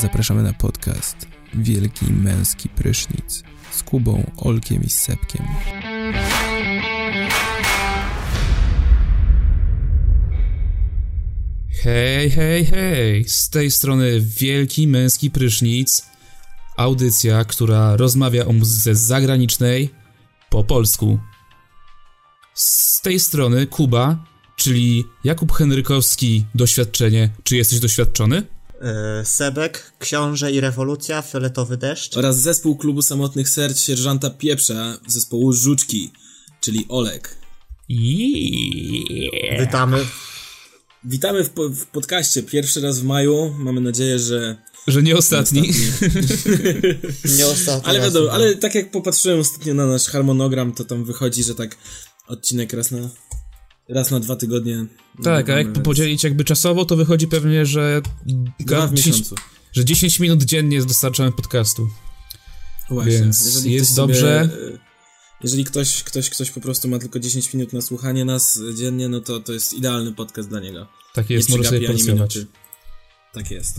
Zapraszamy 0.00 0.42
na 0.42 0.52
podcast 0.52 1.26
Wielki 1.54 2.12
Męski 2.12 2.68
Prysznic 2.68 3.42
z 3.70 3.82
Kubą, 3.82 4.30
Olkiem 4.36 4.82
i 4.82 4.90
Sepkiem. 4.90 5.46
Hej, 11.82 12.30
hej, 12.30 12.64
hej! 12.64 13.24
Z 13.28 13.50
tej 13.50 13.70
strony 13.70 14.20
Wielki 14.20 14.88
Męski 14.88 15.30
Prysznic. 15.30 16.06
Audycja, 16.76 17.44
która 17.44 17.96
rozmawia 17.96 18.46
o 18.46 18.52
muzyce 18.52 18.94
zagranicznej 18.94 19.90
po 20.50 20.64
polsku. 20.64 21.18
Z 22.54 23.00
tej 23.00 23.20
strony 23.20 23.66
Kuba, 23.66 24.31
czyli 24.56 25.04
Jakub 25.24 25.52
Henrykowski, 25.52 26.46
doświadczenie. 26.54 27.30
Czy 27.42 27.56
jesteś 27.56 27.80
doświadczony? 27.80 28.42
E, 28.80 29.24
Sebek, 29.24 29.92
Książę 29.98 30.52
i 30.52 30.60
Rewolucja, 30.60 31.22
Fioletowy 31.22 31.76
Deszcz. 31.76 32.16
Oraz 32.16 32.40
zespół 32.40 32.76
klubu 32.76 33.02
samotnych 33.02 33.48
serc 33.48 33.80
sierżanta 33.80 34.30
Pieprza 34.30 34.98
zespołu 35.06 35.52
Żuczki, 35.52 36.12
czyli 36.60 36.86
Olek. 36.88 37.36
Yeah. 37.88 39.60
Witamy. 39.60 40.06
Witamy 41.04 41.44
w, 41.44 41.50
po 41.50 41.68
w 41.68 41.86
podcaście. 41.86 42.42
Pierwszy 42.42 42.80
raz 42.80 43.00
w 43.00 43.04
maju. 43.04 43.54
Mamy 43.58 43.80
nadzieję, 43.80 44.18
że. 44.18 44.56
Że 44.86 45.02
nie 45.02 45.16
ostatni. 45.16 45.72
Nie 47.38 47.46
ostatni 47.46 47.88
ale 47.90 47.98
raz. 47.98 48.06
wiadomo, 48.06 48.32
ale 48.32 48.54
tak 48.56 48.74
jak 48.74 48.90
popatrzyłem 48.90 49.40
ostatnio 49.40 49.74
na 49.74 49.86
nasz 49.86 50.06
harmonogram, 50.06 50.72
to 50.72 50.84
tam 50.84 51.04
wychodzi, 51.04 51.44
że 51.44 51.54
tak 51.54 51.76
odcinek 52.28 52.72
raz 52.72 52.90
na. 52.90 52.98
Raz 53.94 54.10
na 54.10 54.20
dwa 54.20 54.36
tygodnie. 54.36 54.86
tak, 55.24 55.48
a 55.48 55.52
jak 55.52 55.66
nagrywamy, 55.66 55.84
podzielić 55.84 56.24
jakby 56.24 56.44
czasowo, 56.44 56.84
to 56.84 56.96
wychodzi 56.96 57.28
pewnie, 57.28 57.66
że. 57.66 58.02
Dwa 58.60 58.86
w 58.86 58.94
10 58.94 59.06
miesiącu. 59.06 59.34
Że 59.72 59.84
10 59.84 60.20
minut 60.20 60.42
dziennie 60.42 60.82
dostarczamy 60.82 61.32
podcastu. 61.32 61.88
Właśnie. 62.90 63.12
Więc 63.12 63.46
Jeżeli 63.46 63.72
jest 63.72 63.92
ktoś 63.92 63.96
sobie, 63.96 64.14
dobrze. 64.14 64.40
e, 64.74 64.78
jeżeli 65.42 65.64
ktoś, 65.64 66.02
ktoś, 66.02 66.30
ktoś 66.30 66.50
po 66.50 66.60
prostu 66.60 66.88
ma 66.88 66.98
tylko 66.98 67.18
10 67.18 67.54
minut 67.54 67.72
na 67.72 67.80
słuchanie 67.80 68.24
nas 68.24 68.60
dziennie, 68.78 69.08
no 69.08 69.20
to 69.20 69.40
to 69.40 69.52
jest 69.52 69.74
idealny 69.74 70.12
podcast 70.12 70.48
dla 70.48 70.60
niego. 70.60 70.86
Tak 71.14 71.30
jest, 71.30 71.50
może 71.50 71.64
sobie. 71.64 71.88
Tak 73.32 73.50
jest. 73.50 73.76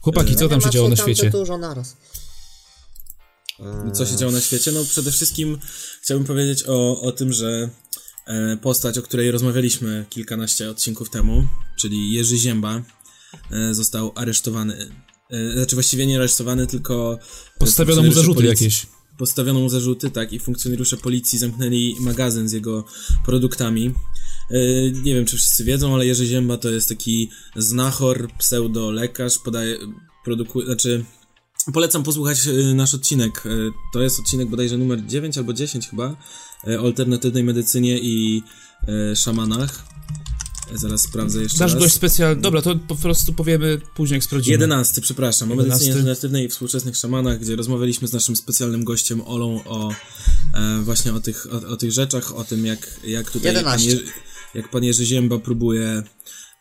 Chłopaki, 0.00 0.36
co 0.36 0.48
tam 0.48 0.60
się 0.60 0.70
działo 0.70 0.88
na 0.88 0.96
świecie? 0.96 1.30
dużo 1.30 1.58
naraz. 1.58 1.96
Co 3.92 4.06
się 4.06 4.16
działo 4.16 4.32
na 4.32 4.40
świecie? 4.40 4.72
No 4.72 4.84
przede 4.84 5.12
wszystkim 5.12 5.58
chciałbym 6.02 6.26
powiedzieć 6.26 6.64
o, 6.68 7.00
o 7.00 7.12
tym, 7.12 7.32
że 7.32 7.46
e, 7.46 7.81
postać, 8.62 8.98
o 8.98 9.02
której 9.02 9.30
rozmawialiśmy 9.30 10.06
kilkanaście 10.10 10.70
odcinków 10.70 11.10
temu, 11.10 11.46
czyli 11.80 12.12
Jerzy 12.12 12.36
Zięba, 12.38 12.82
e, 13.50 13.74
został 13.74 14.12
aresztowany. 14.14 14.90
E, 15.30 15.52
znaczy 15.52 15.76
właściwie 15.76 16.06
nie 16.06 16.16
aresztowany, 16.16 16.66
tylko 16.66 17.18
Postawiono 17.58 18.02
mu 18.02 18.12
zarzuty 18.12 18.40
policji- 18.40 18.64
jakieś. 18.64 18.86
Postawiono 19.18 19.60
mu 19.60 19.68
zarzuty, 19.68 20.10
tak, 20.10 20.32
i 20.32 20.38
funkcjonariusze 20.38 20.96
policji 20.96 21.38
zamknęli 21.38 21.96
magazyn 22.00 22.48
z 22.48 22.52
jego 22.52 22.84
produktami. 23.24 23.94
E, 24.50 24.90
Nie 24.90 25.14
wiem, 25.14 25.26
czy 25.26 25.36
wszyscy 25.36 25.64
wiedzą, 25.64 25.94
ale 25.94 26.06
Jerzy 26.06 26.26
Zięba 26.26 26.56
to 26.56 26.70
jest 26.70 26.88
taki 26.88 27.30
znachor, 27.56 28.28
pseudo-lekarz, 28.38 29.38
podaje, 29.44 29.78
produkuje, 30.24 30.66
znaczy 30.66 31.04
Polecam 31.72 32.02
posłuchać 32.02 32.46
e, 32.46 32.74
nasz 32.74 32.94
odcinek. 32.94 33.42
E, 33.46 33.50
To 33.92 34.00
jest 34.02 34.20
odcinek 34.20 34.48
bodajże 34.48 34.78
numer 34.78 35.06
9 35.06 35.38
albo 35.38 35.52
10 35.52 35.88
chyba. 35.88 36.16
E, 36.68 36.78
alternatywnej 36.78 37.44
medycynie 37.44 37.98
i 37.98 38.42
e, 39.12 39.16
szamanach. 39.16 39.84
E, 40.74 40.78
Zaraz 40.78 41.02
sprawdzę 41.02 41.42
jeszcze 41.42 41.58
Nasz 41.64 41.72
raz. 41.72 41.82
gość 41.82 41.94
specjalny. 41.94 42.42
Dobra, 42.42 42.62
to 42.62 42.76
po 42.76 42.94
prostu 42.96 43.32
powiemy 43.32 43.80
później, 43.94 44.16
jak 44.16 44.24
sprawdzimy. 44.24 44.52
11, 44.52 45.00
przepraszam, 45.00 45.52
o 45.52 45.54
medycynie 45.54 45.72
11. 45.86 45.92
alternatywnej 45.92 46.44
i 46.44 46.48
współczesnych 46.48 46.96
szamanach, 46.96 47.38
gdzie 47.40 47.56
rozmawialiśmy 47.56 48.08
z 48.08 48.12
naszym 48.12 48.36
specjalnym 48.36 48.84
gościem 48.84 49.20
Olą 49.26 49.60
o 49.64 49.90
e, 50.54 50.80
właśnie 50.82 51.12
o 51.12 51.20
tych, 51.20 51.46
o, 51.52 51.68
o 51.68 51.76
tych 51.76 51.92
rzeczach, 51.92 52.34
o 52.36 52.44
tym 52.44 52.66
jak, 52.66 53.00
jak 53.04 53.30
tutaj 53.30 53.54
pan 53.54 53.56
11. 53.80 53.90
Jerzy, 53.90 54.04
jak 54.54 54.70
pan 54.70 54.84
Jerzy 54.84 55.04
Zięba 55.06 55.38
próbuje 55.38 56.02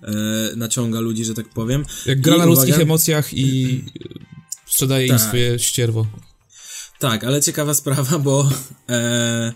e, 0.01 0.11
naciąga 0.55 0.99
ludzi, 0.99 1.25
że 1.25 1.33
tak 1.33 1.49
powiem. 1.49 1.85
Jak 2.05 2.21
gra 2.21 2.35
I 2.35 2.37
na 2.39 2.45
uwaga- 2.45 2.47
ludzkich 2.47 2.79
emocjach 2.79 3.33
i 3.33 3.83
sprzedaje 4.67 5.07
im 5.07 5.17
Tak. 5.17 5.21
swoje 5.27 5.59
ścierwo. 5.59 6.07
Tak, 6.99 7.23
ale 7.23 7.41
ciekawa 7.41 7.73
sprawa, 7.73 8.19
bo 8.19 8.49
e, 8.89 9.53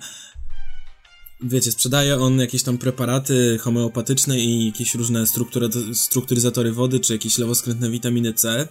wiecie, 1.50 1.72
sprzedaje 1.72 2.18
on 2.18 2.40
jakieś 2.40 2.64
tam 2.64 2.78
preparaty 2.78 3.58
homeopatyczne 3.62 4.40
i 4.40 4.66
jakieś 4.66 4.96
różne 4.96 5.28
struktury, 5.28 5.70
strukturyzatory 5.94 6.72
wody, 6.72 7.00
czy 7.00 7.14
jakieś 7.14 7.38
lewoskrętne 7.38 7.90
witaminy 7.90 8.34
C. 8.34 8.68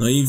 No 0.00 0.08
i 0.08 0.26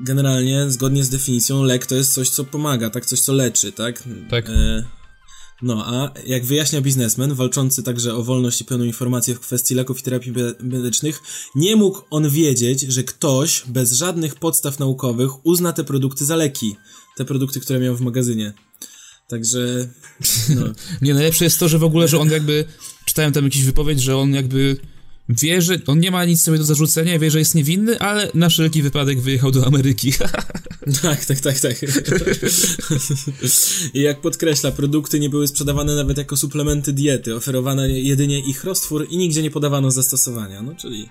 generalnie, 0.00 0.70
zgodnie 0.70 1.04
z 1.04 1.08
definicją, 1.10 1.62
lek 1.62 1.86
to 1.86 1.94
jest 1.94 2.12
coś, 2.12 2.30
co 2.30 2.44
pomaga, 2.44 2.90
tak? 2.90 3.06
Coś, 3.06 3.20
co 3.20 3.32
leczy, 3.32 3.72
tak? 3.72 4.02
Tak. 4.30 4.48
E, 4.48 4.84
no, 5.62 5.86
a 5.86 6.12
jak 6.26 6.44
wyjaśnia 6.44 6.80
biznesmen, 6.80 7.34
walczący 7.34 7.82
także 7.82 8.14
o 8.14 8.22
wolność 8.22 8.60
i 8.60 8.64
pełną 8.64 8.84
informację 8.84 9.34
w 9.34 9.40
kwestii 9.40 9.74
leków 9.74 10.00
i 10.00 10.02
terapii 10.02 10.32
me- 10.32 10.54
medycznych, 10.60 11.22
nie 11.54 11.76
mógł 11.76 12.02
on 12.10 12.30
wiedzieć, 12.30 12.80
że 12.80 13.04
ktoś 13.04 13.62
bez 13.66 13.92
żadnych 13.92 14.34
podstaw 14.34 14.78
naukowych 14.78 15.46
uzna 15.46 15.72
te 15.72 15.84
produkty 15.84 16.24
za 16.24 16.36
leki. 16.36 16.76
Te 17.16 17.24
produkty, 17.24 17.60
które 17.60 17.80
miał 17.80 17.96
w 17.96 18.00
magazynie. 18.00 18.52
Także, 19.30 19.88
no, 20.48 20.66
Nie, 21.02 21.14
najlepsze 21.14 21.44
jest 21.44 21.58
to, 21.58 21.68
że 21.68 21.78
w 21.78 21.84
ogóle, 21.84 22.08
że 22.08 22.18
on 22.18 22.30
jakby, 22.30 22.64
czytałem 23.04 23.32
tam 23.32 23.44
jakąś 23.44 23.62
wypowiedź, 23.62 24.02
że 24.02 24.16
on 24.16 24.34
jakby 24.34 24.76
wie, 25.28 25.62
że 25.62 25.78
on 25.86 26.00
nie 26.00 26.10
ma 26.10 26.24
nic 26.24 26.42
sobie 26.42 26.58
do 26.58 26.64
zarzucenia, 26.64 27.18
wie, 27.18 27.30
że 27.30 27.38
jest 27.38 27.54
niewinny, 27.54 27.98
ale 27.98 28.30
na 28.34 28.48
wszelki 28.48 28.82
wypadek 28.82 29.20
wyjechał 29.20 29.50
do 29.50 29.66
Ameryki. 29.66 30.12
tak, 31.02 31.24
tak, 31.24 31.40
tak, 31.40 31.60
tak. 31.60 31.76
I 33.94 34.00
jak 34.00 34.20
podkreśla, 34.20 34.72
produkty 34.72 35.20
nie 35.20 35.30
były 35.30 35.48
sprzedawane 35.48 35.94
nawet 35.94 36.18
jako 36.18 36.36
suplementy 36.36 36.92
diety, 36.92 37.36
oferowano 37.36 37.86
jedynie 37.86 38.40
ich 38.40 38.64
roztwór 38.64 39.06
i 39.10 39.16
nigdzie 39.16 39.42
nie 39.42 39.50
podawano 39.50 39.90
zastosowania. 39.90 40.62
No, 40.62 40.74
czyli 40.74 41.08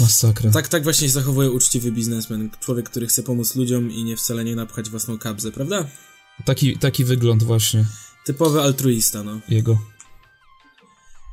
Masakra. 0.00 0.50
tak, 0.50 0.68
tak 0.68 0.84
właśnie 0.84 1.06
się 1.06 1.12
zachowuje 1.12 1.50
uczciwy 1.50 1.92
biznesmen, 1.92 2.50
człowiek, 2.60 2.90
który 2.90 3.06
chce 3.06 3.22
pomóc 3.22 3.54
ludziom 3.54 3.92
i 3.92 4.04
nie 4.04 4.16
wcale 4.16 4.44
nie 4.44 4.56
napchać 4.56 4.90
własną 4.90 5.18
kabzę, 5.18 5.52
prawda? 5.52 5.86
Taki, 6.44 6.78
taki 6.78 7.04
wygląd 7.04 7.42
właśnie 7.42 7.84
Typowy 8.24 8.60
altruista, 8.60 9.22
no. 9.22 9.40
jego. 9.48 9.78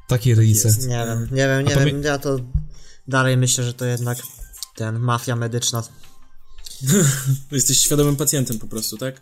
Takie 0.07 0.35
ryjce. 0.35 0.67
jest. 0.67 0.87
Nie 0.87 1.05
wiem, 1.07 1.27
nie 1.31 1.47
wiem, 1.47 1.65
nie 1.65 1.77
A 1.77 1.85
wiem. 1.85 2.03
Ja 2.03 2.17
to 2.17 2.39
dalej 3.07 3.37
myślę, 3.37 3.63
że 3.63 3.73
to 3.73 3.85
jednak 3.85 4.17
ten 4.75 4.99
mafia 4.99 5.35
medyczna. 5.35 5.83
Jesteś 7.51 7.79
świadomym 7.79 8.15
pacjentem 8.15 8.59
po 8.59 8.67
prostu, 8.67 8.97
tak? 8.97 9.21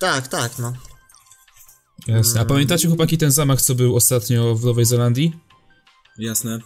Tak, 0.00 0.28
tak, 0.28 0.58
no. 0.58 0.72
Jasne. 2.06 2.40
A 2.40 2.44
pamiętacie 2.44 2.88
chłopaki 2.88 3.18
ten 3.18 3.30
zamach, 3.30 3.62
co 3.62 3.74
był 3.74 3.96
ostatnio 3.96 4.54
w 4.54 4.64
Nowej 4.64 4.84
Zelandii? 4.84 5.32
Jasne. 6.18 6.58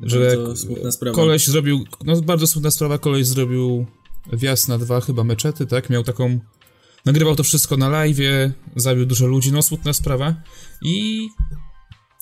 Że 0.00 0.36
Bardzo 0.36 0.56
smutna 0.56 0.92
sprawa. 0.92 1.14
koleś 1.16 1.46
zrobił, 1.46 1.84
no 2.04 2.22
bardzo 2.22 2.46
smutna 2.46 2.70
sprawa, 2.70 2.98
koleś 2.98 3.26
zrobił 3.26 3.86
wjazd 4.32 4.68
na 4.68 4.78
dwa 4.78 5.00
chyba 5.00 5.24
meczety, 5.24 5.66
tak? 5.66 5.90
Miał 5.90 6.04
taką, 6.04 6.40
nagrywał 7.04 7.36
to 7.36 7.44
wszystko 7.44 7.76
na 7.76 7.90
live'ie, 7.90 8.50
zabił 8.76 9.06
dużo 9.06 9.26
ludzi, 9.26 9.52
no 9.52 9.62
smutna 9.62 9.92
sprawa. 9.92 10.34
I 10.82 11.28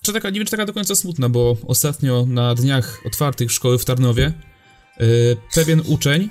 czy 0.03 0.13
taka, 0.13 0.31
nie 0.31 0.41
wiem 0.41 0.47
czy 0.47 0.51
taka 0.51 0.67
do 0.67 0.73
końca 0.73 0.95
smutna, 0.95 1.29
bo 1.29 1.57
ostatnio 1.67 2.27
na 2.29 2.55
dniach 2.55 3.01
otwartych 3.07 3.53
szkoły 3.53 3.79
w 3.79 3.85
Tarnowie 3.85 4.33
yy, 5.01 5.07
pewien 5.55 5.83
uczeń, 5.87 6.29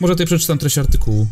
może 0.00 0.14
tutaj 0.14 0.26
przeczytam 0.26 0.58
treść 0.58 0.78
artykułu, 0.78 1.26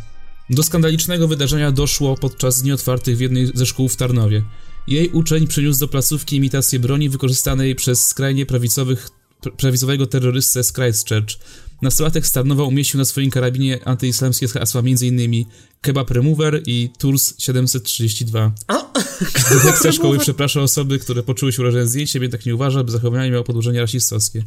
do 0.50 0.62
skandalicznego 0.62 1.28
wydarzenia 1.28 1.72
doszło 1.72 2.16
podczas 2.16 2.62
dni 2.62 2.72
otwartych 2.72 3.16
w 3.16 3.20
jednej 3.20 3.46
ze 3.54 3.66
szkół 3.66 3.88
w 3.88 3.96
Tarnowie. 3.96 4.42
Jej 4.86 5.08
uczeń 5.08 5.46
przyniósł 5.46 5.80
do 5.80 5.88
placówki 5.88 6.36
imitację 6.36 6.78
broni 6.78 7.08
wykorzystanej 7.08 7.74
przez 7.74 8.06
skrajnie 8.06 8.46
prawicowych, 8.46 9.08
pr- 9.42 9.56
prawicowego 9.56 10.06
terrorystę 10.06 10.64
z 10.64 10.72
Christchurch. 10.72 11.38
Nastolatek 11.82 12.26
z 12.26 12.32
Tarnowa 12.32 12.64
umieścił 12.64 12.98
na 12.98 13.04
swoim 13.04 13.30
karabinie 13.30 13.78
antyislamskie 13.84 14.48
hasła 14.48 14.80
m.in. 14.80 15.44
Kebab 15.80 16.10
Remover 16.10 16.62
i 16.66 16.90
Tours 16.98 17.34
732. 17.38 18.52
Dyrekcja 19.50 19.92
szkoły 19.98 20.18
przeprasza 20.18 20.60
osoby, 20.62 20.98
które 20.98 21.22
poczuły 21.22 21.52
się 21.52 21.62
urażone 21.62 21.86
zdjęciem, 21.86 22.22
jednak 22.22 22.46
nie 22.46 22.54
uważa, 22.54 22.84
by 22.84 22.90
zachowanie 22.92 23.30
miało 23.30 23.44
podłożenie 23.44 23.80
rasistowskie. 23.80 24.44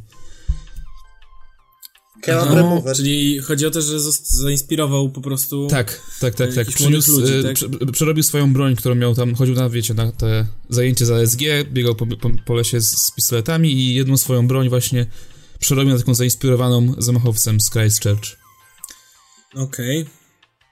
Kebab 2.22 2.50
No, 2.50 2.56
remover. 2.56 2.96
czyli 2.96 3.40
chodzi 3.40 3.66
o 3.66 3.72
to, 3.72 3.82
że 3.82 4.00
zainspirował 4.24 5.10
po 5.10 5.22
prostu... 5.22 5.68
Tak, 5.70 6.02
tak, 6.20 6.36
tak, 6.36 6.48
tak. 6.48 6.58
Jakichś 6.58 6.76
Przyniósł, 6.76 7.12
ludzi, 7.20 7.34
e, 7.34 7.44
tak? 7.44 7.54
prze- 7.54 7.70
przerobił 7.92 8.24
swoją 8.24 8.54
broń, 8.54 8.76
którą 8.76 8.96
miał 8.96 9.16
tam, 9.16 9.36
chodził 9.36 9.56
na, 9.56 9.70
wiecie, 9.70 9.94
na 9.94 10.12
te 10.12 10.48
zajęcie 10.70 11.06
za 11.06 11.28
SG, 11.28 11.42
biegał 11.72 11.96
po, 11.96 12.08
po, 12.08 12.30
po 12.46 12.54
lesie 12.54 12.82
z, 12.82 12.92
z 12.92 13.12
pistoletami 13.12 13.74
i 13.74 13.94
jedną 13.96 14.18
swoją 14.18 14.48
broń 14.48 14.70
właśnie 14.70 15.06
przerobił 15.62 15.94
na 15.94 16.00
taką 16.00 16.14
zainspirowaną 16.14 16.94
zamachowcem 16.98 17.62
z 17.62 17.70
Christchurch. 17.70 18.38
Okej. 19.56 20.06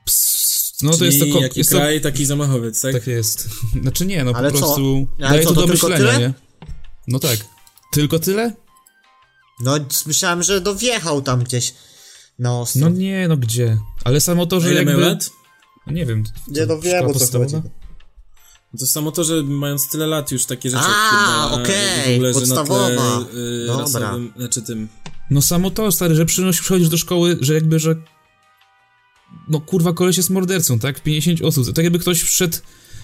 Ps, 0.05 0.73
No 0.81 0.91
to 0.91 0.97
Czyli 0.97 1.19
jest 1.19 1.33
to... 1.33 1.39
jaki 1.41 1.59
jest 1.59 1.69
kraj, 1.69 2.01
taki 2.01 2.25
zamachowiec, 2.25 2.81
to 2.81 2.87
tak? 2.87 2.95
tak 2.95 3.07
jest. 3.07 3.49
Znaczy 3.81 4.05
nie, 4.05 4.23
no 4.23 4.31
Ale 4.35 4.51
po 4.51 4.57
co? 4.59 4.65
prostu 4.65 5.07
Ale 5.19 5.29
daje 5.29 5.43
co, 5.43 5.49
to 5.49 5.55
to 5.55 5.61
do 5.61 5.67
myślenia, 5.67 5.97
tyle? 5.97 6.19
nie? 6.19 6.33
No 7.07 7.19
tak. 7.19 7.37
Tylko 7.91 8.19
tyle? 8.19 8.53
No, 9.59 9.75
myślałem, 10.05 10.43
że 10.43 10.61
dowjechał 10.61 11.21
tam 11.21 11.43
gdzieś 11.43 11.73
na. 12.39 12.63
No 12.75 12.89
nie, 12.89 13.27
no 13.27 13.37
gdzie? 13.37 13.77
Ale 14.03 14.21
samo 14.21 14.45
to, 14.45 14.59
że 14.59 14.73
jakby... 14.73 14.93
lat? 14.93 15.29
Nie 15.87 16.05
wiem. 16.05 16.23
Nie, 16.47 16.65
no 16.65 16.79
wiem, 16.79 17.07
o 17.07 17.13
co 17.13 17.39
chodzi. 17.39 17.55
To 18.79 18.85
samo 18.87 19.11
to, 19.11 19.23
że 19.23 19.43
mając 19.43 19.89
tyle 19.89 20.07
lat 20.07 20.31
już 20.31 20.45
takie 20.45 20.69
rzeczy 20.69 20.83
A, 20.87 21.49
okej, 21.51 22.13
w 22.13 22.15
ogóle, 22.15 22.33
że 22.33 22.39
na 22.39 22.45
podstawowa. 22.45 22.87
tle 22.87 23.39
y, 23.39 23.65
Dobra. 23.67 23.81
rasowym, 23.83 24.33
znaczy 24.37 24.61
tym 24.61 24.87
No 25.29 25.41
samo 25.41 25.71
to, 25.71 25.91
stary, 25.91 26.15
że 26.15 26.25
przynosisz, 26.25 26.61
przychodzisz 26.61 26.89
do 26.89 26.97
szkoły, 26.97 27.37
że 27.41 27.53
jakby, 27.53 27.79
że... 27.79 27.95
No 29.47 29.59
kurwa, 29.61 29.93
koleś 29.93 30.17
jest 30.17 30.29
mordercą, 30.29 30.79
tak? 30.79 31.03
50 31.03 31.41
osób. 31.41 31.73
Tak 31.73 31.83
jakby 31.83 31.99
ktoś 31.99 32.21
wszedł 32.21 32.57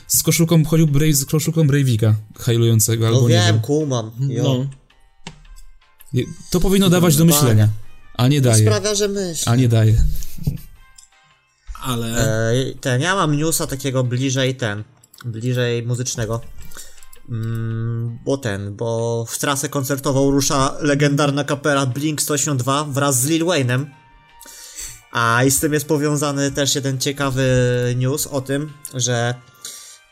z 0.08 0.24
koszulką, 0.24 0.66
chodził 0.66 0.88
Brave, 0.88 1.16
z 1.16 1.26
koszulką 1.26 1.68
Breivika 1.68 2.16
hajlującego, 2.40 3.08
albo 3.08 3.22
No 3.22 3.28
nie 3.30 3.36
wiem, 3.36 3.46
wiem. 3.46 3.60
kumam. 3.62 4.12
Jo. 4.30 4.44
no. 4.44 4.66
To 6.52 6.60
powinno 6.60 6.90
dawać 6.90 7.16
do 7.18 7.26
Normalnie. 7.26 7.48
myślenia. 7.50 7.70
A 8.14 8.28
nie 8.28 8.42
daje. 8.42 8.66
Sprawia, 8.66 8.96
że 8.96 9.08
myśl. 9.08 9.50
A 9.50 9.56
nie 9.56 9.68
daje. 9.68 10.04
Ale 11.82 12.08
E, 12.52 12.74
ten, 12.82 13.02
ja 13.02 13.16
mam 13.16 13.38
newsa 13.38 13.68
takiego 13.68 14.04
bliżej 14.04 14.56
ten, 14.56 14.84
bliżej 15.26 15.84
muzycznego. 15.84 16.42
Mm, 17.30 18.20
bo 18.26 18.38
ten, 18.38 18.76
bo 18.76 19.26
w 19.30 19.38
trasę 19.38 19.70
koncertową 19.70 20.32
rusza 20.32 20.78
legendarna 20.82 21.44
kapela 21.44 21.86
Blink 21.86 22.22
182 22.22 22.84
wraz 22.84 23.22
z 23.22 23.26
Lil 23.26 23.46
Wayne'em. 23.46 23.86
A 25.12 25.44
i 25.44 25.52
z 25.52 25.60
tym 25.60 25.74
jest 25.74 25.88
powiązany 25.88 26.52
też 26.52 26.76
jeden 26.76 27.00
ciekawy 27.00 27.44
news 27.98 28.28
o 28.28 28.42
tym, 28.42 28.74
że 28.94 29.36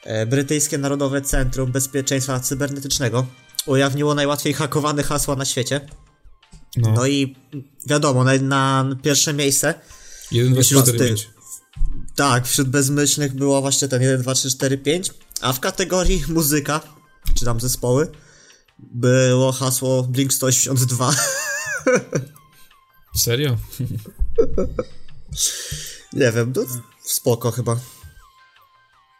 e, 0.04 0.26
brytyjskie 0.26 0.78
Narodowe 0.78 1.22
Centrum 1.22 1.72
Bezpieczeństwa 1.72 2.40
Cybernetycznego 2.40 3.26
ujawniło 3.66 4.16
najłatwiej 4.16 4.54
hakowane 4.54 5.04
hasła 5.04 5.36
na 5.36 5.46
świecie. 5.46 5.88
No, 6.78 6.92
No 6.92 7.08
i 7.08 7.36
wiadomo, 7.88 8.24
na, 8.24 8.38
na 8.38 8.96
pierwsze 9.04 9.34
miejsce 9.34 9.74
1, 11.16 11.33
Tak, 12.16 12.48
wśród 12.48 12.70
bezmyślnych 12.70 13.34
było 13.36 13.62
właśnie 13.62 13.88
ten 13.88 14.02
1, 14.02 14.22
2, 14.22 14.34
3, 14.34 14.50
4, 14.52 14.78
5, 14.78 15.12
a 15.42 15.54
w 15.54 15.60
kategorii 15.60 16.24
muzyka, 16.28 16.82
czy 17.40 17.46
tam 17.46 17.60
zespoły, 17.60 18.12
było 18.80 19.52
hasło 19.52 20.04
Blink 20.04 20.34
182. 20.34 21.16
Serio? 23.16 23.58
Nie 26.14 26.32
wiem, 26.32 26.54
no, 26.56 26.62
spoko 27.04 27.52
chyba. 27.52 27.80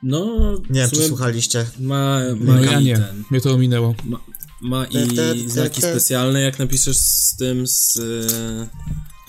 no 0.04 0.26
Nie 0.70 0.82
wiem, 0.82 0.90
czy 0.90 1.08
słuchaliście. 1.08 1.66
ma, 1.80 2.20
No 2.40 2.54
ma 2.54 2.62
ja 2.62 2.80
nie. 2.80 2.96
ten, 2.98 3.24
Mnie 3.32 3.42
to 3.42 3.54
ominęło. 3.54 3.96
ma, 4.04 4.20
ma 4.62 4.86
i 4.86 5.50
znaki 5.50 5.82
specjalne, 5.82 6.42
jak 6.42 6.60
napiszesz 6.60 6.98
z 6.98 7.36
tym, 7.36 7.68
z, 7.68 7.98
e, 7.98 8.68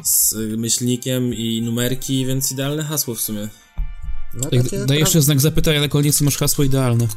z 0.05 0.35
myślnikiem 0.59 1.35
i 1.35 1.63
numerki, 1.63 2.27
więc 2.27 2.53
idealne 2.53 2.85
hasło 2.85 3.15
w 3.15 3.21
sumie. 3.21 3.49
No, 4.35 4.49
Jak 4.53 4.65
takie 4.65 4.87
daj 4.87 4.99
jeszcze 4.99 5.23
znak 5.23 5.41
zapytania 5.41 5.81
na 5.81 5.89
koniec, 5.89 6.21
masz 6.21 6.37
hasło 6.37 6.65
idealne. 6.65 7.09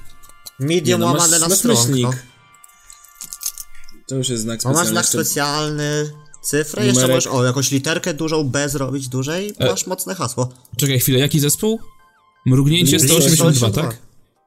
medium 0.59 0.99
Nie, 0.99 1.05
no, 1.05 1.11
łamane 1.13 1.39
masz- 1.39 1.49
na 1.49 1.55
strong, 1.55 1.79
myślnik. 1.79 2.03
no. 2.03 2.13
To 4.07 4.15
już 4.15 4.29
jest 4.29 4.43
znak 4.43 4.63
no. 4.63 4.69
Masz 4.69 4.77
specjalny. 4.77 4.91
znak 4.91 5.05
jeszcze- 5.05 5.25
specjalny, 5.25 6.11
cyfrę, 6.43 6.85
jeszcze 6.85 7.01
Numerek. 7.01 7.15
możesz, 7.25 7.27
o, 7.41 7.43
jakąś 7.45 7.71
literkę 7.71 8.13
dużą 8.13 8.43
B 8.43 8.69
zrobić 8.69 9.07
dłużej, 9.09 9.53
E. 9.59 9.65
masz 9.71 9.87
mocne 9.87 10.15
hasło. 10.15 10.49
Czekaj 10.77 10.99
chwilę, 10.99 11.19
jaki 11.19 11.39
zespół? 11.39 11.79
Mrugnięcie 12.45 12.97
Blink 12.97 13.11
182, 13.11 13.71
tak? 13.71 13.97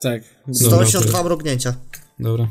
Tak. 0.01 0.23
Dobra, 0.47 0.69
182 0.87 1.23
mrugnięcia. 1.25 1.75
Dobra. 2.21 2.49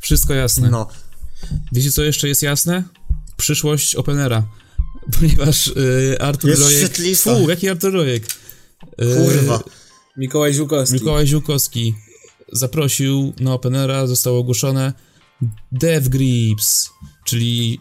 Wszystko 0.00 0.34
jasne. 0.34 0.70
No. 0.70 0.88
Wiecie 1.72 1.92
co 1.92 2.02
jeszcze 2.02 2.28
jest 2.28 2.42
jasne? 2.42 2.82
Przyszłość 3.36 3.94
Openera. 3.94 4.42
Ponieważ 5.20 5.66
y, 5.66 6.16
Artur 6.20 6.50
Jest 6.50 6.62
Rojek... 6.62 6.80
shitlista. 6.80 7.34
Fu, 7.34 7.50
jaki 7.50 7.68
Artur 7.68 7.92
Rojek? 7.92 8.26
Y, 9.02 9.16
Kurwa. 9.16 9.62
Mikołaj 10.16 10.54
Ziółkowski. 10.54 10.94
Mikołaj 10.94 11.26
Ziółkowski 11.26 11.94
zaprosił 12.52 13.32
na 13.40 13.52
Openera, 13.52 14.06
zostało 14.06 14.38
ogłoszone 14.38 14.92
Death 15.72 16.08
Grips, 16.08 16.90
czyli 17.24 17.80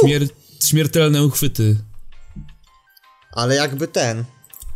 śmier 0.00 0.28
śmiertelne 0.64 1.24
uchwyty. 1.24 1.76
Ale 3.32 3.54
jakby 3.54 3.88
ten. 3.88 4.24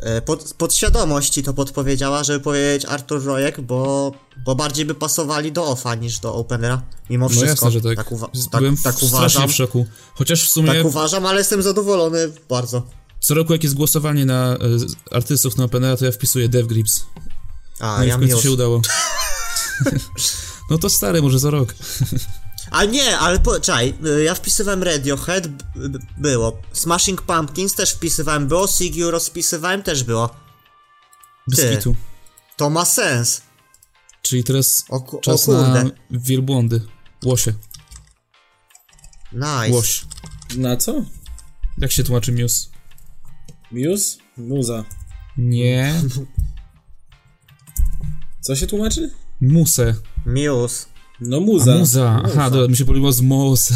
E, 0.05 0.23
Pod, 0.23 0.55
podświadomość 0.59 1.33
ci 1.33 1.43
to 1.43 1.55
podpowiedziała, 1.55 2.25
żeby 2.25 2.41
powiedzieć 2.41 2.85
Artur 2.85 3.25
Rojek, 3.25 3.61
bo, 3.61 4.13
bo 4.45 4.55
bardziej 4.55 4.85
by 4.85 4.95
pasowali 4.95 5.53
do 5.53 5.65
OFA 5.67 5.95
niż 5.95 6.19
do 6.19 6.35
Openera. 6.35 6.83
Mimo 7.11 7.25
No 7.25 7.29
wszystko. 7.29 7.49
jasne, 7.51 7.71
że 7.71 7.81
tak. 7.81 7.97
Tak, 7.97 8.13
uwa- 8.13 8.29
Byłem 8.59 8.77
tak, 8.77 8.85
tak 8.85 8.95
strasznie 8.95 9.19
uważam. 9.19 9.49
w 9.49 9.53
szoku. 9.55 9.87
Chociaż 10.15 10.49
w 10.49 10.53
sumie 10.53 10.73
Tak 10.75 10.85
uważam, 10.85 11.27
ale 11.27 11.39
jestem 11.39 11.63
zadowolony 11.63 12.33
bardzo. 12.49 12.83
co 13.21 13.35
roku 13.35 13.53
jak 13.53 13.63
jest 13.63 13.75
głosowanie 13.75 14.25
na 14.27 14.55
y, 14.57 14.59
artystów 15.17 15.57
na 15.57 15.65
Openera, 15.65 15.97
to 15.97 16.05
ja 16.05 16.13
wpisuję 16.13 16.49
Death 16.49 16.69
Grips. 16.69 17.05
A, 17.81 17.99
No 17.99 18.05
i 18.05 18.09
ja 18.09 18.15
w 18.17 18.19
końcu 18.19 18.27
miłość. 18.29 18.45
się 18.45 18.53
udało. 18.53 18.81
no 20.71 20.79
to 20.79 20.91
stary, 20.91 21.23
może 21.23 21.39
za 21.39 21.51
rok. 21.51 21.75
A 22.71 22.85
nie, 22.85 23.19
ale 23.19 23.39
po, 23.41 23.61
czekaj, 23.61 23.95
y, 24.07 24.23
ja 24.25 24.35
wpisywałem 24.35 24.83
Radiohead, 24.83 25.49
było. 26.19 26.59
Smashing 26.73 27.23
Pumpkins 27.23 27.75
też 27.75 27.93
wpisywałem, 27.93 28.49
było. 28.49 28.67
Sigur 28.67 29.13
rozpisywałem, 29.13 29.83
też 29.83 30.05
było. 30.05 30.35
Ty. 31.57 31.79
To 32.57 32.71
ma 32.71 32.85
sens. 32.85 33.43
Czyli 34.23 34.45
teraz 34.45 34.85
O, 34.89 35.01
ku- 35.01 35.19
o 35.19 35.21
czas 35.21 35.45
kurde. 35.45 35.85
na 35.85 35.91
wielbłądy. 36.11 36.81
Łosie. 37.25 37.53
Nice. 39.33 39.71
Łoś. 39.71 40.05
Na 40.57 40.77
co? 40.77 41.05
Jak 41.79 41.93
się 41.93 42.05
tłumaczy 42.05 42.33
Muse? 42.33 42.67
Muse? 43.73 44.17
Muza. 44.37 44.85
Nie. 45.37 45.95
Co 48.41 48.57
się 48.57 48.67
tłumaczy? 48.67 49.11
Muse. 49.41 49.95
Muse. 50.27 50.87
No 51.27 51.37
A 51.37 51.41
muza. 51.41 51.77
muza. 51.79 52.23
Aha, 52.25 52.51
dobra, 52.51 52.69
mi 52.69 52.77
się 52.77 52.85
pomyliło 52.85 53.13
z 53.13 53.21
Mos. 53.21 53.71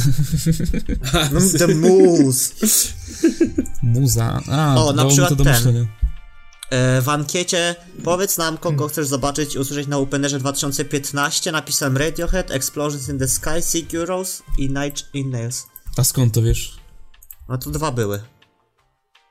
No, 1.33 1.41
The 1.59 1.69
Muse. 1.75 2.55
Muza. 3.83 4.41
A, 4.51 4.75
O, 4.85 4.93
na 4.93 5.05
mi 5.05 5.11
to 5.11 5.15
przykład 5.17 5.35
do 5.35 5.45
ten. 5.45 5.87
E, 6.71 7.03
w 7.03 7.09
ankiecie 7.09 7.75
powiedz 8.05 8.39
nam, 8.39 8.59
kogo 8.59 8.77
Hmm. 8.77 8.89
chcesz 8.89 9.07
zobaczyć 9.07 9.55
i 9.55 9.59
usłyszeć 9.59 9.89
na 9.89 9.99
Openerze 9.99 10.39
2015. 10.39 11.53
Napisałem 11.53 11.97
Radiohead, 11.97 12.51
Explosions 12.51 13.09
in 13.09 13.19
the 13.19 13.29
Sky, 13.29 13.63
Sigur 13.71 14.09
Rós 14.09 14.43
i 14.59 14.69
Night 14.69 15.09
in 15.15 15.31
Nails. 15.31 15.67
A 15.97 16.05
skąd 16.05 16.35
to 16.35 16.43
wiesz? 16.43 16.77
No 17.49 17.59
to 17.59 17.71
dwa 17.71 17.93
były. 17.93 18.21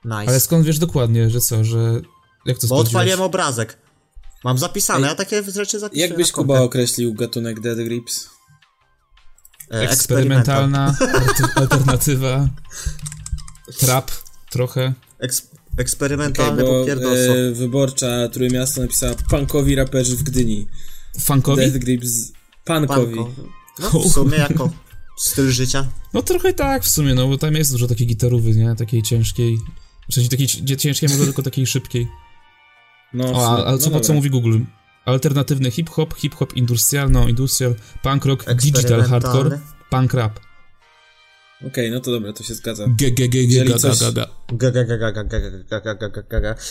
Nice. 0.06 0.18
Ale 0.28 0.40
skąd 0.40 0.66
wiesz 0.66 0.80
dokładnie, 0.80 1.30
że 1.30 1.40
co, 1.42 1.64
że... 1.64 2.02
Jak 2.46 2.58
to 2.60 2.68
Bo 2.68 2.76
odpaliłem 2.78 3.22
obrazek. 3.22 3.78
Mam 4.44 4.58
zapisane, 4.58 5.08
ja 5.08 5.16
takie 5.16 5.44
rzeczy 5.44 5.80
zapisuję 5.80 6.08
Jak 6.08 6.18
byś 6.18 6.28
na 6.28 6.34
Kuba 6.34 6.62
określił 6.62 7.14
gatunek 7.14 7.60
Dead 7.60 7.78
Grips? 7.78 8.30
E, 9.72 9.80
Eksperymentalna, 9.80 10.96
alternatywa, 11.56 12.50
trap 13.80 14.12
trochę. 14.50 14.94
Eks 15.20 15.48
eksperymentalny 15.78 16.64
bo 16.64 16.80
popierdolstwo. 16.80 17.36
e, 17.38 17.52
wyborcza 17.52 18.28
Trójmiasto 18.28 18.82
napisała 18.82 19.14
punkowi 19.30 19.76
raperzy 19.76 20.16
w 20.18 20.24
Gdyni. 20.24 20.68
Funkowi? 21.20 21.62
Death 21.62 21.78
Grips 21.78 22.32
punkowi. 22.66 23.16
Panko. 23.16 23.32
No 23.80 23.90
w 24.00 24.12
sumie 24.14 24.38
jako 24.38 24.70
styl 25.18 25.52
życia. 25.52 25.88
No 26.14 26.22
trochę 26.22 26.54
tak 26.54 26.84
w 26.84 26.90
sumie, 26.90 27.16
no 27.16 27.28
bo 27.28 27.38
tam 27.38 27.56
jest 27.56 27.72
dużo 27.72 27.88
takiej 27.88 28.08
gitarówy, 28.08 28.56
nie? 28.56 28.76
Takiej 28.76 29.04
ciężkiej. 29.04 29.58
W 30.12 30.14
sensie 30.14 30.30
takiej 30.30 30.48
ci- 30.48 30.78
ciężkiej, 30.78 31.10
może 31.10 31.24
tylko 31.26 31.44
takiej 31.44 31.68
szybkiej. 31.68 32.08
No, 33.14 33.32
o, 33.34 33.48
a, 33.48 33.66
a 33.66 33.72
no 33.72 33.78
co, 33.78 33.90
no 33.90 34.00
co 34.00 34.14
mówi 34.14 34.30
Google? 34.30 34.60
Alternatywny 35.06 35.72
hip-hop, 35.72 36.14
hip-hop 36.14 36.54
industrialno, 36.54 37.28
industrial, 37.28 37.76
punk 38.04 38.26
rock, 38.26 38.54
digital 38.54 39.02
hardcore, 39.02 39.60
punk 39.90 40.14
rap. 40.14 40.40
Okej, 41.58 41.70
okay, 41.70 41.92
no 41.92 42.00
to 42.00 42.12
dobra, 42.12 42.34
to 42.34 42.44
się 42.44 42.54
zgadza. 42.54 42.88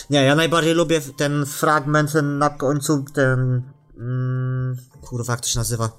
Nie, 0.09 0.23
ja 0.23 0.35
najbardziej 0.35 0.73
lubię 0.73 1.01
ten 1.17 1.45
fragment, 1.45 2.11
ten 2.11 2.37
na 2.37 2.49
końcu, 2.49 3.05
ten... 3.13 3.61
Mm, 3.97 4.77
kurwa, 5.01 5.33
jak 5.33 5.41
to 5.41 5.47
się 5.47 5.59
nazywa? 5.59 5.89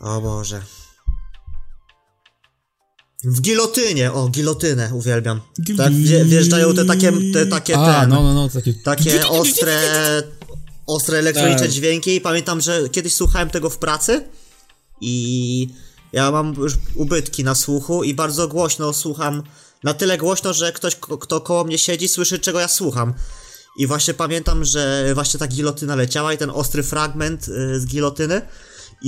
O 0.00 0.20
Boże. 0.20 0.62
W 3.28 3.40
gilotynie, 3.40 4.12
o, 4.12 4.28
gilotynę 4.28 4.90
uwielbiam. 4.94 5.40
Tak, 5.76 5.92
wje, 5.92 6.24
wjeżdżają 6.24 6.74
te 6.74 6.84
takie, 6.84 7.12
te 7.32 7.46
takie, 7.46 7.78
A, 7.78 8.00
ten, 8.00 8.10
no, 8.10 8.22
no, 8.22 8.34
no, 8.34 8.48
takie... 8.48 8.74
takie 8.74 9.28
ostre, 9.28 9.78
ostre 10.86 11.18
elektroniczne 11.18 11.66
Tak. 11.66 11.70
dźwięki 11.70 12.16
i 12.16 12.20
pamiętam, 12.20 12.60
że 12.60 12.88
kiedyś 12.88 13.14
słuchałem 13.14 13.50
tego 13.50 13.70
w 13.70 13.78
pracy 13.78 14.24
i 15.00 15.68
ja 16.12 16.30
mam 16.30 16.54
już 16.54 16.72
ubytki 16.94 17.44
na 17.44 17.54
słuchu 17.54 18.04
i 18.04 18.14
bardzo 18.14 18.48
głośno 18.48 18.92
słucham, 18.92 19.42
na 19.84 19.94
tyle 19.94 20.18
głośno, 20.18 20.52
że 20.52 20.72
ktoś, 20.72 20.96
kto 21.20 21.40
koło 21.40 21.64
mnie 21.64 21.78
siedzi, 21.78 22.08
słyszy 22.08 22.38
czego 22.38 22.60
ja 22.60 22.68
słucham. 22.68 23.14
I 23.78 23.86
właśnie 23.86 24.14
pamiętam, 24.14 24.64
że 24.64 25.10
właśnie 25.14 25.40
ta 25.40 25.46
gilotyna 25.46 25.94
leciała 25.94 26.32
i 26.32 26.38
ten 26.38 26.50
ostry 26.50 26.82
fragment 26.82 27.48
y, 27.48 27.80
z 27.80 27.86
gilotyny 27.86 28.42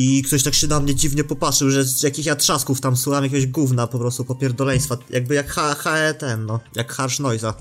i 0.00 0.22
ktoś 0.22 0.42
tak 0.42 0.54
się 0.54 0.66
na 0.66 0.80
mnie 0.80 0.94
dziwnie 0.94 1.24
popatrzył, 1.24 1.70
że 1.70 1.84
z 1.84 2.02
jakich 2.02 2.26
ja 2.26 2.36
trzasków 2.36 2.80
tam 2.80 2.96
słucham, 2.96 3.24
jakiegoś 3.24 3.46
gówna 3.46 3.86
po 3.86 3.98
prostu, 3.98 4.24
popierdoleństwa, 4.24 4.98
jakby 5.10 5.34
jak 5.34 5.48
H, 5.48 5.74
H 5.74 6.14
ten, 6.14 6.46
no, 6.46 6.60
jak 6.74 6.92
Harsh 6.92 7.20
Noise'a. 7.20 7.52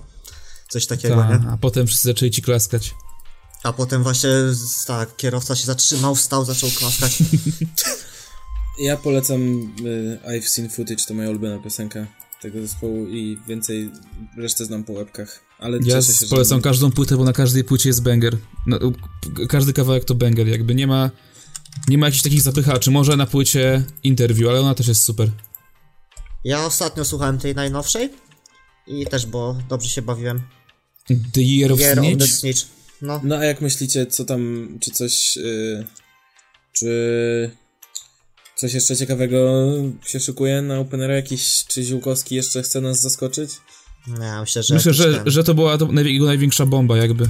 Coś 0.69 0.87
takiego, 0.87 1.15
Ta, 1.15 1.37
nie? 1.37 1.49
a 1.49 1.57
potem 1.57 1.87
wszyscy 1.87 2.07
zaczęli 2.07 2.31
ci 2.31 2.41
klaskać. 2.41 2.95
A 3.63 3.73
potem 3.73 4.03
właśnie, 4.03 4.29
tak, 4.87 5.15
kierowca 5.15 5.55
się 5.55 5.65
zatrzymał, 5.65 6.15
wstał, 6.15 6.45
zaczął 6.45 6.69
klaskać. 6.69 7.17
Ja 8.79 8.97
polecam 8.97 9.41
y, 9.85 10.19
I've 10.27 10.47
Seen 10.47 10.69
Footage, 10.69 11.05
to 11.07 11.13
moja 11.13 11.29
ulubiona 11.29 11.63
piosenka 11.63 12.07
tego 12.41 12.61
zespołu 12.61 13.07
i 13.07 13.37
więcej 13.47 13.91
resztę 14.37 14.65
znam 14.65 14.83
po 14.83 14.93
łebkach. 14.93 15.39
Ale 15.59 15.79
Ja 15.83 16.01
się, 16.01 16.27
polecam 16.29 16.61
każdą 16.61 16.91
płytę, 16.91 17.17
bo 17.17 17.23
na 17.23 17.33
każdej 17.33 17.63
płycie 17.63 17.89
jest 17.89 18.03
banger. 18.03 18.37
No, 18.67 18.79
każdy 19.49 19.73
kawałek 19.73 20.05
to 20.05 20.15
banger, 20.15 20.47
jakby 20.47 20.75
nie 20.75 20.87
ma 20.87 21.11
nie 21.87 21.97
ma 21.97 22.05
jakichś 22.05 22.23
takich 22.23 22.41
zapychaczy. 22.41 22.91
Może 22.91 23.17
na 23.17 23.25
płycie 23.25 23.83
interview, 24.03 24.49
ale 24.49 24.61
ona 24.61 24.75
też 24.75 24.87
jest 24.87 25.03
super. 25.03 25.29
Ja 26.43 26.65
ostatnio 26.65 27.05
słuchałem 27.05 27.37
tej 27.37 27.55
najnowszej 27.55 28.09
i 28.87 29.05
też, 29.05 29.25
bo 29.25 29.57
dobrze 29.69 29.89
się 29.89 30.01
bawiłem. 30.01 30.41
The 31.07 31.41
Year 31.41 31.71
of 31.71 31.79
Year 31.79 31.99
of 31.99 32.05
the 32.05 32.27
Snitch? 32.27 32.33
Snitch. 32.33 32.65
No, 33.01 33.21
No 33.23 33.35
a 33.35 33.45
jak 33.45 33.61
myślicie, 33.61 34.05
co 34.05 34.25
tam, 34.25 34.69
czy 34.81 34.91
coś, 34.91 35.37
y, 35.37 35.85
czy 36.73 37.51
coś 38.55 38.73
jeszcze 38.73 38.95
ciekawego 38.95 39.65
się 40.05 40.19
szykuje 40.19 40.61
na 40.61 40.79
Openera? 40.79 41.15
Jakiś, 41.15 41.65
czy 41.67 41.83
Ziółkowski 41.83 42.35
jeszcze 42.35 42.63
chce 42.63 42.81
nas 42.81 43.01
zaskoczyć? 43.01 43.51
ja 44.21 44.41
myślę, 44.41 44.63
że... 44.63 44.73
Myślę, 44.73 44.93
że, 44.93 45.23
że 45.25 45.43
to 45.43 45.53
była 45.53 45.77
jego 45.93 46.25
największa 46.25 46.65
bomba 46.65 46.97
jakby. 46.97 47.29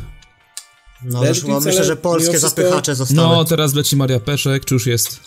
No, 1.03 1.25
już, 1.25 1.41
Beats, 1.41 1.65
myślę, 1.65 1.83
że 1.83 1.95
polskie 1.97 2.31
wszystko- 2.31 2.49
zapychacze 2.49 2.95
zostały. 2.95 3.35
No, 3.35 3.45
teraz 3.45 3.73
leci 3.73 3.95
Maria 3.95 4.19
Peszek, 4.19 4.65
czy 4.65 4.73
już 4.73 4.85
jest? 4.87 5.19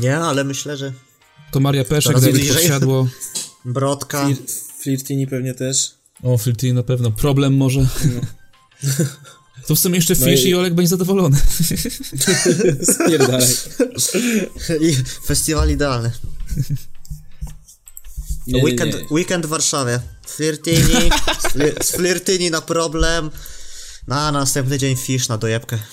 Nie, 0.00 0.16
ale 0.16 0.44
myślę, 0.44 0.76
że 0.76 0.92
To 1.50 1.60
Maria 1.60 1.84
Peszek, 1.84 2.20
Dawid. 2.20 2.52
Podsiadło. 2.52 3.08
Brodka... 3.64 4.24
Flir, 4.26 4.36
Flirtini 4.82 5.26
pewnie 5.26 5.54
też. 5.54 5.90
O, 6.22 6.38
Filthy 6.38 6.72
na 6.72 6.82
pewno. 6.82 7.10
Problem 7.10 7.56
może. 7.56 7.86
To 9.66 9.74
w 9.74 9.78
sumie 9.78 9.96
jeszcze 9.96 10.14
No 10.20 10.26
Fish 10.26 10.44
i- 10.44 10.48
i 10.48 10.54
Olek 10.54 10.74
będzie 10.74 10.88
zadowolony. 10.88 11.36
Spierdalaj. 12.94 13.46
I 14.80 14.96
festiwal 15.26 15.70
idealny. 15.70 16.10
Nie, 18.46 18.64
weekend, 18.64 18.94
nie. 18.94 19.06
weekend 19.10 19.46
w 19.46 19.48
Warszawie. 19.48 20.00
Flirtini, 20.26 21.10
z 21.40 21.44
flir- 21.54 21.82
z 21.84 21.90
Flirtini 21.90 22.50
na 22.50 22.60
problem. 22.60 23.30
Na 24.06 24.32
następny 24.32 24.78
dzień 24.78 24.96
fish 24.96 25.28
na 25.28 25.38
dojebkę. 25.38 25.78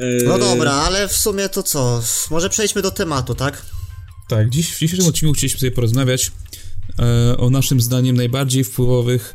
Eee, 0.00 0.24
No 0.24 0.38
dobra, 0.38 0.72
ale 0.72 1.08
w 1.08 1.12
sumie 1.16 1.48
to 1.48 1.62
co? 1.62 2.02
Może 2.30 2.50
przejdźmy 2.50 2.82
do 2.82 2.90
tematu, 2.90 3.34
tak? 3.34 3.62
Tak, 4.28 4.50
dziś 4.50 4.74
w 4.74 4.78
dzisiejszym 4.78 5.06
odcinku 5.08 5.34
chcieliśmy 5.34 5.60
sobie 5.60 5.72
porozmawiać 5.72 6.32
e, 6.98 7.36
o 7.36 7.50
naszym 7.50 7.80
zdaniem 7.80 8.16
najbardziej 8.16 8.64
wpływowych 8.64 9.34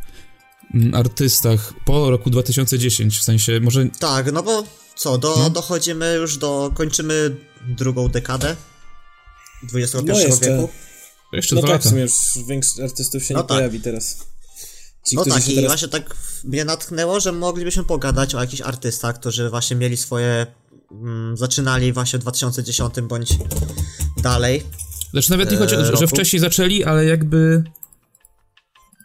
mm, 0.74 0.96
artystach 0.96 1.74
po 1.86 2.10
roku 2.10 2.30
2010, 2.30 3.18
w 3.20 3.24
sensie 3.24 3.60
może 3.60 3.86
Tak, 4.00 4.32
no 4.32 4.44
bo 4.44 4.64
co, 4.96 5.18
do, 5.18 5.36
No. 5.38 5.50
dochodzimy 5.50 6.14
już 6.16 6.38
do, 6.38 6.72
kończymy 6.76 7.36
drugą 7.68 8.08
dekadę 8.10 8.56
XXI 9.74 9.98
No 10.06 10.20
jeszcze. 10.20 10.50
wieku. 10.52 10.70
jeszcze 11.34 11.56
No 11.56 11.62
dwa 11.62 11.68
tak, 11.68 11.78
lata. 11.78 11.90
w 11.90 11.90
sumie 11.90 12.02
już 12.02 12.48
większych 12.48 12.84
artystów 12.84 13.24
się 13.24 13.34
No 13.34 13.40
nie 13.40 13.48
tak. 13.48 13.58
pojawi 13.58 13.80
teraz. 13.82 14.18
Ci, 15.08 15.16
No 15.16 15.26
tak, 15.26 15.48
i 15.50 15.56
teraz... 15.56 15.70
właśnie 15.70 15.88
tak 15.88 16.16
mnie 16.44 16.66
natknęło, 16.66 17.20
że 17.20 17.32
moglibyśmy 17.32 17.84
pogadać 17.84 18.36
o 18.36 18.42
jakichś 18.42 18.62
artystach, 18.62 19.20
którzy 19.20 19.50
właśnie 19.50 19.76
mieli 19.76 19.98
swoje... 19.98 20.48
Mm, 20.92 21.38
zaczynali 21.38 21.94
właśnie 21.94 22.20
w 22.20 22.22
2010 22.22 22.94
bądź 23.02 23.30
dalej. 24.18 24.64
Znaczy 25.12 25.32
nawet 25.32 25.52
nie 25.52 25.58
chodzi 25.58 25.76
o 25.76 25.84
to, 25.84 25.98
że, 25.98 26.08
wcześniej 26.08 26.40
zaczęli, 26.40 26.84
ale 26.84 27.06
jakby 27.06 27.64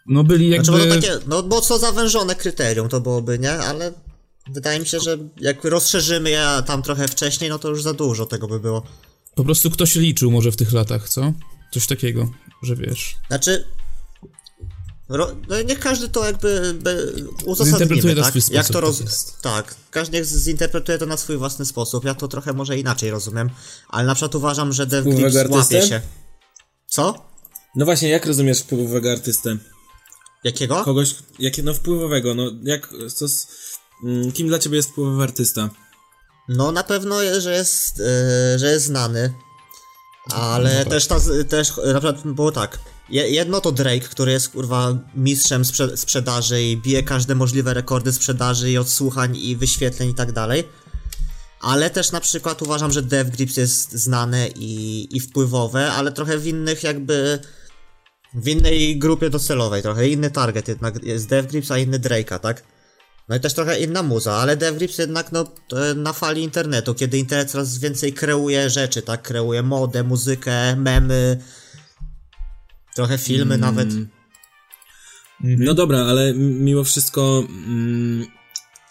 no 0.07 0.25
byli 0.25 0.49
jakby... 0.49 0.65
Znaczy, 0.65 0.89
bo 0.89 0.95
to 0.95 1.01
takie, 1.01 1.19
no 1.27 1.43
mocno 1.43 1.79
zawężone 1.79 2.35
kryterium 2.35 2.89
to 2.89 3.01
byłoby, 3.01 3.39
nie? 3.39 3.53
Ale 3.53 3.93
wydaje 4.51 4.81
mi 4.81 4.87
się, 4.87 5.01
że 5.01 5.19
jak 5.41 5.65
rozszerzymy 5.65 6.31
je 6.31 6.47
tam 6.67 6.83
trochę 6.83 7.09
wcześniej, 7.09 7.51
no 7.51 7.59
to 7.59 7.69
już 7.69 7.83
za 7.83 7.93
dużo 7.93 8.27
tego 8.27 8.49
by 8.49 8.61
było. 8.61 8.83
Po 9.35 9.45
prostu 9.45 9.71
ktoś 9.71 9.95
liczył 9.95 10.31
może 10.31 10.53
w 10.53 10.57
tych 10.57 10.73
latach, 10.73 11.09
co? 11.09 11.33
Coś 11.73 11.87
takiego, 11.87 12.31
że 12.63 12.77
wiesz. 12.77 13.17
Znaczy... 13.29 13.65
Ro, 15.11 15.31
no 15.49 15.63
niech 15.63 15.79
każdy 15.79 16.09
to 16.09 16.27
jakby 16.27 16.75
by, 16.75 17.15
Zinterpretuje 17.17 17.47
uzasadnimy, 17.47 18.15
na 18.15 18.23
tak? 18.23 18.31
swój 18.31 18.57
Jak 18.57 18.67
sposób, 18.67 18.73
to 18.73 18.81
roz... 18.81 18.99
tak 18.99 19.07
jest. 19.07 19.41
Tak, 19.41 19.75
każdy 19.91 20.19
niech 20.19 20.27
zinterpretuje 20.27 20.99
to 20.99 21.07
na 21.07 21.17
swój 21.17 21.37
własny 21.37 21.65
sposób. 21.65 22.05
Ja 22.05 22.15
to 22.15 22.29
trochę 22.29 22.53
może 22.53 22.79
inaczej 22.79 23.11
rozumiem, 23.11 23.51
ale 23.89 24.07
na 24.07 24.15
przykład 24.15 24.35
uważam, 24.35 24.73
że 24.73 24.87
Dev 24.87 25.11
Grips 25.11 25.35
łapie 25.35 25.59
artystę? 25.59 25.89
się. 25.89 26.01
Co? 26.87 27.31
No 27.77 27.85
właśnie, 27.85 28.09
jak 28.09 28.27
rozumiesz 28.27 28.61
wpływowego 28.61 29.13
artystę? 29.13 29.57
Jakiego? 30.45 30.85
Kogoś, 30.85 31.15
jakie, 31.39 31.63
no 31.63 31.75
wpływowego, 31.75 32.35
no 32.35 32.51
jak, 32.63 32.89
co 33.15 33.29
z, 33.29 33.47
mm, 34.05 34.33
kim 34.33 34.49
dla 34.49 34.59
ciebie 34.59 34.77
jest 34.77 34.91
wpływowy 34.91 35.23
artysta? 35.23 35.71
No 36.49 36.73
na 36.73 36.85
pewno, 36.85 37.17
że 37.39 37.55
jest, 37.55 38.01
e, 38.01 38.59
że 38.59 38.71
jest 38.73 38.87
znany, 38.87 39.35
ale 40.33 40.87
też 40.87 41.07
ta, 41.07 41.17
też 41.49 41.73
na 41.77 42.01
przykład 42.01 42.23
było 42.35 42.53
tak. 42.53 42.79
Je- 43.11 43.31
Jedno 43.31 43.61
to 43.61 43.73
Drake, 43.73 44.09
który 44.09 44.33
jest 44.33 44.49
kurwa 44.49 44.99
mistrzem 45.15 45.63
sprze- 45.65 45.97
sprzedaży 45.97 46.63
i 46.63 46.77
bije 46.77 47.03
każde 47.03 47.35
możliwe 47.35 47.75
rekordy 47.75 48.13
sprzedaży 48.13 48.71
i 48.71 48.79
odsłuchań 48.79 49.37
i 49.37 49.57
wyświetleń 49.57 50.11
i 50.11 50.15
tak 50.15 50.33
dalej. 50.33 50.69
Ale 51.61 51.91
też 51.91 52.13
na 52.13 52.21
przykład 52.21 52.63
uważam, 52.63 52.93
że 52.93 53.03
Dev 53.03 53.31
Grips 53.31 53.57
jest 53.57 53.93
znane 53.93 54.49
i, 54.49 55.09
i 55.17 55.21
wpływowe, 55.21 55.93
ale 55.93 56.13
trochę 56.13 56.39
w 56.39 56.47
innych 56.47 56.83
jakby 56.83 57.39
w 58.35 58.49
innej 58.49 58.99
grupie 58.99 59.31
docelowej, 59.31 59.83
trochę 59.83 60.09
inny 60.09 60.31
target 60.31 60.69
jednak 60.69 61.05
jest 61.05 61.29
Dev 61.29 61.49
Grips, 61.49 61.71
a 61.71 61.79
inny 61.79 61.99
Drake'a, 61.99 62.39
tak? 62.39 62.63
No 63.29 63.37
i 63.37 63.41
też 63.41 63.55
trochę 63.55 63.81
inna 63.81 64.03
muza, 64.03 64.33
ale 64.33 64.57
Dev 64.57 64.79
Grips 64.79 64.99
jednak 64.99 65.33
no 65.33 65.45
na 65.97 66.13
fali 66.13 66.43
internetu, 66.43 66.95
kiedy 66.95 67.19
internet 67.19 67.51
coraz 67.51 67.79
więcej 67.79 68.13
kreuje 68.13 68.71
rzeczy, 68.71 69.03
tak? 69.03 69.23
Kreuje 69.23 69.63
modę, 69.63 70.03
muzykę, 70.03 70.77
memy, 70.77 71.39
trochę 72.95 73.19
filmy 73.19 73.59
nawet. 73.59 73.89
No 75.41 75.75
dobra, 75.75 75.99
ale 75.99 76.35
mimo 76.35 76.85
wszystko, 76.85 77.45
mm, 77.49 78.27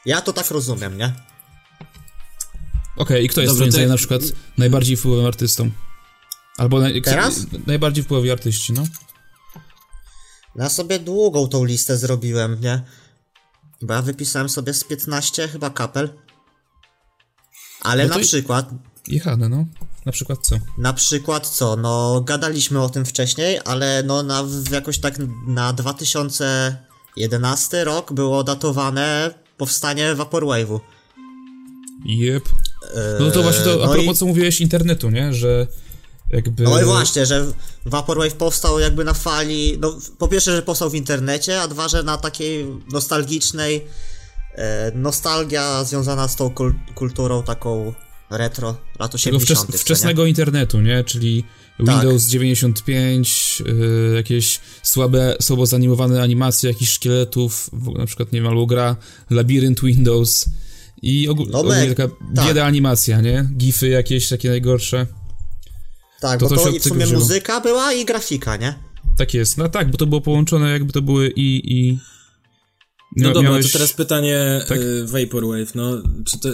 Ja 0.06 0.22
to 0.22 0.34
tak 0.34 0.51
rozumiem, 0.51 0.98
nie? 0.98 1.13
Okej, 2.98 3.25
i 3.25 3.29
kto 3.29 3.41
jest 3.41 3.56
zdaniem 3.56 3.79
jak- 3.79 3.89
na 3.89 3.98
przykład 3.98 4.22
najbardziej 4.58 4.98
wpływowym 4.98 5.25
artystą? 5.25 5.72
Albo 6.58 6.79
naj, 6.79 7.01
Teraz? 7.01 7.46
najbardziej 7.68 8.03
wpływowi 8.03 8.32
artyści, 8.32 8.74
no? 8.74 8.84
Ja 10.56 10.70
sobie 10.70 11.00
długą 11.00 11.48
tą 11.48 11.63
listę 11.65 11.98
zrobiłem, 11.98 12.62
nie? 12.62 12.82
Bo 13.82 13.94
ja 13.94 14.01
wypisałem 14.01 14.50
sobie 14.50 14.74
z 14.74 14.84
15 14.84 15.48
chyba 15.48 15.70
kapel. 15.70 16.10
Ale 17.82 18.08
No 18.08 18.15
na 18.15 18.22
i- 18.22 18.24
przykład, 18.24 18.70
Jechane, 19.08 19.50
no. 19.50 19.65
Na 20.10 20.13
przykład 20.13 20.39
co? 20.42 20.56
na 20.78 20.94
przykład 20.94 21.48
co, 21.48 21.75
no 21.75 22.22
gadaliśmy 22.22 22.82
o 22.82 22.89
tym 22.89 23.06
wcześniej, 23.06 23.60
ale 23.66 24.04
no 24.06 24.24
na 24.24 24.44
jakoś 24.72 25.00
tak 25.00 25.16
na 25.48 25.74
2011 25.74 27.84
rok 27.84 28.13
było 28.13 28.44
datowane 28.44 29.34
powstanie 29.58 30.16
Vaporwave'u. 30.16 30.80
Jep. 32.06 32.44
No 33.20 33.32
to 33.32 33.44
właśnie 33.44 33.63
to, 33.63 33.84
a 33.84 33.88
no 33.88 33.94
propos 33.94 34.16
i- 34.16 34.20
co 34.20 34.25
mówiłeś 34.25 34.62
internetu, 34.62 35.10
nie? 35.10 35.34
Że 35.34 35.68
jakby... 36.30 36.63
No 36.63 36.82
i 36.82 36.86
właśnie, 36.86 37.25
że 37.25 37.46
Vaporwave 37.86 38.34
powstał 38.34 38.80
jakby 38.80 39.04
na 39.04 39.13
fali, 39.13 39.78
no 39.80 39.98
po 40.18 40.28
pierwsze, 40.28 40.56
że 40.56 40.62
powstał 40.62 40.89
w 40.89 40.96
internecie, 40.96 41.62
a 41.62 41.68
dwa, 41.68 41.88
że 41.88 42.04
na 42.04 42.18
takiej 42.18 42.66
nostalgicznej 42.92 43.86
e, 44.56 44.92
nostalgia 44.96 45.84
związana 45.84 46.28
z 46.28 46.36
tą 46.36 46.50
kul 46.50 46.75
kulturą 46.96 47.44
taką 47.44 47.94
retro 48.29 48.77
lat 49.00 49.12
Tego 49.24 49.38
80. 49.38 49.43
wczes, 49.45 49.59
co 49.67 49.71
nie? 49.74 49.77
wczesnego 49.79 50.25
internetu, 50.25 50.81
nie? 50.81 51.03
Czyli 51.03 51.43
Tak. 51.77 51.88
Windows 51.88 52.25
95, 52.27 53.63
y, 53.67 54.15
jakieś 54.15 54.59
słabe, 54.83 55.36
słabo 55.41 55.65
zanimowane 55.65 56.21
animacje 56.21 56.69
jakichś 56.69 56.91
szkieletów, 56.91 57.69
na 57.98 58.05
przykład, 58.05 58.31
nie 58.31 58.41
wiem, 58.41 58.50
albo 58.50 58.65
gra 58.65 58.95
Labirynt 59.29 59.81
Windows 59.81 60.45
i 61.01 61.27
ogól, 61.27 61.48
No, 61.51 61.59
ogólnie 61.59 61.95
taka 61.95 62.07
tak. 62.36 62.48
bieda 62.48 62.65
animacja, 62.65 63.21
nie? 63.21 63.50
Gify 63.57 63.88
jakieś 63.88 64.29
takie 64.29 64.50
najgorsze. 64.50 65.07
Tak, 66.21 66.39
to 66.39 66.50
bo 66.50 66.55
to 66.55 66.69
i 66.69 66.79
w 66.79 66.83
sumie 66.83 67.07
muzyka 67.07 67.62
była 67.62 67.93
i 67.93 68.05
grafika, 68.05 68.57
nie? 68.57 68.74
Tak 69.17 69.33
jest. 69.33 69.57
No 69.57 69.69
tak, 69.69 69.91
bo 69.91 69.98
to 69.98 70.05
było 70.05 70.21
połączone, 70.21 70.71
jakby 70.71 70.93
to 70.93 71.01
były 71.01 71.29
i... 71.29 71.74
i 71.79 72.00
no 73.18 73.30
mia- 73.30 73.34
dobra, 73.34 73.50
miałeś- 73.50 73.66
to 73.66 73.74
teraz 73.74 73.94
pytanie 73.94 74.66
Tak? 74.68 74.78
y, 74.78 75.06
Vaporwave, 75.08 75.75
no, 75.75 75.92
czy 76.25 76.39
te, 76.39 76.50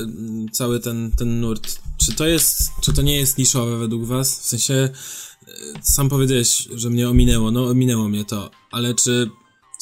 cały 0.52 0.80
ten, 0.80 1.12
ten 1.12 1.40
nurt, 1.40 1.80
czy 2.06 2.14
to 2.16 2.26
jest, 2.28 2.70
czy 2.82 2.94
to 2.94 3.02
nie 3.02 3.16
jest 3.16 3.38
niszowe 3.38 3.78
według 3.78 4.06
was? 4.06 4.40
W 4.40 4.46
sensie, 4.46 4.74
y, 4.74 5.52
sam 5.82 6.10
powiedziałeś, 6.10 6.68
że 6.76 6.90
mnie 6.90 7.10
ominęło, 7.10 7.52
no 7.52 7.66
ominęło 7.66 8.10
mnie 8.10 8.26
to, 8.26 8.52
ale 8.72 8.94
czy 8.94 9.30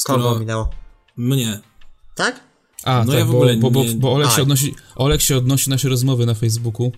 Kogo 0.05 0.19
skoro 0.23 0.39
minęło? 0.39 0.69
mnie, 1.17 1.59
Tak? 2.15 2.39
A, 2.83 3.03
No 3.05 3.11
tak, 3.11 3.19
ja 3.19 3.25
w 3.25 3.31
bo, 3.31 3.37
ogóle 3.37 3.55
bo, 3.57 3.71
bo, 3.71 3.83
nie- 3.83 3.91
bo 3.95 4.13
Olek, 4.13 4.31
się 4.31 4.41
odnosi, 4.41 4.75
Olek 4.95 5.21
się 5.21 5.37
odnosi 5.37 5.69
nasze 5.69 5.89
rozmowy 5.89 6.25
na 6.25 6.33
Facebooku. 6.33 6.91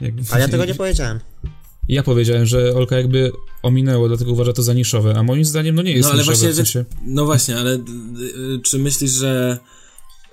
Jakby, 0.00 0.22
A 0.30 0.38
ja 0.38 0.48
tego 0.48 0.64
nie 0.64 0.74
powiedziałem. 0.74 1.20
Ja 1.88 2.02
powiedziałem, 2.02 2.46
że 2.46 2.74
Olka 2.74 2.96
jakby 2.96 3.32
ominęło, 3.62 4.08
dlatego 4.08 4.32
uważa 4.32 4.52
to 4.52 4.62
za 4.62 4.72
niszowe, 4.72 5.14
a 5.16 5.22
moim 5.22 5.44
zdaniem 5.44 5.74
no 5.74 5.82
nie 5.82 5.92
jest 5.92 6.02
No 6.08 6.12
ale 6.12 6.18
niszowe, 6.22 6.36
właśnie, 6.36 6.52
w 6.52 6.56
sensie... 6.56 6.84
no 7.06 7.24
właśnie, 7.24 7.56
ale 7.56 7.74
y, 7.74 7.78
y, 8.56 8.60
czy 8.62 8.78
myślisz, 8.78 9.10
że 9.10 9.58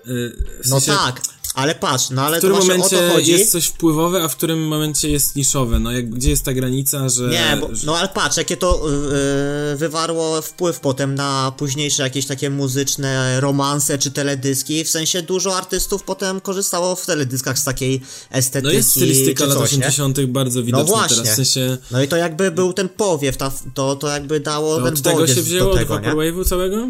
y, 0.08 0.32
w 0.64 0.70
No 0.70 0.80
sensie, 0.80 0.92
tak, 0.92 1.22
ale 1.54 1.76
patrz, 1.76 2.10
no 2.10 2.22
ale 2.22 2.38
w 2.38 2.42
to 2.42 2.48
którym 2.48 2.56
właśnie 2.56 2.74
o 2.74 2.78
momencie 2.78 3.08
to 3.08 3.14
chodzi. 3.14 3.32
jest 3.32 3.52
coś 3.52 3.66
wpływowe, 3.66 4.24
a 4.24 4.28
w 4.28 4.36
którym 4.36 4.68
momencie 4.68 5.10
jest 5.10 5.36
niszowe? 5.36 5.80
No 5.80 5.92
jak, 5.92 6.10
gdzie 6.10 6.30
jest 6.30 6.44
ta 6.44 6.54
granica, 6.54 7.10
że... 7.10 7.30
Nie, 7.30 7.58
bo, 7.62 7.70
no 7.86 7.98
ale 7.98 8.08
patrz, 8.08 8.38
jakie 8.38 8.58
to 8.58 8.82
yy, 9.70 9.78
wywarło 9.78 10.42
wpływ 10.42 10.80
potem 10.80 11.16
na 11.16 11.54
późniejsze 11.58 12.04
jakieś 12.04 12.26
takie 12.26 12.50
muzyczne 12.50 13.42
romanse 13.42 13.98
czy 13.98 14.12
teledyski. 14.12 14.84
W 14.84 14.90
sensie 14.90 15.22
dużo 15.22 15.58
artystów 15.58 16.04
potem 16.04 16.42
korzystało 16.42 16.96
w 16.96 17.06
teledyskach 17.06 17.60
z 17.60 17.64
takiej 17.64 18.02
estetyki. 18.32 18.68
No 18.68 18.74
jest 18.74 18.90
stylistyka 18.90 19.46
lat 19.46 19.58
coś, 19.58 19.72
nie? 19.72 19.88
80. 19.88 20.26
bardzo 20.26 20.64
widoczna 20.64 20.86
właśnie. 20.86 21.18
teraz, 21.18 21.32
w 21.32 21.36
sensie... 21.36 21.78
No 21.92 22.04
i 22.04 22.08
to 22.08 22.16
jakby 22.16 22.52
był 22.52 22.74
ten 22.74 22.90
powiew, 22.90 23.38
ta, 23.38 23.52
to, 23.74 23.96
to 23.96 24.08
jakby 24.08 24.40
dało 24.40 24.80
No 24.80 24.86
ten 24.86 24.94
od 24.94 25.02
tego 25.02 25.28
się 25.28 25.42
wzięło, 25.42 25.66
do 25.66 25.72
od 25.72 25.78
tego? 25.78 25.96
Vaporwave'u 25.96 26.46
całego? 26.46 26.88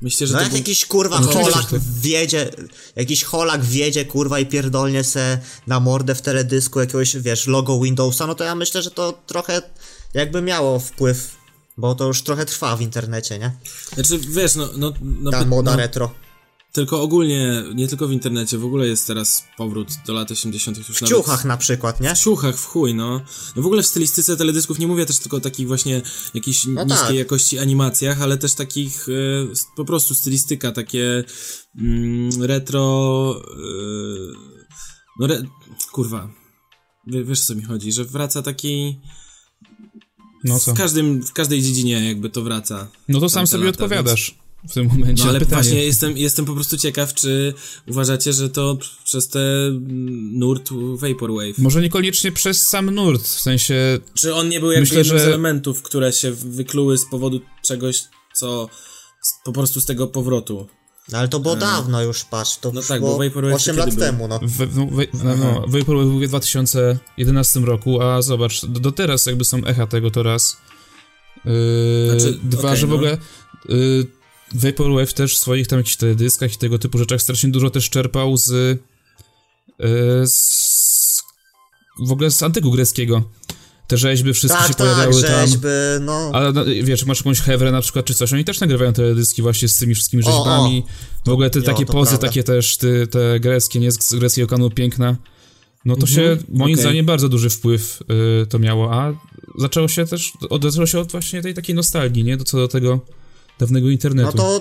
Myślę, 0.00 0.26
że 0.26 0.34
No 0.34 0.40
jak 0.40 0.48
był... 0.48 0.58
jakiś 0.58 0.86
kurwa 0.86 1.20
No 1.20 1.32
Holak 1.32 1.70
tak. 1.70 1.80
wjedzie, 1.80 2.50
jakiś 2.96 3.24
Holak 3.24 3.64
wjedzie 3.64 4.04
kurwa 4.04 4.38
i 4.38 4.46
pierdolnie 4.46 5.04
se 5.04 5.38
na 5.66 5.80
mordę 5.80 6.14
w 6.14 6.22
teledysku 6.22 6.80
jakiegoś, 6.80 7.16
wiesz, 7.16 7.46
logo 7.46 7.80
Windowsa, 7.80 8.26
no 8.26 8.34
to 8.34 8.44
ja 8.44 8.54
myślę, 8.54 8.82
że 8.82 8.90
to 8.90 9.22
trochę 9.26 9.62
jakby 10.14 10.42
miało 10.42 10.78
wpływ, 10.78 11.36
bo 11.76 11.94
to 11.94 12.06
już 12.06 12.22
trochę 12.22 12.46
trwa 12.46 12.76
w 12.76 12.80
internecie, 12.80 13.38
nie? 13.38 13.52
Znaczy, 13.94 14.18
wiesz, 14.18 14.54
no... 14.54 14.68
no, 14.76 14.92
no, 15.00 15.30
Ta 15.30 15.40
no 15.40 15.46
moda 15.46 15.76
retro. 15.76 16.10
Tylko 16.72 17.02
ogólnie, 17.02 17.64
nie 17.74 17.88
tylko 17.88 18.08
w 18.08 18.12
internecie, 18.12 18.58
w 18.58 18.64
ogóle 18.64 18.86
jest 18.88 19.06
teraz 19.06 19.44
powrót 19.56 19.88
do 20.06 20.12
lat 20.12 20.30
80. 20.30 20.78
już 20.78 20.86
W 20.86 20.90
nawet... 21.00 21.08
ciuchach 21.08 21.44
na 21.44 21.56
przykład, 21.56 22.00
nie? 22.00 22.14
W 22.14 22.18
ciuchach, 22.18 22.56
w 22.56 22.64
chuj, 22.64 22.94
no. 22.94 23.20
No 23.56 23.62
w 23.62 23.66
ogóle 23.66 23.82
w 23.82 23.86
stylistyce 23.86 24.36
teledysków 24.36 24.78
nie 24.78 24.86
mówię 24.86 25.06
też 25.06 25.18
tylko 25.18 25.36
o 25.36 25.40
takich 25.40 25.66
właśnie 25.68 26.02
jakichś 26.34 26.66
No 26.66 26.84
niskiej 26.84 27.06
tak. 27.06 27.16
jakości 27.16 27.58
animacjach, 27.58 28.22
ale 28.22 28.38
też 28.38 28.54
takich 28.54 29.06
s- 29.52 29.66
po 29.76 29.84
prostu 29.84 30.14
stylistyka, 30.14 30.72
takie 30.72 31.24
mm, 31.78 32.42
retro... 32.42 33.34
E, 33.52 33.58
no 35.20 35.26
re, 35.26 35.42
kurwa. 35.92 36.28
Wie, 37.06 37.24
wiesz 37.24 37.40
co 37.40 37.54
mi 37.54 37.62
chodzi, 37.62 37.92
że 37.92 38.04
wraca 38.04 38.42
taki... 38.42 39.00
No 40.44 40.58
co? 40.58 40.74
W, 40.74 40.76
każdym, 40.76 41.22
w 41.22 41.32
każdej 41.32 41.62
dziedzinie 41.62 42.08
jakby 42.08 42.30
to 42.30 42.42
wraca. 42.42 42.88
No 43.08 43.20
to 43.20 43.28
sam 43.28 43.46
sobie 43.46 43.64
lata, 43.64 43.76
odpowiadasz 43.84 44.34
w 44.68 44.74
tym 44.74 44.86
momencie 44.86 45.22
No 45.24 45.30
ale 45.30 45.38
pytanie. 45.40 45.62
właśnie 45.62 45.84
jestem, 45.84 46.16
jestem 46.18 46.44
po 46.44 46.54
prostu 46.54 46.76
ciekaw, 46.76 47.14
czy 47.14 47.54
uważacie, 47.88 48.32
że 48.32 48.50
to 48.50 48.78
przez 49.04 49.28
te 49.28 49.40
mm, 49.66 50.38
nurt 50.38 50.68
Vaporwave. 50.94 51.58
Może 51.58 51.80
niekoniecznie 51.82 52.32
przez 52.32 52.68
sam 52.68 52.90
nurt, 52.90 53.22
w 53.22 53.40
sensie... 53.40 53.98
Czy 54.14 54.34
on 54.34 54.48
nie 54.48 54.60
był 54.60 54.70
jakby 54.70 54.80
Myślę, 54.80 54.98
jednym 54.98 55.18
z 55.18 55.22
że- 55.22 55.26
elementów, 55.28 55.82
które 55.82 56.12
się 56.12 56.32
wykluły 56.32 56.98
z 56.98 57.04
powodu 57.10 57.40
czegoś, 57.64 58.02
co 58.34 58.68
z, 59.22 59.32
po 59.44 59.52
prostu 59.52 59.80
z 59.80 59.84
tego 59.86 60.06
powrotu? 60.06 60.66
No 61.12 61.18
ale 61.18 61.28
to 61.28 61.40
było 61.40 61.56
dawno 61.56 62.02
już, 62.02 62.24
patrz, 62.24 62.56
to 62.58 62.72
No 62.72 62.82
tak, 62.82 63.00
bo 63.00 63.06
było 63.06 63.18
Vaporwave 63.18 63.54
8 63.54 63.74
kiedy 63.76 63.86
lat 63.86 63.94
był? 63.94 64.04
temu, 64.04 64.28
no. 64.28 64.40
W, 64.42 64.76
no, 64.76 64.86
we, 64.86 65.04
no, 65.24 65.36
no, 65.36 65.54
Vaporwave 65.68 66.06
był 66.08 66.18
w 66.20 66.26
2011 66.28 67.60
roku, 67.60 68.02
a 68.02 68.22
zobacz, 68.22 68.64
do, 68.66 68.80
do 68.80 68.92
teraz 68.92 69.26
jakby 69.26 69.44
są 69.44 69.64
echa 69.64 69.86
tego 69.86 70.10
to 70.10 70.22
raz. 70.22 70.56
Yy, 71.44 72.20
Znaczy, 72.20 72.38
dwa, 72.42 72.68
okej, 72.68 72.76
że 72.80 72.86
w 72.86 72.90
no. 72.90 72.94
ogóle 72.96 73.18
yy, 73.68 74.06
Vaporwave 74.54 75.12
też 75.12 75.34
w 75.34 75.38
swoich 75.38 75.66
tam 75.66 75.78
jakichś 75.78 75.96
teledyskach 75.96 76.54
i 76.54 76.58
tego 76.58 76.78
typu 76.78 76.98
rzeczach 76.98 77.22
strasznie 77.22 77.50
dużo 77.50 77.70
też 77.70 77.90
czerpał 77.90 78.36
z, 78.36 78.50
yy, 79.78 80.26
z 80.26 81.22
w 82.06 82.12
ogóle 82.12 82.30
z 82.30 82.42
antyku 82.42 82.70
greckiego. 82.70 83.22
Te 83.86 83.96
rzeźby 83.96 84.32
wszystkie 84.34 84.62
się 84.62 84.68
Tak, 84.68 84.76
tak, 84.76 84.86
pojawiały 84.86 85.22
tam. 85.22 85.46
rzeźby, 85.48 85.66
no. 86.00 86.30
Ale 86.34 86.52
no, 86.52 86.64
wiesz, 86.82 87.04
masz 87.04 87.18
jakąś 87.18 87.40
Hewrę 87.40 87.72
na 87.72 87.80
przykład, 87.80 88.04
czy 88.04 88.14
coś, 88.14 88.32
oni 88.32 88.44
też 88.44 88.60
nagrywają 88.60 88.92
teledyski 88.92 89.42
właśnie 89.42 89.68
z 89.68 89.76
tymi 89.76 89.94
wszystkimi 89.94 90.22
O, 90.24 90.26
rzeźbami. 90.32 90.84
W 91.24 91.28
ogóle 91.28 91.50
te 91.50 91.58
Jo, 91.58 91.64
takie 91.64 91.86
pozy, 91.86 92.08
prawda. 92.10 92.26
takie 92.26 92.42
też, 92.42 92.76
ty, 92.76 93.06
te 93.06 93.40
greckie, 93.40 93.80
nie, 93.80 93.92
z 93.92 94.14
greckiego 94.14 94.48
kanu 94.48 94.70
piękna. 94.70 95.16
No 95.84 95.96
to 95.96 96.06
się, 96.06 96.36
moim 96.48 96.72
okej. 96.74 96.84
zdaniem, 96.84 97.06
bardzo 97.06 97.28
duży 97.28 97.50
wpływ 97.50 98.02
y, 98.42 98.46
to 98.46 98.58
miało, 98.58 98.94
a 98.94 99.12
zaczęło 99.58 99.88
się 99.88 100.06
też, 100.06 100.32
odezwało 100.50 100.86
się 100.86 100.98
od 101.00 101.12
właśnie 101.12 101.42
tej 101.42 101.54
takiej 101.54 101.74
nostalgii, 101.74 102.24
nie, 102.24 102.36
do 102.36 102.44
co 102.44 102.56
do 102.56 102.68
tego 102.68 103.00
dawnego 103.58 103.90
internetu. 103.90 104.30
No 104.36 104.42
to 104.42 104.60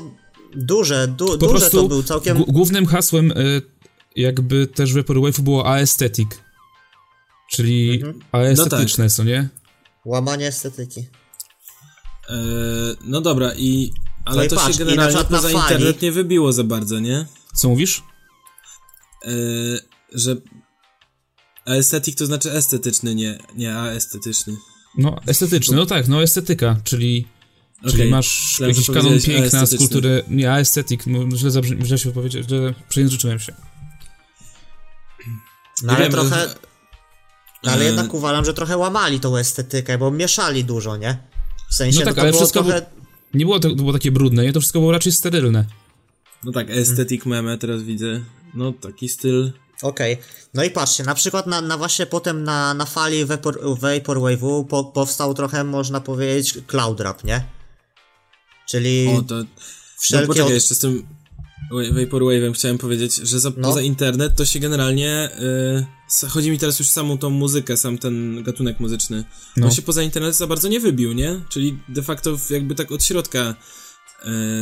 duże, 0.56 1.08
du, 1.08 1.26
Po 1.28 1.38
duże 1.38 1.52
prostu 1.52 1.82
to 1.82 1.88
był 1.88 2.04
całkiem... 2.04 2.38
G- 2.38 2.46
głównym 2.48 2.86
hasłem 2.86 3.32
y, 3.32 3.62
jakby 4.16 4.68
też 4.68 4.94
Vaporwave'u 4.94 5.42
było 5.42 5.68
aesthetic, 5.74 6.30
czyli 7.52 7.96
Mhm. 7.96 8.20
aestetyczne, 8.32 9.10
co 9.10 9.24
nie? 9.24 9.50
Łamanie 10.06 10.48
estetyki. 10.48 11.00
E, 12.30 12.36
no 13.04 13.22
dobra, 13.22 13.52
i... 13.56 13.92
Ale 14.26 14.38
No 14.38 14.44
i 14.44 14.48
to 14.48 14.56
patrz, 14.56 14.78
się 14.78 14.86
generalnie 14.86 15.24
poza 15.24 15.50
fali- 15.50 15.62
internet 15.62 16.02
nie 16.02 16.12
wybiło 16.12 16.54
za 16.54 16.64
bardzo, 16.64 17.00
nie? 17.00 17.26
Co 17.56 17.70
mówisz? 17.70 18.04
E, 19.26 19.30
że... 20.14 20.36
Estetyk 21.66 22.16
to 22.16 22.26
znaczy 22.26 22.52
estetyczny, 22.52 23.16
nie, 23.16 23.40
nie 23.56 23.76
aestetyczny. 23.76 24.54
No, 24.98 25.20
estetyczny, 25.28 25.76
no 25.78 25.86
tak, 25.86 26.08
no 26.08 26.24
estetyka, 26.24 26.76
czyli, 26.84 27.28
czyli 27.86 28.10
masz 28.10 28.60
jakiś 28.60 28.88
kanon 28.88 29.22
piękna 29.22 29.66
z 29.66 29.78
kultury, 29.78 30.24
nie, 30.28 30.52
aesthetic, 30.52 31.02
no, 31.08 31.38
źle, 31.38 31.52
zabrzmi, 31.52 31.86
źle 31.86 31.98
się 31.98 32.12
powiedzieć, 32.12 32.48
źle 32.48 32.74
przejęzyczyłem 32.90 33.40
się. 33.40 33.54
No 35.84 35.94
ale 35.94 36.04
wiem, 36.04 36.12
trochę... 36.12 36.48
No, 37.64 37.72
ale 37.72 37.82
e, 37.82 37.86
jednak 37.86 38.14
uważam, 38.14 38.46
że 38.46 38.54
trochę 38.54 38.78
łamali 38.78 39.20
tą 39.20 39.38
estetykę, 39.38 39.98
bo 39.98 40.12
mieszali 40.12 40.64
dużo, 40.64 40.98
nie? 40.98 41.18
W 41.70 41.76
sensie, 41.76 42.00
No 42.00 42.06
tak, 42.06 42.16
to 42.16 42.22
ale 42.22 42.32
było 42.32 42.42
wszystko 42.42 42.64
trochę... 42.64 42.86
Nie 43.34 43.46
było 43.46 43.60
to, 43.60 43.70
to 43.70 43.76
było 43.76 43.94
takie 43.94 44.12
brudne, 44.12 44.44
nie, 44.44 44.54
to 44.54 44.60
wszystko 44.60 44.80
było 44.80 44.92
raczej 44.92 45.12
sterylne. 45.12 45.66
No 46.44 46.52
tak, 46.52 46.70
estetyk 46.70 47.26
meme 47.26 47.58
teraz 47.58 47.84
widzę. 47.84 48.22
No 48.54 48.72
taki 48.72 49.10
styl... 49.10 49.52
Okej. 49.82 50.18
No 50.54 50.64
i 50.64 50.70
patrzcie, 50.70 51.04
na 51.04 51.16
przykład 51.16 51.48
na, 51.48 51.62
na 51.62 51.78
właśnie 51.78 52.06
potem 52.06 52.44
na, 52.44 52.74
na 52.74 52.86
fali 52.86 53.26
Vapor, 53.26 53.60
Vaporwave'u 53.62 54.66
po, 54.66 54.84
powstał 54.84 55.34
trochę, 55.34 55.64
można 55.64 56.02
powiedzieć, 56.02 56.58
cloud 56.68 57.00
rap, 57.00 57.24
nie? 57.24 57.57
Czyli 58.70 59.08
O, 59.08 59.22
to... 59.22 59.36
No 59.36 59.44
wszelkie... 60.00 60.28
poczekaj, 60.28 60.48
od- 60.48 60.54
jeszcze 60.54 60.76
z 60.76 60.80
tym 60.80 61.04
Wa- 61.72 61.82
Vaporwave'em 62.02 62.54
chciałem 62.54 62.78
powiedzieć, 62.78 63.16
że 63.16 63.40
za, 63.40 63.52
No. 63.58 63.68
poza 63.68 63.82
internet 63.82 64.36
to 64.36 64.46
się 64.46 64.60
generalnie... 64.60 65.30
Y, 65.42 65.86
s- 66.08 66.26
chodzi 66.30 66.52
mi 66.52 66.58
teraz 66.58 66.80
już 66.80 66.88
samą 66.88 67.18
tą 67.18 67.30
muzykę, 67.30 67.78
sam 67.78 67.98
ten 67.98 68.44
gatunek 68.44 68.80
muzyczny. 68.80 69.24
No. 69.58 69.66
On 69.66 69.72
się 69.72 69.82
poza 69.82 70.04
internet 70.04 70.36
za 70.36 70.48
bardzo 70.48 70.68
nie 70.68 70.80
wybił, 70.80 71.14
nie? 71.14 71.42
Czyli 71.50 71.78
de 71.90 72.04
facto 72.04 72.38
jakby 72.50 72.76
tak 72.76 72.92
od 72.92 73.04
środka 73.04 73.56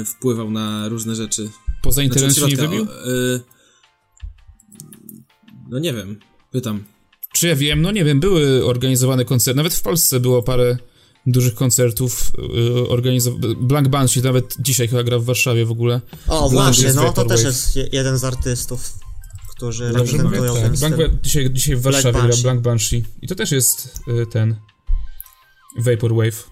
y, 0.01 0.05
wpływał 0.05 0.51
na 0.51 0.87
różne 0.89 1.15
rzeczy. 1.15 1.49
Poza 1.81 1.93
Znaczy, 1.95 2.05
internet 2.05 2.31
od 2.31 2.35
się 2.37 2.41
nie 2.45 2.49
środka, 2.55 2.67
wybił? 2.71 2.87
o, 2.91 3.09
y, 3.09 3.41
no 5.69 5.79
nie 5.79 5.93
wiem, 5.93 6.19
pytam. 6.51 6.83
Czy 7.33 7.47
ja 7.47 7.55
wiem, 7.55 7.81
no 7.81 7.91
nie 7.91 8.05
wiem, 8.05 8.19
były 8.19 8.65
organizowane 8.65 9.25
koncerty, 9.25 9.57
nawet 9.57 9.73
w 9.73 9.81
Polsce 9.81 10.19
było 10.19 10.43
parę 10.43 10.77
dużych 11.27 11.55
koncertów 11.55 12.31
yy, 12.55 12.87
organizowanych, 12.89 13.57
Blank 13.57 13.87
Banshee 13.87 14.21
nawet 14.21 14.55
dzisiaj 14.59 14.87
chyba 14.87 15.03
gra 15.03 15.19
w 15.19 15.23
Warszawie 15.23 15.65
w 15.65 15.71
ogóle. 15.71 16.01
O, 16.27 16.49
właśnie, 16.49 16.93
no 16.93 17.13
to 17.13 17.25
też 17.25 17.43
jest 17.43 17.75
je- 17.75 17.89
jeden 17.91 18.17
z 18.17 18.23
artystów, 18.23 18.93
którzy 19.55 19.89
Dobrze 19.93 20.17
reprezentują 20.17 20.53
Tak, 20.53 20.63
ten 20.63 20.75
Blank, 20.79 20.95
styl. 20.95 21.17
dzisiaj, 21.23 21.49
dzisiaj 21.53 21.75
w 21.75 21.81
Black 21.81 22.03
Warszawie 22.03 22.27
gra. 22.27 22.37
Blank 22.43 22.61
Banshee 22.61 23.03
i 23.21 23.27
to 23.27 23.35
też 23.35 23.51
jest 23.51 23.99
y, 24.07 24.25
ten 24.27 24.55
Vaporwave. 25.79 26.49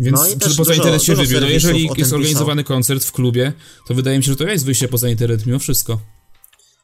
Więc 0.00 0.18
No 0.40 0.54
poza 0.56 0.74
internet 0.74 1.02
się 1.02 1.14
wybił? 1.14 1.40
No 1.40 1.48
jeżeli 1.48 1.82
jest 1.84 1.94
pisał. 1.94 2.18
organizowany 2.18 2.64
koncert 2.64 3.04
w 3.04 3.12
klubie, 3.12 3.52
to 3.88 3.94
wydaje 3.94 4.18
mi 4.18 4.24
się, 4.24 4.30
że 4.32 4.36
to 4.36 4.44
jest 4.44 4.64
wyjście 4.64 4.88
poza 4.88 5.08
internet 5.08 5.46
mimo 5.46 5.58
wszystko. 5.58 6.00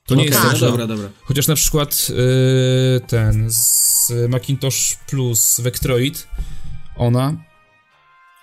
To 0.07 0.15
nie 0.15 0.19
No 0.23 0.25
jest 0.25 0.39
tak, 0.39 0.49
tak, 0.49 0.57
że... 0.57 0.67
dobra, 0.67 0.87
dobra. 0.87 1.09
Chociaż 1.25 1.47
na 1.49 1.55
przykład 1.55 2.07
y, 2.11 3.01
ten 3.07 3.51
z 3.51 4.13
Macintosh 4.29 4.99
Plus 5.07 5.61
Vectroid, 5.61 6.27
ona, 6.97 7.37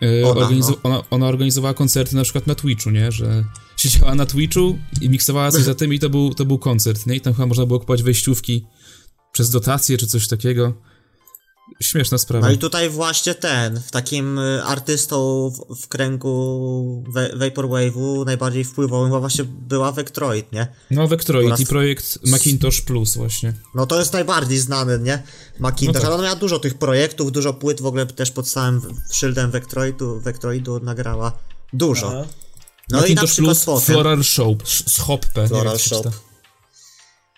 y, 0.04 0.26
Ona, 0.26 0.42
organizu- 0.42 0.70
no. 0.70 0.78
ona, 0.84 1.04
ona 1.10 1.28
organizowała 1.28 1.74
koncerty 1.74 2.16
na 2.16 2.24
przykład 2.24 2.48
na 2.48 2.56
Twitchu, 2.56 2.90
nie? 2.90 3.12
Że 3.12 3.44
siedziała 3.78 4.16
na 4.16 4.26
Twitchu 4.26 4.80
i 5.02 5.10
miksowała 5.10 5.52
coś 5.52 5.62
za 5.64 5.76
tym 5.76 5.94
i 5.94 6.00
to 6.00 6.10
był, 6.10 6.34
to 6.34 6.46
był 6.46 6.58
koncert, 6.60 7.08
nie? 7.08 7.16
I 7.16 7.22
tam 7.22 7.34
chyba 7.34 7.46
można 7.46 7.66
było 7.66 7.80
kupować 7.80 8.04
wejściówki 8.04 8.66
przez 9.32 9.50
dotacje 9.50 9.98
czy 9.98 10.08
coś 10.08 10.28
takiego. 10.28 10.74
Śmieszna 11.80 12.18
sprawa. 12.18 12.48
No 12.48 12.54
i 12.54 12.58
tutaj 12.58 12.90
właśnie 12.90 13.36
ten, 13.36 13.80
w 13.80 13.92
takim 13.92 14.40
y, 14.40 14.64
artystą 14.64 15.50
w, 15.70 15.76
w 15.82 15.88
kręgu 15.88 17.04
wa- 17.08 17.28
Vaporwave'u 17.46 18.26
najbardziej 18.26 18.64
wpływowym 18.64 19.20
właśnie 19.20 19.44
była 19.44 19.92
Vectroid, 19.92 20.52
nie? 20.52 20.68
No, 20.92 21.08
Vectroid 21.08 21.48
oraz- 21.48 21.60
i 21.60 21.66
projekt 21.66 22.20
Macintosh 22.26 22.82
Plus 22.82 23.18
właśnie. 23.18 23.54
No 23.76 23.86
to 23.86 24.00
jest 24.00 24.14
najbardziej 24.14 24.58
znany, 24.60 25.00
nie? 25.00 25.24
Macintosh, 25.60 25.96
No 25.96 26.00
tak. 26.02 26.04
ale 26.10 26.16
on 26.16 26.24
miał 26.24 26.36
dużo 26.36 26.60
tych 26.60 26.74
projektów, 26.78 27.32
dużo 27.32 27.54
płyt 27.54 27.82
w 27.82 27.86
ogóle 27.86 28.06
też 28.06 28.32
pod 28.32 28.50
samym 28.50 28.80
w- 28.82 29.16
szyldem 29.16 29.52
Vectroidu, 29.52 30.20
Vectroidu 30.20 30.80
nagrała. 30.80 31.32
Dużo. 31.74 32.12
No 32.12 32.26
i 32.90 32.92
na 32.94 33.02
Macintosh 33.02 33.32
przykład 33.32 33.56
Plus 33.58 33.66
potem... 33.66 33.86
Floral 33.96 34.24
Shop, 34.24 34.56
Floral 35.48 35.80
Shop. 35.80 36.04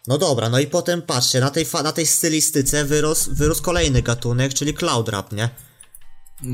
No 0.08 0.18
dobra, 0.18 0.50
no 0.50 0.60
i 0.60 0.68
potem 0.68 1.02
patrzcie, 1.02 1.40
na 1.40 1.50
tej, 1.50 1.66
fa- 1.66 1.84
na 1.84 1.92
tej 1.92 2.06
stylistyce 2.06 2.86
wyrósł, 2.86 3.36
wyrósł 3.36 3.62
kolejny 3.64 4.02
gatunek, 4.02 4.54
czyli 4.54 4.74
cloud 4.74 5.10
rap, 5.10 5.32
nie? 5.32 5.50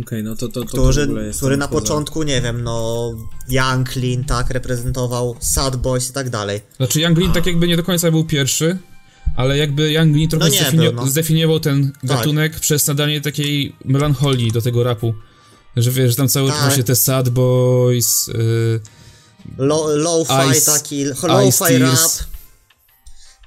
Okej, 0.04 0.24
no 0.24 0.36
to, 0.36 0.48
to, 0.48 0.54
to, 0.54 0.60
to 0.60 0.68
w 0.86 0.90
Który, 0.90 1.04
ogóle 1.04 1.24
jest 1.26 1.40
który 1.40 1.58
na 1.58 1.68
poza- 1.68 1.82
początku, 1.82 2.24
nie 2.24 2.42
wiem, 2.42 2.64
no... 2.64 3.12
Younglin, 3.50 4.24
tak, 4.24 4.50
reprezentował 4.50 5.36
Sad 5.40 5.76
Boys 5.76 6.10
i 6.10 6.14
tak 6.14 6.30
dalej. 6.30 6.62
Znaczy 6.78 7.02
Young 7.02 7.18
Lean 7.18 7.34
tak 7.34 7.46
jakby 7.46 7.68
nie 7.68 7.78
do 7.78 7.84
końca 7.84 8.12
był 8.12 8.24
pierwszy, 8.26 8.78
ale 9.38 9.58
jakby 9.58 9.92
Young 9.92 10.16
Lean 10.16 10.30
trochę 10.30 10.46
No 10.50 10.52
zdefini- 10.56 10.78
był, 10.84 10.94
no. 10.94 11.08
zdefiniował 11.08 11.60
ten 11.60 11.92
gatunek 12.04 12.60
przez 12.60 12.88
nadanie 12.88 13.22
takiej 13.22 13.76
melancholii 13.86 14.52
do 14.52 14.62
tego 14.62 14.84
rapu. 14.84 15.14
Że 15.76 15.92
wiesz, 15.92 16.16
tam 16.16 16.28
cały 16.28 16.50
czas 16.50 16.58
Tak. 16.58 16.66
właśnie 16.68 16.84
te 16.84 16.96
Sad 16.96 17.30
Boys, 17.30 18.28
yy, 18.28 18.80
Low, 19.58 19.88
low-fi 19.88 20.34
Ice- 20.34 20.66
taki, 20.74 21.02
Ice 21.02 21.28
low-fi 21.28 21.78
rap. 21.78 22.00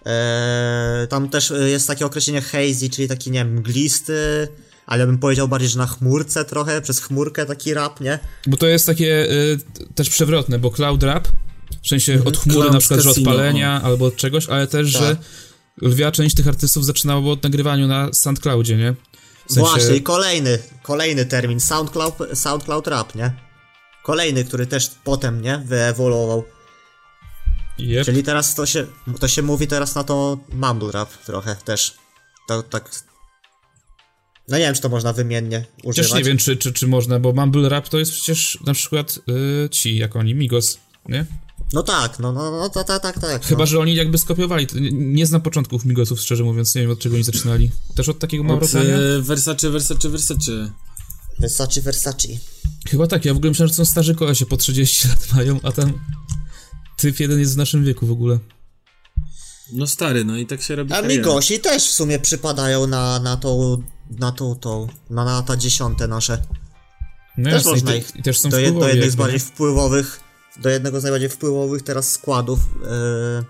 Eee, 0.05 1.09
tam 1.09 1.29
też 1.29 1.51
e, 1.51 1.71
jest 1.71 1.87
takie 1.87 2.07
określenie 2.07 2.41
hazy, 2.43 2.91
czyli 2.91 3.09
taki, 3.09 3.31
nie 3.31 3.39
wiem, 3.39 3.55
mglisty, 3.55 4.49
ale 4.87 5.07
bym 5.07 5.19
powiedział 5.19 5.49
bardziej, 5.49 5.69
że 5.71 5.79
na 5.79 5.87
chmurce 5.87 6.45
trochę, 6.45 6.81
przez 6.83 7.01
chmurkę 7.01 7.47
taki 7.47 7.75
rap, 7.75 8.01
nie? 8.01 8.19
Bo 8.47 8.57
to 8.57 8.67
jest 8.67 8.87
takie 8.87 9.31
y, 9.33 9.59
też 9.95 10.11
przewrotne, 10.11 10.59
bo 10.59 10.71
cloud 10.71 11.03
rap, 11.03 11.29
w 11.83 11.89
sensie 11.89 12.13
Mhm. 12.13 12.29
od 12.29 12.39
chmury 12.39 12.59
Cloud 12.61 12.73
na 12.73 12.79
przykład, 12.79 13.01
że 13.01 13.09
Casino, 13.11 13.31
odpalenia 13.31 13.83
albo 13.83 14.05
od 14.07 14.17
czegoś, 14.17 14.49
ale 14.49 14.67
też, 14.67 14.87
że 14.87 14.99
Tak. 15.17 15.19
lwia 15.83 16.13
część 16.13 16.37
tych 16.37 16.49
artystów 16.49 16.85
zaczynała 16.85 17.33
od 17.33 17.43
nagrywaniu 17.43 17.87
na 17.87 18.09
SoundCloudzie, 18.13 18.77
nie? 18.77 18.95
W 19.49 19.53
sensie, 19.53 19.71
Właśnie, 19.71 19.97
i 19.97 20.03
kolejny, 20.03 20.59
kolejny 20.83 21.27
termin, 21.27 21.61
SoundCloud, 21.61 22.15
SoundCloud 22.35 22.87
rap, 22.87 23.15
nie? 23.15 23.33
Kolejny, 24.03 24.45
który 24.45 24.67
też 24.67 24.91
potem, 25.05 25.43
nie, 25.43 25.59
wyewoluował. 25.67 26.45
Yep. 27.83 28.05
Czyli 28.05 28.23
teraz 28.23 28.55
to 28.55 28.67
się, 28.67 28.87
to 29.21 29.29
się 29.29 29.43
mówi 29.43 29.67
teraz 29.67 29.95
na 29.95 30.05
to 30.05 30.39
mumble 30.53 30.93
rap 30.93 31.25
trochę 31.25 31.57
też. 31.65 31.95
To 32.49 32.63
tak... 32.63 32.91
No 34.49 34.59
nie 34.59 34.65
wiem, 34.65 34.75
czy 34.75 34.81
to 34.81 34.89
można 34.89 35.13
wymiennie 35.13 35.65
używać. 35.85 36.11
Chociaż 36.11 36.19
nie 36.19 36.25
wiem, 36.25 36.39
czy, 36.39 36.57
czy, 36.57 36.73
czy 36.73 36.87
można, 36.87 37.21
bo 37.21 37.33
mumble 37.33 37.69
rap 37.69 37.89
to 37.89 37.99
jest 37.99 38.13
przecież 38.13 38.59
na 38.67 38.75
przykład 38.75 39.19
y, 39.65 39.69
ci, 39.71 39.97
jak 39.97 40.17
oni, 40.17 40.35
Migos, 40.35 40.79
nie? 41.09 41.27
No 41.73 41.83
tak, 41.83 42.19
no, 42.19 42.33
no, 42.33 42.51
no, 42.51 42.69
tak, 42.69 42.87
tak, 42.87 43.21
tak. 43.21 43.45
Chyba, 43.45 43.61
no. 43.63 43.67
że 43.67 43.79
oni 43.79 43.95
jakby 43.95 44.19
skopiowali. 44.19 44.67
Nie, 44.75 44.91
nie 44.93 45.27
znam 45.27 45.41
początków 45.41 45.85
Migosów, 45.85 46.21
szczerze 46.21 46.45
mówiąc, 46.45 46.75
nie 46.75 46.83
wiem 46.83 46.91
od 46.91 46.99
czego 46.99 47.15
oni 47.15 47.25
zaczynali. 47.25 47.71
Też 47.95 48.09
od 48.09 48.19
takiego 48.19 48.43
Od, 48.43 48.49
małrotania? 48.49 48.97
e, 48.97 49.21
Versace, 49.21 49.71
Versace, 49.71 50.09
Versace. 50.09 50.73
Versace, 51.39 51.81
Versace. 51.81 52.29
Chyba 52.89 53.07
tak, 53.07 53.25
ja 53.25 53.35
w 53.35 53.37
ogóle 53.37 53.51
myślałem, 53.51 53.69
że 53.69 53.75
są 53.75 53.85
starzy 53.85 54.15
kolesie, 54.15 54.47
po 54.47 54.57
30 54.57 55.09
lat 55.09 55.33
mają, 55.35 55.61
a 55.63 55.73
tam 55.73 55.93
typ 56.97 57.21
jeden 57.21 57.41
jest 57.41 57.55
w 57.55 57.57
naszym 57.57 57.85
wieku 57.85 58.07
w 58.07 58.11
ogóle. 58.11 58.39
No 59.73 59.87
stary, 59.87 60.25
no 60.25 60.37
i 60.37 60.47
tak 60.47 60.63
się 60.63 60.77
robi 60.77 60.93
A. 60.93 61.03
Migosi 61.03 61.61
też 61.61 61.89
w 61.89 61.93
sumie 61.93 62.19
przypadają 62.19 62.87
na, 62.87 63.19
na 63.19 63.37
tą, 63.37 63.83
na 64.11 64.33
tą, 64.33 64.55
tą, 64.55 64.87
na 65.11 65.25
lata 65.25 65.57
dziesiąte 65.57 66.09
nasze. 66.09 66.43
No 67.39 67.51
Też 67.51 67.53
jasne, 67.55 67.71
i, 67.71 67.75
można 67.75 67.95
ich 67.95 68.17
i 68.17 68.23
też 68.23 68.41
są 68.41 68.51
do, 68.51 68.59
jed, 68.59 68.75
do 68.75 68.89
jednych 68.89 69.11
z 69.11 69.15
bardziej 69.15 69.41
nie? 69.41 69.47
wpływowych, 69.47 70.21
do 70.63 70.69
jednego 70.69 71.01
z 71.01 71.03
najbardziej 71.03 71.29
wpływowych 71.29 71.83
teraz 71.83 72.13
składów, 72.13 72.61
yy, 72.83 73.45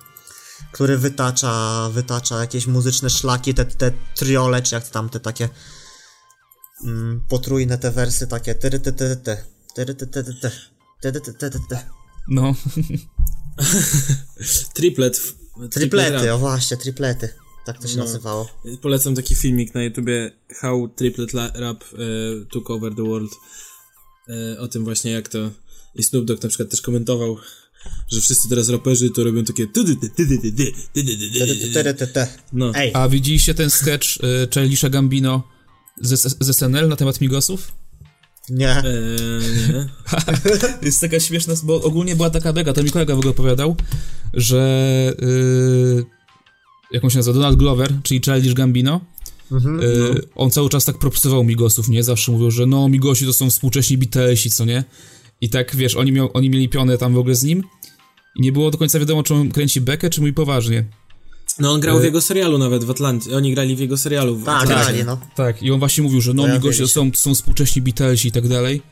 który 0.72 0.98
wytacza, 0.98 1.88
wytacza 1.92 2.40
jakieś 2.40 2.66
muzyczne 2.66 3.10
szlaki, 3.10 3.54
te, 3.54 3.64
te 3.64 3.92
triole, 4.14 4.62
czy 4.62 4.74
jak 4.74 4.88
tam 4.88 5.08
te 5.08 5.20
takie 5.20 5.48
mm, 6.84 7.24
potrójne 7.28 7.78
te 7.78 7.90
wersy, 7.90 8.26
takie 8.26 8.54
tyry, 8.54 8.80
ty, 8.80 8.92
ty, 8.92 9.16
ty, 9.16 9.36
tyry, 9.74 9.94
ty, 9.94 10.06
ty, 10.06 10.24
ty, 10.24 10.34
ty, 10.34 10.50
tyry, 11.00 11.20
ty, 11.20 11.34
ty, 11.34 11.50
ty, 11.50 11.58
ty. 11.68 11.78
No, 12.28 12.54
Triplet. 14.74 15.18
w- 15.18 15.68
Triplety, 15.70 16.26
rap. 16.26 16.34
o 16.34 16.38
właśnie, 16.38 16.76
triplety. 16.76 17.28
Tak 17.66 17.78
to 17.82 17.88
się 17.88 17.96
No. 17.96 18.04
nazywało. 18.04 18.48
Polecam 18.82 19.14
taki 19.14 19.34
filmik 19.34 19.74
na 19.74 19.82
YouTubie 19.82 20.32
How 20.60 20.88
Triplet 20.88 21.32
La- 21.34 21.50
Rap 21.54 21.84
e, 21.84 21.96
Took 22.52 22.70
Over 22.70 22.94
the 22.94 23.02
World. 23.02 23.32
E, 24.28 24.58
o 24.60 24.68
tym 24.68 24.84
właśnie 24.84 25.10
jak 25.12 25.28
to... 25.28 25.50
I 25.94 26.02
Snoop 26.02 26.24
Dogg 26.24 26.42
na 26.42 26.48
przykład 26.48 26.70
też 26.70 26.80
komentował, 26.80 27.36
że 28.12 28.20
wszyscy 28.20 28.48
teraz 28.48 28.68
raperzy 28.68 29.10
to 29.10 29.24
robią 29.24 29.44
takie... 29.44 29.66
No. 32.52 32.72
Ej, 32.74 32.90
a 32.94 33.08
widzieliście 33.08 33.54
ten 33.54 33.70
sketch 33.70 34.06
y, 34.16 34.48
Childisha 34.54 34.88
Gambino 34.88 35.42
z, 36.00 36.20
z 36.40 36.56
SNL 36.56 36.88
na 36.88 36.96
temat 36.96 37.20
Migosów? 37.20 37.72
Nie. 38.52 38.70
E, 38.70 38.82
nie. 39.72 39.88
Jest 40.86 41.00
taka 41.00 41.20
śmieszna, 41.20 41.54
bo 41.62 41.82
ogólnie 41.82 42.16
była 42.16 42.30
taka 42.30 42.52
bega, 42.52 42.72
to 42.72 42.82
mi 42.82 42.90
kolega 42.90 43.14
w 43.14 43.18
ogóle 43.18 43.30
opowiadał, 43.30 43.76
że 44.34 45.14
yy, 45.20 46.04
jak 46.92 47.04
on 47.04 47.10
się 47.10 47.16
nazywa, 47.18 47.34
Donald 47.34 47.56
Glover, 47.58 47.92
czyli 48.02 48.20
Childish 48.24 48.54
Gambino, 48.54 49.00
Mhm. 49.52 49.80
yy, 49.80 50.22
on 50.34 50.50
cały 50.50 50.68
czas 50.68 50.84
tak 50.84 50.98
propsował 50.98 51.44
Migosów, 51.44 51.88
nie? 51.88 52.02
Zawsze 52.04 52.32
mówił, 52.32 52.50
że 52.50 52.66
no, 52.66 52.88
Migosi 52.88 53.26
to 53.26 53.32
są 53.32 53.50
współcześni 53.50 53.98
Beatlesi, 53.98 54.50
co 54.50 54.64
nie? 54.64 54.84
I 55.40 55.50
tak, 55.50 55.76
wiesz, 55.76 55.96
oni, 55.96 56.12
miał, 56.12 56.30
oni 56.34 56.50
mieli 56.50 56.68
pionę 56.68 56.98
tam 56.98 57.14
w 57.14 57.18
ogóle 57.18 57.34
z 57.34 57.42
nim 57.42 57.62
i 58.36 58.42
nie 58.42 58.52
było 58.52 58.70
do 58.70 58.78
końca 58.78 58.98
wiadomo, 58.98 59.22
czy 59.22 59.34
on 59.34 59.50
kręci 59.50 59.80
bekę, 59.80 60.10
czy 60.10 60.20
mój 60.20 60.32
poważnie. 60.32 60.84
No 61.58 61.72
on 61.72 61.80
grał 61.80 61.98
w 61.98 62.02
E, 62.02 62.04
jego 62.04 62.20
serialu 62.20 62.58
nawet 62.58 62.84
w 62.84 62.90
Atlancie. 62.90 63.36
Oni 63.36 63.54
grali 63.54 63.76
w 63.76 63.78
jego 63.78 63.96
serialu 63.96 64.36
w 64.36 64.44
Tak, 64.44 64.62
Atlancie. 64.62 64.84
grali, 64.84 65.04
no. 65.04 65.18
Tak, 65.34 65.62
i 65.62 65.70
on 65.70 65.78
właśnie 65.78 66.02
mówił, 66.02 66.20
że 66.20 66.34
no, 66.34 66.48
Migosi 66.48 66.78
to 66.78 66.84
się. 66.86 66.92
są, 66.92 67.10
są 67.14 67.34
współcześni 67.34 67.82
Beatlesi 67.82 68.28
i 68.28 68.32
tak 68.32 68.48
dalej. 68.48 68.82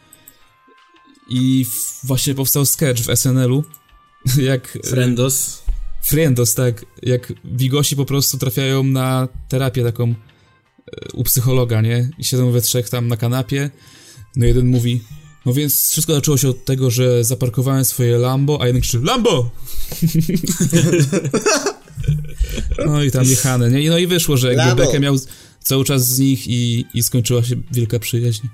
I 1.29 1.65
w, 1.65 2.07
właśnie 2.07 2.35
powstał 2.35 2.67
sketch 2.67 3.03
w 3.03 3.17
SNL-u, 3.17 3.65
jak... 4.51 4.75
yy, 4.75 4.83
Friendos. 4.91 5.63
Friendos, 6.05 6.55
tak. 6.55 6.85
Jak 7.03 7.33
Wigosi 7.45 7.97
po 7.97 8.05
prostu 8.05 8.39
trafiają 8.39 8.83
na 8.85 9.29
terapię 9.49 9.85
taką 9.85 10.05
e, 10.09 10.15
u 11.15 11.25
psychologa, 11.25 11.81
nie? 11.81 12.11
I 12.19 12.25
siedzą 12.25 12.51
we 12.51 12.61
trzech 12.61 12.91
tam 12.91 13.09
na 13.09 13.17
kanapie. 13.17 13.71
No 14.37 14.47
jeden 14.47 14.67
mówi, 14.67 15.03
no 15.47 15.53
więc 15.53 15.91
wszystko 15.91 16.15
zaczęło 16.15 16.37
się 16.37 16.49
od 16.49 16.65
tego, 16.65 16.91
że 16.91 17.25
zaparkowałem 17.25 17.85
swoje 17.85 18.19
Lambo, 18.19 18.59
a 18.63 18.67
jeden 18.67 18.83
krzyczy, 18.83 19.05
Lambo! 19.05 19.51
no 22.87 23.03
i 23.03 23.11
tam 23.11 23.25
jechane, 23.25 23.71
nie? 23.71 23.83
I 23.83 23.89
No 23.89 23.99
i 23.99 24.07
wyszło, 24.07 24.37
że 24.37 24.55
jakby 24.55 24.85
bekę 24.85 25.01
miał 25.01 25.17
cały 25.61 25.85
czas 25.85 26.07
z 26.07 26.19
nich 26.19 26.47
i, 26.49 26.87
i 26.95 27.03
skończyła 27.03 27.43
się 27.45 27.57
wielka 27.73 27.99
przyjaźń. 27.99 28.47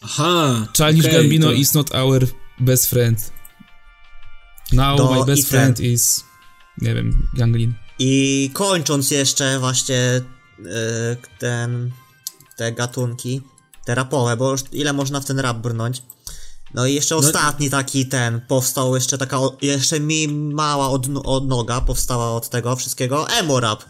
Aha. 0.00 0.66
Childish 0.76 1.06
okej, 1.06 1.16
Gambino 1.22 1.46
to- 1.46 1.52
is 1.52 1.74
not 1.74 1.94
our 1.94 2.26
best 2.60 2.86
friend. 2.90 3.32
Now 4.72 4.98
To 4.98 5.14
my 5.14 5.24
best 5.26 5.40
i 5.42 5.44
ten. 5.44 5.50
friend 5.50 5.80
is, 5.80 6.24
nie 6.78 6.94
wiem, 6.94 7.28
Ganglin. 7.34 7.74
I 7.98 8.50
kończąc 8.52 9.10
jeszcze 9.10 9.58
właśnie 9.58 10.20
yy, 10.58 10.66
ten, 11.38 11.90
te 12.56 12.72
gatunki, 12.72 13.40
te 13.84 13.94
rapowe, 13.94 14.36
bo 14.36 14.50
już 14.50 14.60
ile 14.72 14.92
można 14.92 15.20
w 15.20 15.24
ten 15.24 15.38
rap 15.38 15.56
brnąć. 15.58 16.02
No 16.74 16.86
i 16.86 16.94
jeszcze 16.94 17.16
ostatni 17.16 17.70
taki 17.70 18.06
ten, 18.06 18.40
powstał 18.40 18.94
jeszcze 18.94 19.18
taka, 19.18 19.38
jeszcze 19.62 20.00
mi 20.00 20.28
mała 20.28 20.88
od, 20.88 21.06
odnoga 21.24 21.80
powstała 21.80 22.32
od 22.32 22.48
tego 22.48 22.76
wszystkiego, 22.76 23.28
emo 23.28 23.60
rap. 23.60 23.84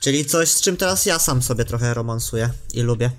Czyli 0.00 0.24
coś, 0.24 0.48
z 0.48 0.60
czym 0.60 0.76
teraz 0.76 1.06
ja 1.06 1.18
sam 1.18 1.42
sobie 1.42 1.64
trochę 1.64 1.94
romansuję 1.94 2.50
i 2.74 2.80
lubię. 2.80 3.10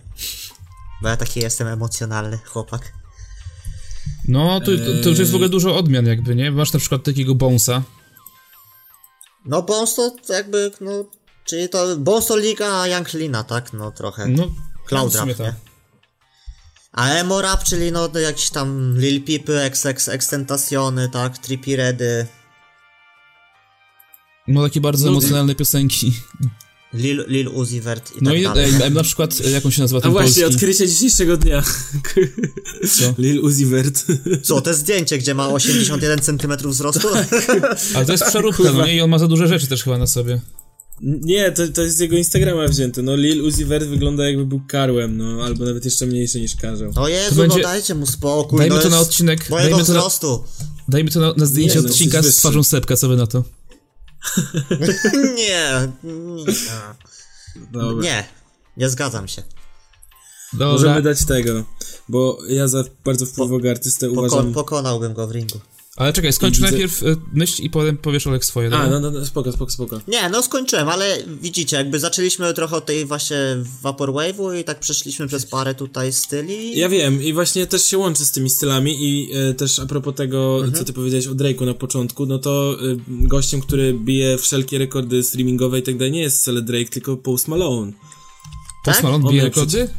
Bo 1.02 1.10
ja 1.10 1.18
taki 1.18 1.40
jestem 1.40 1.68
emocjonalny 1.68 2.40
chłopak. 2.46 2.94
No, 4.28 4.60
to, 4.60 4.66
to, 4.66 5.04
to 5.04 5.10
już 5.10 5.20
jest 5.20 5.32
w 5.32 5.36
ogóle 5.36 5.50
dużo 5.50 5.78
odmian 5.78 6.06
jakby, 6.06 6.36
nie? 6.36 6.52
Masz 6.52 6.74
na 6.74 6.80
przykład 6.80 7.04
takiego 7.04 7.36
Bonesa. 7.36 7.84
No 9.46 9.62
Bones 9.62 9.96
to 9.96 10.12
jakby, 10.30 10.72
no, 10.82 10.92
czyli 11.46 11.70
to 11.70 11.98
Bones 11.98 12.26
to 12.26 12.38
liga 12.38 12.88
Younglina, 12.88 13.44
tak? 13.44 13.74
No 13.74 13.92
trochę. 13.92 14.28
No, 14.28 14.48
Cloud 14.88 15.16
rap, 15.16 15.28
tak. 15.28 15.40
nie? 15.40 15.73
A 16.94 17.10
emo 17.10 17.42
rap, 17.42 17.64
czyli 17.64 17.92
no 17.92 18.08
to 18.10 18.20
jakieś 18.20 18.50
tam 18.50 19.00
Lil 19.00 19.24
Peepy, 19.24 19.62
XX, 19.62 20.08
Extentationy, 20.10 21.10
tak? 21.10 21.38
Trippy 21.38 21.76
Redy, 21.76 22.26
No, 24.48 24.64
takie 24.64 24.82
bardzo 24.82 25.06
No, 25.06 25.12
emocjonalne 25.12 25.56
piosenki. 25.56 26.14
Lil, 26.94 27.26
Lil 27.28 27.48
Uzi 27.48 27.82
Vert 27.82 28.12
i 28.12 28.18
No 28.22 28.32
tak 28.32 28.40
i 28.40 28.44
dalej. 28.44 28.72
e, 28.84 28.90
na 28.90 29.04
przykład, 29.04 29.34
e, 29.46 29.50
jak 29.50 29.66
on 29.66 29.72
się 29.72 29.82
nazywa 29.82 29.98
A 30.00 30.02
ten 30.02 30.12
właśnie, 30.12 30.30
polski? 30.44 30.56
odkrycie 30.56 30.88
dzisiejszego 30.88 31.38
dnia. 31.38 31.64
Co? 32.90 33.14
Lil 33.24 33.40
Uzi 33.40 33.66
Vert. 33.66 34.06
Co, 34.44 34.62
to 34.62 34.74
zdjęcie, 34.74 35.18
gdzie 35.18 35.34
ma 35.36 35.48
81 35.50 36.20
cm 36.20 36.70
wzrostu? 36.70 37.08
Ale 37.96 38.06
to 38.06 38.12
jest 38.12 38.24
przeróbka, 38.26 38.64
no 38.72 38.86
nie? 38.86 38.96
I 38.96 39.02
on 39.02 39.10
ma 39.10 39.18
za 39.20 39.28
duże 39.28 39.48
rzeczy 39.48 39.68
też 39.68 39.84
chyba 39.84 39.98
na 39.98 40.08
sobie. 40.08 40.42
Nie, 41.02 41.52
to, 41.52 41.68
to 41.68 41.82
jest 41.82 41.98
z 41.98 42.00
jego 42.00 42.18
Instagrama 42.18 42.68
wzięte. 42.68 43.02
No 43.02 43.16
Lil 43.16 43.42
Uzi 43.44 43.66
Vert 43.66 43.86
wygląda 43.86 44.28
jakby 44.28 44.46
był 44.46 44.62
karłem, 44.68 45.18
no, 45.18 45.44
albo 45.44 45.66
nawet 45.66 45.86
jeszcze 45.86 46.06
mniejszy 46.06 46.42
niż 46.42 46.56
karzeł. 46.56 46.92
O 46.96 47.08
Jezu, 47.08 47.36
będzie- 47.36 47.58
no 47.58 47.64
dajcie 47.64 47.96
mu 47.96 48.06
spokój. 48.06 48.60
Dajmy 48.60 48.76
no 48.76 48.82
to 48.82 48.90
na 48.90 48.98
jest 48.98 49.10
odcinek, 49.10 49.50
Mojego 49.50 49.70
dajmy 49.70 49.86
to 49.86 49.94
na, 49.94 50.00
wzrostu. 50.00 50.44
dajmy 50.88 51.12
to 51.12 51.20
na, 51.20 51.34
na 51.38 51.46
zdjęcie 51.46 51.76
Nie, 51.76 51.82
no, 51.82 51.88
odcinka 51.90 52.18
jesteś 52.18 52.36
z 52.36 52.38
twarzą 52.38 52.64
Sepka, 52.64 52.98
co 52.98 53.08
wy 53.10 53.16
na 53.16 53.28
to? 53.28 53.44
nie, 55.38 55.88
nie, 56.14 56.54
Dobra. 57.72 58.04
nie, 58.04 58.28
nie 58.78 58.90
zgadzam 58.90 59.28
się. 59.28 59.44
Dobra. 60.54 60.68
Możemy 60.68 61.02
dać 61.02 61.26
tego, 61.26 61.64
bo 62.10 62.38
ja 62.48 62.68
za 62.68 62.84
bardzo 63.06 63.26
wpływowego 63.26 63.70
artystę 63.70 64.10
Poko 64.10 64.22
uważam... 64.22 64.54
pokonałbym 64.54 65.14
go 65.14 65.28
w 65.28 65.32
ringu. 65.32 65.60
Ale 65.96 66.14
czekaj, 66.14 66.34
skończ 66.34 66.56
widzę- 66.58 66.72
najpierw 66.72 67.04
y, 67.04 67.16
myśl 67.34 67.62
i 67.62 67.70
potem 67.70 67.98
powiesz 67.98 68.28
Olek 68.28 68.46
swoje, 68.46 68.70
A, 68.76 68.88
no, 68.88 69.00
no, 69.00 69.12
no, 69.12 69.26
spoko, 69.26 69.52
spoko, 69.52 69.72
spoko. 69.72 70.00
Nie, 70.08 70.30
no 70.30 70.44
skończyłem, 70.44 70.90
ale 70.90 71.18
widzicie, 71.42 71.78
jakby 71.78 72.00
zaczęliśmy 72.00 72.54
trochę 72.54 72.76
od 72.76 72.86
tej 72.86 73.06
właśnie 73.06 73.38
Vaporwave'u 73.84 74.60
i 74.60 74.64
tak 74.64 74.80
przeszliśmy 74.80 75.28
przez 75.28 75.46
parę 75.46 75.76
tutaj 75.76 76.14
styli. 76.14 76.80
Ja 76.80 76.90
wiem 76.90 77.24
i 77.24 77.34
właśnie 77.34 77.68
też 77.68 77.84
się 77.86 77.98
łączy 77.98 78.26
z 78.26 78.32
tymi 78.32 78.50
stylami 78.50 78.96
i 79.00 79.32
e, 79.34 79.54
też 79.54 79.80
a 79.80 79.86
propos 79.86 80.16
tego, 80.16 80.56
Mhm. 80.56 80.74
co 80.74 80.84
ty 80.84 80.94
powiedziałeś 80.94 81.28
o 81.28 81.32
Drake'u 81.36 81.66
na 81.66 81.74
początku, 81.74 82.26
no 82.26 82.40
to 82.40 82.74
e, 82.74 82.96
gościem, 83.08 83.62
który 83.62 83.94
bije 83.94 84.38
wszelkie 84.38 84.78
rekordy 84.78 85.24
streamingowe 85.24 85.80
i 85.80 85.84
tak 85.84 85.98
dalej, 85.98 86.12
nie 86.12 86.22
jest 86.22 86.42
wcale 86.42 86.62
Drake, 86.62 86.90
tylko 86.90 87.18
Post 87.18 87.48
Malone. 87.48 87.92
Post 88.86 88.96
tak? 88.98 89.04
Malone 89.04 89.26
On 89.26 89.32
bije 89.32 89.42
miał 89.44 89.50
rekody? 89.52 89.90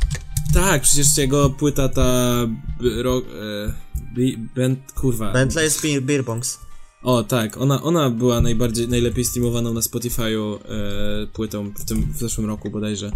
Tak, 0.54 0.82
przecież 0.82 1.16
jego 1.16 1.50
płyta 1.50 1.88
ta... 1.88 2.34
b- 2.80 3.02
Ro, 3.02 3.18
e, 3.18 4.36
band, 4.56 4.92
kurwa. 4.92 5.32
Bentley 5.32 5.64
jest 5.64 5.86
Beer, 6.02 6.24
Bongs. 6.24 6.58
O, 7.02 7.22
tak, 7.22 7.56
ona, 7.56 7.82
ona 7.82 8.10
była 8.10 8.40
najbardziej, 8.40 8.88
najlepiej 8.88 9.24
streamowaną 9.24 9.74
na 9.74 9.80
Spotify'u 9.80 10.58
e, 10.58 11.26
płytą 11.26 11.70
w 11.78 11.84
tym, 11.84 12.12
w 12.12 12.16
zeszłym 12.18 12.46
roku 12.46 12.70
bodajże. 12.70 13.10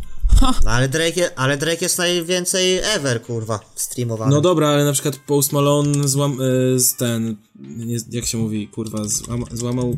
No 0.64 0.70
ale 0.70 0.88
Drake, 0.88 1.20
je, 1.20 1.38
ale 1.38 1.56
Drake 1.56 1.84
jest 1.84 1.98
najwięcej 1.98 2.78
ever, 2.78 3.22
kurwa, 3.22 3.60
streamowany. 3.74 4.30
No 4.34 4.40
dobra, 4.40 4.68
ale 4.68 4.84
na 4.84 4.92
przykład 4.92 5.16
Post 5.16 5.52
Malone 5.52 6.08
złam, 6.08 6.32
e, 6.32 6.78
z 6.78 6.94
ten, 6.96 7.36
nie, 7.60 7.96
jak 8.10 8.24
się 8.26 8.38
mówi, 8.38 8.68
kurwa, 8.68 9.04
złama, 9.04 9.46
złamał 9.52 9.96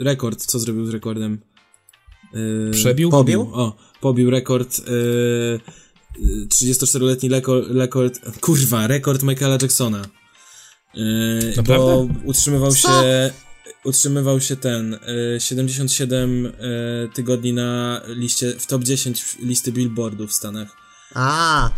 rekord, 0.00 0.46
co 0.46 0.58
zrobił 0.58 0.86
z 0.86 0.90
rekordem? 0.90 1.38
E, 2.68 2.70
Przebił? 2.70 3.10
Pobił? 3.10 3.50
O, 3.52 3.76
pobił 4.00 4.30
rekord, 4.30 4.78
e, 4.78 4.82
34-letni 6.48 7.28
rekord, 7.74 8.40
kurwa, 8.40 8.86
rekord 8.86 9.22
Michaela 9.22 9.58
Jacksona. 9.62 10.02
Naprawdę? 11.56 11.86
bo 11.86 12.08
utrzymywał 12.24 12.72
Co? 12.74 12.88
się, 12.88 13.30
utrzymywał 13.84 14.40
się 14.40 14.56
ten, 14.56 14.94
e, 15.36 15.40
77 15.40 16.46
e, 16.46 16.50
tygodni 17.14 17.52
na 17.52 18.00
liście, 18.06 18.52
w 18.58 18.66
top 18.66 18.82
10 18.84 19.24
listy 19.42 19.72
Billboardu 19.72 20.26
w 20.26 20.32
Stanach. 20.32 20.68
A, 21.14 21.70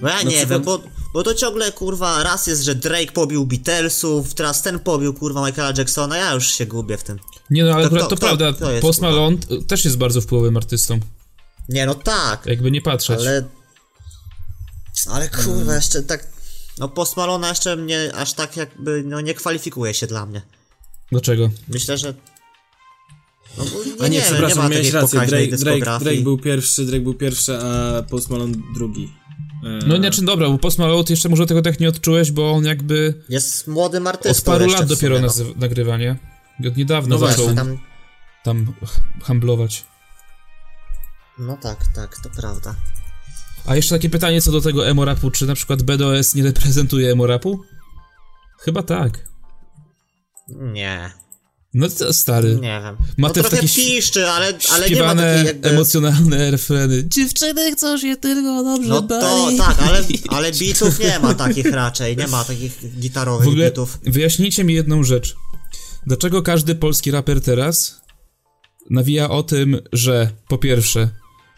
bo 0.00 0.08
ja 0.08 0.22
nie 0.22 0.30
przykład- 0.30 0.48
wiem, 0.48 0.62
bo, 0.62 0.82
bo 1.14 1.22
to 1.22 1.34
ciągle, 1.34 1.72
kurwa, 1.72 2.22
raz 2.22 2.46
jest, 2.46 2.62
że 2.62 2.74
Drake 2.74 3.12
pobił 3.12 3.46
Beatlesów, 3.46 4.34
teraz 4.34 4.62
ten 4.62 4.78
pobił, 4.78 5.14
kurwa, 5.14 5.46
Michaela 5.46 5.72
Jacksona, 5.78 6.16
ja 6.16 6.32
już 6.34 6.46
się 6.52 6.66
gubię 6.66 6.96
w 6.98 7.02
tym. 7.02 7.18
Nie 7.50 7.64
no, 7.64 7.72
ale 7.74 7.84
To 7.88 7.96
kto- 7.96 8.06
to 8.06 8.16
kto- 8.16 8.26
prawda, 8.26 8.52
kto 8.52 8.70
jest, 8.72 8.82
Post? 8.82 9.00
Malone 9.00 9.36
y, 9.50 9.64
też 9.64 9.84
jest 9.84 9.98
bardzo 9.98 10.20
wpływowym 10.20 10.56
artystą, 10.56 11.00
Nie, 11.68 11.86
no 11.86 11.94
tak, 11.94 12.46
jakby 12.46 12.70
nie 12.70 12.82
patrzeć. 12.82 13.18
ale... 13.20 13.44
Ale 15.10 15.28
kurwa, 15.28 15.74
jeszcze 15.74 16.02
tak... 16.02 16.26
No 16.78 16.88
Post 16.88 17.16
Malona 17.16 17.48
jeszcze 17.48 17.76
mnie 17.76 18.14
aż 18.14 18.32
tak 18.32 18.56
jakby, 18.56 19.02
no 19.06 19.20
nie 19.20 19.34
kwalifikuje 19.34 19.94
się 19.94 20.06
dla 20.06 20.26
mnie. 20.26 20.42
Dlaczego? 21.12 21.50
Myślę, 21.68 21.98
że... 21.98 22.14
No, 23.58 23.64
bo 23.64 23.84
nie, 23.84 23.92
A 24.00 24.02
nie, 24.02 24.08
nie, 24.08 24.16
nie 24.18 24.22
przepraszam, 24.22 24.58
ma 24.58 24.68
miałeś 24.68 24.92
rację, 24.92 25.20
Drake, 25.26 25.56
Drake. 25.56 25.98
Drake 26.04 26.20
był 26.20 26.38
pierwszy, 26.38 26.84
Drake 26.84 27.02
był 27.02 27.14
pierwszy, 27.14 27.58
a 27.58 28.02
Post 28.02 28.30
Malone 28.30 28.54
drugi. 28.74 29.12
E, 29.64 29.86
No 29.86 29.96
nie, 29.96 30.10
czy 30.10 30.22
dobra, 30.24 30.48
bo 30.48 30.58
Post 30.58 30.78
Malone 30.78 31.04
ty 31.04 31.12
jeszcze 31.12 31.28
może 31.28 31.46
tego 31.46 31.62
tak 31.62 31.80
nie 31.80 31.88
odczułeś, 31.88 32.32
bo 32.32 32.50
on 32.52 32.64
jakby 32.64 33.22
Jest 33.28 33.66
młodym 33.68 34.06
artystą 34.06 34.52
od 34.52 34.58
paru 34.58 34.70
lat 34.70 34.86
dopiero 34.86 35.20
nazy- 35.20 35.54
nagrywa, 35.56 35.96
nie? 35.96 36.16
Od 36.68 36.76
niedawna 36.76 37.16
No 37.18 37.26
zaczął 37.26 37.54
Tam, 37.54 37.78
tam 38.44 38.74
handlować. 39.22 39.84
no 41.38 41.56
tak, 41.56 41.78
tak, 41.94 42.16
to 42.22 42.30
prawda. 42.30 42.74
A 43.66 43.76
jeszcze 43.76 43.94
takie 43.94 44.10
pytanie 44.10 44.42
co 44.42 44.52
do 44.52 44.60
tego 44.60 44.88
emo-rapu, 44.88 45.30
czy 45.30 45.46
na 45.46 45.54
przykład 45.54 45.82
BDOS 45.82 46.34
nie 46.34 46.42
reprezentuje 46.42 47.12
emo-rapu? 47.12 47.60
Chyba 48.60 48.82
tak. 48.82 49.28
Nie, 50.48 51.10
No 51.74 51.88
to 51.88 52.12
stary. 52.12 52.54
nie 52.54 52.80
wiem. 52.84 52.96
Ma 53.16 53.28
no 53.28 53.34
też 53.34 53.42
trochę 53.42 53.56
takie 53.56 53.68
piszczy, 53.68 54.28
ale, 54.30 54.58
ale 54.72 54.90
nie 54.90 55.00
ma 55.02 55.14
takiej 55.14 55.46
jakby... 55.46 55.68
emocjonalne 55.68 56.50
refreny. 56.50 57.04
Dziewczyny 57.08 57.72
chcą 57.72 57.98
się 57.98 58.16
tylko 58.16 58.64
dobrze 58.64 58.88
No 58.88 59.02
to 59.02 59.20
bawić. 59.20 59.58
tak, 59.58 59.82
ale, 59.82 60.00
ale 60.38 60.52
beatów 60.52 60.98
nie 61.00 61.18
ma 61.18 61.34
takich 61.34 61.66
raczej, 61.66 62.16
nie 62.16 62.26
ma 62.26 62.44
takich 62.44 62.98
gitarowych 63.00 63.44
W 63.44 63.48
ogóle 63.48 63.64
beatów. 63.64 63.98
wyjaśnijcie 64.02 64.64
mi 64.64 64.74
jedną 64.74 65.02
rzecz. 65.02 65.36
Dlaczego 66.06 66.42
każdy 66.42 66.74
polski 66.74 67.10
raper 67.10 67.40
teraz 67.40 68.00
nawija 68.90 69.30
o 69.30 69.42
tym, 69.42 69.80
że 69.92 70.30
po 70.48 70.58
pierwsze, 70.58 71.08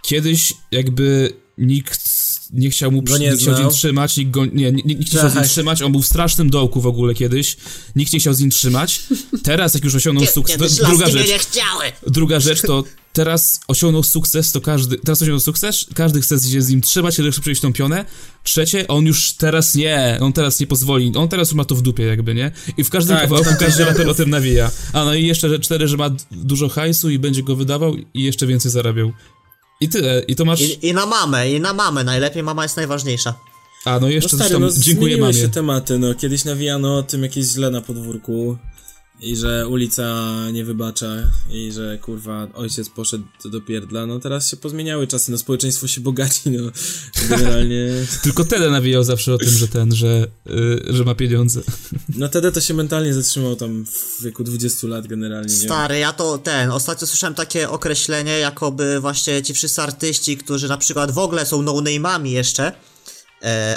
kiedyś 0.02 0.54
jakby 0.70 1.32
nikt 1.58 2.26
nie 2.52 2.70
chciał 2.70 2.92
mu 2.92 3.02
Go 3.02 3.18
nie 3.18 3.30
nikt 3.30 3.42
chciał 3.42 3.56
z 3.56 3.58
nim 3.58 3.70
trzymać, 3.70 4.16
nikt 4.16 4.30
go, 4.30 4.46
nie, 4.46 4.72
nikt 4.72 5.00
nie 5.00 5.06
chciał 5.06 5.30
z 5.30 5.34
nim 5.34 5.42
Tak. 5.42 5.50
trzymać, 5.50 5.82
on 5.82 5.92
był 5.92 6.02
w 6.02 6.06
strasznym 6.06 6.50
dołku 6.50 6.80
w 6.80 6.86
ogóle 6.86 7.14
kiedyś, 7.14 7.56
nikt 7.96 8.12
nie 8.12 8.18
chciał 8.18 8.34
z 8.34 8.40
nim 8.40 8.50
trzymać. 8.50 9.02
Teraz 9.42 9.74
jak 9.74 9.84
już 9.84 9.94
osiągnął 9.94 10.26
sukces, 10.26 10.76
druga 10.76 11.10
rzecz, 11.10 11.28
nie 11.28 11.38
chciały! 11.38 11.84
Druga 12.06 12.40
rzecz 12.40 12.62
to 12.62 12.84
teraz 13.12 13.60
osiągnął 13.68 14.02
sukces, 14.02 14.52
to 14.52 14.60
każdy, 14.60 14.98
teraz 14.98 15.22
osiągnął 15.22 15.40
sukces, 15.40 15.86
każdy 15.94 16.20
chce 16.20 16.38
się 16.40 16.62
z 16.62 16.68
nim 16.68 16.80
trzymać, 16.80 17.14
chce 17.14 17.40
przejść 17.40 17.60
tą 17.60 17.72
pionę. 17.72 18.04
Trzecie, 18.42 18.88
on 18.88 19.06
już 19.06 19.32
teraz 19.32 19.74
nie, 19.74 20.18
on 20.20 20.32
teraz 20.32 20.60
nie 20.60 20.66
pozwoli, 20.66 21.12
on 21.16 21.28
teraz 21.28 21.48
już 21.48 21.54
ma 21.54 21.64
to 21.64 21.74
w 21.74 21.82
dupie 21.82 22.02
jakby, 22.02 22.34
nie? 22.34 22.52
I 22.76 22.84
w 22.84 22.90
każdym 22.90 23.16
Tak, 23.16 23.24
kawałku 23.24 23.50
tak. 23.50 23.58
każdy 23.58 23.84
raper 23.84 24.08
o 24.08 24.14
tym 24.14 24.30
nawija. 24.30 24.70
A 24.92 25.04
no 25.04 25.14
i 25.14 25.26
jeszcze 25.26 25.58
cztery, 25.58 25.88
że 25.88 25.96
ma 25.96 26.10
dużo 26.30 26.68
hajsu 26.68 27.10
i 27.10 27.18
będzie 27.18 27.42
go 27.42 27.56
wydawał 27.56 27.96
i 28.14 28.22
jeszcze 28.22 28.46
więcej 28.46 28.70
zarabiał. 28.70 29.12
I 29.80 29.88
tyle, 29.88 30.22
i 30.28 30.36
to 30.36 30.44
masz... 30.44 30.60
I, 30.60 30.86
I 30.86 30.94
na 30.94 31.06
mamę, 31.06 31.50
i 31.50 31.60
na 31.60 31.72
mamę, 31.72 32.04
najlepiej 32.04 32.42
mama 32.42 32.62
jest 32.62 32.76
najważniejsza. 32.76 33.34
A 33.84 33.90
no 33.94 34.00
No 34.00 34.08
jeszcze 34.08 34.28
stary, 34.36 34.40
zresztą 34.50 34.60
no 34.60 34.82
dziękuję 34.84 35.16
mamie. 35.18 35.34
się 35.34 35.48
tematy, 35.48 35.98
no. 35.98 36.14
Kiedyś 36.14 36.44
nawijano 36.44 36.98
o 36.98 37.02
tym 37.02 37.22
jakieś 37.22 37.46
źle 37.46 37.70
na 37.70 37.80
podwórku 37.80 38.56
i 39.20 39.36
że 39.36 39.68
ulica 39.68 40.24
nie 40.52 40.64
wybacza 40.64 41.06
i 41.50 41.72
że 41.72 41.98
kurwa 41.98 42.48
ojciec 42.54 42.88
poszedł 42.88 43.24
do 43.44 43.60
pierdla, 43.60 44.06
no 44.06 44.18
teraz 44.18 44.50
się 44.50 44.56
pozmieniały 44.56 45.06
czasy, 45.06 45.30
no 45.30 45.38
społeczeństwo 45.38 45.86
się 45.86 46.00
bogaci, 46.00 46.50
no 46.50 46.70
generalnie, 47.28 47.88
Tylko 48.22 48.44
Tede 48.44 48.70
nawijał 48.70 49.04
zawsze 49.04 49.34
o 49.34 49.38
tym, 49.38 49.48
że 49.48 49.68
ten, 49.68 49.94
że, 49.94 50.26
y, 50.46 50.84
że 50.94 51.04
ma 51.04 51.14
pieniądze. 51.14 51.60
no 52.16 52.28
wtedy 52.28 52.52
to 52.52 52.60
się 52.60 52.74
mentalnie 52.74 53.14
zatrzymał 53.14 53.56
tam 53.56 53.86
w 53.86 54.22
wieku 54.22 54.44
20 54.44 54.86
lat 54.86 55.06
generalnie, 55.06 55.54
nie? 55.54 55.60
Stary, 55.60 55.98
ja 55.98 56.12
to 56.12 56.38
ten, 56.38 56.70
ostatnio 56.70 57.06
słyszałem 57.06 57.34
takie 57.34 57.70
określenie, 57.70 58.38
jakoby 58.38 59.00
właśnie 59.00 59.42
ci 59.42 59.54
wszyscy 59.54 59.82
artyści, 59.82 60.36
którzy 60.36 60.68
na 60.68 60.78
przykład 60.78 61.10
w 61.10 61.18
ogóle 61.18 61.46
są 61.46 61.62
no-name'ami 61.62 62.26
jeszcze, 62.26 62.72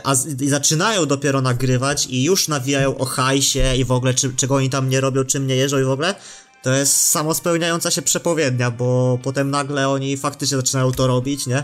a 0.04 0.16
z, 0.16 0.42
i 0.42 0.50
zaczynają 0.50 1.06
dopiero 1.06 1.42
nagrywać 1.42 2.08
i 2.10 2.24
już 2.24 2.48
nawijają 2.48 2.98
o 2.98 3.06
hajsie 3.06 3.76
i 3.78 3.86
w 3.86 3.92
ogóle 3.92 4.14
czy, 4.14 4.34
czego 4.36 4.56
oni 4.56 4.70
tam 4.70 4.90
nie 4.90 5.02
robią, 5.02 5.24
czym 5.24 5.48
nie 5.48 5.56
jeżdżą 5.56 5.80
i 5.80 5.84
w 5.84 5.90
ogóle, 5.90 6.16
to 6.64 6.74
jest 6.74 7.02
samospełniająca 7.02 7.92
się 7.92 8.02
przepowiednia, 8.02 8.72
bo 8.72 9.20
potem 9.24 9.52
nagle 9.52 9.90
oni 9.90 10.18
faktycznie 10.18 10.58
zaczynają 10.58 10.92
to 10.92 11.08
robić, 11.08 11.48
nie? 11.48 11.64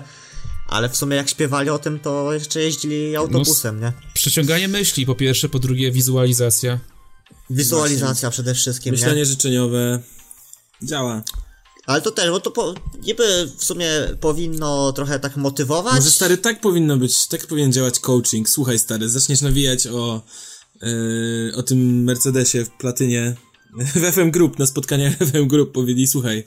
Ale 0.67 0.89
w 0.89 0.97
sumie 0.97 1.15
jak 1.15 1.29
śpiewali 1.29 1.69
o 1.69 1.79
tym, 1.79 1.99
to 1.99 2.33
jeszcze 2.33 2.61
jeździli 2.61 3.15
autobusem, 3.15 3.81
nie? 3.81 3.93
Przeciąganie 4.13 4.67
myśli 4.67 5.05
po 5.05 5.15
pierwsze, 5.15 5.49
po 5.49 5.59
drugie 5.59 5.91
wizualizacja. 5.91 6.79
Wizualizacja 7.49 8.29
przede 8.29 8.53
wszystkim, 8.53 8.93
nie? 8.93 8.99
Myślenie 8.99 9.25
życzeniowe 9.25 9.99
działa. 10.83 11.23
Ale 11.85 12.01
to 12.01 12.11
też, 12.11 12.29
bo 12.29 12.39
to 12.39 12.51
po, 12.51 12.73
niby 13.03 13.51
w 13.57 13.65
sumie 13.65 13.89
powinno 14.19 14.93
trochę 14.93 15.19
tak 15.19 15.37
motywować. 15.37 15.95
Może 15.95 16.11
stary, 16.11 16.37
tak 16.37 16.61
powinno 16.61 16.97
być, 16.97 17.27
tak 17.27 17.47
powinien 17.47 17.73
działać 17.73 17.99
coaching. 17.99 18.49
Słuchaj 18.49 18.79
stary, 18.79 19.09
zaczniesz 19.09 19.41
nawijać 19.41 19.87
o, 19.87 20.21
yy, 20.81 21.53
o 21.55 21.63
tym 21.63 22.03
Mercedesie 22.03 22.65
w 22.65 22.69
platynie 22.69 23.35
w 23.95 24.13
FM 24.13 24.31
Group, 24.31 24.59
na 24.59 24.65
spotkaniach 24.65 25.17
FM 25.17 25.47
Group 25.47 25.71
powiedzieli, 25.71 26.07
słuchaj, 26.07 26.43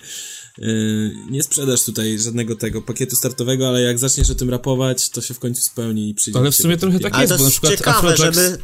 yy, 0.59 1.16
nie 1.31 1.42
sprzedasz 1.42 1.85
tutaj 1.85 2.18
żadnego 2.18 2.57
tego 2.57 2.83
pakietu 2.83 3.16
startowego, 3.16 3.68
ale 3.68 3.83
jak 3.83 3.98
zaczniesz 3.98 4.31
o 4.31 4.35
tym 4.35 4.51
rapować, 4.51 5.11
to 5.11 5.20
się 5.20 5.35
w 5.35 5.38
końcu 5.38 5.62
spełni 5.62 6.09
i 6.09 6.14
przyjdzie. 6.14 6.38
Ale 6.40 6.51
w 6.51 6.57
sumie 6.57 6.77
trochę 6.77 7.01
tak 7.01 7.20
jest, 7.20 7.33
bo 7.33 7.37
na 7.37 7.44
jest 7.44 7.53
przykład 7.53 7.72
ciekawe, 7.72 7.96
Afrojack, 7.96 8.35
żeby... 8.35 8.59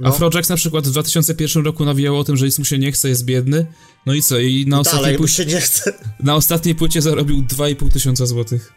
No, 0.00 0.08
Afrojack 0.08 0.48
na 0.48 0.56
przykład 0.56 0.88
w 0.88 0.90
2001 0.90 1.64
roku 1.64 1.84
nawijał 1.84 2.18
o 2.18 2.24
tym, 2.24 2.36
że 2.36 2.46
nic 2.46 2.58
mu 2.58 2.64
się 2.64 2.78
nie 2.78 2.92
chce, 2.92 3.08
jest 3.08 3.24
biedny. 3.24 3.66
No 4.06 4.14
i 4.14 4.22
co? 4.22 4.38
I 4.38 4.66
na 4.66 4.80
ostatniej, 4.80 5.02
dalej, 5.02 5.18
płycie, 5.18 5.34
się 5.34 5.46
nie 5.46 5.60
chce. 5.60 5.92
na 6.20 6.34
ostatniej 6.34 6.74
płycie 6.74 7.02
zarobił 7.02 7.42
2,5 7.42 7.92
tysiąca 7.92 8.26
złotych. 8.26 8.72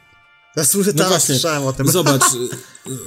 Ja 0.57 0.65
słyszę, 0.65 0.91
No 0.95 1.07
właśnie, 1.07 1.35
słyszałem 1.35 1.63
o 1.63 1.73
tym. 1.73 1.87
zobacz, 1.97 2.23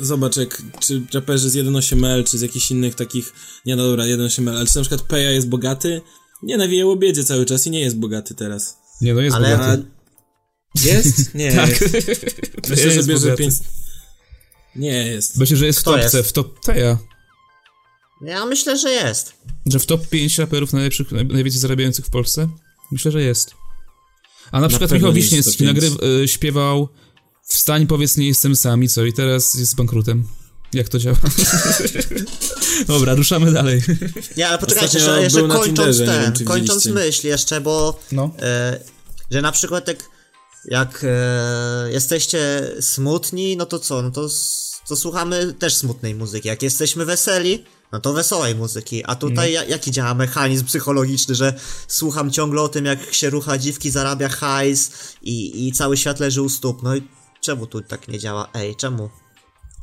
zobacz 0.00 0.37
jak, 0.37 0.62
czy 0.81 1.03
raperzy 1.14 1.50
z 1.50 1.57
1.8L, 1.57 2.24
czy 2.24 2.38
z 2.38 2.40
jakichś 2.40 2.70
innych 2.70 2.94
takich, 2.94 3.33
nie 3.66 3.77
no 3.77 3.85
dobra, 3.85 4.05
1.8L, 4.05 4.57
ale 4.57 4.66
czy 4.66 4.77
na 4.77 4.83
przykład 4.83 5.03
Peja 5.03 5.31
jest 5.31 5.48
bogaty? 5.48 6.00
Nie, 6.42 6.57
nawijał 6.57 6.90
o 6.90 6.96
biedzie 6.96 7.24
cały 7.24 7.46
czas 7.46 7.66
i 7.66 7.70
nie 7.70 7.81
jest 7.81 7.96
bogaty 7.96 8.35
teraz. 8.35 8.77
Nie 9.00 9.14
no, 9.14 9.20
jest 9.20 9.37
Ale- 9.37 9.50
bogaty. 9.50 9.85
Jest? 10.85 11.35
Nie 11.35 11.53
Tak. 11.57 11.81
jest. 11.81 11.94
Myślę, 12.70 12.90
że 12.90 12.96
Jest 12.96 13.09
bierze 13.09 13.20
bogaty. 13.20 13.42
5... 13.42 13.55
Nie 14.77 15.07
jest. 15.07 15.37
Myślę, 15.37 15.57
że 15.57 15.66
jest 15.66 15.81
w 15.81 15.83
topce, 15.83 16.16
jest? 16.18 16.31
w 16.31 16.33
top 16.33 16.61
Teja. 16.61 16.98
Ja 18.27 18.47
myślę, 18.47 18.79
że 18.79 18.91
jest. 18.91 19.33
Że 19.67 19.79
w 19.79 19.87
top 19.87 20.09
5 20.09 20.39
raperów 20.39 20.73
najlepszych, 20.73 21.09
naj- 21.13 21.33
najwięcej 21.33 21.61
zarabiających 21.61 22.07
w 22.07 22.11
Polsce? 22.11 22.49
Myślę, 22.93 23.11
że 23.11 23.23
jest. 23.23 23.51
A 24.53 24.61
na 24.61 24.69
przykład 24.69 24.91
pewno 24.91 25.09
Michał 25.09 25.23
Wiśniewski 25.23 25.65
nagry, 25.65 25.91
y, 26.23 26.29
śpiewał 26.29 26.89
Wstań, 27.49 27.87
powiedz, 27.87 28.17
nie 28.17 28.27
jestem 28.29 28.57
sam 28.57 28.83
i 28.83 28.89
co? 28.89 29.05
I 29.05 29.13
teraz 29.13 29.55
jest 29.55 29.77
bankrutem. 29.77 30.29
Jak 30.73 30.89
to 30.89 30.99
działa? 30.99 31.17
Dobra, 32.87 33.15
ruszamy 33.15 33.53
dalej. 33.53 33.83
Nie, 34.37 34.49
ale 34.49 34.59
poczekajcie, 34.59 34.99
Ostatnio 34.99 35.23
jeszcze, 35.23 35.43
na 35.43 35.55
kończąc 35.55 35.97
Tinderze, 35.97 36.07
ten, 36.07 36.33
wiem, 36.33 36.45
kończąc 36.47 36.87
myśl 36.87 37.27
jeszcze, 37.27 37.61
bo 37.61 38.01
No. 38.13 38.31
e, 38.43 38.81
że 39.31 39.43
na 39.43 39.53
przykład 39.53 39.89
jak, 39.89 40.11
jak 40.65 41.05
e, 41.09 41.93
jesteście 41.93 42.71
smutni, 42.81 43.57
no 43.57 43.67
to 43.67 43.79
co, 43.79 44.03
no 44.03 44.11
to, 44.11 44.29
to 44.89 44.97
słuchamy 44.97 45.55
też 45.59 45.77
smutnej 45.77 46.15
muzyki. 46.15 46.49
Jak 46.49 46.63
jesteśmy 46.63 47.05
weseli, 47.05 47.65
no 47.94 48.00
to 48.00 48.12
wesołej 48.12 48.54
muzyki. 48.54 49.04
A 49.04 49.14
tutaj 49.14 49.52
ja, 49.52 49.64
jaki 49.64 49.90
działa 49.90 50.14
mechanizm 50.14 50.64
psychologiczny, 50.64 51.35
że 51.35 51.54
słucham 51.88 52.30
ciągle 52.30 52.62
o 52.62 52.68
tym, 52.68 52.85
jak 52.85 53.14
się 53.14 53.30
rucha 53.30 53.59
dziwki, 53.59 53.90
zarabia 53.90 54.28
hajs 54.28 54.92
i, 55.22 55.68
i 55.68 55.72
cały 55.72 55.96
świat 55.96 56.20
leży 56.20 56.42
u 56.42 56.48
stóp. 56.48 56.83
No 56.83 56.96
i 56.96 57.02
czemu 57.40 57.66
tu 57.66 57.83
tak 57.83 58.09
nie 58.09 58.18
działa? 58.18 58.48
Ej, 58.54 58.76
czemu? 58.76 59.11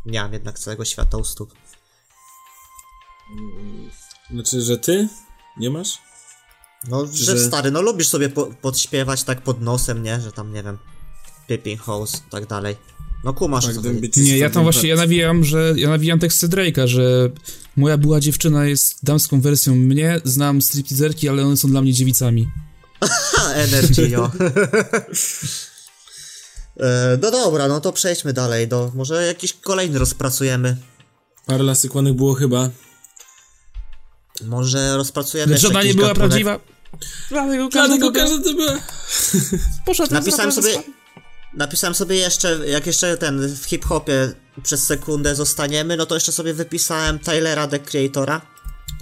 Nie 0.05 0.21
mam 0.21 0.33
jednak 0.33 0.59
całego 0.59 0.85
świata 0.85 1.17
u 1.17 1.23
stóp. 1.23 1.53
Znaczy, 4.31 4.61
że 4.61 4.77
ty 4.77 5.09
nie 5.57 5.69
masz? 5.69 5.97
No, 6.87 7.05
że 7.05 7.37
że- 7.37 7.47
stary, 7.47 7.71
no 7.71 7.81
lubisz 7.81 8.09
sobie 8.09 8.29
po, 8.29 8.45
podśpiewać 8.45 9.23
tak 9.23 9.41
pod 9.41 9.61
nosem, 9.61 10.03
nie? 10.03 10.21
Że 10.21 10.31
tam, 10.31 10.53
nie 10.53 10.63
wiem, 10.63 10.77
Pippin 11.47 11.77
House, 11.77 12.23
tak 12.29 12.45
dalej. 12.45 12.75
No 13.23 13.33
kumasz 13.33 13.65
Tak, 13.65 13.75
co 13.75 13.81
Nie, 14.21 14.37
ja 14.37 14.49
tam 14.49 14.63
właśnie, 14.63 14.89
ja 14.89 14.95
nawijam, 14.95 15.43
że 15.43 15.73
ja 15.75 15.89
nawijam 15.89 16.19
teksty 16.19 16.47
Drake'a, 16.47 16.87
że 16.87 17.29
moja 17.77 17.97
była 17.97 18.19
dziewczyna 18.19 18.65
jest 18.65 19.05
damską 19.05 19.41
wersją 19.41 19.75
mnie, 19.75 20.21
znam 20.23 20.61
stripteaserki, 20.61 21.29
ale 21.29 21.45
one 21.45 21.57
są 21.57 21.67
dla 21.67 21.81
mnie 21.81 21.93
dziewicami. 21.93 22.49
Energy, 23.55 24.09
jo. 24.09 24.31
e, 26.79 27.17
no 27.21 27.31
dobra, 27.31 27.67
no 27.67 27.81
to 27.81 27.91
przejdźmy 27.93 28.33
dalej 28.33 28.67
do, 28.67 28.91
może 28.95 29.25
jakiś 29.25 29.53
kolejny 29.53 29.99
rozpracujemy. 29.99 30.77
Parę 31.45 31.63
lasykłanych 31.63 32.13
było 32.13 32.33
chyba. 32.33 32.69
Może 34.45 34.97
rozpracujemy 34.97 35.57
żona 35.57 35.83
nie 35.83 35.93
była 35.93 36.07
gatunek. 36.07 36.29
prawdziwa. 36.29 36.59
Dlatego 37.29 37.69
Dlatego 37.69 38.11
każdy 38.11 38.39
każdy 38.39 38.49
to 38.49 38.53
była. 38.53 38.79
poszedł 39.85 40.13
Napisałem 40.13 40.51
sobie, 40.51 40.83
napisałem 41.53 41.95
sobie 41.95 42.15
jeszcze, 42.15 42.59
jak 42.69 42.87
jeszcze 42.87 43.17
ten 43.17 43.55
w 43.55 43.65
hip-hopie 43.65 44.33
przez 44.63 44.83
sekundę 44.85 45.35
zostaniemy, 45.35 45.97
no 45.97 46.05
to 46.05 46.15
jeszcze 46.15 46.31
sobie 46.31 46.53
wypisałem 46.53 47.19
Tylera, 47.19 47.67
The 47.67 47.79
Creatora, 47.79 48.41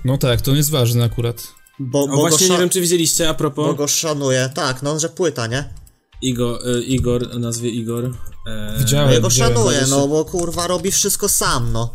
No 0.06 0.18
tak, 0.18 0.42
to 0.42 0.56
jest 0.56 0.70
ważne 0.72 1.04
akurat. 1.04 1.48
bo, 1.80 2.08
bo, 2.08 2.16
właśnie 2.16 2.50
nie 2.50 2.58
wiem, 2.58 2.70
czy 2.70 2.82
widzieliście, 2.82 3.30
a 3.30 3.34
bo 3.34 3.38
propos. 3.38 3.78
go 3.78 3.88
szanuję. 3.88 4.50
Tak, 4.56 4.84
no, 4.84 5.00
że 5.00 5.10
płyta, 5.10 5.48
nie? 5.48 5.74
Igor, 6.22 6.60
e, 6.68 6.82
Igor, 6.82 7.28
o 7.36 7.40
nazwie 7.40 7.70
Igor. 7.70 8.06
E, 8.48 8.76
Widziałem. 8.80 9.08
No 9.08 9.14
ja 9.14 9.20
go 9.20 9.30
widziałem, 9.30 9.54
szanuję, 9.54 9.82
no 9.90 10.08
bo 10.08 10.26
kurwa 10.26 10.68
robi 10.68 10.92
wszystko 10.92 11.30
sam, 11.30 11.72
no. 11.72 11.94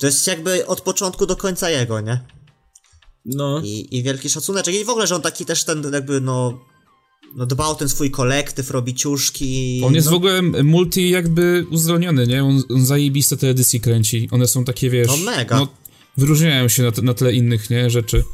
To 0.00 0.06
jest 0.06 0.26
jakby 0.26 0.66
od 0.66 0.80
początku 0.80 1.26
do 1.26 1.36
końca 1.36 1.70
jego, 1.70 2.00
nie? 2.00 2.20
No, 3.24 3.60
I, 3.64 3.96
i 3.96 4.02
wielki 4.02 4.30
szacuneczek. 4.30 4.74
I 4.74 4.84
w 4.84 4.90
ogóle, 4.90 5.06
że 5.06 5.14
on 5.14 5.22
taki 5.22 5.44
też 5.46 5.64
ten 5.64 5.92
jakby, 5.92 6.20
no... 6.20 6.58
No 7.36 7.46
dba 7.46 7.66
o 7.66 7.74
ten 7.74 7.88
swój 7.88 8.10
kolektyw, 8.10 8.70
robi 8.70 8.94
ciuszki. 8.94 9.80
On 9.84 9.94
jest 9.94 10.06
no, 10.06 10.12
w 10.12 10.14
ogóle 10.14 10.42
multi 10.42 11.10
jakby 11.10 11.66
uzdolniony, 11.70 12.26
nie? 12.26 12.44
On, 12.44 12.62
on 12.70 12.86
zajebiste 12.86 13.36
te 13.36 13.48
edycje 13.48 13.80
kręci. 13.80 14.28
One 14.30 14.46
są 14.46 14.64
takie, 14.64 14.90
wiesz... 14.90 15.08
No 15.08 15.16
mega. 15.16 15.66
wyróżniają 16.16 16.68
się 16.68 16.82
na, 16.82 16.90
na 17.02 17.14
tle 17.14 17.32
innych, 17.32 17.70
nie? 17.70 17.90
Rzeczy. 17.90 18.24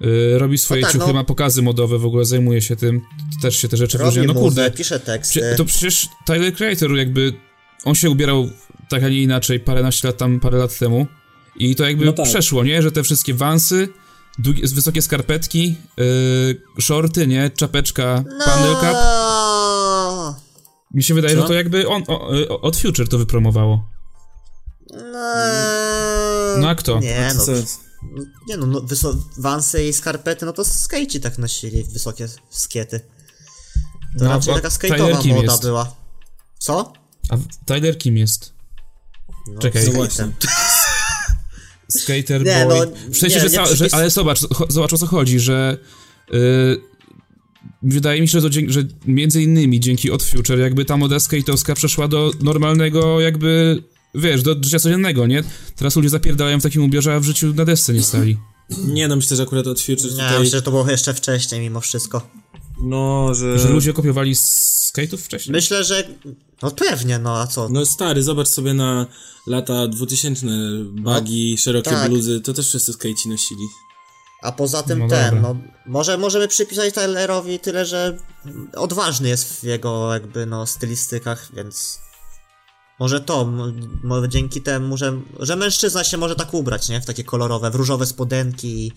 Yy, 0.00 0.38
robi 0.38 0.58
swoje 0.58 0.80
No 0.80 0.86
tak, 0.86 0.92
ciuchy, 0.92 1.06
no. 1.06 1.12
ma 1.14 1.24
pokazy 1.24 1.62
modowe, 1.62 1.98
w 1.98 2.06
ogóle 2.06 2.24
zajmuje 2.24 2.62
się 2.62 2.76
tym. 2.76 3.00
Też 3.42 3.56
się 3.56 3.68
te 3.68 3.76
rzeczy 3.76 3.98
robi 3.98 4.10
wyróżniają. 4.10 4.34
No 4.34 4.40
kurde, 4.40 4.70
pisze 4.70 5.00
teksty. 5.00 5.40
Prze- 5.40 5.56
to 5.56 5.64
przecież 5.64 6.08
Tyler 6.26 6.54
Creator 6.54 6.96
jakby... 6.96 7.32
On 7.84 7.94
się 7.94 8.10
ubierał 8.10 8.50
tak, 8.88 9.02
a 9.02 9.08
nie 9.08 9.22
inaczej 9.22 9.60
paręnaście 9.60 10.08
lat 10.08 10.16
tam, 10.16 10.40
parę 10.40 10.58
lat 10.58 10.78
temu. 10.78 11.06
I 11.56 11.74
to 11.74 11.84
jakby 11.84 12.04
No 12.04 12.12
tak. 12.12 12.26
przeszło, 12.26 12.64
nie? 12.64 12.82
Że 12.82 12.92
te 12.92 13.02
wszystkie 13.02 13.34
wansy, 13.34 13.88
długie, 14.38 14.68
wysokie 14.68 15.02
skarpetki, 15.02 15.76
yy, 15.96 16.62
shorty, 16.80 17.26
nie? 17.26 17.50
Czapeczka, 17.50 18.24
No. 18.38 18.44
panel 18.44 18.76
cap. 18.80 18.96
Mi 20.94 21.02
się 21.02 21.14
wydaje, 21.14 21.34
Co? 21.36 21.42
że 21.42 21.48
to 21.48 21.54
jakby 21.54 21.88
on, 21.88 22.02
o, 22.08 22.28
o, 22.48 22.60
od 22.60 22.76
Future 22.76 23.08
to 23.08 23.18
wypromowało. 23.18 23.88
No, 24.90 25.18
No 26.58 26.68
a 26.68 26.74
kto? 26.74 27.00
Nie, 27.00 27.32
no. 27.36 27.44
co? 27.44 27.52
Nie 28.48 28.56
no, 28.56 28.66
no 28.66 28.80
wyso- 28.80 29.16
wansy 29.38 29.84
i 29.84 29.92
skarpety, 29.92 30.46
no 30.46 30.52
to 30.52 30.64
skejci 30.64 31.20
tak 31.20 31.38
nosili, 31.38 31.84
wysokie 31.84 32.28
skiety. 32.50 33.00
To 34.18 34.24
No, 34.24 34.30
raczej 34.30 34.54
a 34.54 34.60
taka 34.60 35.16
kim 35.22 35.36
moda 35.36 35.52
jest? 35.52 35.62
była. 35.62 35.94
Co? 36.58 36.92
A 37.30 37.36
Tyler 37.64 37.98
kim 37.98 38.16
jest? 38.16 38.52
No, 39.48 39.60
Czekaj. 39.60 39.84
No. 39.94 40.06
Skater 41.90 42.44
Nie, 42.44 42.66
boy. 42.68 42.86
no, 42.86 43.12
w 43.12 43.16
sensie, 43.18 43.36
nie, 43.36 43.40
że, 43.40 43.48
nie 43.48 43.56
ca- 43.56 43.74
że 43.74 43.88
Ale 43.92 44.10
zobacz, 44.10 44.40
zobacz 44.68 44.92
o 44.92 44.98
co 44.98 45.06
chodzi, 45.06 45.40
że 45.40 45.78
yy, 46.32 46.38
wydaje 47.82 48.20
mi 48.20 48.28
się, 48.28 48.40
że, 48.40 48.50
dzięki, 48.50 48.72
że 48.72 48.82
między 49.06 49.42
innymi 49.42 49.80
dzięki 49.80 50.10
Od 50.10 50.22
Future 50.22 50.58
jakby 50.58 50.84
ta 50.84 50.96
moda 50.96 51.16
skate'owska 51.16 51.74
przeszła 51.74 52.08
do 52.08 52.32
normalnego 52.42 53.20
jakby, 53.20 53.82
wiesz, 54.14 54.42
do 54.42 54.56
życia 54.62 54.78
codziennego, 54.78 55.26
nie? 55.26 55.42
Teraz 55.76 55.96
ludzie 55.96 56.08
zapierdalają 56.08 56.60
w 56.60 56.62
takim 56.62 56.84
ubiorze, 56.84 57.14
a 57.14 57.20
w 57.20 57.24
życiu 57.24 57.54
na 57.54 57.64
desce 57.64 57.92
nie 57.92 58.02
stali. 58.02 58.36
Nie, 58.84 59.08
no 59.08 59.16
myślę, 59.16 59.36
że 59.36 59.42
akurat 59.42 59.66
od 59.66 59.80
Future 59.80 60.04
Nie, 60.04 60.10
tutaj... 60.10 60.38
myślę, 60.38 60.58
że 60.58 60.62
to 60.62 60.70
było 60.70 60.90
jeszcze 60.90 61.14
wcześniej 61.14 61.60
mimo 61.60 61.80
wszystko. 61.80 62.30
No, 62.82 63.34
że... 63.34 63.58
Że 63.58 63.68
ludzie 63.68 63.92
kopiowali 63.92 64.34
z 64.34 64.92
skate'ów 64.94 65.16
wcześniej. 65.16 65.52
Myślę, 65.52 65.84
że... 65.84 66.08
No 66.62 66.70
pewnie, 66.70 67.18
no 67.18 67.38
a 67.38 67.46
co? 67.46 67.68
No 67.68 67.86
stary, 67.86 68.22
zobacz 68.22 68.48
sobie 68.48 68.74
na 68.74 69.06
lata 69.46 69.88
2000 69.88 70.46
bagi, 70.84 71.58
szerokie 71.58 71.90
tak. 71.90 72.10
bluzy, 72.10 72.40
to 72.40 72.52
też 72.54 72.68
wszyscy 72.68 72.92
skejci 72.92 73.28
nosili. 73.28 73.64
A 74.42 74.52
poza 74.52 74.82
tym 74.82 74.98
No 74.98 75.08
ten, 75.08 75.40
no... 75.40 75.56
Może 75.86 76.18
możemy 76.18 76.48
przypisać 76.48 76.94
Tylerowi 76.94 77.58
tyle, 77.58 77.86
że 77.86 78.18
odważny 78.76 79.28
jest 79.28 79.60
w 79.60 79.64
jego 79.64 80.12
jakby, 80.12 80.46
no, 80.46 80.66
stylistykach, 80.66 81.48
więc... 81.56 81.98
Może 83.00 83.20
to, 83.20 83.52
może 84.02 84.28
dzięki 84.28 84.62
temu, 84.62 84.96
że, 84.96 85.20
że 85.38 85.56
mężczyzna 85.56 86.04
się 86.04 86.16
może 86.16 86.36
tak 86.36 86.54
ubrać, 86.54 86.88
nie? 86.88 87.00
W 87.00 87.06
takie 87.06 87.24
kolorowe, 87.24 87.70
w 87.70 87.74
różowe 87.74 88.06
spodenki 88.06 88.86
i 88.86 88.92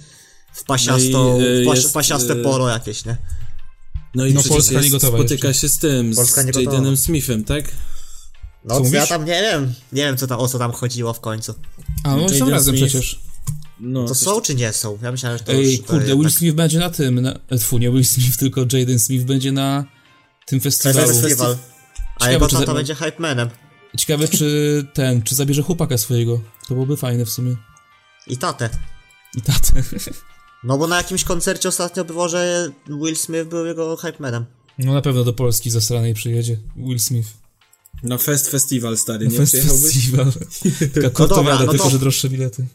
w 0.54 0.64
pasiastą, 0.64 1.40
No 1.40 1.46
i, 1.46 1.60
e, 1.60 1.64
w 1.64 1.66
pas, 1.66 1.78
jest, 1.78 1.94
pasiaste 1.94 2.34
e, 2.34 2.36
polo 2.36 2.70
jakieś, 2.70 3.06
nie? 3.06 3.18
No 4.16 4.26
i 4.26 4.34
No, 4.34 4.42
Polska 4.50 4.76
nie 4.76 4.80
jest, 4.80 4.92
gotowa 4.92 5.18
spotyka 5.18 5.48
jeszcze. 5.48 5.62
się 5.62 5.70
z 5.70 5.78
tym, 5.78 6.16
Polska 6.16 6.42
z 6.42 6.46
nie. 6.46 6.64
Jadenem 6.64 6.98
Smithem, 6.98 7.44
tak? 7.44 7.66
No, 8.66 8.82
Co 8.82 8.96
ja 8.96 9.08
tam 9.08 9.26
nie 9.26 9.42
wiem, 9.42 9.74
nie 9.92 10.04
wiem 10.04 10.18
co 10.18 10.28
tam, 10.28 10.40
o 10.40 10.48
co 10.48 10.60
tam 10.60 10.72
chodziło 10.72 11.14
w 11.14 11.20
końcu. 11.20 11.54
A, 12.04 12.16
no 12.16 12.30
są 12.30 12.50
razem 12.50 12.78
Smith. 12.78 12.90
przecież. 12.92 13.20
No, 13.80 14.06
To 14.08 14.16
są 14.16 14.42
czy 14.42 14.56
nie 14.56 14.74
są? 14.74 14.98
Ja 15.02 15.12
myślałem, 15.12 15.38
że 15.38 15.44
to 15.44 15.52
Ej, 15.52 15.72
już... 15.78 15.88
kurde, 15.88 16.16
Will 16.16 16.32
Smith 16.32 16.56
będzie 16.56 16.80
na 16.80 16.90
tym, 16.90 17.22
na, 17.22 17.40
tfu, 17.60 17.78
nie 17.78 17.92
Will 17.92 18.06
Smith, 18.06 18.38
tylko 18.38 18.62
Jaden 18.62 19.00
Smith 19.00 19.26
będzie 19.26 19.52
na 19.52 19.86
tym 20.46 20.60
festiwalu. 20.60 21.08
Festiwal. 21.08 21.58
A 22.20 22.32
jego 22.32 22.48
tata 22.48 22.66
za- 22.66 22.74
będzie 22.74 22.96
hype 22.96 23.20
manem. 23.20 23.50
Ciekawe, 23.98 24.28
czy 24.28 24.48
ten, 24.94 25.22
czy 25.22 25.36
zabierze 25.36 25.62
chłopaka 25.62 25.98
swojego. 25.98 26.42
To 26.68 26.74
byłoby 26.74 26.98
fajne 26.98 27.26
w 27.26 27.30
sumie. 27.30 27.56
I 28.28 28.38
tatę. 28.38 28.70
I 29.38 29.42
tatę. 29.42 29.84
No 30.64 30.78
bo 30.78 30.88
na 30.88 30.98
jakimś 30.98 31.24
koncercie 31.24 31.70
ostatnio 31.70 32.06
było, 32.06 32.30
że 32.30 32.72
Will 32.88 33.16
Smith 33.16 33.50
był 33.50 33.66
jego 33.66 33.98
hype 33.98 34.18
manem. 34.20 34.46
No 34.78 34.94
na 34.94 35.02
pewno 35.02 35.24
do 35.24 35.34
Polski 35.34 35.70
zasranej 35.70 36.14
przyjedzie 36.14 36.58
Will 36.76 37.00
Smith. 37.00 37.28
Na 38.04 38.18
Fest 38.18 38.50
Festival, 38.50 38.98
stary, 38.98 39.28
nie 39.28 39.38
Fest? 39.38 39.56
Festival. 39.56 40.32
Taka 40.80 41.02
dobra, 41.02 41.10
kortowiada, 41.10 41.66
no 41.66 41.72
tylko 41.72 41.84
to- 41.84 41.90
że 41.90 42.00
droższe 42.00 42.30
bilety. 42.30 42.68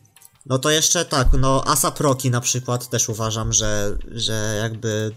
No 0.46 0.58
to 0.58 0.70
jeszcze 0.70 1.04
tak, 1.04 1.28
no 1.40 1.64
Asap 1.66 2.00
Rocky 2.00 2.30
na 2.30 2.40
przykład 2.40 2.90
też 2.90 3.08
uważam, 3.08 3.52
że, 3.52 3.98
że 4.10 4.58
jakby... 4.62 5.14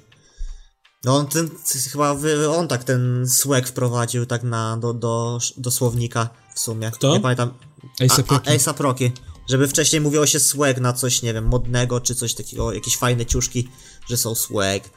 No 1.03 1.15
on 1.15 1.27
ten, 1.27 1.49
chyba 1.91 2.15
on 2.49 2.67
tak 2.67 2.83
ten 2.83 3.29
swag 3.29 3.67
wprowadził 3.67 4.25
tak 4.25 4.43
na, 4.43 4.77
do, 4.77 4.93
do, 4.93 5.39
do 5.57 5.71
słownika 5.71 6.29
w 6.55 6.59
sumie. 6.59 6.91
Kto? 6.91 7.13
Nie 7.13 7.19
pamiętam. 7.19 7.53
A$AP 7.99 8.31
A- 8.31 8.71
a- 8.79 8.83
Rocky. 8.83 9.11
Żeby 9.49 9.67
wcześniej 9.67 10.01
mówiło 10.01 10.25
się 10.25 10.39
swag 10.39 10.79
na 10.79 10.93
coś, 10.93 11.21
nie 11.21 11.33
wiem, 11.33 11.45
modnego, 11.47 12.01
czy 12.01 12.15
coś 12.15 12.33
takiego, 12.33 12.73
jakieś 12.73 12.97
fajne 12.97 13.25
ciuszki, 13.25 13.69
że 14.09 14.17
są 14.17 14.35
swag. 14.35 14.89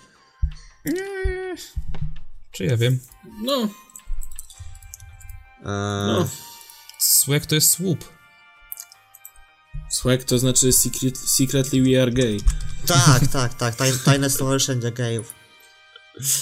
Czy 2.52 2.64
ja 2.64 2.76
wiem. 2.76 2.98
No, 3.44 3.68
no. 5.64 6.28
Swag 6.98 7.46
to 7.46 7.54
jest 7.54 7.70
słup. 7.70 8.04
Swag 9.90 10.24
to 10.24 10.38
znaczy 10.38 10.72
secret, 10.72 11.18
secretly 11.18 11.82
we 11.82 12.02
are 12.02 12.10
gay. 12.12 12.38
Tak, 12.86 13.26
tak, 13.32 13.54
tak, 13.54 13.76
taj, 13.76 13.92
tajne 14.04 14.30
stowarzyszenie 14.30 14.92
gejów. 14.92 15.34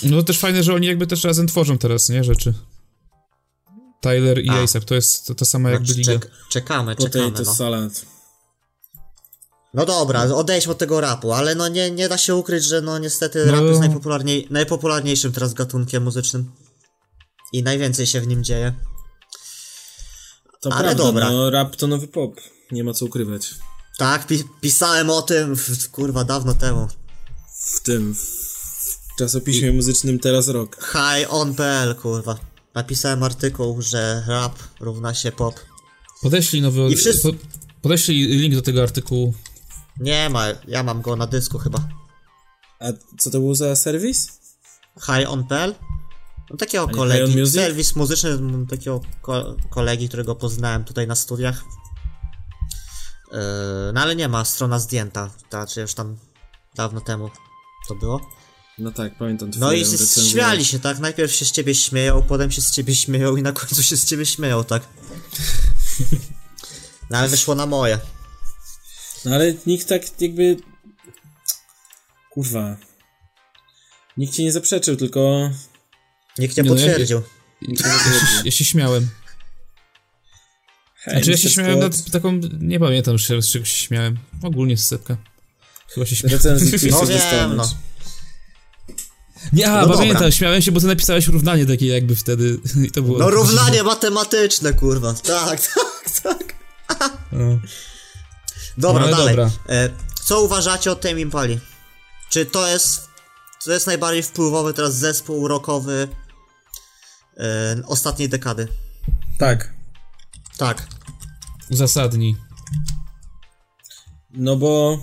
No 0.02 0.16
to 0.16 0.22
też 0.22 0.38
fajne, 0.38 0.62
że 0.62 0.74
oni 0.74 0.86
jakby 0.86 1.06
też 1.06 1.24
razem 1.24 1.46
tworzą 1.46 1.78
teraz, 1.78 2.08
nie? 2.08 2.24
Rzeczy. 2.24 2.54
Tyler 4.00 4.44
i 4.44 4.50
A. 4.50 4.62
ASAP, 4.62 4.84
to 4.84 4.94
jest 4.94 5.26
to, 5.26 5.34
ta 5.34 5.44
sama 5.44 5.70
jakby 5.70 5.86
Znaczy, 5.86 6.00
liga. 6.00 6.12
czek, 6.12 6.30
czekamy, 6.50 6.96
czekamy, 6.96 7.24
Potato 7.30 7.42
no. 7.50 7.54
salad. 7.54 8.06
No 9.74 9.86
dobra, 9.86 10.22
odejdźmy 10.24 10.72
od 10.72 10.78
tego 10.78 11.00
rapu, 11.00 11.32
ale 11.32 11.54
no 11.54 11.68
nie, 11.68 11.90
nie 11.90 12.08
da 12.08 12.18
się 12.18 12.34
ukryć, 12.34 12.64
że 12.64 12.80
no 12.80 12.98
niestety 12.98 13.44
No. 13.46 13.52
rap 13.52 13.62
jest 13.64 13.80
najpopularniej, 13.80 14.46
najpopularniejszym 14.50 15.32
teraz 15.32 15.54
gatunkiem 15.54 16.02
muzycznym. 16.02 16.52
i 17.52 17.62
najwięcej 17.62 18.06
się 18.06 18.20
w 18.20 18.26
nim 18.26 18.44
dzieje. 18.44 18.72
To 20.62 20.70
Ale 20.72 20.82
prawda, 20.82 21.04
dobra. 21.04 21.30
no 21.30 21.50
rap 21.50 21.76
to 21.76 21.86
nowy 21.86 22.08
pop. 22.08 22.40
Nie 22.72 22.84
ma 22.84 22.92
co 22.92 23.04
ukrywać. 23.06 23.54
Tak, 23.98 24.26
pi- 24.26 24.44
pisałem 24.60 25.10
o 25.10 25.22
tym, 25.22 25.56
w- 25.56 25.90
kurwa, 25.90 26.24
dawno 26.24 26.54
temu. 26.54 26.88
W 27.64 27.80
tym, 27.82 28.14
w 28.14 29.16
czasopiśmie 29.18 29.72
muzycznym 29.72 30.18
Teraz 30.18 30.48
Rock. 30.48 30.76
Hi-on.pl, 30.92 31.94
kurwa. 31.94 32.38
Napisałem 32.74 33.22
artykuł, 33.22 33.82
że 33.82 34.24
rap 34.28 34.58
równa 34.80 35.14
się 35.14 35.32
pop. 35.32 35.54
Podeślij 36.22 36.62
nowy... 36.62 36.80
I 36.90 36.96
wszyscy- 36.96 37.32
Po, 37.32 37.38
podeślij 37.82 38.26
link 38.26 38.54
do 38.54 38.62
tego 38.62 38.82
artykułu. 38.82 39.34
Nie 40.00 40.28
ma, 40.30 40.44
ja 40.68 40.82
mam 40.82 41.02
go 41.02 41.16
na 41.16 41.26
dysku 41.26 41.58
chyba. 41.58 41.88
A 42.80 42.84
co 43.18 43.30
to 43.30 43.38
był 43.40 43.54
za 43.54 43.76
serwis? 43.76 44.28
Hi-on.pl? 45.06 45.74
No 46.52 46.56
takiego 46.58 46.88
kolegi, 46.88 47.46
serwis 47.50 47.96
muzyczny 47.96 48.30
m, 48.30 48.66
takiego 48.70 49.00
ko- 49.22 49.56
kolegi, 49.70 50.08
którego 50.08 50.34
poznałem 50.34 50.84
tutaj 50.84 51.06
na 51.06 51.14
studiach. 51.14 51.64
Yy, 53.32 53.38
no 53.94 54.00
ale 54.00 54.16
nie 54.16 54.28
ma, 54.28 54.44
strona 54.44 54.78
zdjęta, 54.78 55.30
znaczy 55.50 55.80
już 55.80 55.94
tam 55.94 56.16
dawno 56.74 57.00
temu 57.00 57.30
to 57.88 57.94
było. 57.94 58.20
No 58.78 58.90
tak, 58.90 59.18
pamiętam 59.18 59.50
No 59.58 59.72
i 59.72 59.80
s- 59.80 59.92
recenzję. 59.92 60.24
śmiali 60.30 60.64
się, 60.64 60.78
tak? 60.78 60.98
Najpierw 60.98 61.32
się 61.32 61.44
z 61.44 61.52
ciebie 61.52 61.74
śmieją, 61.74 62.22
potem 62.22 62.50
się 62.50 62.62
z 62.62 62.70
ciebie 62.70 62.94
śmieją 62.96 63.36
i 63.36 63.42
na 63.42 63.52
końcu 63.52 63.82
się 63.82 63.96
z 63.96 64.04
ciebie 64.04 64.26
śmieją, 64.26 64.64
tak? 64.64 64.82
No 67.10 67.18
ale 67.18 67.28
wyszło 67.28 67.54
na 67.54 67.66
moje. 67.66 67.98
No 69.24 69.34
ale 69.34 69.54
nikt 69.66 69.88
tak 69.88 70.20
jakby... 70.20 70.56
Kurwa. 72.30 72.76
Nikt 74.16 74.34
ci 74.34 74.44
nie 74.44 74.52
zaprzeczył, 74.52 74.96
tylko... 74.96 75.50
Nikt 76.38 76.56
nie 76.56 76.62
Nie, 76.62 76.70
no 76.70 76.76
ja- 76.76 76.86
potwierdził. 76.86 77.22
Ja 77.68 77.76
się, 77.76 78.42
ja 78.44 78.50
się 78.50 78.64
śmiałem. 78.64 79.08
Hej, 80.94 81.14
Znaczy 81.14 81.30
ja 81.30 81.36
się 81.36 81.50
śmiałem 81.50 81.78
nad 81.78 82.10
taką... 82.10 82.40
Nie 82.60 82.80
pamiętam 82.80 83.18
z 83.18 83.22
czego 83.22 83.42
się 83.42 83.64
śmiałem. 83.66 84.18
Ogólnie 84.42 84.76
z 84.76 84.86
sepka. 84.86 85.16
Chyba 85.88 86.06
się 86.06 86.16
śmiałem. 86.16 86.36
Recenzji 86.38 86.90
No 86.90 87.06
wiem, 87.06 87.56
no. 87.56 87.70
Nie, 89.52 89.66
a, 89.70 89.74
No 89.74 89.80
dobra. 89.82 89.96
pamiętam, 89.98 90.32
śmiałem 90.32 90.62
się, 90.62 90.72
bo 90.72 90.80
ty 90.80 90.86
napisałeś 90.86 91.26
równanie 91.26 91.66
takie 91.66 91.86
jakby 91.86 92.16
wtedy. 92.16 92.58
I 92.86 92.90
to 92.90 93.02
było... 93.02 93.18
No 93.18 93.30
równanie 93.30 93.82
matematyczne, 93.82 94.72
kurwa. 94.72 95.14
Tak, 95.14 95.60
tak, 96.22 96.54
tak. 96.98 97.18
No. 97.32 97.58
Dobra, 98.78 99.00
No, 99.00 99.06
ale 99.06 99.16
dalej. 99.16 99.36
dobra. 99.36 99.50
E, 99.68 99.88
co 100.24 100.42
uważacie 100.42 100.92
o 100.92 100.96
Tame 100.96 101.20
Impali? 101.20 101.60
Czy 102.30 102.46
to 102.46 102.68
jest, 102.68 103.08
to 103.64 103.72
jest 103.72 103.86
najbardziej 103.86 104.22
wpływowy 104.22 104.74
teraz 104.74 104.94
zespół 104.96 105.48
rockowy 105.48 106.08
e, 107.36 107.76
ostatniej 107.86 108.28
dekady? 108.28 108.68
Tak. 109.38 109.72
Tak. 110.56 110.86
Uzasadnij. 111.70 112.36
No 114.30 114.56
bo... 114.56 114.98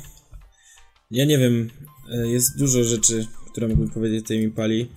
Ja 1.12 1.26
nie 1.26 1.38
wiem, 1.38 1.70
e, 2.12 2.28
jest 2.28 2.58
dużo 2.58 2.84
rzeczy, 2.84 3.28
które 3.52 3.68
mógłbym 3.68 3.90
powiedzieć 3.90 4.28
tej 4.28 4.40
mi 4.40 4.52
pali, 4.52 4.92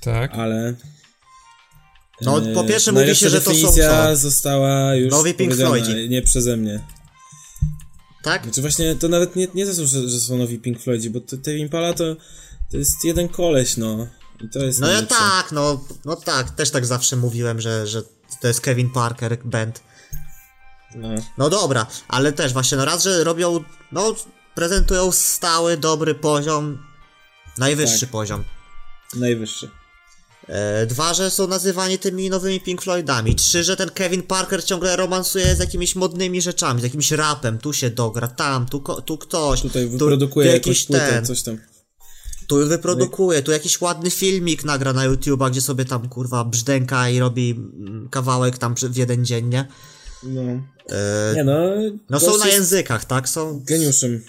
Tak. 0.00 0.34
ale... 0.34 0.74
No, 2.22 2.50
e, 2.50 2.54
po 2.54 2.64
pierwsze 2.64 2.92
mówi 2.92 3.00
najlepsza 3.00 3.24
się, 3.24 3.30
że 3.30 3.40
to 3.40 3.54
są 3.54 3.72
co? 3.72 4.16
została 4.16 4.94
już 4.94 5.10
Nowi 5.10 5.34
Pink 5.34 5.54
Floydzi. 5.54 6.08
nie 6.08 6.22
przeze 6.22 6.56
mnie. 6.56 6.80
Tak? 8.22 8.42
Znaczy 8.42 8.60
właśnie, 8.60 8.94
to 8.94 9.08
nawet 9.08 9.36
nie, 9.36 9.48
nie 9.54 9.66
to, 9.66 9.74
są, 9.74 9.86
że, 9.86 10.08
że 10.08 10.20
są 10.20 10.38
nowi 10.38 10.58
Pink 10.58 10.80
Floydzi, 10.80 11.10
bo 11.10 11.20
to, 11.20 11.36
te 11.36 11.56
Impala 11.56 11.92
to, 11.92 12.16
to 12.70 12.76
jest 12.76 13.04
jeden 13.04 13.28
koleś, 13.28 13.76
no. 13.76 14.06
I 14.40 14.48
to 14.48 14.58
jest 14.58 14.80
No 14.80 14.88
ja 14.90 15.02
tak, 15.02 15.52
no, 15.52 15.84
no 16.04 16.16
tak, 16.16 16.50
też 16.50 16.70
tak 16.70 16.86
zawsze 16.86 17.16
mówiłem, 17.16 17.60
że, 17.60 17.86
że 17.86 18.02
to 18.40 18.48
jest 18.48 18.60
Kevin 18.60 18.90
Parker 18.90 19.38
band. 19.44 19.82
No. 20.94 21.08
No 21.38 21.50
dobra, 21.50 21.86
ale 22.08 22.32
też 22.32 22.52
właśnie, 22.52 22.78
no 22.78 22.84
raz, 22.84 23.02
że 23.02 23.24
robią, 23.24 23.64
no, 23.92 24.14
prezentują 24.54 25.12
stały, 25.12 25.76
dobry 25.76 26.14
poziom, 26.14 26.78
najwyższy 27.58 28.00
Tak. 28.00 28.10
poziom. 28.10 28.44
Najwyższy. 29.16 29.70
E, 30.48 30.86
dwa, 30.86 31.14
że 31.14 31.30
są 31.30 31.46
nazywani 31.46 31.98
tymi 31.98 32.30
nowymi 32.30 32.60
Pink 32.60 32.82
Floydami. 32.82 33.34
Trzy, 33.34 33.64
że 33.64 33.76
ten 33.76 33.90
Kevin 33.90 34.22
Parker 34.22 34.64
ciągle 34.64 34.96
romansuje 34.96 35.56
z 35.56 35.58
jakimiś 35.58 35.96
modnymi 35.96 36.42
rzeczami, 36.42 36.80
z 36.80 36.84
jakimś 36.84 37.10
rapem. 37.12 37.58
Tu 37.58 37.72
się 37.72 37.90
dogra, 37.90 38.28
tam, 38.28 38.66
tu, 38.66 38.80
ko- 38.80 39.02
tu 39.02 39.18
ktoś. 39.18 39.60
Tutaj 39.60 39.84
tu, 39.84 39.90
wyprodukuje 39.90 40.48
tu 40.48 40.54
jakiś 40.54 40.86
płytę, 40.86 41.08
ten, 41.10 41.26
coś 41.26 41.42
tam. 41.42 41.58
Tu 42.50 42.68
wyprodukuje, 42.68 43.42
tu 43.42 43.52
jakiś 43.52 43.80
ładny 43.80 44.10
filmik 44.10 44.64
nagra 44.64 44.92
na 44.92 45.08
YouTube'a, 45.08 45.50
gdzie 45.50 45.60
sobie 45.60 45.84
tam 45.84 46.08
kurwa 46.08 46.44
brzdęka 46.44 47.10
i 47.10 47.18
robi 47.18 47.50
mm, 47.50 48.08
kawałek 48.08 48.58
tam 48.58 48.74
w 48.74 48.96
jeden 48.96 49.24
dzień, 49.24 49.48
nie? 49.48 49.68
No. 50.22 50.42
E, 50.88 51.32
Nie 51.36 51.44
no, 51.44 51.60
no 52.10 52.20
są 52.20 52.38
na 52.38 52.48
językach, 52.48 53.04
tak? 53.04 53.28
Są... 53.28 53.62
geniuszem 53.64 54.24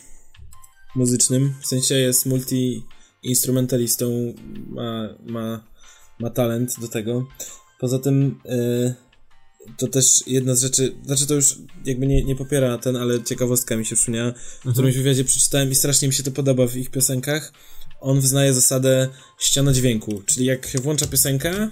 muzycznym, 0.95 1.53
w 1.61 1.67
sensie 1.67 1.95
jest 1.95 2.25
multi-instrumentalistą, 2.25 4.33
ma, 4.69 5.09
ma, 5.25 5.63
ma 6.19 6.29
talent 6.29 6.79
do 6.79 6.87
tego. 6.87 7.27
Poza 7.79 7.99
tym 7.99 8.39
e, 8.45 8.95
to 9.77 9.87
też 9.87 10.27
jedna 10.27 10.55
z 10.55 10.61
rzeczy, 10.61 10.95
znaczy 11.05 11.27
to 11.27 11.33
już 11.33 11.57
jakby 11.85 12.07
nie, 12.07 12.23
nie 12.23 12.35
popiera 12.35 12.77
ten, 12.77 12.95
ale 12.95 13.23
ciekawostka 13.23 13.75
mi 13.75 13.85
się 13.85 13.95
przypomniała, 13.95 14.33
w 14.65 14.71
którymś 14.71 14.97
wywiadzie 14.97 15.23
przeczytałem 15.23 15.71
i 15.71 15.75
strasznie 15.75 16.07
mi 16.07 16.13
się 16.13 16.23
to 16.23 16.31
podoba 16.31 16.67
w 16.67 16.75
ich 16.75 16.91
piosenkach. 16.91 17.53
On 18.01 18.21
wyznaje 18.21 18.53
zasadę 18.53 19.09
ściana 19.39 19.73
dźwięku, 19.73 20.23
czyli 20.25 20.45
jak 20.45 20.67
się 20.67 20.79
włącza 20.79 21.07
piosenka, 21.07 21.71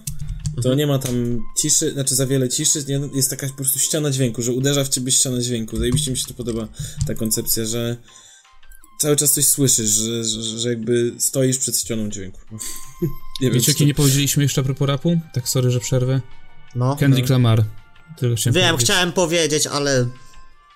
to 0.64 0.76
nie 0.76 0.88
ma 0.88 1.00
tam 1.00 1.44
ciszy, 1.58 1.92
znaczy 1.92 2.16
za 2.16 2.28
wiele 2.28 2.50
ciszy, 2.50 2.84
nie, 2.88 3.10
jest 3.14 3.30
taka 3.30 3.48
po 3.48 3.54
prostu 3.54 3.80
ściana 3.80 4.12
dźwięku, 4.12 4.42
że 4.42 4.52
uderza 4.52 4.84
w 4.84 4.90
ciebie 4.90 5.12
ściana 5.12 5.42
dźwięku. 5.42 5.78
Zajebiście 5.78 6.12
mi 6.12 6.18
się 6.18 6.28
to 6.28 6.34
podoba, 6.34 6.68
ta 7.08 7.14
koncepcja, 7.14 7.66
że 7.66 7.98
cały 9.00 9.16
czas 9.16 9.32
coś 9.32 9.46
słyszysz, 9.46 9.90
że, 9.90 10.24
że, 10.24 10.60
że 10.60 10.70
jakby 10.70 11.14
stoisz 11.18 11.58
przed 11.58 11.78
ścianą 11.78 12.10
dźwięku. 12.10 12.40
nie 13.42 13.52
Wiecie, 13.52 13.72
jaki 13.72 13.86
nie 13.86 13.94
powiedzieliśmy 13.94 14.44
jeszcze 14.44 14.62
a 14.62 14.64
propos 14.64 14.88
rapu? 14.88 15.20
Tak, 15.34 15.50
sorry, 15.50 15.72
że 15.72 15.80
przerwę. 15.80 16.22
No, 16.76 16.96
Kendrick 16.96 17.30
Lamar. 17.30 17.66
Tylko 18.18 18.36
chciałem 18.36 18.54
wiem, 18.54 18.64
powiedzieć. 18.64 18.86
chciałem 18.86 19.12
powiedzieć, 19.12 19.68
ale... 19.68 20.10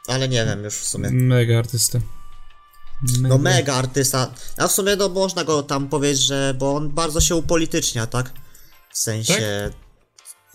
Ale 0.07 0.29
nie 0.29 0.45
wiem 0.45 0.63
już 0.63 0.73
w 0.73 0.87
sumie. 0.87 1.09
Mega 1.11 1.59
artysta. 1.59 1.99
No 3.21 3.37
mega 3.37 3.73
artysta. 3.73 4.33
A 4.57 4.67
w 4.67 4.71
sumie 4.71 4.95
no 4.95 5.09
można 5.09 5.43
go 5.43 5.63
tam 5.63 5.89
powiedzieć, 5.89 6.21
że... 6.21 6.55
Bo 6.59 6.75
on 6.75 6.89
bardzo 6.89 7.21
się 7.21 7.35
upolitycznia, 7.35 8.07
tak? 8.07 8.31
W 8.93 8.97
sensie... 8.97 9.71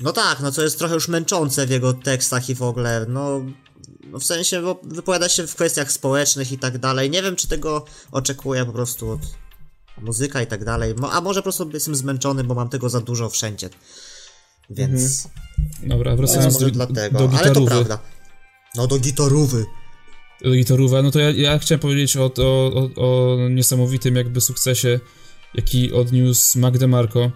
No 0.00 0.12
tak, 0.12 0.40
no 0.40 0.52
co 0.52 0.62
jest 0.62 0.78
trochę 0.78 0.94
już 0.94 1.08
męczące 1.08 1.66
w 1.66 1.70
jego 1.70 1.92
tekstach 1.92 2.50
i 2.50 2.54
w 2.54 2.62
ogóle, 2.62 3.06
no... 3.08 3.40
No 4.10 4.18
w 4.18 4.24
sensie, 4.24 4.62
bo 4.62 4.80
wypowiada 4.82 5.28
się 5.28 5.46
w 5.46 5.54
kwestiach 5.54 5.92
społecznych 5.92 6.52
i 6.52 6.58
tak 6.58 6.78
dalej. 6.78 7.10
Nie 7.10 7.22
wiem, 7.22 7.36
czy 7.36 7.48
tego 7.48 7.84
oczekuję 8.12 8.64
po 8.64 8.72
prostu 8.72 9.10
od 9.10 9.20
muzyka 10.00 10.42
i 10.42 10.46
tak 10.46 10.64
dalej. 10.64 10.94
A 11.12 11.20
może 11.20 11.40
po 11.40 11.42
prostu 11.42 11.70
jestem 11.74 11.94
zmęczony, 11.94 12.44
bo 12.44 12.54
mam 12.54 12.68
tego 12.68 12.88
za 12.88 13.00
dużo 13.00 13.28
wszędzie. 13.28 13.70
Więc... 14.70 15.28
Dobra, 15.82 16.10
No, 16.10 16.16
wracając 16.16 16.58
do, 16.58 16.70
dlatego, 16.70 17.28
do 17.28 17.38
ale 17.38 17.50
to 17.50 17.60
prawda. 17.60 17.98
No 18.74 18.86
do 18.86 18.98
gitarówy. 18.98 19.66
Do 20.42 20.52
gitarówy, 20.52 21.02
no 21.02 21.10
to 21.10 21.18
ja, 21.18 21.30
ja 21.30 21.58
chciałem 21.58 21.80
powiedzieć 21.80 22.16
o, 22.16 22.32
o, 22.38 22.90
o, 22.96 23.36
niesamowitym 23.50 24.16
jakby 24.16 24.40
sukcesie, 24.40 25.00
jaki 25.54 25.92
odniósł 25.92 26.58
Mac 26.58 26.78
DeMarco. 26.78 27.30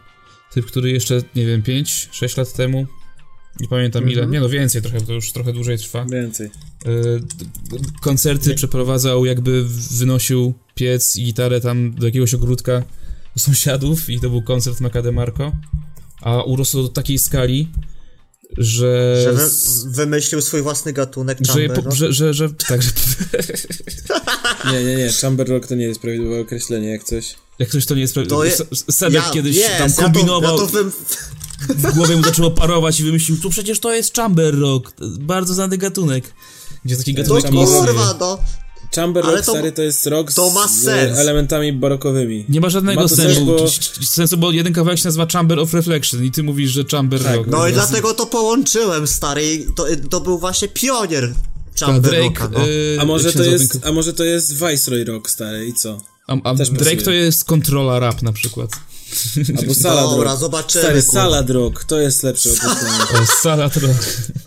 Typ, 0.53 0.67
który 0.67 0.91
jeszcze, 0.91 1.23
nie 1.37 1.47
wiem, 1.47 1.63
5-6 1.63 2.39
lat 2.39 2.53
temu, 2.53 2.87
nie 3.61 3.69
pamiętam 3.69 4.11
ile, 4.11 4.27
nie 4.27 4.41
no 4.41 4.49
więcej 4.49 4.83
trochę, 4.83 5.01
to 5.01 5.13
już 5.13 5.33
trochę 5.33 5.53
dłużej 5.53 5.79
trwa. 5.79 6.05
Więcej. 6.05 6.47
Y, 6.47 6.51
d- 7.21 7.45
koncerty 8.01 8.55
przeprowadzał, 8.55 9.25
jakby 9.25 9.65
wynosił 9.91 10.55
piec 10.75 11.17
i 11.17 11.25
gitarę 11.25 11.61
tam 11.61 11.95
do 11.95 12.07
jakiegoś 12.07 12.35
ogródka 12.35 12.83
do 13.37 13.43
sąsiadów 13.43 14.11
i 14.11 14.21
to 14.21 14.31
był 14.31 14.43
koncert 14.43 14.81
Maca 14.81 15.03
DeMarco. 15.03 15.53
A 16.21 16.43
urosł 16.43 16.83
do 16.83 16.89
takiej 16.89 17.19
skali, 17.19 17.69
że... 18.59 19.21
Że 19.25 19.33
wy, 19.33 19.51
wymyślił 19.91 20.41
swój 20.41 20.63
własny 20.63 20.93
gatunek 20.93 21.39
że, 21.41 21.53
chamber, 21.53 21.77
po, 21.77 21.83
no. 21.83 21.91
że, 21.97 22.13
że, 22.13 22.35
że, 22.35 22.51
tak, 22.51 22.83
że 22.83 22.91
Nie, 24.73 24.85
nie, 24.85 24.97
nie, 24.97 25.13
Chamber 25.13 25.49
Rock 25.49 25.67
to 25.67 25.75
nie 25.75 25.85
jest 25.85 26.01
prawidłowe 26.01 26.41
określenie, 26.41 26.89
jak 26.89 27.05
coś. 27.05 27.35
jak 27.59 27.69
ktoś 27.69 27.87
to 27.87 27.95
nie 27.95 28.01
jest 28.01 28.17
je- 28.17 28.25
S- 28.73 28.85
Sedek 28.91 29.23
kiedyś 29.33 29.57
jest, 29.57 29.79
tam 29.79 29.89
ja 29.91 29.97
to- 29.97 30.03
kombinował, 30.03 30.53
Ja 30.53 30.59
to, 30.59 30.67
wym... 30.67 30.93
w 31.69 31.95
głowie 31.95 32.17
mu 32.17 32.23
zaczęło 32.25 32.51
parować 32.51 33.01
i 33.01 33.05
wymyślił, 33.05 33.37
tu 33.37 33.51
przecież 33.51 33.81
to 33.81 33.95
jest 33.95 34.17
chamber 34.17 34.59
rock, 34.59 34.93
to 34.93 35.05
bardzo 35.21 35.55
znany 35.55 35.79
gatunek. 35.79 36.25
Gdzie 36.85 36.97
taki 36.97 37.15
gatunek 37.15 37.45
istnieje. 37.45 37.67
kurwa, 37.67 38.17
no. 38.21 38.39
Chamber 38.95 39.25
Ale 39.25 39.33
Rock, 39.37 39.47
to- 39.47 39.53
stary, 39.53 39.73
to 39.73 39.83
jest 39.83 40.07
rock 40.07 40.33
to 40.33 40.51
ma 40.51 40.69
z 40.69 40.83
sens. 40.83 41.19
elementami 41.19 41.73
barokowymi. 41.73 42.45
Nie 42.49 42.61
ma 42.61 42.71
żadnego 42.71 43.01
Ma 43.03 43.09
sensu, 43.09 43.23
sens, 43.23 43.39
bo- 43.47 43.57
bo... 43.57 43.69
sensu, 44.07 44.37
bo 44.37 44.53
jeden 44.53 44.73
kawałek 44.73 44.99
się 44.99 45.05
nazywa 45.05 45.27
Chamber 45.33 45.59
of 45.59 45.75
Reflection 45.75 46.25
i 46.25 46.31
ty 46.31 46.43
mówisz, 46.43 46.71
że 46.71 46.85
Chamber 46.91 47.23
Tak, 47.23 47.37
Rock. 47.37 47.47
No 47.47 47.69
i 47.69 47.73
dlatego 47.73 48.15
to 48.15 48.27
połączyłem, 48.27 49.07
stary. 49.07 49.67
To, 49.77 49.87
to 50.11 50.21
był 50.21 50.39
właśnie 50.39 50.69
pionier 50.69 51.35
to 51.79 51.87
chamber 51.87 52.11
Drake, 52.11 52.25
rocka, 52.29 52.49
no. 52.53 52.69
y, 52.69 52.97
A 53.01 53.05
może 53.05 53.33
to 53.33 53.43
jest, 53.43 53.79
a 53.87 53.93
może 53.93 54.13
to 54.13 54.25
jest 54.25 54.53
Viceroy 54.53 55.05
Rock, 55.05 55.31
stary, 55.31 55.67
i 55.67 55.75
co? 55.75 56.01
A, 56.45 56.51
a 56.51 56.55
Też 56.55 56.71
Drake 56.71 56.85
pasuje. 56.85 57.03
to 57.05 57.11
jest 57.13 57.45
kontrola 57.45 57.99
rap 57.99 58.23
na 58.23 58.33
przykład. 58.33 58.71
Albo 59.59 59.75
Salad 59.75 60.11
Dobra, 60.11 60.31
Rock. 60.31 60.41
zobaczymy, 60.41 60.85
Stary, 60.85 61.03
kurwa. 61.03 61.21
Salad 61.21 61.51
Rock, 61.51 61.85
to 61.85 62.01
jest 62.01 62.23
lepsze 62.23 62.51
określenie. 62.51 63.27
Salad 63.41 63.77
Rock. 63.77 64.07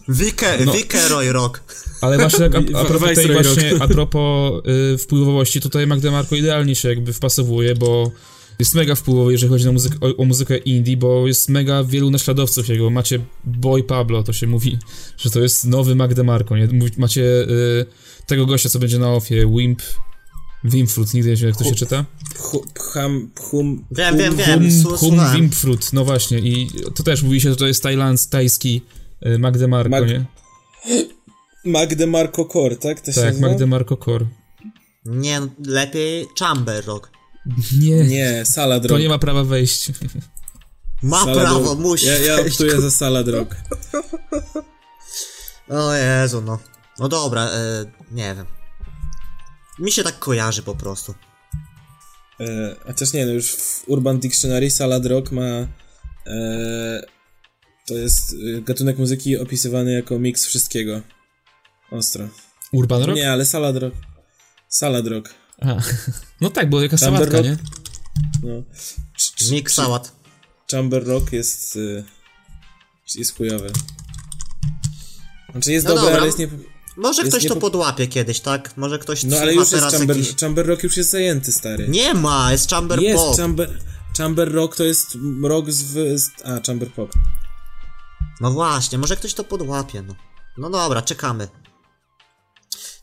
Wike, 0.09 0.57
No. 0.65 0.71
Wikeroy 0.73 1.31
Rock. 1.31 1.63
Ale 2.01 2.17
właśnie 2.17 2.49
tak, 2.49 2.55
a, 2.75 2.79
a 2.79 2.85
propos, 2.85 3.09
tej 3.15 3.31
właśnie, 3.33 3.73
a 3.79 3.87
propos 3.87 4.51
y, 4.93 4.97
wpływowości, 4.97 5.61
tutaj 5.61 5.87
Magda 5.87 6.11
Marko 6.11 6.35
idealnie 6.35 6.75
się 6.75 6.89
jakby 6.89 7.13
wpasowuje, 7.13 7.75
bo 7.75 8.11
jest 8.59 8.75
mega 8.75 8.95
wpływowy, 8.95 9.31
jeżeli 9.31 9.49
chodzi 9.49 9.65
na 9.65 9.71
muzykę, 9.71 9.95
o, 10.01 10.17
o 10.17 10.25
muzykę 10.25 10.57
indie, 10.57 10.97
bo 10.97 11.27
jest 11.27 11.49
mega 11.49 11.83
wielu 11.83 12.11
naśladowców 12.11 12.69
jego. 12.69 12.89
Macie 12.89 13.19
Boy 13.43 13.83
Pablo, 13.83 14.23
to 14.23 14.33
się 14.33 14.47
mówi, 14.47 14.79
że 15.17 15.29
to 15.29 15.39
jest 15.39 15.65
nowy 15.65 15.95
Magda 15.95 16.23
Marko, 16.23 16.57
nie? 16.57 16.67
Macie 16.97 17.21
y, 17.23 17.85
tego 18.27 18.45
gościa, 18.45 18.69
co 18.69 18.79
będzie 18.79 18.99
na 18.99 19.13
ofie, 19.13 19.47
Wimp, 19.57 19.81
Wimfrut, 20.63 21.13
nigdy 21.13 21.29
nie 21.29 21.35
wiem, 21.35 21.47
jak 21.49 21.57
to 21.57 21.63
się 21.63 21.75
czyta. 21.75 22.05
Pcham, 22.73 23.31
pchum... 23.35 23.85
Wiem, 23.91 24.17
wiem, 24.17 24.35
wiem. 24.35 24.69
Hum. 24.97 25.19
Wimfrut, 25.35 25.93
no 25.93 26.05
właśnie, 26.05 26.39
i 26.39 26.69
to 26.95 27.03
też 27.03 27.23
mówi 27.23 27.41
się, 27.41 27.49
że 27.49 27.55
to 27.55 27.67
jest 27.67 27.83
tajlands, 27.83 28.29
tajski 28.29 28.81
y, 29.25 29.39
Magda 29.39 29.67
Marko, 29.67 29.89
Mag- 29.89 30.07
nie? 30.07 30.25
Magde 31.65 32.07
Marco 32.07 32.45
Core, 32.45 32.75
tak? 32.75 33.01
To 33.01 33.11
Tak, 33.13 33.25
nazywa? 33.25 33.47
Magda 33.47 33.65
Marko 33.65 33.97
Core. 33.97 34.25
Nie, 35.05 35.41
lepiej 35.65 36.27
Chamber 36.39 36.85
Rock. 36.85 37.11
Nie, 37.79 37.95
Nie, 38.03 38.43
Salad 38.45 38.83
Rock. 38.83 38.89
to 38.93 38.99
nie 38.99 39.09
ma 39.09 39.19
prawa 39.19 39.43
wejść. 39.43 39.91
Ma 41.03 41.19
Salad 41.25 41.39
prawo, 41.43 41.59
Rock. 41.69 41.79
musi. 41.79 42.05
Ja, 42.05 42.17
ja 42.17 42.39
optuję 42.41 42.81
za 42.81 42.91
Salad 42.91 43.27
Rock. 43.27 43.55
O 45.69 45.93
Jezu, 45.93 46.41
no. 46.41 46.59
No 46.99 47.07
dobra, 47.09 47.49
e, 47.49 47.85
nie 48.11 48.35
wiem. 48.35 48.45
Mi 49.79 49.91
się 49.91 50.03
tak 50.03 50.19
kojarzy 50.19 50.63
po 50.63 50.75
prostu. 50.75 51.13
E, 52.39 52.75
chociaż 52.85 53.13
nie, 53.13 53.25
no 53.25 53.31
już 53.31 53.51
w 53.51 53.83
Urban 53.87 54.19
Dictionary 54.19 54.71
Salad 54.71 55.05
Rock 55.05 55.31
ma... 55.31 55.67
E, 56.27 57.01
to 57.87 57.93
jest 57.93 58.33
e, 58.57 58.61
gatunek 58.61 58.97
muzyki 58.97 59.37
opisywany 59.37 59.93
jako 59.93 60.19
miks 60.19 60.45
wszystkiego. 60.45 61.01
Ostro. 61.91 62.27
Urban 62.71 63.03
Rock? 63.03 63.15
Nie, 63.17 63.31
ale 63.31 63.45
Salad 63.45 63.77
Rock. 63.77 63.95
Salad 64.69 65.07
Rock. 65.07 65.33
A. 65.61 65.75
No 66.41 66.49
tak, 66.49 66.69
bo 66.69 66.81
jaka 66.81 66.97
Chamber 66.97 67.29
sałatka, 67.29 67.37
Rock? 67.37 67.45
nie? 67.45 67.57
No. 68.43 68.63
Mix 69.51 69.73
sałat. 69.73 70.11
Chamber 70.71 71.07
Rock 71.07 71.33
jest... 71.33 71.75
E, 71.75 72.03
jest 73.15 73.37
chujowy. 73.37 73.71
Znaczy 75.51 75.71
jest 75.71 75.85
No 75.87 75.91
dobry, 75.95 76.03
dobra. 76.05 76.17
ale 76.17 76.25
jest 76.25 76.39
nie... 76.39 76.47
Może 76.97 77.21
Jest 77.21 77.31
ktoś 77.31 77.47
to 77.47 77.53
niepo- 77.55 77.61
podłapie 77.61 78.07
kiedyś, 78.07 78.39
tak? 78.39 78.77
Może 78.77 78.99
ktoś 78.99 79.23
No 79.23 79.37
ale 79.37 79.53
już 79.53 79.59
jest 79.61 79.71
teraz 79.71 79.93
Chamber... 79.93 80.17
jakiś... 80.17 80.35
Chamber 80.35 80.67
Rock 80.67 80.83
już 80.83 80.97
jest 80.97 81.09
zajęty, 81.09 81.51
stary. 81.51 81.87
Nie 81.87 82.13
ma, 82.13 82.51
jest 82.51 82.69
Chamber 82.69 82.99
Jest 83.01 83.23
Pop. 83.23 83.37
Chamber... 83.37 83.79
Chamber 84.17 84.51
Rock 84.53 84.75
to 84.75 84.83
jest 84.83 85.17
rock 85.43 85.71
z... 85.71 85.83
z 86.21 86.29
a, 86.45 86.61
Chamber 86.67 86.91
Pop. 86.91 87.11
No 88.41 88.51
właśnie, 88.51 88.97
może 88.97 89.15
ktoś 89.15 89.33
to 89.33 89.43
podłapie, 89.43 90.01
no. 90.01 90.15
No 90.57 90.69
dobra, 90.69 91.01
czekamy. 91.01 91.47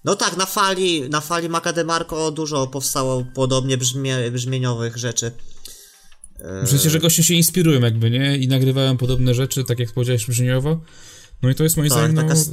No 0.05 0.17
tak, 0.17 0.37
na 0.37 0.47
fali, 0.47 1.11
na 1.11 1.21
fali 1.21 1.49
Macademarco 1.49 2.31
dużo 2.31 2.67
powstało 2.67 3.25
podobnie 3.35 3.77
brzmie, 3.79 4.31
brzmieniowych 4.31 4.97
rzeczy. 4.97 5.33
Przecież, 6.65 6.93
że 6.93 7.01
goście 7.01 7.23
się 7.25 7.35
inspirują 7.35 7.81
jakby, 7.81 8.11
nie? 8.11 8.37
I 8.37 8.49
nagrywają 8.49 8.97
podobne 8.97 9.35
rzeczy, 9.35 9.65
tak 9.65 9.79
jak 9.79 9.93
powiedziałeś 9.93 10.27
brzmieniowo. 10.27 10.81
No 11.43 11.51
i 11.51 11.55
to 11.55 11.65
jest 11.65 11.77
moim 11.77 11.89
Tak, 11.91 11.99
zdaniem, 11.99 12.15
no, 12.17 12.23
taka 12.23 12.35
s- 12.35 12.51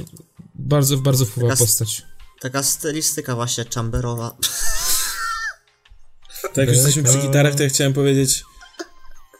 bardzo, 0.60 0.96
bardzo 0.96 1.24
wpływa 1.24 1.48
taka 1.48 1.64
postać. 1.64 2.02
Taka 2.40 2.62
stylistyka 2.62 3.34
właśnie 3.34 3.64
chamberowa. 3.74 4.36
Tak, 6.42 6.56
jak 6.56 6.68
już 6.68 6.76
jesteśmy 6.76 7.02
przy 7.02 7.18
gitarach, 7.18 7.54
to 7.54 7.62
ja 7.62 7.68
chciałem 7.68 7.92
powiedzieć 7.92 8.44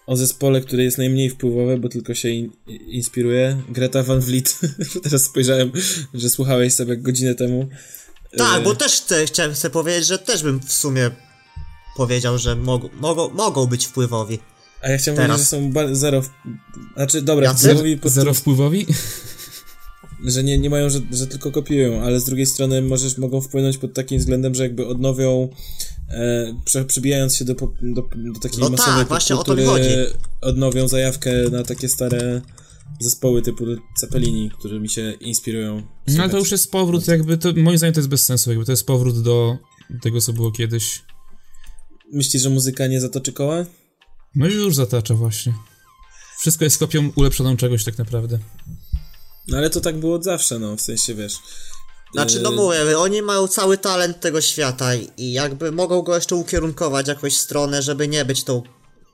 o 0.07 0.17
zespole, 0.17 0.61
który 0.61 0.85
jest 0.85 0.99
najmniej 0.99 1.31
wpływowy, 1.31 1.79
bo 1.79 1.89
tylko 1.89 2.15
się 2.15 2.29
in, 2.29 2.51
inspiruje. 2.67 3.63
Greta 3.69 4.03
Van 4.03 4.21
Vliet. 4.21 4.59
Teraz 5.05 5.23
spojrzałem, 5.23 5.73
że 6.15 6.31
słuchałeś 6.31 6.75
sobie 6.75 6.97
godzinę 6.97 7.35
temu. 7.35 7.69
Tak, 8.39 8.61
E, 8.61 8.65
bo 8.65 8.75
też 8.75 8.93
chcę, 8.93 9.27
chciałem 9.27 9.55
chcę 9.55 9.71
powiedzieć, 9.71 10.07
że 10.07 10.19
też 10.19 10.43
bym 10.43 10.61
w 10.61 10.73
sumie 10.73 11.11
powiedział, 11.97 12.39
że 12.39 12.57
mogą, 12.57 12.89
mogą, 13.01 13.29
mogą 13.29 13.67
być 13.67 13.87
wpływowi. 13.87 14.39
A 14.83 14.89
ja 14.89 14.99
chciałem 14.99 15.17
teraz. 15.17 15.31
powiedzieć, 15.31 15.51
że 15.51 15.57
są 15.57 15.73
ba- 15.73 15.95
zero... 15.95 16.23
W... 16.23 16.29
Znaczy, 16.97 17.23
dobra, 17.23 17.45
Jacy? 17.45 17.99
po 18.03 18.09
Zero 18.09 18.35
wpływowi? 18.35 18.87
Że 20.25 20.45
nie, 20.45 20.59
nie 20.59 20.71
mają, 20.71 20.91
że, 20.91 21.01
że 21.13 21.27
tylko 21.27 21.51
kopiują, 21.51 22.01
ale 22.03 22.21
z 22.21 22.25
drugiej 22.25 22.47
strony 22.47 22.83
możesz, 22.83 23.19
mogą 23.19 23.41
wpłynąć 23.41 23.79
pod 23.79 23.95
takim 23.95 24.19
względem, 24.19 24.55
że 24.55 24.63
jakby 24.63 24.87
odnowią, 24.87 25.49
e, 26.09 26.85
przybijając 26.87 27.37
się 27.37 27.45
do, 27.45 27.55
do, 27.55 28.03
do 28.35 28.41
takiej 28.43 28.59
No 28.61 28.71
masowej 28.71 28.95
tak, 29.01 29.09
właśnie 29.09 29.37
o 29.37 29.45
to 29.45 29.57
mi 29.57 29.65
chodzi. 29.65 29.89
odnowią 30.41 30.89
zajawkę 30.89 31.31
na 31.51 31.63
takie 31.63 31.89
stare 31.89 32.41
zespoły 33.01 33.43
typu 33.43 33.65
Cepelini, 34.01 34.51
którymi 34.59 34.89
się 34.89 35.13
inspirują. 35.21 35.83
No 36.09 36.23
ale 36.23 36.33
to 36.33 36.39
już 36.39 36.51
jest 36.51 36.71
powrót 36.71 37.09
jakby, 37.09 37.39
to 37.39 37.53
moim 37.57 37.79
zdaniem 37.79 37.95
to 37.95 38.01
jest 38.01 38.09
bez 38.09 38.25
sensu 38.25 38.51
jakby, 38.51 38.65
to 38.65 38.73
jest 38.73 38.87
powrót 38.87 39.23
do 39.23 39.57
tego, 40.03 40.21
co 40.21 40.33
było 40.33 40.53
kiedyś. 40.53 41.03
Myślisz, 42.13 42.43
że 42.43 42.51
muzyka 42.51 42.87
nie 42.87 43.01
zatoczy 43.01 43.33
koła? 43.33 43.65
No 44.35 44.49
i 44.49 44.55
już 44.55 44.75
zatacza 44.75 45.15
właśnie. 45.15 45.55
Wszystko 46.39 46.65
jest 46.65 46.79
kopią 46.79 47.11
ulepszoną 47.17 47.57
czegoś 47.57 47.85
tak 47.85 47.99
naprawdę. 47.99 48.39
No 49.51 49.59
ale 49.59 49.71
to 49.71 49.81
tak 49.81 49.97
było 49.99 50.15
od 50.15 50.25
zawsze, 50.25 50.59
no, 50.59 50.77
w 50.77 50.81
sensie, 50.81 51.15
wiesz... 51.15 51.35
Znaczy, 52.13 52.41
no 52.41 52.51
e, 52.51 52.53
mówię, 52.53 52.99
oni 52.99 53.23
mają 53.23 53.49
cały 53.49 53.79
talent 53.79 54.21
tego 54.21 54.41
świata 54.41 54.95
i- 54.95 55.33
jakby 55.33 55.73
mogą 55.73 56.03
go 56.03 56.15
jeszcze 56.15 56.37
ukierunkować 56.37 57.09
jakąś 57.09 57.37
stronę, 57.37 57.83
żeby 57.83 58.09
nie 58.09 58.25
być 58.25 58.45
tą 58.45 58.63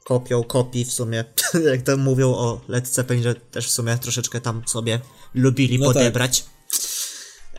kopią 0.05 0.43
kopii 0.45 0.85
w 0.85 0.93
sumie. 0.93 1.25
Jak 1.73 1.83
tam 1.83 2.01
mówią 2.01 2.29
o 2.35 2.61
Led 2.69 2.89
Zeppelin, 2.89 3.23
że 3.23 3.35
też 3.35 3.67
w 3.69 3.71
sumie 3.73 3.99
troszeczkę 3.99 4.41
tam 4.41 4.63
sobie 4.67 5.01
lubili 5.35 5.79
No 5.79 5.87
tak. 5.87 5.95
podebrać. 5.95 6.45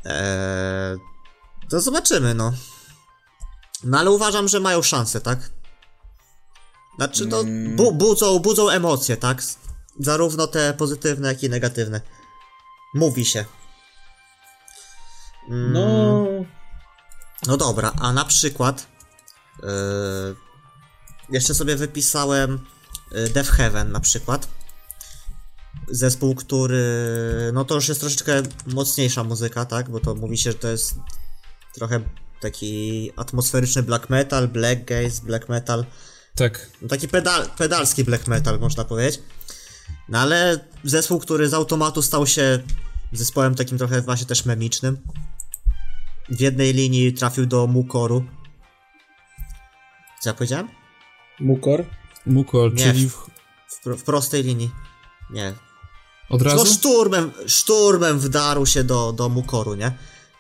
Eee, 0.06 0.98
to 1.70 1.82
zobaczymy, 1.82 2.34
no. 2.34 2.54
No 3.84 4.00
ale 4.00 4.12
uważam, 4.12 4.48
że 4.48 4.60
mają 4.60 4.82
szansę, 4.82 5.22
tak? 5.22 5.40
Znaczy, 6.98 7.28
to 7.28 7.40
Mm. 7.40 7.76
bu 7.76 7.92
budzą, 7.92 8.40
budzą 8.40 8.70
emocje, 8.70 9.18
tak? 9.18 9.44
Zarówno 10.00 10.48
te 10.48 10.74
pozytywne, 10.74 11.28
jak 11.28 11.44
i 11.44 11.50
negatywne. 11.50 12.02
Mówi 12.94 13.26
się. 13.26 13.46
Mm, 15.50 15.74
No... 15.74 16.26
no 17.48 17.58
dobra, 17.58 17.92
a 18.00 18.14
na 18.14 18.26
przykład 18.26 18.88
yy, 19.64 19.70
jeszcze 21.30 21.54
sobie 21.56 21.76
wypisałem 21.76 22.60
yy, 23.12 23.30
Death 23.30 23.50
Heaven 23.50 23.92
na 23.92 24.00
przykład. 24.00 24.48
Zespół, 25.90 26.36
który 26.36 26.84
no 27.54 27.66
to 27.66 27.76
już 27.76 27.88
jest 27.90 28.00
troszeczkę 28.00 28.44
mocniejsza 28.66 29.24
muzyka, 29.24 29.66
tak? 29.66 29.90
Bo 29.90 30.00
to 30.00 30.16
mówi 30.16 30.38
się, 30.38 30.52
że 30.52 30.58
to 30.58 30.68
jest 30.68 30.96
trochę 31.76 32.00
taki 32.42 33.12
atmosferyczny 33.16 33.84
black 33.84 34.10
metal, 34.10 34.48
black 34.48 34.86
gaze, 34.86 35.22
black 35.24 35.50
metal. 35.50 35.86
Tak. 36.36 36.70
No 36.82 36.88
taki 36.88 37.08
pedal, 37.08 37.50
pedalski 37.58 38.04
black 38.04 38.28
metal, 38.28 38.60
można 38.60 38.86
powiedzieć. 38.86 39.22
No 40.10 40.20
ale 40.20 40.60
zespół, 40.84 41.20
który 41.20 41.50
z 41.50 41.54
automatu 41.54 42.02
stał 42.02 42.28
się 42.28 42.60
zespołem 43.14 43.56
takim 43.56 43.78
trochę 43.78 44.02
właśnie 44.02 44.26
też 44.28 44.46
memicznym. 44.46 44.98
W 46.30 46.40
jednej 46.42 46.74
linii 46.74 47.14
trafił 47.14 47.46
do 47.46 47.68
Mukoru. 47.68 48.26
Co 50.22 50.30
ja 50.30 50.34
powiedziałem? 50.34 50.68
Mukor? 51.40 51.86
Mukor, 52.26 52.74
Nie. 52.74 52.84
czyli 52.84 53.10
w, 53.10 53.14
W, 53.70 53.84
pro- 53.84 53.98
w 53.98 54.04
prostej 54.04 54.44
linii. 54.44 54.72
Nie. 55.30 55.54
od 56.30 56.42
No 56.42 56.52
razu? 56.52 56.66
szturmem, 56.74 57.32
szturmem 57.48 58.20
wdarł 58.20 58.66
się 58.66 58.84
do, 58.84 59.12
do 59.14 59.30
Mukoru, 59.30 59.76
nie? 59.76 59.92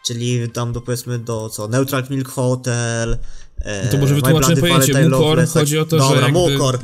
Czyli 0.06 0.50
tam 0.50 0.74
do 0.74 0.82
powiedzmy 0.82 1.20
do 1.20 1.50
co? 1.50 1.68
Neutral 1.68 2.04
Milk 2.10 2.30
Hotel. 2.30 3.18
E, 3.62 3.86
No 3.86 3.92
to 3.92 3.98
może 3.98 4.14
My 4.16 4.22
wytłumaczymy 4.22 4.62
pojęcie. 4.62 5.10
Mukor 5.10 5.38
tak. 5.40 5.50
chodzi 5.50 5.80
o 5.80 5.86
to, 5.86 5.98
Dobra, 5.98 6.16
że 6.18 6.22
jakby- 6.24 6.40
Mukor. 6.40 6.80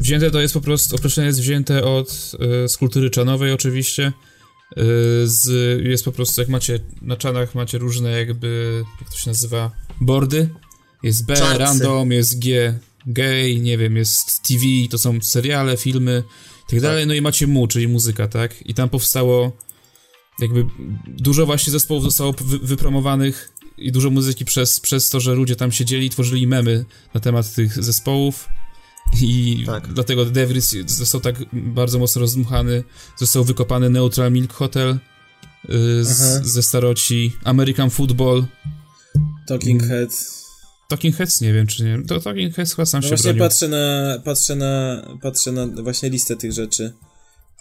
Wzięte 0.00 0.30
to 0.30 0.40
jest 0.40 0.54
po 0.54 0.60
prostu, 0.60 0.96
określenie 0.96 1.26
jest 1.26 1.40
wzięte 1.40 1.84
od 1.84 2.32
e, 2.64 2.68
z 2.68 2.76
kultury 2.76 3.10
czanowej 3.10 3.52
oczywiście. 3.52 4.06
E, 4.06 4.12
z, 5.24 5.48
jest 5.84 6.04
po 6.04 6.12
prostu, 6.12 6.40
jak 6.40 6.50
macie 6.50 6.80
na 7.02 7.16
czanach 7.16 7.54
macie 7.54 7.78
różne 7.78 8.10
jakby, 8.10 8.82
jak 9.00 9.10
to 9.10 9.16
się 9.16 9.30
nazywa, 9.30 9.70
boardy. 10.00 10.48
Jest 11.02 11.26
B, 11.26 11.36
Czarcy. 11.36 11.58
random, 11.58 12.12
jest 12.12 12.38
G, 12.38 12.78
gay, 13.06 13.60
nie 13.60 13.78
wiem, 13.78 13.96
jest 13.96 14.42
TV, 14.42 14.64
to 14.90 14.98
są 14.98 15.20
seriale, 15.20 15.76
filmy 15.76 16.22
i 16.68 16.70
tak 16.70 16.80
dalej. 16.80 17.06
No 17.06 17.14
i 17.14 17.20
macie 17.20 17.46
mu, 17.46 17.66
czyli 17.66 17.88
muzyka, 17.88 18.28
tak? 18.28 18.66
I 18.66 18.74
tam 18.74 18.88
powstało 18.88 19.56
jakby 20.38 20.66
dużo 21.06 21.46
właśnie 21.46 21.70
zespołów 21.70 22.02
zostało 22.02 22.32
wy, 22.32 22.58
wypromowanych 22.58 23.52
i 23.78 23.92
dużo 23.92 24.10
muzyki 24.10 24.44
przez, 24.44 24.80
przez 24.80 25.10
to, 25.10 25.20
że 25.20 25.34
ludzie 25.34 25.56
tam 25.56 25.72
siedzieli, 25.72 26.10
tworzyli 26.10 26.46
memy 26.46 26.84
na 27.14 27.20
temat 27.20 27.54
tych 27.54 27.84
zespołów. 27.84 28.48
I 29.22 29.62
Tak. 29.66 29.92
dlatego 29.92 30.24
Devils 30.24 30.70
został 30.86 31.20
tak 31.20 31.36
bardzo 31.52 31.98
mocno 31.98 32.20
rozdmuchany. 32.20 32.84
Został 33.16 33.44
wykopany 33.44 33.90
Neutral 33.90 34.32
Milk 34.32 34.52
Hotel 34.52 34.90
y, 34.90 36.04
z, 36.04 36.46
ze 36.46 36.62
staroci, 36.62 37.36
American 37.44 37.90
Football. 37.90 38.44
Talking 39.48 39.82
Head. 39.82 40.10
Talking 40.88 41.16
Heads 41.16 41.40
nie 41.40 41.52
wiem, 41.52 41.66
czy 41.66 41.84
nie. 41.84 42.02
To 42.06 42.20
Talking 42.20 42.54
Heads 42.54 42.74
chyba 42.74 42.86
sam 42.86 43.00
No 43.00 43.02
się 43.02 43.08
właśnie 43.08 43.34
bronił. 43.34 43.48
patrzę 43.50 43.68
na, 43.68 44.18
patrzę 44.24 44.56
na, 44.56 45.02
patrzę 45.22 45.52
na 45.52 45.66
właśnie 45.82 46.10
listę 46.10 46.36
tych 46.36 46.52
rzeczy. 46.52 46.92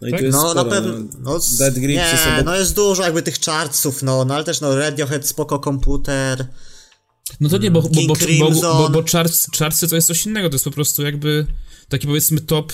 No 0.01 0.07
i 0.07 0.11
Tak? 0.11 0.19
tu 0.19 0.25
jest 0.25 0.37
No 0.37 0.49
sporo, 0.51 0.63
na 0.63 0.69
pewno. 0.69 0.91
no. 0.99 1.05
No, 1.19 1.39
Dead 1.59 1.73
Grips 1.73 1.87
nie, 2.03 2.09
jest 2.11 2.23
obok- 2.25 2.45
no 2.45 2.55
jest 2.55 2.75
dużo 2.75 3.03
jakby 3.03 3.21
tych 3.21 3.39
chartsów, 3.39 4.03
no, 4.03 4.25
no 4.25 4.35
ale 4.35 4.43
też 4.43 4.61
no 4.61 4.75
Radiohead, 4.75 5.27
spoko 5.27 5.59
komputer. 5.59 6.47
No 7.39 7.49
to 7.49 7.57
nie, 7.57 7.71
bo, 7.71 7.81
bo, 7.81 7.89
bo, 8.39 8.51
bo, 8.51 8.89
bo, 8.89 9.03
charts, 9.11 9.47
chartsy 9.59 9.87
to 9.87 9.95
jest 9.95 10.07
coś 10.07 10.25
innego, 10.25 10.49
to 10.49 10.55
jest 10.55 10.65
po 10.65 10.71
prostu 10.71 11.03
jakby 11.03 11.45
taki 11.89 12.07
powiedzmy 12.07 12.41
top, 12.41 12.73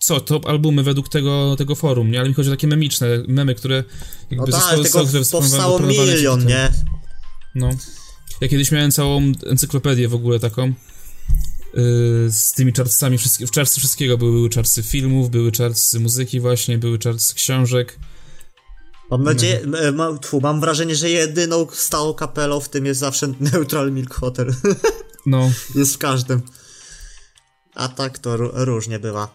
co, 0.00 0.20
top 0.20 0.46
albumy 0.46 0.82
według 0.82 1.08
tego, 1.08 1.54
tego 1.58 1.74
forum, 1.74 2.10
nie? 2.10 2.20
Ale 2.20 2.28
mi 2.28 2.34
chodzi 2.34 2.48
o 2.48 2.52
takie 2.52 2.66
memiczne, 2.66 3.08
memy, 3.28 3.54
które 3.54 3.84
No 4.30 4.36
jakby 4.36 4.52
tak, 4.52 4.60
zostały- 4.60 5.06
tego 5.06 5.24
powstało 5.30 5.80
milion, 5.80 6.46
nie? 6.46 6.72
No. 7.54 7.70
Ja 8.40 8.48
kiedyś 8.48 8.72
miałem 8.72 8.90
całą 8.90 9.32
encyklopedię 9.46 10.08
w 10.08 10.14
ogóle 10.14 10.40
taką 10.40 10.66
yy, 10.66 10.74
z 12.30 12.52
tymi 12.52 12.72
wszystkie, 13.18 13.46
w 13.46 13.52
chartsy 13.52 13.80
wszystkiego 13.80 14.18
były, 14.18 14.32
były 14.32 14.50
chartsy 14.50 14.82
filmów, 14.82 15.30
były 15.30 15.52
chartsy 15.52 16.00
muzyki 16.00 16.40
właśnie, 16.40 16.78
były 16.78 16.98
chartsy 16.98 17.34
książek. 17.34 17.98
Mam 19.10 19.24
nadzieję, 19.24 19.60
Mhm. 19.60 19.84
e, 19.86 19.92
mam, 19.92 20.18
tfu, 20.18 20.40
mam 20.40 20.60
wrażenie, 20.60 20.96
że 20.96 21.10
jedyną 21.10 21.66
stałą 21.72 22.14
kapelą 22.14 22.60
w 22.60 22.68
tym 22.68 22.86
jest 22.86 23.00
zawsze 23.00 23.26
Neutral 23.52 23.92
Milk 23.92 24.14
Hotel. 24.14 24.54
No, 25.26 25.50
jest 25.74 25.94
w 25.94 25.98
każdym. 25.98 26.42
A 27.74 27.88
tak 27.88 28.18
to 28.18 28.36
ró- 28.36 28.50
różnie 28.54 28.98
bywa. 28.98 29.34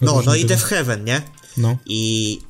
No, 0.00 0.12
Różnie 0.12 0.26
no 0.26 0.34
i. 0.36 0.44
Death 0.44 0.64
Heaven, 0.64 1.04
nie? 1.04 1.22
no. 1.56 1.76
I 1.86 2.40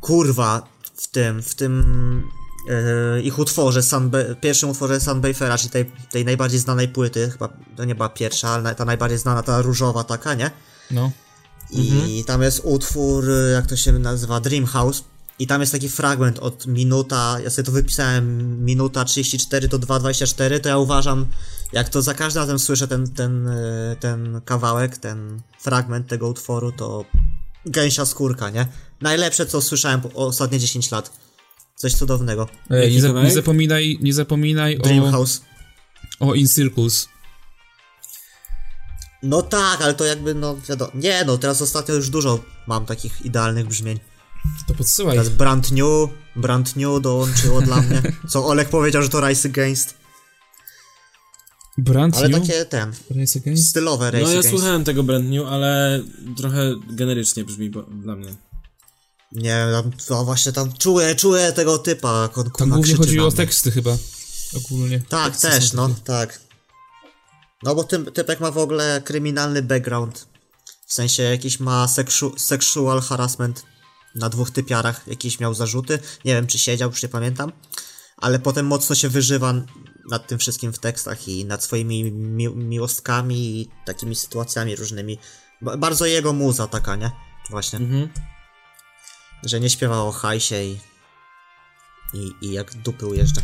kurwa, 0.00 0.68
w 0.96 1.06
tym, 1.06 1.42
w 1.42 1.54
tym 1.54 2.22
e, 2.70 3.20
ich 3.20 3.38
utworze, 3.38 3.80
Sunba- 3.82 4.34
pierwszym 4.40 4.70
utworze 4.70 5.00
Sunbayfera, 5.00 5.58
czyli 5.58 5.70
tej, 5.70 5.90
tej 6.10 6.24
najbardziej 6.24 6.60
znanej 6.60 6.88
płyty, 6.88 7.30
chyba 7.30 7.48
to 7.76 7.84
nie 7.84 7.94
była 7.94 8.08
pierwsza, 8.08 8.48
ale 8.48 8.74
ta 8.74 8.84
najbardziej 8.84 9.18
znana, 9.18 9.42
ta 9.42 9.62
różowa 9.62 10.04
taka, 10.04 10.34
nie? 10.34 10.50
No. 10.90 11.10
I 11.70 12.24
tam 12.26 12.42
jest 12.42 12.60
utwór, 12.64 13.30
y, 13.30 13.50
jak 13.52 13.66
to 13.66 13.76
się 13.76 13.92
nazywa, 13.92 14.40
Dream 14.40 14.66
House. 14.66 15.04
I 15.38 15.46
tam 15.46 15.60
jest 15.60 15.72
taki 15.72 15.88
fragment 15.88 16.38
od 16.38 16.66
minuta, 16.66 17.36
ja 17.44 17.50
sobie 17.50 17.66
to 17.66 17.72
wypisałem, 17.72 18.64
minuta 18.64 19.04
34 19.04 19.68
do 19.68 19.78
2.24, 19.78 20.60
to 20.60 20.68
ja 20.68 20.78
uważam, 20.78 21.26
jak 21.72 21.88
to 21.88 22.02
za 22.02 22.14
każdym 22.14 22.40
razem 22.40 22.58
słyszę 22.58 22.88
ten, 22.88 23.10
ten, 23.14 23.48
y, 23.48 23.96
ten 24.00 24.40
kawałek, 24.44 24.98
ten 24.98 25.40
fragment 25.60 26.06
tego 26.06 26.28
utworu, 26.28 26.72
to 26.72 27.04
gęsia 27.66 28.06
skórka, 28.06 28.50
nie? 28.50 28.66
Najlepsze, 29.00 29.46
co 29.46 29.62
słyszałem 29.62 30.00
po 30.00 30.26
ostatnie 30.26 30.58
10 30.58 30.90
lat. 30.90 31.12
Coś 31.76 31.94
cudownego. 31.94 32.48
Ej, 32.70 32.80
Jaki 32.82 32.94
nie, 32.94 33.00
za, 33.00 33.22
nie 33.22 33.30
zapominaj, 33.30 33.98
nie 34.00 34.14
zapominaj 34.14 34.78
Dream 34.78 35.04
o, 35.04 35.10
House. 35.10 35.40
o 36.20 36.34
In 36.34 36.48
Circles. 36.48 37.08
No 39.22 39.42
tak, 39.42 39.82
ale 39.82 39.94
to 39.94 40.04
jakby, 40.04 40.34
no 40.34 40.56
wiadomo, 40.68 40.90
nie 40.94 41.24
no, 41.24 41.38
teraz 41.38 41.62
ostatnio 41.62 41.94
już 41.94 42.10
dużo 42.10 42.38
mam 42.66 42.86
takich 42.86 43.24
idealnych 43.24 43.66
brzmień. 43.66 44.00
To 44.66 44.74
podsyłaj. 44.74 45.16
Teraz 45.16 45.28
Brand 45.28 45.70
New, 45.72 46.10
Brand 46.36 46.76
New 46.76 47.02
dołączyło 47.02 47.62
dla 47.62 47.80
mnie. 47.82 48.02
Co 48.30 48.46
Olek 48.46 48.68
powiedział, 48.68 49.02
że 49.02 49.08
to 49.08 49.28
Rise 49.28 49.48
Against. 49.48 49.94
Brand 51.78 52.16
Ale 52.16 52.28
New? 52.28 52.40
takie 52.40 52.64
ten, 52.64 52.92
Race 53.10 53.38
Against? 53.38 53.68
stylowe 53.68 54.10
Rise 54.10 54.22
No 54.24 54.30
ja 54.30 54.38
Against. 54.38 54.50
słuchałem 54.58 54.84
tego 54.84 55.02
brand 55.02 55.30
new, 55.30 55.46
ale 55.46 56.02
trochę 56.36 56.74
generycznie 56.90 57.44
brzmi 57.44 57.70
bo, 57.70 57.82
dla 57.82 58.16
mnie. 58.16 58.34
Nie, 59.32 59.66
tam, 59.72 59.90
to 60.06 60.24
właśnie 60.24 60.52
tam 60.52 60.72
czuję, 60.72 61.14
czuję 61.14 61.52
tego 61.52 61.78
typa, 61.78 62.22
jak 62.22 62.38
on 62.38 62.44
Tam 62.44 62.52
kurwa 62.52 62.66
głównie 62.74 62.84
krzyczy 62.84 62.98
chodziło 62.98 63.22
na 63.22 63.28
o 63.28 63.30
mnie. 63.30 63.36
teksty 63.36 63.70
chyba. 63.70 63.96
Ogólnie. 64.56 65.00
Tak, 65.08 65.32
Teksty 65.32 65.48
też, 65.48 65.70
są 65.70 65.76
no, 65.76 65.88
takie. 65.88 66.00
tak. 66.04 66.40
No 67.62 67.74
bo 67.74 67.84
tym, 67.84 68.04
typek 68.12 68.40
ma 68.40 68.50
w 68.50 68.58
ogóle 68.58 69.02
kryminalny 69.04 69.62
background. 69.62 70.26
W 70.86 70.92
sensie 70.92 71.22
jakiś 71.22 71.60
ma 71.60 71.88
seksu, 71.88 72.32
sexual 72.38 73.00
harassment 73.00 73.62
na 74.14 74.28
dwóch 74.28 74.50
typiarach, 74.50 75.06
jakieś 75.06 75.40
miał 75.40 75.54
zarzuty. 75.54 75.98
Nie 76.24 76.34
wiem, 76.34 76.46
czy 76.46 76.58
siedział, 76.58 76.90
już 76.90 77.02
nie 77.02 77.08
pamiętam. 77.08 77.52
Ale 78.16 78.38
potem 78.38 78.66
mocno 78.66 78.94
się 78.94 79.08
wyżywa 79.08 79.54
nad 80.10 80.26
tym 80.26 80.38
wszystkim 80.38 80.72
w 80.72 80.78
tekstach 80.78 81.28
i 81.28 81.44
nad 81.44 81.64
swoimi 81.64 82.12
mi 82.12 82.48
miłostkami 82.48 83.60
i 83.60 83.68
takimi 83.86 84.16
sytuacjami 84.16 84.76
różnymi. 84.76 85.18
Ba 85.60 85.76
bardzo 85.76 86.06
jego 86.06 86.32
muza 86.32 86.66
taka, 86.66 86.96
nie? 86.96 87.10
Właśnie. 87.50 87.78
Mhm. 87.78 88.08
Że 89.44 89.60
nie 89.60 89.70
śpiewa 89.70 90.02
o 90.02 90.12
hajsie 90.12 90.54
i, 90.54 90.78
i, 92.14 92.32
i 92.40 92.52
jak 92.52 92.74
dupy 92.74 93.06
ujeżdża. 93.06 93.42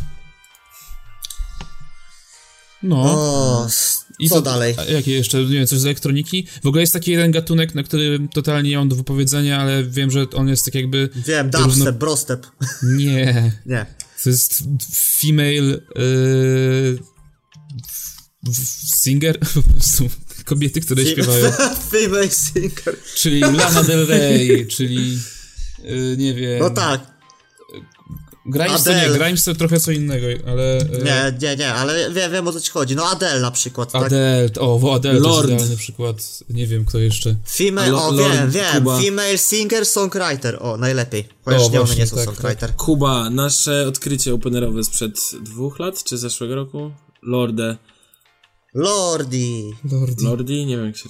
No. 2.82 3.02
O, 3.06 3.66
I 4.18 4.28
co 4.28 4.42
dalej? 4.42 4.74
A 4.78 4.84
jakie 4.84 5.12
jeszcze, 5.12 5.38
nie 5.38 5.46
wiem, 5.50 5.66
coś 5.66 5.78
z 5.78 5.84
elektroniki? 5.84 6.46
W 6.62 6.66
ogóle 6.66 6.80
jest 6.80 6.92
taki 6.92 7.10
jeden 7.10 7.30
gatunek, 7.30 7.74
na 7.74 7.82
który 7.82 8.28
totalnie 8.34 8.70
nie 8.70 8.76
mam 8.76 8.88
do 8.88 8.96
wypowiedzenia, 8.96 9.58
ale 9.58 9.84
wiem, 9.84 10.10
że 10.10 10.26
on 10.34 10.48
jest 10.48 10.64
tak 10.64 10.74
jakby... 10.74 11.08
Wiem, 11.14 11.50
dubstep, 11.50 11.96
brostep. 11.96 12.46
Nie. 12.82 13.52
Nie. 13.66 13.86
To 14.22 14.30
jest 14.30 14.64
female... 15.20 15.80
Yy, 15.96 16.98
singer? 19.04 19.38
Po 19.54 19.62
prostu 19.62 20.10
kobiety, 20.44 20.80
które 20.80 21.06
śpiewają. 21.06 21.50
Female 21.92 22.30
singer. 22.30 22.96
Czyli 23.14 23.40
Lana 23.40 23.82
Del 23.82 24.06
Rey, 24.06 24.66
czyli... 24.66 25.18
Yy, 25.84 26.16
nie 26.18 26.34
wiem... 26.34 26.58
No 26.58 26.70
tak. 26.70 27.13
Grimes 28.46 28.82
to 28.84 28.90
nie, 28.90 28.96
Adele. 29.02 29.18
Grimes 29.18 29.44
to 29.44 29.54
trochę 29.54 29.80
co 29.80 29.92
innego, 29.92 30.26
ale... 30.46 30.62
Yy, 30.92 31.04
Nie, 31.04 31.34
nie, 31.42 31.56
nie, 31.56 31.74
ale 31.74 32.10
wiem, 32.10 32.32
wiem 32.32 32.48
o 32.48 32.52
co 32.52 32.60
ci 32.60 32.70
chodzi. 32.70 32.96
No 32.96 33.04
Adele 33.10 33.40
na 33.40 33.50
przykład, 33.50 33.92
tak? 33.92 34.02
Adele, 34.02 34.48
o, 34.60 34.78
bo 34.78 34.94
Adele 34.94 35.20
to 35.20 35.28
Lord. 35.28 35.48
jest 35.48 35.54
idealny 35.62 35.76
przykład. 35.76 36.16
Nie 36.50 36.66
wiem, 36.66 36.84
kto 36.84 36.98
jeszcze. 36.98 37.36
Female, 37.46 37.90
Lo- 37.92 38.08
o 38.08 38.10
Lord 38.12 38.34
wiem, 38.34 38.50
wiem. 38.50 38.74
Kuba. 38.74 39.00
Female 39.00 39.38
singer, 39.38 39.86
songwriter. 39.86 40.58
O, 40.60 40.76
najlepiej. 40.76 41.28
Chociaż 41.44 41.60
O, 41.62 41.64
nie, 41.64 41.68
one 41.68 41.78
właśnie, 41.86 42.02
nie 42.02 42.06
są 42.06 42.16
tak, 42.16 42.24
songwriter. 42.24 42.74
Kuba, 42.76 43.30
nasze 43.30 43.86
odkrycie 43.88 44.34
openerowe 44.34 44.84
sprzed 44.84 45.20
dwóch 45.42 45.78
lat, 45.78 46.04
czy 46.04 46.18
zeszłego 46.18 46.54
roku? 46.54 46.90
Lorde. 47.22 47.76
Lordi. 48.74 49.72
Lordi. 49.92 50.24
Lordi? 50.24 50.66
Nie 50.66 50.76
wiem 50.76 50.86
jak 50.86 50.96
się... 50.96 51.08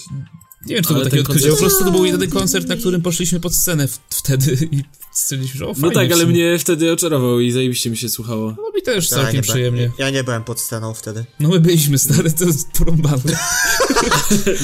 Nie 0.67 0.75
wiem, 0.75 0.85
czy 0.85 0.89
to 0.89 0.95
Ale 0.95 1.05
był 1.05 1.11
taki 1.11 1.17
ten 1.23 1.27
odkrycie. 1.27 1.49
Po 1.49 1.55
koncert- 1.57 1.59
prostu 1.61 1.85
to 1.85 1.91
był 1.91 2.05
jedyny 2.05 2.29
koncert, 2.29 2.69
na 2.69 2.77
którym 2.77 3.03
poszliśmy 3.03 3.41
pod 3.41 3.55
scenę 3.55 3.89
w, 3.89 3.99
wtedy 4.11 4.59
i 4.73 4.83
stwierdziliśmy, 5.13 5.59
że 5.59 5.65
o, 5.65 5.69
No 5.69 5.75
fajnie 5.75 5.95
tak, 5.95 6.09
w 6.09 6.13
ale 6.13 6.27
mnie 6.27 6.59
wtedy 6.59 6.93
oczarował 6.93 7.41
i 7.41 7.51
zajebiście 7.51 7.91
mi 7.91 7.97
się 7.97 8.09
słuchało. 8.09 8.55
No 8.57 8.71
mi 8.77 8.83
też 8.83 9.11
Ja 9.11 9.17
nie, 9.19 9.23
całkiem 9.25 9.43
przyjemnie. 9.43 9.81
byłem, 9.81 9.93
ja 9.99 10.11
nie 10.11 10.25
byłem 10.25 10.45
pod 10.45 10.61
sceną 10.61 10.95
wtedy. 10.95 11.25
No 11.41 11.49
my 11.49 11.61
byliśmy 11.61 11.99
stary, 11.99 12.33
to 12.33 12.45
jest 12.45 12.71
porąbane. 12.79 13.23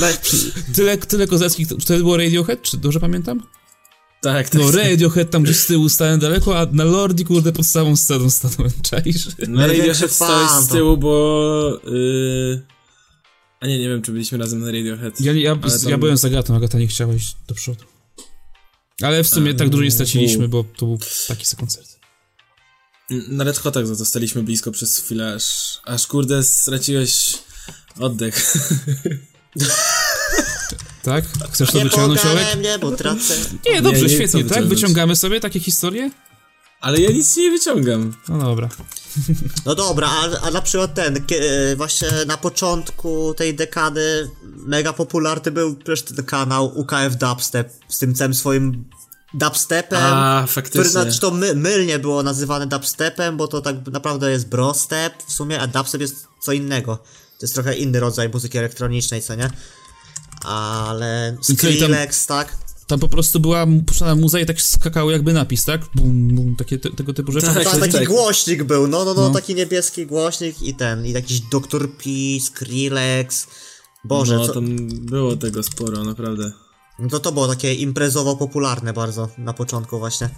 No, 0.01 0.07
tyle, 0.75 0.99
tyle 0.99 1.27
kozackich, 1.27 1.69
to 1.69 1.77
wtedy 1.81 1.99
było 2.03 2.17
Radiohead, 2.17 2.63
czy 2.63 2.77
dobrze 2.77 3.01
pamiętam? 3.01 3.43
Tak, 4.23 4.49
tak. 4.49 4.61
No 4.63 4.71
Radiohead 4.71 5.31
tam 5.31 5.43
gdzieś 5.43 5.57
z 5.57 5.67
tyłu 5.67 5.89
stałem 5.89 6.21
daleko, 6.21 6.59
a 6.59 6.67
na 6.73 6.85
Lordi 6.85 7.25
kurde 7.25 7.53
pod 7.53 7.67
samą 7.67 7.97
sceną 7.97 8.31
stanąłem, 8.31 8.73
czaisz? 8.91 9.29
No 9.49 9.67
Radiohead 9.67 10.13
stałeś 10.13 10.51
z 10.51 10.69
to. 10.69 10.75
tyłu, 10.75 10.97
bo... 10.97 11.81
Yy... 11.85 12.63
A 13.61 13.67
nie, 13.67 13.79
nie 13.79 13.89
wiem, 13.89 14.03
czy 14.03 14.13
byliśmy 14.13 14.39
razem 14.39 14.61
na 14.61 14.67
Radiohead. 14.67 15.21
Ja, 15.21 15.33
ja, 15.33 15.57
ja 15.89 15.99
byłem 15.99 16.19
z 16.19 16.25
Agatą, 16.25 16.57
Agata 16.57 16.79
nie 16.79 16.87
chciała 16.87 17.15
iść 17.15 17.37
do 17.49 17.55
przodu. 17.55 17.85
Ale 19.03 19.25
w 19.25 19.29
sumie 19.29 19.55
tak 19.55 19.69
dużo 19.69 19.83
nie 19.83 19.91
straciliśmy, 19.91 20.49
bo 20.49 20.65
to 20.77 20.87
był 20.87 20.99
taki 21.29 21.47
sobie 21.47 21.61
koncert. 21.61 22.01
Na 23.29 23.45
Red 23.45 23.59
Hotach 23.59 23.87
za 23.87 23.97
to 23.97 24.05
staliśmy 24.05 24.43
blisko 24.43 24.71
przez 24.71 24.99
chwilę, 24.99 25.35
aż, 25.35 25.79
aż 25.85 26.07
kurde 26.07 26.43
straciłeś 26.43 27.35
oddech. 27.99 28.43
Tak? 31.03 31.25
Chcesz 31.51 31.71
to 31.71 31.79
nie 31.79 31.85
wyciągnąć, 31.85 32.21
Olek? 32.27 32.47
Nie, 32.63 33.83
dobrze, 33.83 34.03
Nie, 34.03 34.09
nie 34.09 34.15
świetnie, 34.15 34.45
tak? 34.45 34.67
Wyciągamy 34.67 35.17
sobie 35.17 35.41
takie 35.41 35.61
historie? 35.61 36.11
Ale 36.81 37.01
ja 37.01 37.11
nic 37.11 37.37
nie 37.37 37.51
wyciągam. 37.51 38.17
No 38.29 38.39
dobra. 38.39 38.69
No 39.67 39.75
dobra, 39.75 40.09
a, 40.09 40.47
a 40.47 40.51
na 40.51 40.63
przykład 40.63 40.95
ten, 40.95 41.17
e, 41.17 41.77
właśnie 41.77 42.09
na 42.27 42.37
początku 42.37 43.35
tej 43.35 43.55
dekady 43.55 44.31
mega 44.43 44.93
popularny 44.93 45.53
był 45.53 45.77
przecież 45.77 46.03
ten 46.03 46.25
kanał 46.25 46.79
UKF 46.79 47.17
Dubstep 47.17 47.73
z 47.89 47.99
tym 47.99 48.15
całym 48.15 48.35
swoim 48.35 48.85
dubstepem. 49.35 49.99
A, 50.03 50.43
Który 50.49 50.55
faktycznie. 50.55 50.85
znaczy 50.85 51.21
to 51.21 51.31
my, 51.31 51.55
mylnie 51.55 51.99
było 51.99 52.23
nazywane 52.23 52.67
dubstepem, 52.67 53.37
bo 53.37 53.49
to 53.49 53.61
tak 53.61 53.77
naprawdę 53.93 54.31
jest 54.31 54.49
brostep 54.49 55.23
w 55.27 55.33
sumie, 55.33 55.61
a 55.61 55.67
dubstep 55.67 56.01
jest 56.01 56.27
co 56.41 56.53
innego. 56.53 56.97
To 57.39 57.47
jest 57.47 57.55
trochę 57.55 57.77
inny 57.77 58.01
rodzaj 58.01 58.29
muzyki 58.29 58.59
elektronicznej, 58.59 59.23
co 59.23 59.35
nie? 59.35 59.51
Ale 60.45 61.37
i 61.43 61.47
tam- 61.47 61.57
Skrillex, 61.57 62.27
tak? 62.27 62.57
Tam 62.91 63.01
po 63.01 63.09
prostu 63.09 63.41
była 63.41 63.67
puszczana 63.87 64.15
muza 64.15 64.41
i 64.41 64.47
tak 64.47 64.63
skakało 64.63 65.11
jakby 65.11 65.33
napis, 65.33 65.65
tak? 65.65 65.81
Bum, 65.95 66.29
bum, 66.29 66.57
takie 66.57 66.79
te, 66.79 66.91
tego 66.91 67.15
typu 67.15 67.33
rzeczy. 67.33 67.47
Tak, 67.47 67.65
Tak, 67.65 67.79
taki 67.81 67.93
tak. 67.93 68.09
głośnik 68.09 68.63
był, 68.63 68.87
no, 68.87 69.05
no, 69.05 69.15
no, 69.15 69.29
No. 69.29 69.31
taki 69.35 69.55
niebieski 69.55 70.07
głośnik 70.07 70.63
i 70.63 70.75
ten, 70.75 71.07
i 71.07 71.13
jakiś 71.13 71.41
Dr. 71.41 71.91
P, 71.91 72.05
Skrillex. 72.45 73.47
Boże, 74.05 74.37
no, 74.37 74.47
co, 74.47 74.53
tam 74.55 74.77
było 74.91 75.37
tego 75.37 75.63
sporo, 75.63 76.05
naprawdę. 76.05 76.53
no 76.99 77.09
to 77.09 77.21
to 77.21 77.33
było 77.33 77.49
takie 77.49 77.75
imprezowo 77.75 78.37
popularne 78.37 78.93
bardzo 78.93 79.29
na 79.39 79.53
początku 79.53 79.99
właśnie. 79.99 80.31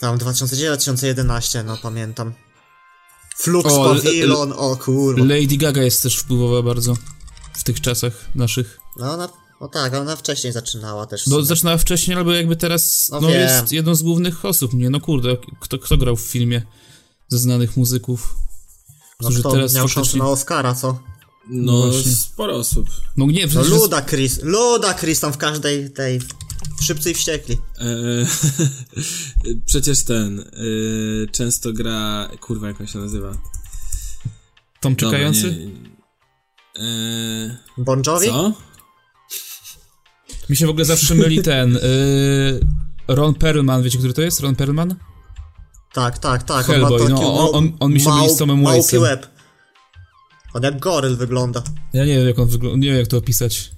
Tam 0.00 0.18
2010-2011, 0.18 1.64
no 1.64 1.78
pamiętam. 1.82 2.32
Flux 3.36 3.72
O, 3.72 3.84
Pavilion, 3.84 4.52
o 4.56 4.76
kurwa. 4.76 5.24
Lady 5.24 5.56
Gaga 5.56 5.82
jest 5.82 6.02
też 6.02 6.16
wpływowa 6.16 6.62
bardzo 6.62 6.96
w 7.54 7.64
tych 7.64 7.80
czasach 7.80 8.12
naszych. 8.34 8.78
No, 8.96 9.12
ona, 9.12 9.28
no 9.62 9.68
tak, 9.68 9.94
ona 9.94 10.16
wcześniej 10.16 10.52
zaczynała 10.52 11.06
też. 11.06 11.26
No, 11.26 11.42
zaczynała 11.42 11.78
wcześniej, 11.78 12.16
albo 12.16 12.32
jakby 12.32 12.56
teraz 12.56 13.08
No 13.12 13.20
no, 13.20 13.30
jest 13.30 13.72
jedną 13.72 13.94
z 13.94 14.02
głównych 14.02 14.44
osób, 14.44 14.74
nie? 14.74 14.90
No 14.90 15.00
kurde, 15.00 15.36
kto, 15.60 15.78
kto 15.78 15.96
grał 15.96 16.16
w 16.16 16.20
filmie 16.20 16.62
ze 17.28 17.38
znanych 17.38 17.76
muzyków, 17.76 18.34
no, 19.20 19.30
kto 19.40 19.52
teraz 19.52 19.74
miał 19.74 19.88
szansę 19.88 20.18
na 20.18 20.26
Oscara, 20.26 20.74
co? 20.74 20.98
No, 21.48 21.82
właśnie. 21.82 22.12
sporo 22.12 22.54
osób. 22.54 22.86
No 23.16 23.26
nie, 23.26 23.42
No 23.42 23.48
przecież... 23.48 23.70
Luda 23.70 24.02
Chris, 24.02 24.40
Luda 24.42 24.94
Chris 24.94 25.20
tam 25.20 25.32
w 25.32 25.36
każdej 25.36 25.90
tej... 25.90 26.20
Szybcy 26.82 27.10
i 27.10 27.14
wściekli. 27.14 27.58
Eee, 27.80 28.26
przecież 29.66 30.02
ten 30.04 30.40
eee, 30.40 31.28
często 31.32 31.72
gra. 31.72 32.28
Kurwa, 32.40 32.68
jak 32.68 32.80
on 32.80 32.86
się 32.86 32.98
nazywa? 32.98 33.32
Tom 34.80 34.94
Dobra, 34.94 35.10
czekający? 35.10 35.50
nie- 35.56 35.92
Eee, 36.84 37.56
Bon 37.78 38.02
Jovi? 38.06 38.26
co? 38.28 38.52
Mi 40.52 40.56
się 40.56 40.66
w 40.66 40.70
ogóle 40.70 40.84
zawsze 40.84 41.14
myli 41.14 41.42
ten... 41.42 41.76
Y... 41.76 41.80
Ron 43.08 43.34
Perlman, 43.34 43.82
wiecie, 43.82 43.98
który 43.98 44.12
to 44.14 44.22
jest? 44.22 44.40
Ron 44.40 44.54
Perlman? 44.56 44.94
Tak, 45.92 46.18
tak, 46.18 46.42
tak. 46.42 46.66
Hellboy, 46.66 46.90
ma 46.90 46.98
taki 46.98 47.12
no, 47.12 47.20
mał- 47.20 47.52
on- 47.52 47.72
on 47.80 47.92
mi 47.92 48.00
się 48.00 48.10
myli 48.14 48.30
z 48.30 48.36
Tomem 48.36 48.64
Waitsem. 48.64 49.02
łeb. 49.02 49.26
On 50.54 50.62
jak 50.62 50.80
goryl 50.80 51.16
wygląda. 51.16 51.62
Ja 51.92 52.04
nie 52.04 52.16
wiem, 52.16 52.26
jak 52.26 52.38
on 52.38 52.48
wygląda, 52.48 52.78
nie 52.78 52.88
wiem, 52.88 52.98
jak 52.98 53.08
to 53.08 53.16
opisać. 53.16 53.70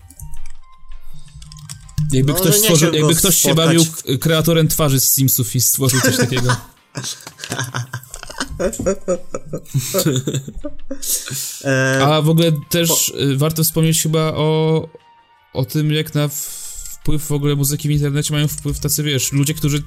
Jakby 2.12 2.32
No, 2.32 2.38
ktoś 2.38 2.56
stworzył, 2.56 2.94
jakby 2.94 3.14
ktoś 3.14 3.36
się 3.36 3.54
bawił 3.54 3.82
kreatorem 4.20 4.68
twarzy 4.68 5.00
z 5.00 5.10
Simsów 5.10 5.56
i 5.56 5.60
stworzył 5.60 6.00
coś 6.00 6.16
takiego. 6.16 6.56
A 12.06 12.22
w 12.22 12.28
ogóle 12.28 12.52
też 12.70 13.08
y, 13.08 13.36
warto 13.36 13.64
wspomnieć 13.64 14.02
chyba 14.02 14.20
o, 14.20 14.88
o 15.52 15.64
tym, 15.64 15.92
jak 15.92 16.14
na 16.14 16.28
w- 16.28 16.63
wpływ 17.04 17.26
w 17.26 17.32
ogóle 17.32 17.54
muzyki 17.56 17.88
w 17.88 17.90
internecie 17.90 18.34
mają 18.34 18.48
wpływ 18.48 18.80
tacy, 18.80 19.02
wiesz, 19.02 19.32
ludzie, 19.32 19.54
którzy 19.54 19.82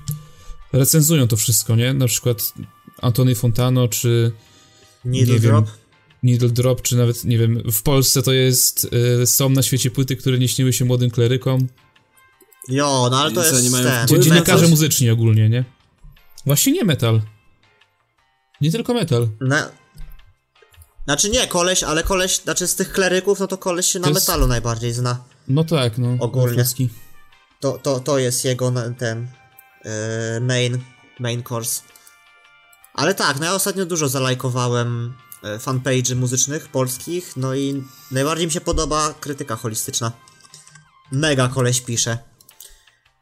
recenzują 0.73 1.27
to 1.27 1.37
wszystko, 1.37 1.75
nie? 1.75 1.93
Na 1.93 2.07
przykład 2.07 2.53
Antony 3.01 3.35
Fontano, 3.35 3.87
czy 3.87 4.31
Needle 5.05 5.33
nie 5.33 5.39
wiem. 5.39 5.51
Drop. 5.51 5.65
Needle 6.23 6.49
Drop, 6.49 6.81
czy 6.81 6.95
nawet, 6.97 7.23
nie 7.23 7.37
wiem, 7.37 7.71
w 7.71 7.81
Polsce 7.81 8.21
to 8.21 8.33
jest, 8.33 8.89
y, 9.23 9.27
są 9.27 9.49
na 9.49 9.63
świecie 9.63 9.91
płyty, 9.91 10.15
które 10.15 10.39
nie 10.39 10.47
śniły 10.47 10.73
się 10.73 10.85
młodym 10.85 11.11
klerykom. 11.11 11.67
Jo, 12.67 13.07
no 13.11 13.19
ale 13.19 13.31
to 13.31 13.43
jest 13.43 13.63
nie 13.63 13.69
mają 13.69 13.83
ten... 13.83 14.07
Dziennikarze 14.07 14.53
metal. 14.53 14.69
muzyczni 14.69 15.09
ogólnie, 15.09 15.49
nie? 15.49 15.65
Właśnie 16.45 16.73
nie 16.73 16.83
metal. 16.83 17.21
Nie 18.61 18.71
tylko 18.71 18.93
metal. 18.93 19.27
Na... 19.41 19.69
Znaczy 21.05 21.29
nie, 21.29 21.47
koleś, 21.47 21.83
ale 21.83 22.03
koleś, 22.03 22.37
znaczy 22.37 22.67
z 22.67 22.75
tych 22.75 22.91
kleryków, 22.91 23.39
no 23.39 23.47
to 23.47 23.57
koleś 23.57 23.85
się 23.85 23.99
na 23.99 24.09
jest- 24.09 24.27
metalu 24.27 24.47
najbardziej 24.47 24.93
zna. 24.93 25.23
No 25.47 25.63
tak, 25.63 25.97
no. 25.97 26.17
Ogólnie. 26.19 26.65
To, 27.59 27.77
to, 27.83 27.99
to 27.99 28.17
jest 28.17 28.45
jego 28.45 28.71
ten 28.97 29.27
e, 29.85 30.39
main, 30.39 30.79
main 31.19 31.43
course. 31.51 31.81
Ale 32.93 33.15
tak, 33.15 33.39
no 33.39 33.45
ja 33.45 33.53
ostatnio 33.55 33.85
dużo 33.85 34.09
zalajkowałem 34.09 35.13
e, 35.43 35.57
fanpage'y 35.57 36.15
muzycznych 36.15 36.67
polskich, 36.67 37.37
no 37.37 37.55
i 37.55 37.83
najbardziej 38.11 38.47
mi 38.47 38.53
się 38.53 38.61
podoba 38.61 39.13
krytyka 39.19 39.55
holistyczna. 39.55 40.11
Mega 41.11 41.47
koleś 41.47 41.81
pisze. 41.81 42.17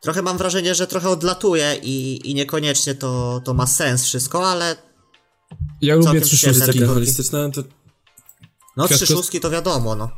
Trochę 0.02 0.22
mam 0.22 0.38
wrażenie, 0.38 0.76
że 0.76 0.88
trochę 0.88 1.10
odlatuje 1.10 1.80
i, 1.84 2.22
i 2.32 2.36
niekoniecznie 2.36 2.96
to, 2.96 3.42
to 3.46 3.54
ma 3.54 3.68
sens 3.68 4.04
wszystko, 4.06 4.50
ale 4.50 4.76
Ja 5.82 5.96
lubię 5.96 6.06
Całkiem 6.06 6.24
trzy 6.24 6.36
przyjemne 6.36 6.60
szóstki. 6.66 6.80
Taka 6.80 6.86
Taki- 6.88 6.94
holistyczna, 6.94 7.50
to 7.50 7.64
no 8.78 8.86
Kwiatkowski- 8.86 8.96
trzy 8.96 9.08
szóstki 9.08 9.40
to 9.40 9.50
wiadomo, 9.50 9.96
no. 9.96 10.10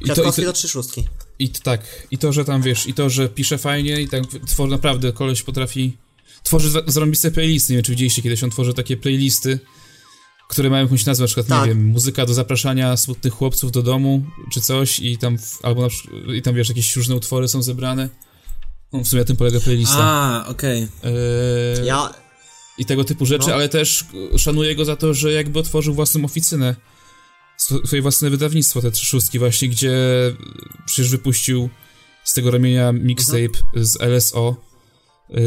I 0.00 0.04
to, 0.04 0.12
i, 0.12 0.14
Kwiatkowski 0.14 0.42
to, 0.42 0.48
to 0.48 0.52
trzy 0.52 0.68
szóstki. 0.68 1.04
I 1.38 1.48
tak, 1.48 2.06
i 2.10 2.18
to, 2.18 2.32
że 2.32 2.44
tam 2.44 2.62
wiesz, 2.62 2.86
i 2.86 2.94
to, 2.94 3.10
że 3.10 3.28
pisze 3.28 3.58
fajnie, 3.58 4.02
i 4.02 4.08
tak 4.08 4.22
tworzy 4.46 4.70
naprawdę, 4.70 5.12
koleś 5.12 5.42
potrafi. 5.42 5.96
Tworzy 6.42 6.70
zarąbiste 6.86 7.30
playlisty. 7.30 7.72
Nie 7.72 7.76
wiem, 7.76 7.84
czy 7.84 7.92
widzieliście 7.92 8.22
kiedyś, 8.22 8.44
on 8.44 8.50
tworzy 8.50 8.74
takie 8.74 8.96
playlisty, 8.96 9.58
które 10.48 10.70
mają 10.70 10.84
jakąś 10.84 11.06
nazwę, 11.06 11.22
na 11.22 11.26
przykład, 11.26 11.46
Tak. 11.46 11.62
nie 11.62 11.68
wiem, 11.68 11.86
muzyka 11.86 12.26
do 12.26 12.34
zapraszania 12.34 12.96
smutnych 12.96 13.32
chłopców 13.34 13.72
do 13.72 13.82
domu, 13.82 14.22
czy 14.52 14.60
coś, 14.60 15.00
i 15.00 15.18
tam, 15.18 15.36
albo 15.62 15.82
na 15.82 15.88
przykład, 15.88 16.20
i 16.34 16.42
tam 16.42 16.54
wiesz, 16.54 16.68
jakieś 16.68 16.96
różne 16.96 17.16
utwory 17.16 17.48
są 17.48 17.62
zebrane. 17.62 18.08
No, 18.92 19.00
w 19.00 19.08
sumie 19.08 19.20
na 19.22 19.26
tym 19.26 19.36
polega 19.36 19.60
playlista. 19.60 19.96
A, 19.98 20.46
okej. 20.48 20.82
Eee, 20.82 21.86
Ja, 21.86 22.14
I 22.78 22.84
tego 22.84 23.04
typu 23.04 23.26
rzeczy, 23.26 23.48
No. 23.48 23.54
ale 23.54 23.68
też 23.68 24.04
szanuję 24.36 24.76
go 24.76 24.84
za 24.84 24.96
to, 24.96 25.14
że 25.14 25.32
jakby 25.32 25.58
otworzył 25.58 25.94
własną 25.94 26.24
oficynę, 26.24 26.76
swoje 27.62 28.02
własne 28.02 28.30
wydawnictwo, 28.30 28.82
te 28.82 28.90
trzy 28.90 29.06
szóstki 29.06 29.38
właśnie, 29.38 29.68
gdzie 29.68 29.92
e, 29.92 30.32
przecież 30.86 31.10
wypuścił 31.10 31.68
z 32.24 32.32
tego 32.32 32.50
ramienia 32.50 32.92
mixtape 32.92 33.58
z 33.74 34.00
LSO, 34.00 34.56
yy, 35.28 35.38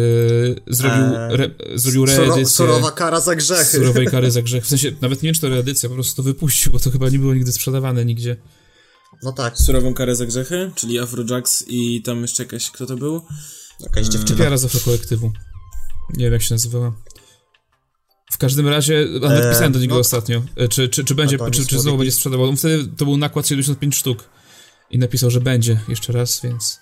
zrobił, 0.68 1.03
Eee, 1.16 1.36
re, 1.36 1.49
zrobił 1.76 2.05
reedycję 2.05 2.45
surowa 2.45 2.91
kara 2.91 3.20
za 3.22 3.36
grzechy. 3.36 3.66
surowej 3.66 4.07
kary 4.07 4.32
za 4.32 4.41
grzech, 4.47 4.66
w 4.66 4.68
sensie 4.68 4.91
nawet 5.01 5.24
nie 5.24 5.28
wiem, 5.28 5.36
czy 5.36 5.41
to 5.41 5.49
reedycja, 5.49 5.89
po 5.89 5.95
prostu 5.95 6.16
to 6.16 6.24
wypuścił, 6.24 6.72
bo 6.72 6.80
to 6.80 6.91
chyba 6.91 7.09
nie 7.09 7.20
było 7.20 7.34
nigdy 7.34 7.51
sprzedawane 7.51 8.05
nigdzie. 8.05 8.38
No 9.24 9.32
tak, 9.32 9.57
Surową 9.57 9.93
karę 9.93 10.16
za 10.16 10.26
grzechy, 10.26 10.72
czyli 10.76 10.99
Afrojax 10.99 11.66
i 11.68 12.01
tam 12.01 12.22
jeszcze 12.22 12.43
jakaś, 12.43 12.72
kto 12.72 12.86
to 12.86 12.95
był? 12.95 13.22
jakaś 13.80 14.07
dziewczyna. 14.07 14.38
Typiara 14.38 14.57
z 14.57 14.84
kolektywu. 14.84 15.32
Nie 16.13 16.26
wiem, 16.26 16.34
jak 16.34 16.41
się 16.41 16.53
nazywała. 16.53 16.95
W 18.32 18.38
każdym 18.38 18.68
razie, 18.68 19.08
nawet 19.22 19.44
Eee, 19.46 19.52
pisałem 19.52 19.72
do 19.72 19.80
niego 19.80 19.94
no- 19.94 20.00
ostatnio, 20.02 20.42
e, 20.56 20.68
czy, 20.68 20.90
czy, 20.90 21.04
czy 21.04 21.16
będzie, 21.16 21.38
nie 21.38 21.52
czy, 21.52 21.66
czy 21.68 21.80
znowu 21.80 21.98
będzie 21.98 22.12
sprzedawał. 22.12 22.50
On 22.50 22.58
Wtedy 22.58 22.88
to 22.98 23.06
był 23.06 23.18
nakład 23.18 23.48
75 23.48 23.96
sztuk. 23.96 24.30
I 24.92 25.00
napisał, 25.00 25.30
że 25.30 25.42
będzie 25.42 25.80
jeszcze 25.88 26.14
raz, 26.14 26.42
więc 26.44 26.80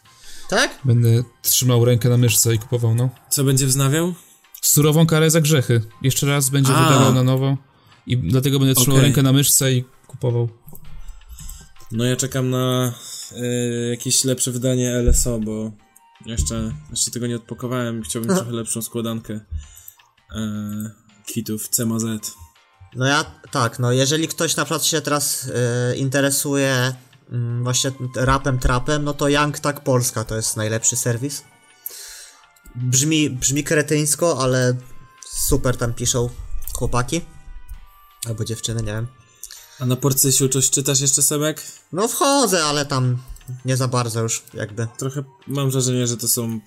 Tak? 0.50 0.80
będę 0.86 1.24
trzymał 1.42 1.86
rękę 1.86 2.10
na 2.10 2.18
myszce 2.18 2.56
i 2.56 2.60
kupował, 2.60 2.96
no. 2.96 3.10
Co 3.30 3.44
będzie 3.44 3.66
wznawiał? 3.68 4.14
Surową 4.62 5.06
karę 5.06 5.32
za 5.32 5.42
grzechy. 5.42 5.82
Jeszcze 6.02 6.28
raz 6.28 6.50
będzie 6.50 6.74
A. 6.74 6.88
wydawał 6.88 7.14
na 7.14 7.24
nowo. 7.24 7.58
I 8.08 8.18
dlatego 8.18 8.60
będę 8.60 8.76
trzymał 8.76 8.98
Okej. 8.98 9.06
rękę 9.08 9.22
na 9.22 9.34
myszce 9.34 9.74
i 9.74 9.84
kupował. 10.08 10.50
No 11.92 12.06
ja 12.06 12.16
czekam 12.16 12.50
na 12.50 12.94
y, 13.32 13.90
jakieś 13.90 14.24
lepsze 14.24 14.52
wydanie 14.52 14.92
LSO, 14.98 15.40
bo 15.40 15.72
jeszcze, 16.26 16.74
jeszcze 16.90 17.12
tego 17.12 17.28
nie 17.28 17.36
odpakowałem. 17.36 18.04
Chciałbym 18.04 18.36
trochę 18.36 18.52
lepszą 18.52 18.82
składankę 18.82 19.34
y, 19.34 21.03
kwitów 21.28 21.70
CMZ. 21.70 22.06
No 22.96 23.06
ja, 23.06 23.26
tak, 23.52 23.80
no 23.80 23.92
jeżeli 23.92 24.28
ktoś 24.28 24.56
na 24.56 24.66
przykład 24.66 24.86
się 24.86 25.02
teraz 25.02 25.50
e, 25.56 25.96
interesuje 25.96 26.94
mm, 27.32 27.64
właśnie 27.64 27.92
rapem, 28.16 28.60
trapem, 28.60 29.04
no 29.04 29.14
to 29.14 29.30
Young 29.30 29.60
Tak 29.60 29.84
Polska 29.84 30.24
to 30.24 30.36
jest 30.36 30.58
najlepszy 30.58 30.96
serwis. 30.96 31.44
Brzmi, 32.76 33.30
brzmi 33.30 33.64
kretyńsko, 33.64 34.44
ale 34.44 34.76
super 35.30 35.78
tam 35.78 35.94
piszą 35.94 36.30
chłopaki. 36.74 37.22
Albo 38.26 38.46
dziewczyny, 38.46 38.84
nie 38.84 38.92
wiem. 38.94 39.08
A 39.80 39.86
na 39.86 39.96
Porcysiu 39.96 40.50
coś 40.50 40.70
czytasz 40.70 41.02
jeszcze, 41.02 41.22
Sebek? 41.22 41.62
No 41.92 42.08
wchodzę, 42.08 42.64
ale 42.64 42.86
tam 42.86 43.18
nie 43.66 43.78
za 43.78 43.88
bardzo 43.88 44.22
już 44.22 44.44
jakby. 44.54 44.88
Trochę 44.98 45.24
mam 45.48 45.72
wrażenie, 45.72 46.08
że 46.08 46.18
to 46.18 46.28
są... 46.28 46.60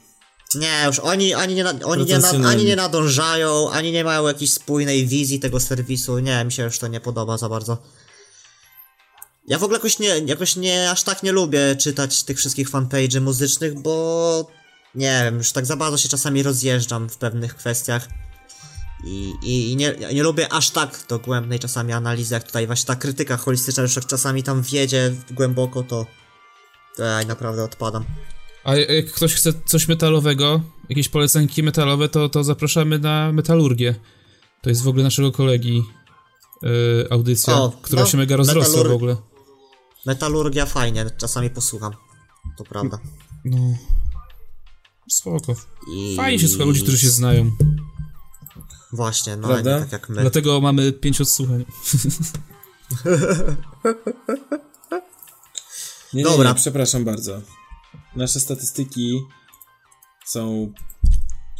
Nie, 0.57 0.83
już 0.87 0.99
oni, 0.99 1.35
ani, 1.35 1.55
nie, 1.55 1.65
oni, 1.85 2.05
nie, 2.05 2.47
ani 2.47 2.65
nie 2.65 2.77
nadążają, 2.77 3.71
ani 3.71 3.93
nie 3.93 4.05
mają 4.05 4.27
jakiejś 4.27 4.53
spójnej 4.53 5.07
wizji 5.07 5.41
tego 5.41 5.61
serwisu. 5.61 6.19
Nie, 6.19 6.45
mi 6.45 6.53
się 6.53 6.63
już 6.63 6.79
to 6.79 6.89
nie 6.89 7.01
podoba 7.01 7.39
za 7.39 7.49
bardzo. 7.49 7.79
Ja 9.49 9.59
w 9.59 9.63
ogóle 9.63 9.79
jakoś 9.79 9.99
nie, 9.99 10.09
jakoś 10.09 10.57
nie, 10.57 10.91
aż 10.91 11.03
tak 11.03 11.23
nie 11.23 11.33
lubię 11.33 11.77
czytać 11.77 12.23
tych 12.23 12.39
wszystkich 12.39 12.71
fanpage'y 12.71 13.21
muzycznych, 13.21 13.81
bo 13.81 14.47
nie 14.95 15.23
wiem, 15.25 15.39
już 15.39 15.53
tak 15.53 15.67
za 15.67 15.77
bardzo 15.77 15.99
się 15.99 16.09
czasami 16.09 16.43
rozjeżdżam 16.43 17.09
w 17.09 17.17
pewnych 17.17 17.57
kwestiach. 17.57 18.09
I, 19.05 19.35
i, 19.43 19.73
i 19.73 19.77
nie, 19.77 19.95
nie 20.13 20.23
lubię 20.23 20.53
aż 20.53 20.71
tak 20.71 21.05
dogłębnej 21.09 21.59
czasami 21.59 21.93
analizy, 21.93 22.35
jak 22.35 22.45
tutaj 22.45 22.67
właśnie 22.67 22.87
ta 22.87 22.97
krytyka 22.97 23.37
holistyczna 23.37 23.83
już 23.83 23.97
jak 23.97 24.07
czasami 24.07 24.43
tam 24.43 24.63
wjedzie 24.63 25.15
głęboko, 25.31 25.83
to, 25.83 26.07
to 26.97 27.05
ja 27.05 27.27
naprawdę 27.27 27.65
odpadam. 27.65 28.05
A 28.67 28.77
jak 28.77 29.07
ktoś 29.07 29.35
chce 29.35 29.53
coś 29.65 29.89
metalowego, 29.89 30.61
jakieś 30.89 31.09
polecenki 31.09 31.63
metalowe, 31.63 32.09
to, 32.09 32.29
to 32.29 32.45
zapraszamy 32.45 32.99
na 32.99 33.33
metalurgię. 33.33 33.95
To 34.63 34.71
jest 34.71 34.83
w 34.83 34.89
ogóle 34.89 35.05
naszego 35.05 35.33
kolegi 35.33 35.83
yy, 36.63 37.09
audycja, 37.11 37.55
O, 37.55 37.73
która 37.83 38.03
no, 38.03 38.09
się 38.09 38.17
mega 38.19 38.37
rozrosła 38.37 38.83
metalur- 38.83 38.89
w 38.89 38.93
ogóle. 38.93 39.17
Metalurgia 40.07 40.67
fajnie, 40.67 41.11
czasami 41.17 41.51
posłucham. 41.51 41.93
To 42.59 42.65
prawda. 42.65 42.99
No. 43.45 43.59
Spoko. 45.11 45.55
I... 45.93 46.17
Fajnie 46.17 46.39
się 46.39 46.49
słucha 46.49 46.65
ludzi, 46.65 46.83
którzy 46.83 46.99
się 46.99 47.11
znają. 47.11 47.51
Właśnie, 48.93 49.37
no 49.37 49.49
Prawda? 49.49 49.75
nie 49.75 49.81
tak 49.81 49.93
jak 49.93 50.09
my. 50.09 50.21
Dlatego 50.21 50.61
mamy 50.61 50.93
pięć 50.93 51.21
odsłuchań. 51.21 51.65
Nie, 56.13 56.23
nie, 56.23 56.31
Dobra. 56.31 56.49
nie, 56.49 56.55
przepraszam 56.55 57.05
bardzo. 57.05 57.41
Nasze 58.17 58.41
statystyki 58.41 59.21
są 60.27 60.73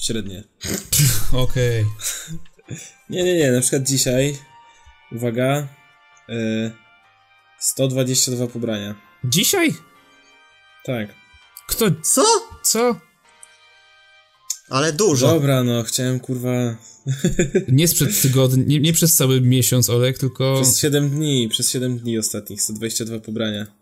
średnie. 0.01 0.45
Okej. 1.33 1.85
Nie, 3.11 3.25
nie, 3.25 3.35
nie, 3.35 3.53
na 3.53 3.61
przykład 3.61 3.83
dzisiaj 3.83 4.39
Uwaga. 5.13 5.69
Y, 6.29 6.71
122 7.61 8.47
pobrania. 8.47 8.95
Dzisiaj? 9.25 9.75
Tak. 10.85 11.09
Kto? 11.69 11.87
Co? 12.03 12.23
Co? 12.63 13.01
Ale 14.69 14.93
dużo. 14.93 15.27
Dobra, 15.27 15.65
no, 15.65 15.83
chciałem 15.83 16.21
kurwa. 16.21 16.77
Nie 17.69 17.89
sprzed 17.89 18.23
tygodnia, 18.23 18.65
nie, 18.67 18.81
nie 18.81 18.93
przez 18.93 19.15
cały 19.15 19.41
miesiąc, 19.41 19.91
Olek, 19.91 20.19
tylko... 20.19 20.61
Przez 20.63 20.79
7 20.79 21.11
dni, 21.11 21.49
przez 21.49 21.71
7 21.71 21.99
dni 21.99 22.19
ostatnich 22.19 22.63
122 22.63 23.21
pobrania. 23.21 23.76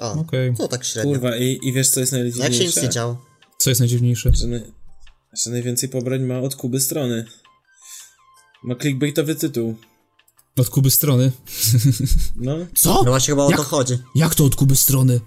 O, 0.00 0.12
Okej. 0.12 0.54
to 0.56 0.68
tak 0.68 0.84
średnio. 0.84 1.12
Kurwa, 1.12 1.36
i, 1.36 1.58
i 1.62 1.72
wiesz 1.72 1.90
co 1.90 2.00
jest 2.00 2.12
Jak 2.12 2.20
się 2.22 2.24
nic 2.28 2.38
najdziwniejsze? 2.38 2.82
nie 2.82 2.88
działo. 2.88 3.24
Co 3.58 3.70
jest 3.70 3.80
najdziwniejsze? 3.80 4.30
Że, 4.34 4.46
na, 4.46 4.58
że 5.44 5.50
najwięcej 5.50 5.88
pobrań 5.88 6.22
ma 6.22 6.38
od 6.40 6.56
Kuby 6.56 6.80
strony. 6.80 7.24
Ma 8.64 8.74
clickbaitowy 8.74 9.34
tytuł. 9.34 9.76
Od 10.58 10.68
Kuby 10.68 10.90
strony. 10.90 11.32
No, 12.36 12.56
Co? 12.74 12.94
No 12.94 13.04
właśnie 13.10 13.32
chyba 13.32 13.44
o 13.44 13.50
Jak? 13.50 13.58
to 13.58 13.64
chodzi. 13.64 13.98
Jak 14.14 14.34
to 14.34 14.44
od 14.44 14.56
Kuby 14.56 14.76
strony? 14.76 15.20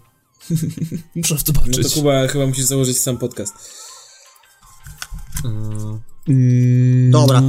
Muszę 1.15 1.38
w 1.38 1.43
to 1.43 1.53
no 1.53 1.61
patrzeć. 1.61 1.89
to 1.89 1.95
Kuba 1.95 2.28
chyba 2.28 2.45
musisz 2.47 2.65
założyć 2.65 2.97
sam 2.97 3.17
podcast. 3.17 3.53
Mm, 5.45 6.01
Dobra. 7.14 7.41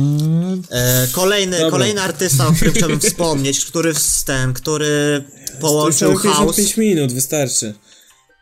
E, 0.71 1.09
kolejny, 1.13 1.57
Dobra. 1.57 1.71
kolejny 1.71 2.03
artysta, 2.03 2.49
o 2.49 2.53
którym 2.53 2.75
chciałbym 2.75 3.01
wspomnieć, 3.01 3.65
który 3.65 3.93
ten, 4.25 4.53
który 4.53 5.25
połączył 5.61 6.15
house. 6.17 6.57
55 6.57 6.77
minut, 6.77 7.13
wystarczy. 7.13 7.75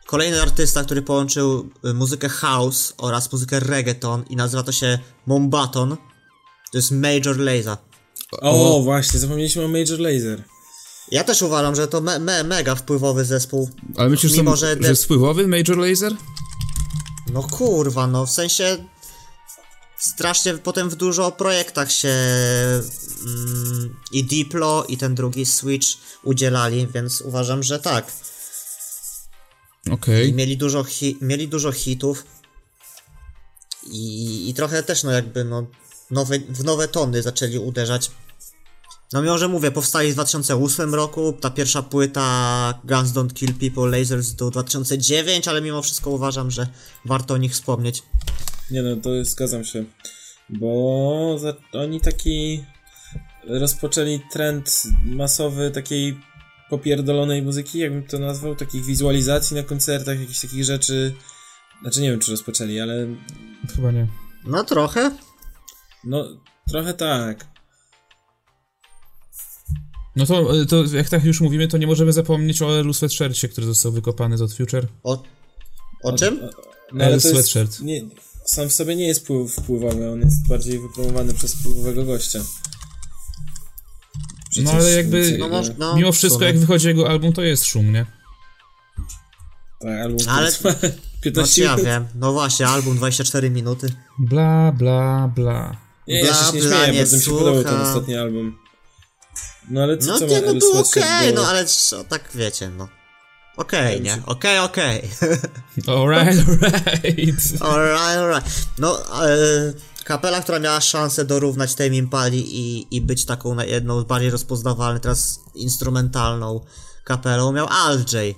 Kolejny 0.05 0.41
artysta, 0.41 0.83
który 0.83 1.01
połączył 1.01 1.69
y, 1.85 1.93
muzykę 1.93 2.29
house 2.29 2.93
oraz 2.97 3.31
muzykę 3.31 3.59
reggaeton 3.59 4.23
i 4.29 4.35
nazywa 4.35 4.63
to 4.63 4.71
się 4.71 4.99
Mombaton. 5.25 5.97
To 6.71 6.77
jest 6.77 6.91
Major 6.91 7.37
Lazer. 7.39 7.77
O, 8.41 8.81
właśnie, 8.83 9.19
zapomnieliśmy 9.19 9.65
o 9.65 9.67
Major 9.67 9.99
Laser. 9.99 10.43
Ja 11.11 11.23
też 11.23 11.41
uważam, 11.41 11.75
że 11.75 11.87
to 11.87 12.01
me, 12.01 12.19
me, 12.19 12.43
mega 12.43 12.75
wpływowy 12.75 13.25
zespół. 13.25 13.69
Ale 13.97 14.09
myślisz, 14.09 14.31
że, 14.31 14.37
Mimo, 14.37 14.51
to, 14.51 14.57
że 14.57 14.69
że 14.69 14.75
de- 14.75 14.87
jest 14.89 15.03
wpływowy 15.03 15.47
Major 15.47 15.77
Laser? 15.77 16.13
No 17.33 17.43
kurwa, 17.43 18.07
no 18.07 18.25
w 18.25 18.31
sensie 18.31 18.77
strasznie 20.03 20.53
potem 20.53 20.89
w 20.89 20.95
dużo 20.95 21.31
projektach 21.31 21.91
się 21.91 22.09
mm, 23.25 23.95
i 24.11 24.23
Diplo 24.23 24.85
i 24.87 24.97
ten 24.97 25.15
drugi 25.15 25.45
Switch 25.45 25.87
udzielali, 26.23 26.87
więc 26.87 27.21
uważam, 27.21 27.63
że 27.63 27.79
tak. 27.79 28.11
Okej. 29.91 30.29
I 30.29 30.33
mieli 30.33 30.57
dużo, 30.57 30.83
hi- 30.83 31.17
mieli 31.21 31.47
dużo 31.47 31.71
hitów 31.71 32.23
i, 33.83 34.49
i 34.49 34.53
trochę 34.53 34.83
też 34.83 35.03
no 35.03 35.11
jakby 35.11 35.43
no 35.43 35.67
nowe, 36.11 36.39
w 36.39 36.63
nowe 36.63 36.87
tony 36.87 37.21
zaczęli 37.21 37.57
uderzać. 37.57 38.11
No 39.13 39.21
mimo, 39.21 39.37
że 39.37 39.47
mówię, 39.47 39.71
powstali 39.71 40.11
w 40.11 40.13
2008 40.13 40.95
roku, 40.95 41.33
ta 41.41 41.49
pierwsza 41.49 41.81
płyta 41.81 42.79
Guns 42.83 43.09
Don't 43.09 43.33
Kill 43.33 43.53
People 43.53 43.99
Lasers 43.99 44.31
do 44.31 44.49
2009, 44.51 45.47
ale 45.47 45.61
mimo 45.61 45.81
wszystko 45.81 46.09
uważam, 46.09 46.51
że 46.51 46.67
warto 47.05 47.33
o 47.33 47.37
nich 47.37 47.53
wspomnieć. 47.53 48.03
Nie 48.71 48.81
no, 48.81 48.95
to 48.95 49.25
zgadzam 49.25 49.63
się. 49.63 49.85
Bo 50.49 51.35
za, 51.39 51.53
oni 51.73 52.01
taki 52.01 52.63
rozpoczęli 53.47 54.19
trend 54.31 54.83
masowy 55.05 55.71
takiej 55.71 56.19
popierdolonej 56.69 57.41
muzyki, 57.41 57.79
jakbym 57.79 58.03
to 58.03 58.19
nazwał, 58.19 58.55
takich 58.55 58.85
wizualizacji 58.85 59.55
na 59.55 59.63
koncertach, 59.63 60.19
jakichś 60.19 60.41
takich 60.41 60.63
rzeczy. 60.63 61.13
Znaczy 61.81 62.01
nie 62.01 62.11
wiem, 62.11 62.19
czy 62.19 62.31
rozpoczęli, 62.31 62.79
ale 62.79 63.07
Chyba 63.75 63.91
nie. 63.91 64.07
No 64.45 64.63
trochę. 64.63 65.11
no 66.03 66.25
trochę 66.71 66.93
tak. 66.93 67.47
No 70.15 70.25
to, 70.25 70.55
y, 70.61 70.65
to 70.65 70.83
jak 70.93 71.09
tak 71.09 71.23
już 71.23 71.41
mówimy, 71.41 71.67
to 71.67 71.77
nie 71.77 71.87
możemy 71.87 72.13
zapomnieć 72.13 72.61
o 72.61 72.79
Elu 72.79 72.93
Sweatshircie, 72.93 73.49
który 73.49 73.67
został 73.67 73.91
wykopany 73.91 74.37
z 74.37 74.41
od 74.41 74.53
Future. 74.53 74.87
O, 75.03 75.23
o 76.03 76.13
czym? 76.17 76.39
No, 76.93 77.05
ale 77.05 77.13
L 77.13 77.21
to 77.21 77.27
jest, 77.27 77.49
Sweatshirt. 77.49 77.79
nie, 77.81 78.01
sam 78.45 78.69
w 78.69 78.73
sobie 78.73 78.95
nie 78.95 79.07
jest 79.07 79.19
wpływ, 79.23 79.51
wpływowy, 79.55 80.11
on 80.11 80.19
jest 80.21 80.47
bardziej 80.47 80.79
wypromowany 80.79 81.33
przez 81.33 81.55
wpływowego 81.55 82.05
gościa. 82.05 82.39
No 84.63 84.71
ale 84.71 84.91
jakby, 84.91 85.37
No, 85.39 85.49
może- 85.49 85.75
no, 85.77 85.95
mimo 85.95 86.11
wszystko 86.11 86.43
jak 86.43 86.57
wychodzi 86.59 86.87
jego 86.87 87.09
album, 87.09 87.33
to 87.33 87.41
jest 87.41 87.65
szum, 87.65 87.91
nie? 87.93 88.05
Tak, 89.81 89.99
album 90.03 90.17
Ale- 90.29 90.51
trwa 90.51 90.69
No 90.83 90.89
15 91.21 91.55
czy 91.55 91.61
ja 91.61 91.71
minut. 91.71 91.85
wiem. 91.85 92.07
No 92.15 92.33
właśnie, 92.33 92.67
album 92.67 92.97
24 92.97 93.49
minuty. 93.49 93.93
Bla, 94.19 94.71
bla, 94.71 95.31
bla. 95.35 95.77
Nie, 96.07 96.19
ja 96.19 96.25
Bla, 96.25 96.33
się 96.33 96.53
nie 96.57 96.61
bla, 96.61 96.77
śmieję, 96.77 96.91
nie 96.93 96.99
bardzo 96.99 97.17
mi 97.17 97.23
się 97.23 97.31
podobał 97.31 97.63
ten 97.63 97.81
ostatni 97.81 98.15
album. 98.15 98.57
No 99.69 99.83
ale 99.83 99.97
co, 99.97 100.07
No 100.07 100.19
co 100.19 100.25
nie, 100.27 100.41
ma 100.41 100.47
no 100.47 100.53
było 100.53 100.79
okej, 100.79 101.33
do- 101.33 101.41
no 101.41 101.47
ale 101.47 101.65
co, 101.65 102.03
tak 102.03 102.29
wiecie, 102.35 102.69
no. 102.69 102.87
Okej, 103.57 104.01
nie? 104.01 104.17
Okej, 104.25 104.59
okej. 104.59 105.09
Alright, 105.87 106.47
alright. 106.47 107.61
Alright, 107.61 108.17
alright. 108.17 108.65
No, 108.79 108.99
e, 109.27 109.73
kapela, 110.03 110.41
która 110.41 110.59
miała 110.59 110.81
szansę 110.81 111.25
dorównać 111.25 111.75
tej 111.75 111.95
Impali 111.95 112.59
i, 112.59 112.87
i 112.95 113.01
być 113.01 113.25
taką 113.25 113.55
na- 113.55 113.65
jedną 113.65 114.01
z 114.01 114.03
bardziej 114.03 114.29
rozpoznawalnych, 114.31 115.01
teraz 115.01 115.39
instrumentalną 115.55 116.59
kapelą, 117.03 117.51
miał 117.51 117.67
Al 117.69 117.97
J. 117.99 118.35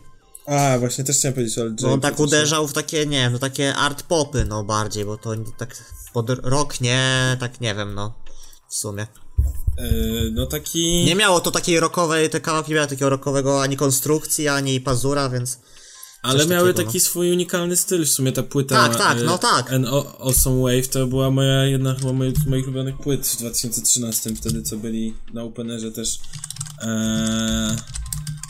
A, 0.48 0.80
właśnie 0.80 1.04
też 1.04 1.18
chciałem 1.18 1.34
powiedzieć 1.34 1.58
o 1.58 1.64
LJ. 1.66 1.76
Bo 1.82 1.94
on 1.94 2.02
tak 2.02 2.20
uderzał 2.20 2.68
w 2.68 2.74
takie, 2.74 3.06
nie 3.06 3.18
wiem, 3.20 3.34
no 3.34 3.40
takie 3.40 3.76
art 3.76 4.04
popy, 4.04 4.46
no 4.46 4.64
bardziej, 4.64 5.06
bo 5.06 5.18
to 5.18 5.32
tak 5.58 5.76
pod 6.14 6.30
rok 6.30 6.82
nie, 6.82 7.38
tak 7.40 7.62
nie 7.62 7.76
wiem, 7.76 7.94
no. 7.94 8.14
W 8.70 8.76
sumie. 8.76 9.08
Yy, 9.78 10.32
no 10.32 10.46
taki... 10.46 11.06
Nie 11.06 11.16
miało 11.16 11.40
to 11.40 11.52
takiej 11.52 11.80
rockowej, 11.80 12.30
te 12.30 12.42
kawałki 12.42 12.74
miały 12.74 12.88
takiego 12.88 13.10
rockowego 13.10 13.62
ani 13.62 13.78
konstrukcji, 13.78 14.48
ani 14.48 14.82
pazura, 14.82 15.30
więc... 15.30 15.60
ale 16.22 16.46
miały 16.46 16.74
takiego, 16.74 16.88
taki 16.88 17.00
swój 17.00 17.32
unikalny 17.32 17.76
styl, 17.76 18.06
w 18.06 18.10
sumie 18.10 18.32
ta 18.32 18.44
płyta... 18.44 18.76
Tak, 18.76 18.98
tak, 18.98 19.20
y, 19.20 19.24
no 19.24 19.38
tak. 19.38 19.74
An 19.74 19.86
Awesome 20.20 20.62
Wave 20.62 20.88
to 20.88 21.08
była 21.08 21.32
moja 21.32 21.66
jedna 21.66 21.96
chyba 21.96 22.14
moich, 22.14 22.48
moich 22.48 22.64
ulubionych 22.64 22.98
płyt 22.98 23.28
w 23.28 23.38
2013, 23.38 24.36
wtedy 24.36 24.62
co 24.62 24.78
byli 24.78 25.14
na 25.34 25.44
Openerze 25.44 25.92
też. 25.92 26.20
Eee, 26.82 27.76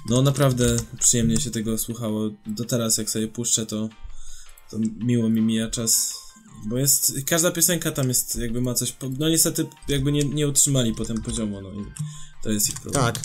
no 0.09 0.21
naprawdę 0.21 0.77
przyjemnie 0.99 1.41
się 1.41 1.51
tego 1.51 1.77
słuchało. 1.77 2.29
Do 2.47 2.65
teraz 2.65 2.97
jak 2.97 3.09
sobie 3.09 3.27
puszczę 3.27 3.65
to, 3.65 3.89
to 4.71 4.77
miło 4.97 5.29
mi 5.29 5.41
mija 5.41 5.69
czas. 5.69 6.13
Bo 6.65 6.77
jest, 6.77 7.13
każda 7.25 7.51
piosenka 7.51 7.91
tam 7.91 8.07
jest, 8.07 8.35
jakby 8.35 8.61
ma 8.61 8.73
coś, 8.73 8.91
po- 8.91 9.09
no 9.19 9.29
niestety 9.29 9.65
jakby 9.87 10.11
nie, 10.11 10.23
nie 10.23 10.47
utrzymali 10.47 10.93
potem 10.93 11.21
poziomu, 11.21 11.61
no 11.61 11.69
i 11.69 11.85
to 12.43 12.49
jest 12.51 12.69
ich 12.69 12.75
problem. 12.79 13.03
Tak. 13.03 13.19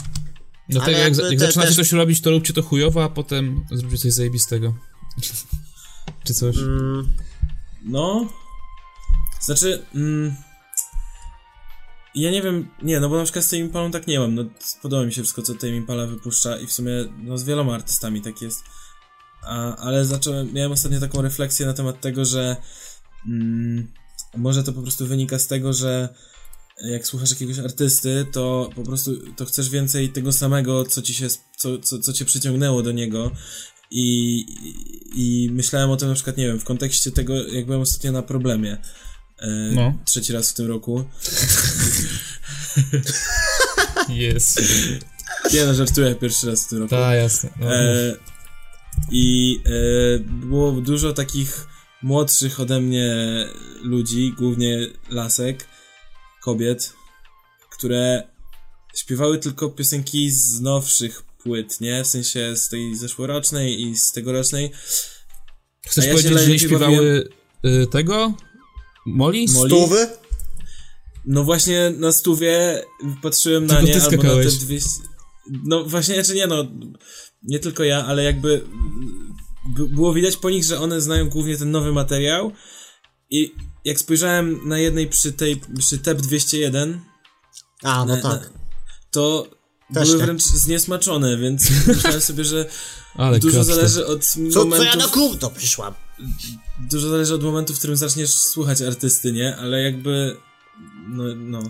No 0.69 0.81
tak 0.81 0.89
jak, 0.89 0.99
jak 0.99 1.17
te- 1.17 1.39
zaczynacie 1.39 1.69
też- 1.69 1.77
coś 1.77 1.93
robić, 1.93 2.21
to 2.21 2.31
róbcie 2.31 2.53
to 2.53 2.63
chujowo, 2.63 3.05
a 3.05 3.09
potem 3.09 3.65
zróbcie 3.73 3.99
coś 3.99 4.13
zajebistego. 4.13 4.75
Czy 6.25 6.35
coś. 6.35 6.57
Mm, 6.57 7.13
No. 7.85 8.29
Znaczy. 9.41 9.83
Mm, 9.95 10.35
ja 12.15 12.31
nie 12.31 12.43
wiem. 12.43 12.69
Nie, 12.83 13.01
no 13.01 13.09
bo 13.09 13.17
na 13.19 13.25
przykład 13.25 13.45
z 13.45 13.51
Tame 13.51 13.61
Impalą 13.63 13.91
tak 13.91 14.07
nie 14.07 14.19
mam. 14.21 14.35
No, 14.35 14.45
podoba 14.83 15.05
mi 15.05 15.13
się 15.13 15.23
wszystko, 15.23 15.43
co 15.43 15.55
Tame 15.55 15.77
Impala 15.77 16.07
wypuszcza 16.07 16.59
i 16.59 16.67
w 16.67 16.73
sumie 16.73 16.93
no, 17.19 17.39
z 17.39 17.45
wieloma 17.45 17.75
artystami 17.75 18.21
tak 18.23 18.43
jest. 18.43 18.65
A, 19.43 19.77
ale 19.77 20.05
zacząłem. 20.05 20.53
Miałem 20.53 20.73
ostatnio 20.73 21.01
taką 21.01 21.23
refleksję 21.23 21.67
na 21.67 21.73
temat 21.75 22.01
tego, 22.01 22.25
że. 22.25 22.57
Mm, 23.27 23.89
może 24.37 24.65
to 24.65 24.73
po 24.73 24.83
prostu 24.83 25.07
wynika 25.07 25.39
z 25.39 25.47
tego, 25.47 25.73
że 25.73 26.09
jak 26.83 27.07
słuchasz 27.07 27.31
jakiegoś 27.31 27.59
artysty, 27.59 28.27
to 28.33 28.71
po 28.75 28.83
prostu 28.83 29.33
to 29.37 29.45
chcesz 29.47 29.71
więcej 29.71 30.09
tego 30.09 30.33
samego, 30.33 30.85
co 30.85 31.03
ci 31.03 31.15
się, 31.15 31.29
co, 31.57 31.79
co, 31.79 31.99
co 31.99 32.13
cię 32.13 32.25
przyciągnęło 32.25 32.83
do 32.83 32.93
niego. 32.93 33.31
I, 33.91 34.45
i, 35.15 35.51
myślałem 35.53 35.91
o 35.91 35.97
tym 35.97 36.09
na 36.09 36.15
przykład, 36.15 36.37
nie 36.37 36.47
wiem, 36.47 36.61
w 36.61 36.65
kontekście 36.65 37.11
tego, 37.11 37.47
jak 37.47 37.67
byłem 37.67 37.81
ostatnio 37.81 38.13
na 38.13 38.23
problemie. 38.23 38.79
E, 39.39 39.49
No. 39.73 39.95
Trzeci 40.05 40.33
raz 40.33 40.51
w 40.51 40.55
tym 40.55 40.67
roku. 40.67 41.05
Jest. 44.09 44.63
Nie 45.55 45.67
no, 45.67 45.75
żartuję, 45.75 46.15
pierwszy 46.15 46.47
raz 46.47 46.65
w 46.65 46.69
tym 46.69 46.79
roku. 46.79 46.91
Tak, 46.91 47.17
jasne. 47.17 47.51
No, 47.61 47.75
E, 47.75 48.17
I 49.11 49.61
e, 49.67 50.19
było 50.19 50.73
dużo 50.73 51.13
takich 51.13 51.67
młodszych 52.03 52.61
ode 52.61 52.81
mnie 52.81 53.15
ludzi, 53.83 54.35
głównie 54.39 54.87
lasek, 55.11 55.67
kobiet, 56.43 56.93
które 57.71 58.23
śpiewały 58.95 59.39
tylko 59.39 59.71
piosenki 59.71 60.31
z 60.31 60.61
nowszych 60.61 61.23
płyt, 61.23 61.81
nie? 61.81 62.05
W 62.05 62.07
sensie 62.07 62.57
z 62.57 62.69
tej 62.69 62.97
zeszłorocznej 62.97 63.83
i 63.83 63.97
z 63.97 64.13
tegorocznej. 64.13 64.71
Chcesz 65.87 66.07
ja 66.07 66.13
powiedzieć, 66.13 66.39
że 66.39 66.49
nie 66.49 66.59
śpiewały 66.59 67.29
y, 67.65 67.87
tego? 67.87 68.35
Molly? 69.07 69.45
Molly? 69.55 69.69
Stówy? 69.69 70.09
No 71.27 71.45
właśnie 71.45 71.91
na 71.99 72.13
stówie 72.13 72.83
patrzyłem 73.23 73.67
na 73.67 73.75
Tylko 73.75 73.87
nie, 73.87 73.93
ty 73.93 74.01
albo 74.01 74.11
na 74.11 74.19
te 74.19 74.23
skakałeś. 74.23 74.55
200... 74.55 75.03
No 75.65 75.85
właśnie, 75.85 76.25
czy 76.25 76.35
nie 76.35 76.47
no, 76.47 76.65
nie 77.43 77.59
tylko 77.59 77.85
ja, 77.85 78.07
ale 78.07 78.25
jakby 78.25 78.65
było 79.89 80.13
widać 80.15 80.37
po 80.37 80.51
nich, 80.51 80.65
że 80.65 80.81
one 80.81 81.01
znają 81.01 81.29
głównie 81.29 81.57
ten 81.57 81.71
nowy 81.71 81.93
materiał 81.93 82.53
i 83.31 83.55
jak 83.85 83.99
spojrzałem 84.01 84.69
na 84.69 84.79
jednej 84.79 85.07
przy 85.07 85.33
tej, 85.33 85.61
przy 85.79 85.99
TEP 85.99 86.21
201, 86.21 87.01
A, 87.83 88.05
no 88.05 88.17
na, 88.17 88.23
tak. 88.23 88.41
na, 88.43 88.61
to 89.11 89.47
Też 89.95 90.09
były 90.09 90.19
nie. 90.19 90.25
wręcz 90.25 90.43
zniesmaczone, 90.43 91.37
więc 91.37 91.71
myślałem 91.87 92.21
sobie, 92.21 92.45
że 92.45 92.67
Ale 93.15 93.39
dużo 93.39 93.65
zależy 93.65 94.07
od 94.07 94.25
Co, 94.25 94.39
co 94.53 94.59
momentu, 94.65 94.85
ja 94.85 94.97
na 94.97 95.07
gówno 95.07 95.51
przyszłam? 95.51 95.95
dużo 96.91 97.09
zależy 97.09 97.35
od 97.35 97.43
momentu, 97.43 97.75
w 97.75 97.79
którym 97.79 97.97
zaczniesz 97.97 98.31
słuchać 98.35 98.83
artysty, 98.83 99.33
nie? 99.33 99.57
Ale 99.57 99.83
jakby, 99.83 100.37
no, 101.09 101.25
no, 101.37 101.63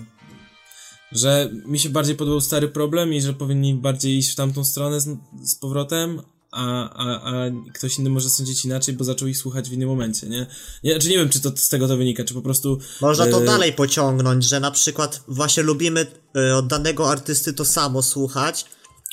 że 1.12 1.50
mi 1.66 1.78
się 1.78 1.90
bardziej 1.90 2.16
podobał 2.16 2.40
stary 2.40 2.68
problem 2.68 3.14
i 3.14 3.20
że 3.20 3.34
powinni 3.34 3.74
bardziej 3.74 4.18
iść 4.18 4.32
w 4.32 4.34
tamtą 4.34 4.64
stronę 4.64 5.00
z, 5.00 5.16
z 5.42 5.54
powrotem, 5.54 6.22
a, 6.52 6.90
a, 6.90 7.22
a 7.22 7.50
ktoś 7.74 7.98
inny 7.98 8.10
może 8.10 8.30
sądzić 8.30 8.64
inaczej, 8.64 8.94
bo 8.94 9.04
zaczął 9.04 9.28
ich 9.28 9.38
słuchać 9.38 9.70
w 9.70 9.72
innym 9.72 9.88
momencie, 9.88 10.26
nie? 10.26 10.46
nie 10.84 10.98
czy 10.98 11.08
nie 11.08 11.16
wiem, 11.16 11.28
czy 11.28 11.40
to 11.40 11.52
z 11.56 11.68
tego 11.68 11.88
to 11.88 11.96
wynika, 11.96 12.24
czy 12.24 12.34
po 12.34 12.42
prostu... 12.42 12.78
Można 13.00 13.26
to 13.26 13.42
e, 13.42 13.44
dalej 13.44 13.72
pociągnąć, 13.72 14.44
że 14.44 14.60
na 14.60 14.70
przykład 14.70 15.22
właśnie 15.28 15.62
lubimy 15.62 16.06
y, 16.36 16.54
od 16.54 16.66
danego 16.66 17.10
artysty 17.10 17.52
to 17.52 17.64
samo 17.64 18.02
słuchać, 18.02 18.64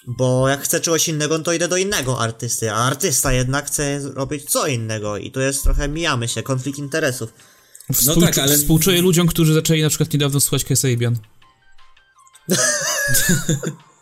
bo 0.07 0.49
jak 0.49 0.61
chcę 0.61 0.79
czegoś 0.79 1.07
innego, 1.07 1.37
no 1.37 1.43
to 1.43 1.53
idę 1.53 1.67
do 1.67 1.77
innego 1.77 2.19
artysty, 2.19 2.71
a 2.71 2.75
artysta 2.75 3.33
jednak 3.33 3.67
chce 3.67 3.99
robić 4.13 4.49
co 4.49 4.67
innego 4.67 5.17
i 5.17 5.31
to 5.31 5.39
jest 5.39 5.63
trochę, 5.63 5.87
mijamy 5.87 6.27
się, 6.27 6.43
konflikt 6.43 6.79
interesów. 6.79 7.33
Współczu- 7.93 8.21
tak, 8.21 8.37
ale- 8.37 8.57
Współczuję 8.57 9.01
ludziom, 9.01 9.27
którzy 9.27 9.53
zaczęli 9.53 9.81
na 9.81 9.89
przykład 9.89 10.13
niedawno 10.13 10.39
słuchać 10.39 10.63
Kasabian. 10.63 11.15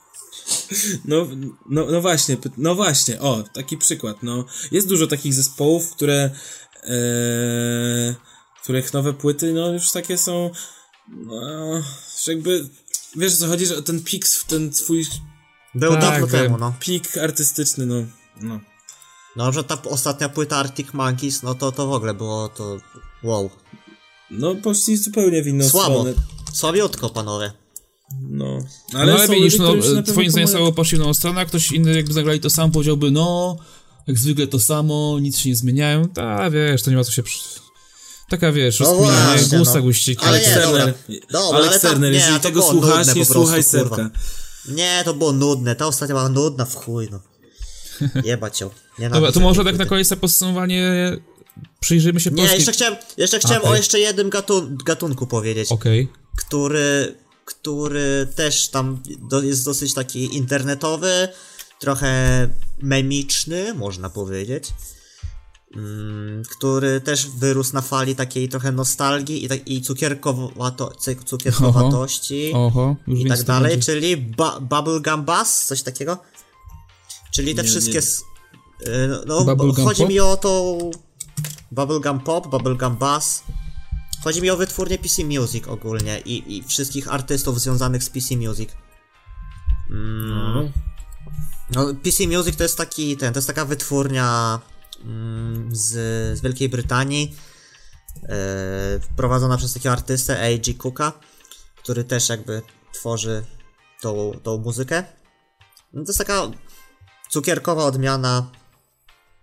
No, 1.05 1.27
no, 1.69 1.85
no 1.91 2.01
właśnie, 2.01 2.37
no 2.57 2.75
właśnie, 2.75 3.19
o, 3.19 3.43
taki 3.53 3.77
przykład, 3.77 4.23
no. 4.23 4.45
Jest 4.71 4.87
dużo 4.87 5.07
takich 5.07 5.33
zespołów, 5.33 5.91
które, 5.91 6.29
e, 6.83 8.15
których 8.63 8.93
nowe 8.93 9.13
płyty, 9.13 9.53
no 9.53 9.73
już 9.73 9.91
takie 9.91 10.17
są, 10.17 10.51
no, 11.07 11.81
że 12.23 12.33
jakby, 12.33 12.69
wiesz 13.15 13.33
o 13.33 13.37
co 13.37 13.47
chodzi, 13.47 13.65
że 13.65 13.83
ten 13.83 14.03
pik, 14.03 14.25
ten 14.47 14.73
swój 14.73 15.05
Był 15.75 15.91
Tak, 15.91 16.01
dawno 16.01 16.27
temu, 16.27 16.57
no. 16.57 16.73
pik 16.79 17.17
artystyczny, 17.17 17.85
no, 17.85 17.95
no. 18.41 18.59
No, 19.35 19.51
że 19.51 19.63
ta 19.63 19.81
ostatnia 19.81 20.29
płyta 20.29 20.57
Arctic 20.57 20.93
Monkeys, 20.93 21.43
no 21.43 21.55
to, 21.55 21.71
to 21.71 21.87
w 21.87 21.91
ogóle 21.91 22.13
było 22.13 22.49
to, 22.49 22.77
wow. 23.23 23.49
No, 24.31 24.55
poszli 24.55 24.97
zupełnie 24.97 25.43
w 25.43 25.47
inną 25.47 25.69
Słabo. 25.69 25.99
stronę. 25.99 26.13
Słabiutko, 26.53 27.09
panowie. 27.09 27.51
No, 28.21 28.59
Ale 28.93 29.13
ale 29.13 29.27
są 29.27 29.33
lepiej 29.33 29.41
niż 29.43 29.57
no, 29.57 29.75
na 29.95 30.01
twoim 30.01 30.31
zdaniem 30.31 30.49
słowo 30.49 30.71
poszli 30.71 30.97
w 30.97 30.99
nową 30.99 31.13
stronę, 31.13 31.41
a 31.41 31.45
ktoś 31.45 31.71
inny 31.71 31.95
jakby 31.95 32.13
zagrali 32.13 32.39
to 32.39 32.49
samo, 32.49 32.73
powiedziałby, 32.73 33.11
no, 33.11 33.57
jak 34.07 34.17
zwykle 34.17 34.47
to 34.47 34.59
samo, 34.59 35.17
nic 35.21 35.37
się 35.37 35.49
nie 35.49 35.55
zmieniają. 35.55 36.09
Ta, 36.09 36.49
wiesz, 36.49 36.83
to 36.83 36.91
nie 36.91 36.97
ma 36.97 37.03
co 37.03 37.11
się... 37.11 37.23
Przy... 37.23 37.39
Taka, 38.29 38.51
wiesz, 38.51 38.79
No 38.79 38.95
właśnie, 38.95 39.57
Gusta 39.57 39.75
no. 39.75 39.81
guściki. 39.81 40.25
Ale 40.25 40.39
nie, 40.39 40.53
Alex 40.53 40.65
dobra. 40.65 40.85
Turner, 40.85 41.21
Dobra, 41.31 41.59
Alex 41.59 41.85
ale 41.85 41.93
Turner, 41.93 42.13
jeżeli 42.13 42.35
to 42.35 42.39
tego 42.39 42.61
słuchasz, 42.61 43.15
nie 43.15 43.25
słuchaj. 43.25 43.63
Sepka. 43.63 44.09
Nie, 44.69 45.01
to 45.05 45.13
było 45.13 45.31
nudne, 45.31 45.75
ta 45.75 45.87
ostatnia 45.87 46.15
była 46.15 46.29
nudna 46.29 46.65
w 46.65 46.75
chuj, 46.75 47.07
no. 47.11 47.19
Jebać 48.23 48.61
ją. 48.61 48.69
Dobra, 49.11 49.31
to 49.31 49.39
może 49.39 49.63
tak 49.63 49.77
na 49.77 49.85
koniec 49.85 50.09
na 50.09 50.17
podsumowanie 50.17 51.17
przyjrzyjmy 51.79 52.19
się 52.19 52.29
Nie, 52.29 52.37
polskiej... 52.37 52.57
jeszcze 52.57 52.71
chciałem, 52.71 52.95
jeszcze 53.17 53.39
chciałem 53.39 53.63
o 53.63 53.75
jeszcze 53.75 53.99
jednym 53.99 54.29
gatun 54.29 54.77
gatunku 54.85 55.27
powiedzieć, 55.27 55.71
Okej. 55.71 56.07
który, 56.37 57.15
który 57.45 58.27
też 58.35 58.69
tam 58.69 59.01
do, 59.29 59.41
jest 59.41 59.65
dosyć 59.65 59.93
taki 59.93 60.35
internetowy, 60.37 61.27
trochę 61.79 62.49
memiczny, 62.81 63.73
można 63.73 64.09
powiedzieć, 64.09 64.73
mm, 65.75 66.43
który 66.51 67.01
też 67.01 67.27
wyrósł 67.27 67.73
na 67.73 67.81
fali 67.81 68.15
takiej 68.15 68.49
trochę 68.49 68.71
nostalgii 68.71 69.45
i, 69.45 69.47
tak, 69.47 69.67
i 69.67 69.81
cukierkowato, 69.81 70.91
cukierkowatości 71.25 72.51
Oho, 72.55 72.95
już 73.07 73.19
i 73.19 73.25
tak 73.25 73.43
dalej, 73.43 73.71
będzie- 73.71 73.85
czyli 73.85 74.17
ba 74.17 74.59
Bubblegum 74.59 75.23
Bass, 75.25 75.65
coś 75.65 75.81
takiego. 75.81 76.17
Czyli 77.31 77.55
te 77.55 77.61
Nie, 77.63 77.67
wszystkie. 77.69 77.99
nie. 78.87 78.93
y, 78.93 79.07
No, 79.25 79.43
no 79.57 79.73
chodzi 79.73 80.01
Pop? 80.01 80.09
mi 80.09 80.19
o 80.19 80.37
to. 80.37 80.77
Bubblegum 81.71 82.19
Pop, 82.19 82.47
Bubblegum 82.47 82.95
Bass. 82.97 83.43
Chodzi 84.25 84.41
mi 84.41 84.49
o 84.49 84.57
wytwórnię 84.57 84.97
PC 84.97 85.23
Music 85.23 85.67
ogólnie 85.67 86.19
i, 86.19 86.57
i 86.57 86.63
wszystkich 86.63 87.13
artystów 87.13 87.61
związanych 87.61 88.03
z 88.03 88.09
PC 88.09 88.37
Music. 88.37 88.69
Mm. 89.89 90.71
No, 91.75 91.93
PC 92.03 92.27
Music 92.27 92.55
to 92.55 92.63
jest 92.63 92.77
taki, 92.77 93.17
ten, 93.17 93.33
to 93.33 93.37
jest 93.37 93.47
taka 93.47 93.65
wytwórnia 93.65 94.59
mm, 95.03 95.75
z, 95.75 95.91
z 96.37 96.41
Wielkiej 96.41 96.69
Brytanii, 96.69 97.35
e, 98.23 98.35
prowadzona 99.15 99.57
przez 99.57 99.73
takiego 99.73 99.93
artystę 99.93 100.39
A.G. 100.39 100.73
Cooka, 100.73 101.11
który 101.75 102.03
też 102.03 102.29
jakby 102.29 102.61
tworzy 102.93 103.45
tą, 104.01 104.31
tą 104.43 104.57
muzykę. 104.57 105.03
No, 105.93 106.03
to 106.03 106.09
jest 106.09 106.19
taka 106.19 106.51
cukierkowa 107.29 107.83
odmiana 107.83 108.51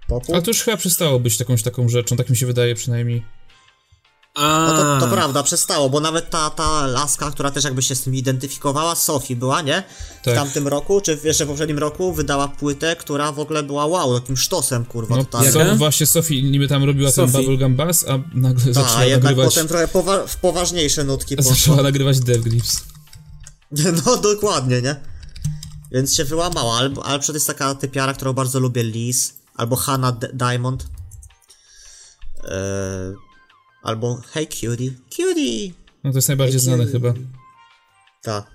popu. 0.09 0.33
Ale 0.33 0.43
to 0.43 0.51
już 0.51 0.63
chyba 0.63 0.77
przestało 0.77 1.21
być 1.21 1.41
jakąś 1.41 1.63
taką 1.63 1.89
rzeczą, 1.89 2.17
tak 2.17 2.31
mi 2.31 2.37
się 2.37 2.47
wydaje 2.47 2.75
przynajmniej. 2.75 3.42
A, 4.35 4.67
No 4.69 4.77
to, 5.01 5.07
to 5.07 5.13
prawda, 5.13 5.43
przestało, 5.43 5.91
bo 5.91 6.01
nawet 6.01 6.31
ta, 6.31 6.51
ta 6.51 6.87
laska, 6.87 7.31
która 7.31 7.51
też 7.51 7.65
jakby 7.65 7.83
się 7.83 7.95
z 7.95 8.03
tym 8.03 8.15
identyfikowała, 8.15 8.95
Sophie 8.95 9.37
była, 9.37 9.63
nie? 9.63 9.83
W 10.23 10.25
Tak. 10.25 10.35
tamtym 10.35 10.69
roku, 10.69 11.01
czy 11.01 11.17
w 11.17 11.25
jeszcze 11.25 11.47
poprzednim 11.47 11.79
roku 11.79 12.13
wydała 12.13 12.49
płytę, 12.49 12.97
która 12.97 13.33
w 13.33 13.39
ogóle 13.39 13.63
była 13.63 13.87
wow, 13.87 14.21
takim 14.21 14.37
sztosem, 14.37 14.85
kurwa, 14.85 15.17
No, 15.17 15.25
totalnie. 15.25 15.53
so, 15.53 15.77
właśnie 15.77 16.07
Sophie 16.07 16.43
niby 16.43 16.69
tam 16.69 16.85
robiła 16.85 17.13
ten 17.13 17.27
Sophie. 17.31 17.39
Bubblegum 17.47 17.77
Bass, 17.77 18.05
a 18.09 18.19
nagle 18.35 18.65
Ta, 18.75 18.83
zaczęła 18.83 18.97
a 18.99 19.05
jednak 19.05 19.25
nagrywać... 19.25 19.55
potem 19.55 19.69
trochę 19.69 19.89
powa- 19.89 20.27
w 20.27 20.37
poważniejsze 20.37 21.05
nutki 21.05 21.37
poszło. 21.37 21.53
Zaczęła 21.55 21.83
nagrywać 21.83 22.21
Death 22.21 22.41
Grips. 22.41 22.81
No 24.07 24.17
dokładnie, 24.17 24.83
nie? 24.83 24.97
Więc 25.91 26.15
się 26.15 26.25
wyłamała, 26.25 26.79
albo, 26.79 27.05
ale 27.07 27.19
przecież 27.19 27.35
jest 27.35 27.47
taka 27.47 27.75
typiara, 27.75 28.15
którą 28.15 28.33
bardzo 28.33 28.61
lubię, 28.61 28.83
Liz, 28.85 29.35
albo 29.57 29.77
Hannah 29.77 30.19
D- 30.19 30.29
Diamond. 30.33 30.87
Eee, 32.45 33.15
albo 33.83 34.21
Hey 34.33 34.47
Cutie, 34.47 34.91
Cutie! 35.11 35.73
No 36.05 36.11
to 36.13 36.19
jest 36.19 36.29
najbardziej 36.29 36.57
Jakie- 36.61 36.65
znane 36.65 36.87
chyba. 36.87 37.15
Ta. 38.23 38.47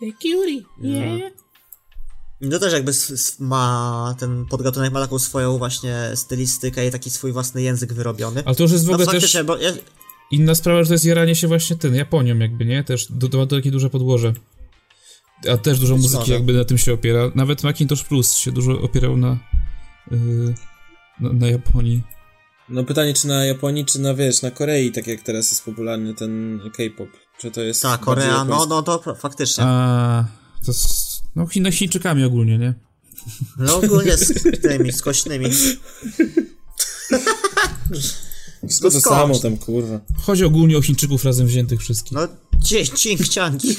Hey 0.00 0.12
Cutie, 0.12 0.62
yeah. 0.82 1.32
No 2.40 2.58
też 2.58 2.72
jakby 2.72 2.92
ma, 3.40 4.14
ten 4.18 4.46
podgatunek 4.46 4.92
ma 4.92 5.00
taką 5.00 5.18
swoją 5.18 5.58
właśnie 5.58 6.10
stylistykę 6.14 6.86
i 6.86 6.90
taki 6.90 7.10
swój 7.10 7.32
własny 7.32 7.62
język 7.62 7.92
wyrobiony. 7.92 8.42
Ale 8.46 8.54
to 8.54 8.62
już 8.62 8.72
jest 8.72 8.84
w 8.84 8.88
No 8.88 8.92
ogóle 8.92 9.06
też 9.06 9.14
faktycznie, 9.14 9.44
bo 9.44 9.56
ja, 9.56 9.72
inna 10.30 10.54
sprawa, 10.54 10.82
że 10.82 10.86
to 10.88 10.94
jest 10.94 11.04
jaranie 11.04 11.34
się 11.34 11.48
właśnie 11.48 11.76
tym, 11.76 11.94
Japonią 11.94 12.38
jakby, 12.38 12.64
nie? 12.64 12.84
Też 12.84 13.06
to 13.30 13.38
ma 13.38 13.46
to 13.46 13.56
takie 13.56 13.70
duże 13.70 13.90
podłoże. 13.90 14.32
A 15.52 15.56
też 15.56 15.78
dużo 15.78 15.96
muzyki 15.96 16.18
może. 16.18 16.32
jakby 16.34 16.52
na 16.52 16.64
tym 16.64 16.78
się 16.78 16.92
opiera. 16.92 17.30
Nawet 17.34 17.62
Macintosh 17.62 18.04
Plus 18.04 18.34
się 18.36 18.52
dużo 18.52 18.80
opierał 18.80 19.16
na, 19.16 19.38
yy, 20.10 20.54
na, 21.20 21.32
na 21.32 21.46
Japonii. 21.48 22.02
No 22.68 22.84
pytanie, 22.84 23.14
czy 23.14 23.26
na 23.26 23.44
Japonii, 23.44 23.84
czy 23.84 24.00
na, 24.00 24.14
wiesz, 24.14 24.42
na 24.42 24.50
Korei, 24.50 24.92
tak 24.92 25.06
jak 25.06 25.22
teraz 25.22 25.50
jest 25.50 25.64
popularny 25.64 26.14
ten 26.14 26.60
K-pop. 26.76 27.08
Czy 27.38 27.50
to 27.50 27.60
jest 27.62 27.82
ta 27.82 27.88
bardziej 27.88 28.04
Korea, 28.04 28.44
no, 28.44 28.66
no 28.66 28.82
to 28.82 29.14
faktycznie. 29.14 29.64
A 29.66 30.24
to 30.66 30.72
z, 30.72 31.22
no 31.36 31.46
Chin, 31.46 31.72
Chińczykami 31.72 32.24
ogólnie, 32.24 32.58
nie? 32.58 32.74
No 33.58 33.76
ogólnie 33.76 34.16
z 34.16 34.42
tymi, 34.62 34.92
z 34.92 35.02
kośnymi. 35.02 35.46
Wszystko 38.68 38.90
to 38.90 39.00
skądś. 39.00 39.20
samo 39.20 39.38
tam, 39.38 39.56
kurwa. 39.56 40.00
Chodzi 40.22 40.44
ogólnie 40.44 40.78
o 40.78 40.82
Chińczyków 40.82 41.24
razem 41.24 41.46
wziętych 41.46 41.80
wszystkich. 41.80 42.12
No, 42.12 42.28
cie, 42.64 42.88
cink, 42.88 43.28
cianki. 43.28 43.76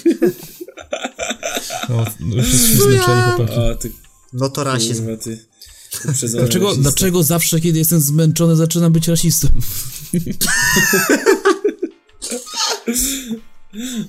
No, 1.89 2.05
no 2.19 2.35
już 2.35 2.53
jesteśmy 2.53 2.77
zmęczeni 2.77 3.21
chłopaki. 3.21 3.59
A, 3.59 3.75
ty, 3.75 3.91
No 4.33 4.49
to 4.49 4.63
rasizm. 4.63 5.05
kurwa, 5.05 5.23
ty. 5.23 5.45
Dlaczego, 6.31 6.65
rasista. 6.65 6.81
dlaczego 6.81 7.23
zawsze, 7.23 7.59
kiedy 7.61 7.79
jestem 7.79 7.99
zmęczony, 7.99 8.55
zaczynam 8.55 8.93
być 8.93 9.07
rasistą? 9.07 9.47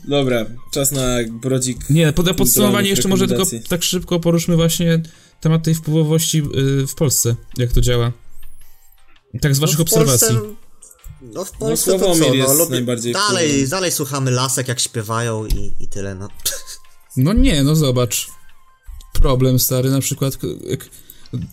Dobra, 0.09 0.47
czas 0.71 0.93
na 0.93 1.17
brodzik. 1.31 1.91
Nie, 1.91 2.13
pod, 2.13 2.37
podsumowanie 2.37 2.89
jeszcze 2.89 3.09
może 3.09 3.29
tylko 3.29 3.45
tak 3.69 3.83
szybko 3.83 4.21
poruszmy 4.21 4.57
właśnie 4.57 5.03
temat 5.41 5.63
tej 5.63 5.75
wpływowości 5.75 6.39
y, 6.39 6.87
w 6.87 6.95
Polsce, 6.95 7.37
jak 7.57 7.73
to 7.73 7.81
działa. 7.81 8.13
Tak 9.41 9.55
z 9.55 9.59
waszych 9.59 9.79
No 9.79 9.85
w 9.85 9.89
Polsce- 9.89 10.01
obserwacji. 10.01 10.57
No 11.23 11.45
w 11.45 11.51
Polsce 11.51 11.93
to 11.93 11.99
Sławomir 11.99 12.45
co, 12.45 12.49
no, 12.49 12.55
lubię, 12.55 12.71
najbardziej 12.71 13.13
dalej, 13.13 13.69
dalej 13.69 13.93
słuchamy 13.93 14.31
lasek 14.31 14.69
jak 14.69 14.81
śpiewają 14.81 15.47
i, 15.47 15.73
i 15.81 15.89
tyle, 15.89 16.15
no. 16.15 16.29
No 17.17 17.33
nie, 17.33 17.63
no 17.63 17.77
zobacz. 17.77 18.29
Problem 19.13 19.59
stary, 19.59 19.91
na 19.91 20.01
przykład 20.01 20.39
jak 20.67 20.89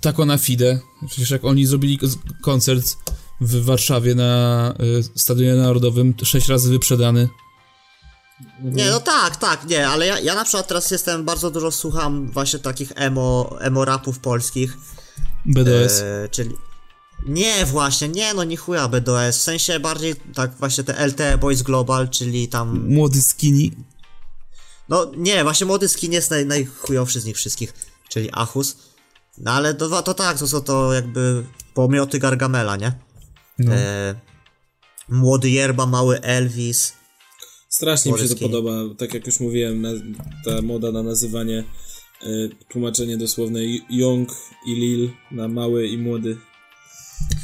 Taco 0.02 0.26
na 0.26 0.38
Fide. 0.38 0.80
Przecież 1.08 1.30
jak 1.30 1.46
oni 1.46 1.66
zrobili 1.66 2.00
koncert 2.42 2.98
w 3.42 3.66
Warszawie 3.66 4.16
na 4.16 4.74
y, 5.00 5.04
Stadionie 5.16 5.56
Narodowym, 5.56 6.14
sześć 6.24 6.48
razy 6.48 6.70
wyprzedany. 6.70 7.30
Nie, 8.64 8.90
no 8.90 9.00
tak, 9.00 9.36
tak, 9.36 9.66
nie, 9.70 9.88
ale 9.88 10.08
ja, 10.08 10.20
ja 10.20 10.36
na 10.36 10.44
przykład 10.44 10.68
teraz 10.68 10.92
jestem, 10.92 11.26
bardzo 11.26 11.52
dużo 11.52 11.72
słucham 11.72 12.32
właśnie 12.32 12.60
takich 12.60 12.92
emo, 12.96 13.56
emo 13.60 13.86
rapów 13.86 14.20
polskich, 14.20 14.78
BDS. 15.46 16.02
e, 16.02 16.30
czyli... 16.32 16.56
Nie, 17.26 17.66
właśnie, 17.66 18.10
nie, 18.10 18.34
no 18.34 18.44
nie 18.44 18.58
chuja 18.58 18.88
BDS, 18.88 19.38
w 19.38 19.42
sensie 19.42 19.80
bardziej 19.80 20.16
tak 20.34 20.56
właśnie 20.56 20.84
te 20.84 21.08
LTE 21.08 21.38
Boys 21.38 21.62
Global, 21.62 22.10
czyli 22.10 22.48
tam... 22.48 22.88
Młody 22.90 23.22
skinny. 23.22 23.70
No 24.90 25.12
nie, 25.18 25.44
właśnie 25.44 25.66
młody 25.66 25.90
skin 25.90 26.12
jest 26.12 26.32
naj, 26.32 26.46
najchujowszy 26.46 27.20
z 27.20 27.26
nich 27.26 27.36
wszystkich, 27.36 27.74
czyli 28.10 28.30
Achus. 28.32 28.76
No 29.38 29.52
ale 29.52 29.74
to, 29.74 30.02
to 30.02 30.14
tak, 30.14 30.38
to 30.38 30.48
są 30.48 30.62
to 30.62 30.94
jakby 30.94 31.44
pomioty 31.74 32.20
Gargamela, 32.20 32.76
nie? 32.76 32.92
No. 33.60 33.74
E, 33.74 34.16
młody 35.10 35.50
Yerba, 35.50 35.86
mały 35.86 36.22
Elvis. 36.22 36.94
Strasznie 37.70 38.12
mi 38.12 38.18
się 38.18 38.24
to 38.24 38.30
Polski. 38.30 38.46
podoba, 38.46 38.96
tak 38.98 39.14
jak 39.14 39.26
już 39.26 39.40
mówiłem, 39.40 39.86
ta 40.46 40.62
moda 40.62 40.92
na 40.92 41.04
nazywanie, 41.04 41.64
y, 42.24 42.50
tłumaczenie 42.70 43.18
dosłowne 43.18 43.60
Young 43.90 44.30
i 44.68 44.76
Lil 44.76 45.12
na 45.32 45.48
mały 45.48 45.88
i 45.88 45.98
młody. 45.98 46.38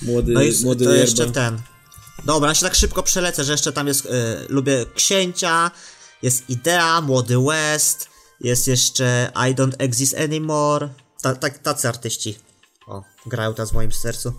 Młody, 0.02 0.32
No 0.32 0.42
i 0.42 0.52
młody 0.64 0.86
to 0.86 0.94
jeszcze 0.94 1.32
ten. 1.32 1.62
Dobra, 2.26 2.50
ja 2.50 2.56
się 2.56 2.66
tak 2.66 2.76
szybko 2.76 3.04
przelecę, 3.04 3.44
że 3.44 3.52
jeszcze 3.52 3.72
tam 3.72 3.88
jest, 3.88 4.06
e, 4.06 4.46
lubię 4.50 4.86
Księcia, 4.96 5.72
jest 6.22 6.50
Idea, 6.50 7.02
Młody 7.02 7.36
West, 7.38 8.10
jest 8.42 8.68
jeszcze 8.68 9.32
I 9.36 9.56
Don't 9.56 9.74
Exist 9.78 10.18
Anymore. 10.18 10.90
Ta, 11.22 11.36
ta, 11.36 11.50
tacy 11.50 11.88
artyści. 11.88 12.38
O, 12.88 13.04
grają 13.26 13.54
teraz 13.54 13.72
w 13.72 13.74
moim 13.74 13.92
sercu. 13.92 14.34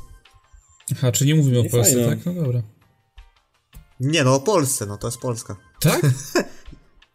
Aha, 0.92 1.12
czy 1.12 1.26
nie 1.26 1.34
mówimy 1.34 1.60
o 1.60 1.62
Nie 1.62 1.70
Polsce, 1.70 1.94
fajno. 1.94 2.08
tak? 2.10 2.26
No 2.26 2.42
dobra. 2.42 2.62
Nie 4.00 4.24
no, 4.24 4.34
o 4.34 4.40
Polsce, 4.40 4.86
no 4.86 4.98
to 4.98 5.06
jest 5.08 5.18
Polska. 5.18 5.56
Tak? 5.80 6.00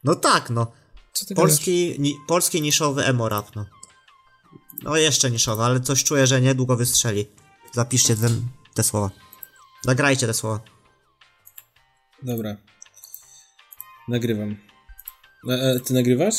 No 0.03 0.15
tak, 0.15 0.49
no. 0.49 0.71
Co 1.13 1.25
ty 1.25 1.35
Polski, 1.35 1.95
ni, 1.99 2.15
polski 2.27 2.61
niszowy 2.61 3.05
emo 3.05 3.29
rap, 3.29 3.55
no. 3.55 3.65
No 4.83 4.97
jeszcze 4.97 5.31
niszowy, 5.31 5.63
ale 5.63 5.79
coś 5.81 6.03
czuję, 6.03 6.27
że 6.27 6.41
niedługo 6.41 6.75
wystrzeli. 6.77 7.27
Zapiszcie 7.73 8.15
ten, 8.15 8.47
te 8.73 8.83
słowa. 8.83 9.09
Zagrajcie 9.81 10.27
te 10.27 10.33
słowa. 10.33 10.59
Dobra. 12.23 12.55
Nagrywam. 14.07 14.55
A, 15.49 15.53
a, 15.53 15.79
ty 15.79 15.93
nagrywasz? 15.93 16.35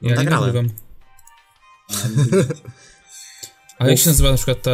Ja 0.00 0.10
nie 0.10 0.14
Nagrałem. 0.14 0.46
nagrywam. 0.54 0.87
A 3.78 3.88
jak 3.88 3.98
się 3.98 4.10
nazywa 4.10 4.30
na 4.30 4.36
przykład 4.36 4.62
ta, 4.62 4.70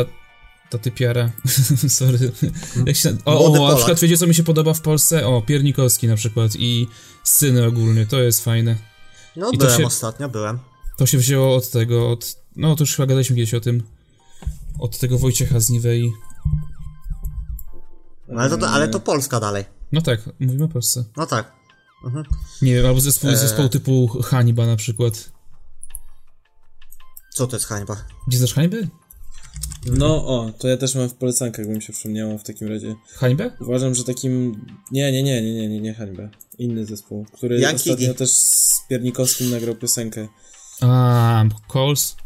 ta 0.70 0.78
typiara? 0.78 1.30
Sorry. 1.88 2.32
Jak 2.86 2.96
się, 2.96 3.16
o, 3.24 3.52
o, 3.52 3.68
na 3.68 3.76
przykład 3.76 4.00
wiecie 4.00 4.16
co 4.18 4.26
mi 4.26 4.34
się 4.34 4.44
podoba 4.44 4.74
w 4.74 4.80
Polsce? 4.80 5.26
O, 5.26 5.42
Piernikowski 5.42 6.08
na 6.08 6.16
przykład 6.16 6.52
i 6.58 6.88
Syny 7.24 7.66
ogólnie, 7.66 8.06
to 8.06 8.22
jest 8.22 8.44
fajne. 8.44 8.76
No 9.36 9.50
I 9.50 9.58
to 9.58 9.64
byłem 9.64 9.80
się- 9.80 9.86
ostatnio, 9.86 10.28
byłem. 10.28 10.58
To 10.96 11.06
się 11.06 11.18
wzięło 11.18 11.56
od 11.56 11.70
tego, 11.70 12.10
od... 12.10 12.36
No 12.56 12.76
to 12.76 12.82
już 12.82 12.96
chyba 12.96 13.06
gadaliśmy 13.06 13.36
kiedyś 13.36 13.54
o 13.54 13.60
tym. 13.60 13.82
Od 14.78 14.98
tego 14.98 15.18
Wojciecha 15.18 15.60
z 15.60 15.70
Niwei. 15.70 16.12
No, 18.28 18.40
ale, 18.40 18.58
to, 18.58 18.68
ale 18.68 18.88
to 18.88 19.00
Polska 19.00 19.40
dalej. 19.40 19.64
No 19.92 20.00
tak, 20.02 20.20
mówimy 20.40 20.64
o 20.64 20.68
Polsce. 20.68 21.04
No 21.16 21.26
tak. 21.26 21.52
Mhm. 22.04 22.24
Nie 22.62 22.74
wiem, 22.74 22.86
albo 22.86 23.00
zespół, 23.00 23.30
Eee. 23.30 23.36
zespoł 23.36 23.68
typu 23.68 24.08
Haniba 24.08 24.66
na 24.66 24.76
przykład. 24.76 25.32
Co 27.34 27.46
to 27.46 27.56
jest 27.56 27.66
hańba? 27.66 27.96
Gdzie 28.28 28.38
znasz 28.38 28.54
Hanibę? 28.54 28.76
No 29.86 30.26
o, 30.26 30.52
to 30.58 30.68
ja 30.68 30.76
też 30.76 30.94
mam 30.94 31.08
w 31.08 31.14
polecankach, 31.14 31.66
by 31.66 31.72
mi 31.72 31.82
się 31.82 31.92
przypomniało 31.92 32.38
w 32.38 32.42
takim 32.44 32.68
razie. 32.68 32.94
Hanibę? 33.14 33.50
Uważam, 33.60 33.94
że 33.94 34.04
takim... 34.04 34.64
Nie, 34.90 35.12
nie, 35.12 35.22
nie, 35.22 35.42
nie, 35.42 35.54
nie, 35.54 35.68
nie, 35.68 35.80
nie 35.80 35.94
hańba. 35.94 36.22
Inny 36.58 36.86
zespół, 36.86 37.26
który 37.32 37.60
Jaki? 37.60 37.76
ostatnio 37.76 38.14
też 38.14 38.30
z 38.30 38.70
Piernikowskim 38.88 39.50
nagrał 39.50 39.74
piosenkę. 39.74 40.28
A, 40.80 41.44
Coles? 41.72 42.16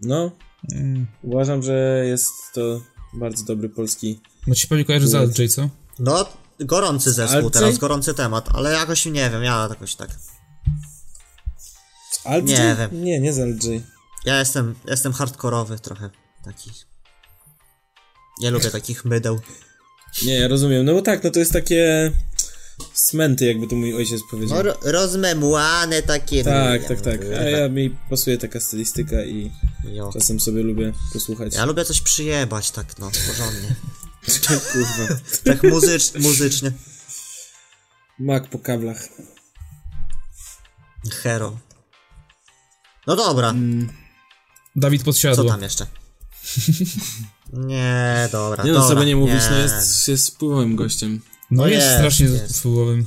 No, 0.00 0.30
Mm. 0.72 1.06
uważam, 1.22 1.62
że 1.62 2.04
jest 2.06 2.30
to 2.54 2.80
bardzo 3.14 3.44
dobry 3.44 3.68
polski... 3.68 4.20
No 4.46 4.54
ci 4.54 4.68
pewnie 4.68 4.84
kojarzy 4.84 5.08
z 5.08 5.10
Duet. 5.10 5.22
Alt 5.24 5.38
J, 5.38 5.52
co? 5.52 5.68
No, 5.98 6.26
gorący 6.60 7.12
zespół 7.12 7.50
teraz, 7.50 7.78
gorący 7.78 8.14
temat, 8.14 8.48
ale 8.54 8.72
jakoś 8.72 9.06
nie 9.06 9.30
wiem, 9.30 9.42
ja 9.42 9.66
jakoś 9.70 9.94
tak. 9.94 10.10
Alt 12.24 12.44
Nie 12.44 12.76
wiem. 12.78 13.04
Nie, 13.04 13.20
nie 13.20 13.32
z 13.32 13.38
Alt 13.38 13.64
J. 13.64 13.82
Ja 14.28 14.38
jestem, 14.38 14.74
jestem 14.86 15.12
hardkorowy 15.12 15.78
trochę, 15.78 16.10
taki. 16.44 16.70
Nie 18.40 18.50
lubię 18.50 18.70
takich 18.70 19.04
mydeł. 19.04 19.40
Nie, 20.24 20.34
ja 20.34 20.48
rozumiem. 20.48 20.84
No 20.84 20.94
bo 20.94 21.02
tak, 21.02 21.24
no 21.24 21.30
to 21.30 21.38
jest 21.38 21.52
takie... 21.52 22.12
Smenty, 22.94 23.46
jakby 23.46 23.66
to 23.66 23.76
mój 23.76 23.94
ojciec 23.94 24.20
powiedział. 24.30 24.56
No, 24.56 24.62
ro, 24.62 24.78
rozmemłane 24.82 26.02
takie. 26.02 26.44
Tak, 26.44 26.82
no, 26.82 26.88
tak, 26.88 27.00
tak. 27.00 27.20
A 27.40 27.42
ja 27.42 27.68
mi 27.68 27.90
pasuje 28.10 28.38
taka 28.38 28.60
stylistyka 28.60 29.24
i 29.24 29.50
Jo. 29.84 30.10
czasem 30.12 30.40
sobie 30.40 30.62
lubię 30.62 30.92
posłuchać. 31.12 31.54
Ja 31.54 31.64
lubię 31.64 31.84
coś 31.84 32.00
przyjebać, 32.00 32.70
tak 32.70 32.98
no, 32.98 33.10
porządnie. 33.26 33.74
Kurwa. 34.72 35.20
Tak 35.44 35.62
muzycz, 35.62 36.14
muzycznie. 36.14 36.72
Mak 38.18 38.50
po 38.50 38.58
kablach. 38.58 39.08
Hero. 41.22 41.58
No 43.06 43.16
dobra, 43.16 43.54
Dawid 44.76 45.00
co 45.00 45.04
Podsiadło. 45.04 45.44
tam 45.44 45.62
jeszcze? 45.62 45.86
Nie, 47.52 48.28
dobra, 48.32 48.64
Nie 48.64 48.72
no, 48.72 48.78
dobra, 48.80 48.94
sobie 48.94 49.06
nie 49.06 49.16
mówić, 49.16 49.42
no 49.50 49.58
jest, 49.58 50.08
jest 50.08 50.34
wpływowym 50.34 50.76
gościem. 50.76 51.20
No 51.50 51.62
No 51.62 51.68
jest, 51.68 51.86
jest, 51.86 51.96
strasznie 51.96 52.26
jest. 52.26 52.58
wpływowym. 52.58 53.06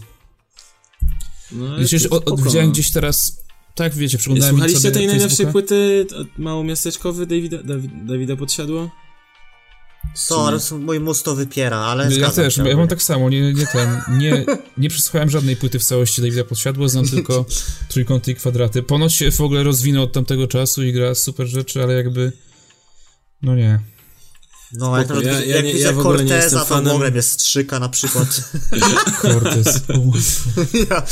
No, 1.51 1.75
Przecież 1.77 2.07
widziałem 2.43 2.67
no. 2.67 2.73
gdzieś 2.73 2.91
teraz, 2.91 3.37
tak 3.75 3.93
wiecie, 3.93 4.17
przeglądałem 4.17 4.55
Słuchaliście 4.55 4.91
tej 4.91 5.07
najnowszej 5.07 5.47
płyty 5.47 6.07
małomiasteczkowy 6.37 7.25
Davida, 7.27 7.57
Dawi- 7.57 8.05
Dawida 8.05 8.35
Podsiadło? 8.35 8.89
Sorry, 10.13 10.57
mój 10.79 10.99
mus 10.99 11.23
to 11.23 11.35
wypiera, 11.35 11.77
ale 11.77 12.03
Ja 12.03 12.09
zgadzam 12.11 12.45
też, 12.45 12.55
się 12.55 12.69
ja 12.69 12.77
mam 12.77 12.87
tak 12.87 13.03
samo, 13.03 13.29
nie, 13.29 13.53
nie 13.53 13.65
ten, 13.67 14.01
nie, 14.17 14.45
nie 14.77 14.89
przesłuchałem 14.89 15.29
żadnej 15.29 15.55
płyty 15.55 15.79
w 15.79 15.83
całości 15.83 16.21
Davida 16.21 16.43
Podsiadło, 16.43 16.89
znam 16.89 17.07
tylko 17.07 17.45
trójkąty 17.89 18.31
i 18.31 18.35
kwadraty. 18.35 18.83
Ponoć 18.83 19.13
się 19.13 19.31
w 19.31 19.41
ogóle 19.41 19.63
rozwinął 19.63 20.03
od 20.03 20.11
tamtego 20.13 20.47
czasu 20.47 20.83
i 20.83 20.93
gra 20.93 21.15
super 21.15 21.47
rzeczy, 21.47 21.83
ale 21.83 21.93
jakby, 21.93 22.31
no 23.41 23.55
nie. 23.55 23.79
No, 24.73 24.97
jak, 24.97 25.09
ja- 25.09 25.15
widzę- 25.15 25.45
ja 25.45 25.55
jak 25.55 25.65
nie- 25.65 25.73
widzę 25.73 25.85
ja 25.85 25.93
w 25.93 25.99
ogóle 25.99 26.23
nie 26.23 26.29
Corteza, 26.29 26.65
to 26.65 26.75
ogóle 26.93 27.11
mnie 27.11 27.21
strzyka 27.21 27.79
na 27.79 27.89
przykład. 27.89 28.51
Cortez. 29.21 29.81
ja, 30.89 31.03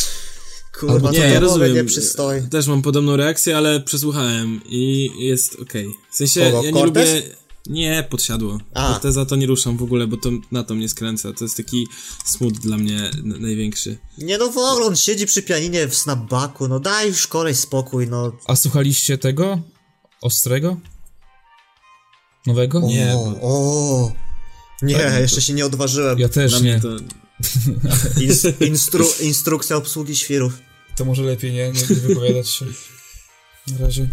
kurwa, 0.80 0.94
Albo 0.96 1.08
to 1.08 1.14
Nie, 1.14 1.20
w 1.30 1.32
ja 1.34 1.40
rozumiem. 1.40 1.74
nie 1.74 1.84
przystoi. 1.84 2.42
Też 2.50 2.68
mam 2.68 2.82
podobną 2.82 3.16
reakcję, 3.16 3.58
ale 3.58 3.80
przesłuchałem 3.82 4.62
i 4.66 5.12
jest 5.20 5.56
okej. 5.62 5.88
W 6.12 6.16
sensie, 6.16 6.42
Kogo, 6.42 6.64
ja 6.64 6.72
nie 6.72 6.80
Cortez? 6.80 7.10
lubię... 7.16 7.40
Nie, 7.70 8.08
podsiadło. 8.10 8.58
A. 8.74 8.92
Corteza 8.94 9.26
to 9.26 9.36
nie 9.36 9.48
ruszam 9.48 9.78
w 9.78 9.84
ogóle, 9.84 10.08
bo 10.08 10.18
to 10.18 10.30
na 10.52 10.64
to 10.64 10.76
mnie 10.76 10.90
skręca. 10.90 11.34
To 11.34 11.46
jest 11.46 11.58
taki 11.58 11.88
smut 12.26 12.60
dla 12.60 12.78
mnie 12.78 12.98
n- 12.98 13.36
największy. 13.42 13.98
Nie 14.18 14.38
no 14.38 14.46
w 14.52 14.58
ogóle, 14.58 14.86
on 14.86 14.96
siedzi 14.96 15.26
przy 15.26 15.44
pianinie 15.44 15.88
w 15.88 15.96
snapbacku, 15.96 16.68
no 16.68 16.80
daj 16.80 17.08
już 17.08 17.28
koleś 17.28 17.58
spokój, 17.58 18.08
no. 18.08 18.32
A 18.46 18.56
słuchaliście 18.56 19.18
tego? 19.18 19.62
Ostrego? 20.22 20.78
Nowego? 22.48 22.80
Nie, 22.82 23.14
o, 23.16 23.36
o. 23.42 24.12
Nie, 24.82 24.96
jeszcze 25.22 25.42
się 25.42 25.54
nie 25.54 25.66
odważyłem. 25.66 26.20
Ja 26.20 26.30
też 26.30 26.52
Dla 26.52 26.60
nie. 26.60 26.72
mnie 26.72 26.82
to... 26.82 26.90
Ins, 28.24 28.44
instru, 28.62 29.06
instrukcja 29.22 29.76
obsługi 29.76 30.16
świrów. 30.16 30.54
To 30.96 31.06
może 31.06 31.24
lepiej 31.24 31.52
nie, 31.52 31.72
nie, 31.72 31.82
nie 31.90 31.96
wypowiadać 31.96 32.50
się. 32.50 32.66
Na 33.68 33.78
razie. 33.78 34.10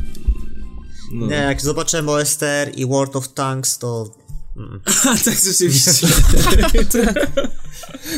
No. 1.12 1.26
Nie, 1.26 1.34
jak 1.36 1.60
zobaczyłem 1.62 2.08
OSTR 2.08 2.70
i 2.76 2.86
World 2.86 3.16
of 3.16 3.28
Tanks, 3.28 3.78
to... 3.78 4.14
A, 5.10 5.16
tak 5.24 5.38
rzeczywiście. 5.44 5.90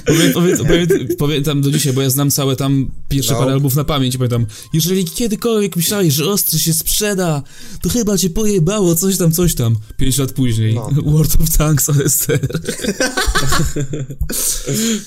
Powiem, 0.06 0.32
powiem, 0.32 0.56
powiem, 0.56 0.88
pamiętam 1.18 1.60
do 1.60 1.70
dzisiaj, 1.70 1.92
bo 1.92 2.02
ja 2.02 2.10
znam 2.10 2.30
całe 2.30 2.56
tam 2.56 2.90
pierwsze 3.08 3.32
No. 3.32 3.38
parę 3.38 3.52
albumów 3.52 3.74
na 3.76 3.84
pamięć 3.84 4.16
pamiętam, 4.16 4.46
jeżeli 4.72 5.04
kiedykolwiek 5.04 5.76
myślałeś, 5.76 6.14
że 6.14 6.30
ostry 6.30 6.58
się 6.58 6.72
sprzeda, 6.72 7.42
to 7.82 7.88
chyba 7.88 8.18
cię 8.18 8.30
pojebało, 8.30 8.94
coś 8.94 9.16
tam, 9.18 9.32
coś 9.32 9.54
tam. 9.54 9.76
Pięć 9.96 10.18
lat 10.18 10.32
później, 10.32 10.74
No. 10.74 10.90
World 11.12 11.34
of 11.42 11.56
Tanks 11.56 11.88
OSTR. 11.88 12.60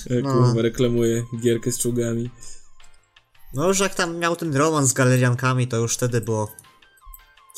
Ja, 0.09 0.21
Kurwa, 0.21 0.61
reklamuję 0.61 1.23
gierkę 1.41 1.71
z 1.71 1.77
czołgami. 1.77 2.29
No 3.53 3.67
już 3.67 3.79
jak 3.79 3.95
tam 3.95 4.17
miał 4.17 4.35
ten 4.35 4.55
romans 4.55 4.89
z 4.89 4.93
galeriankami, 4.93 5.67
to 5.67 5.77
już 5.77 5.93
wtedy 5.93 6.21
było... 6.21 6.51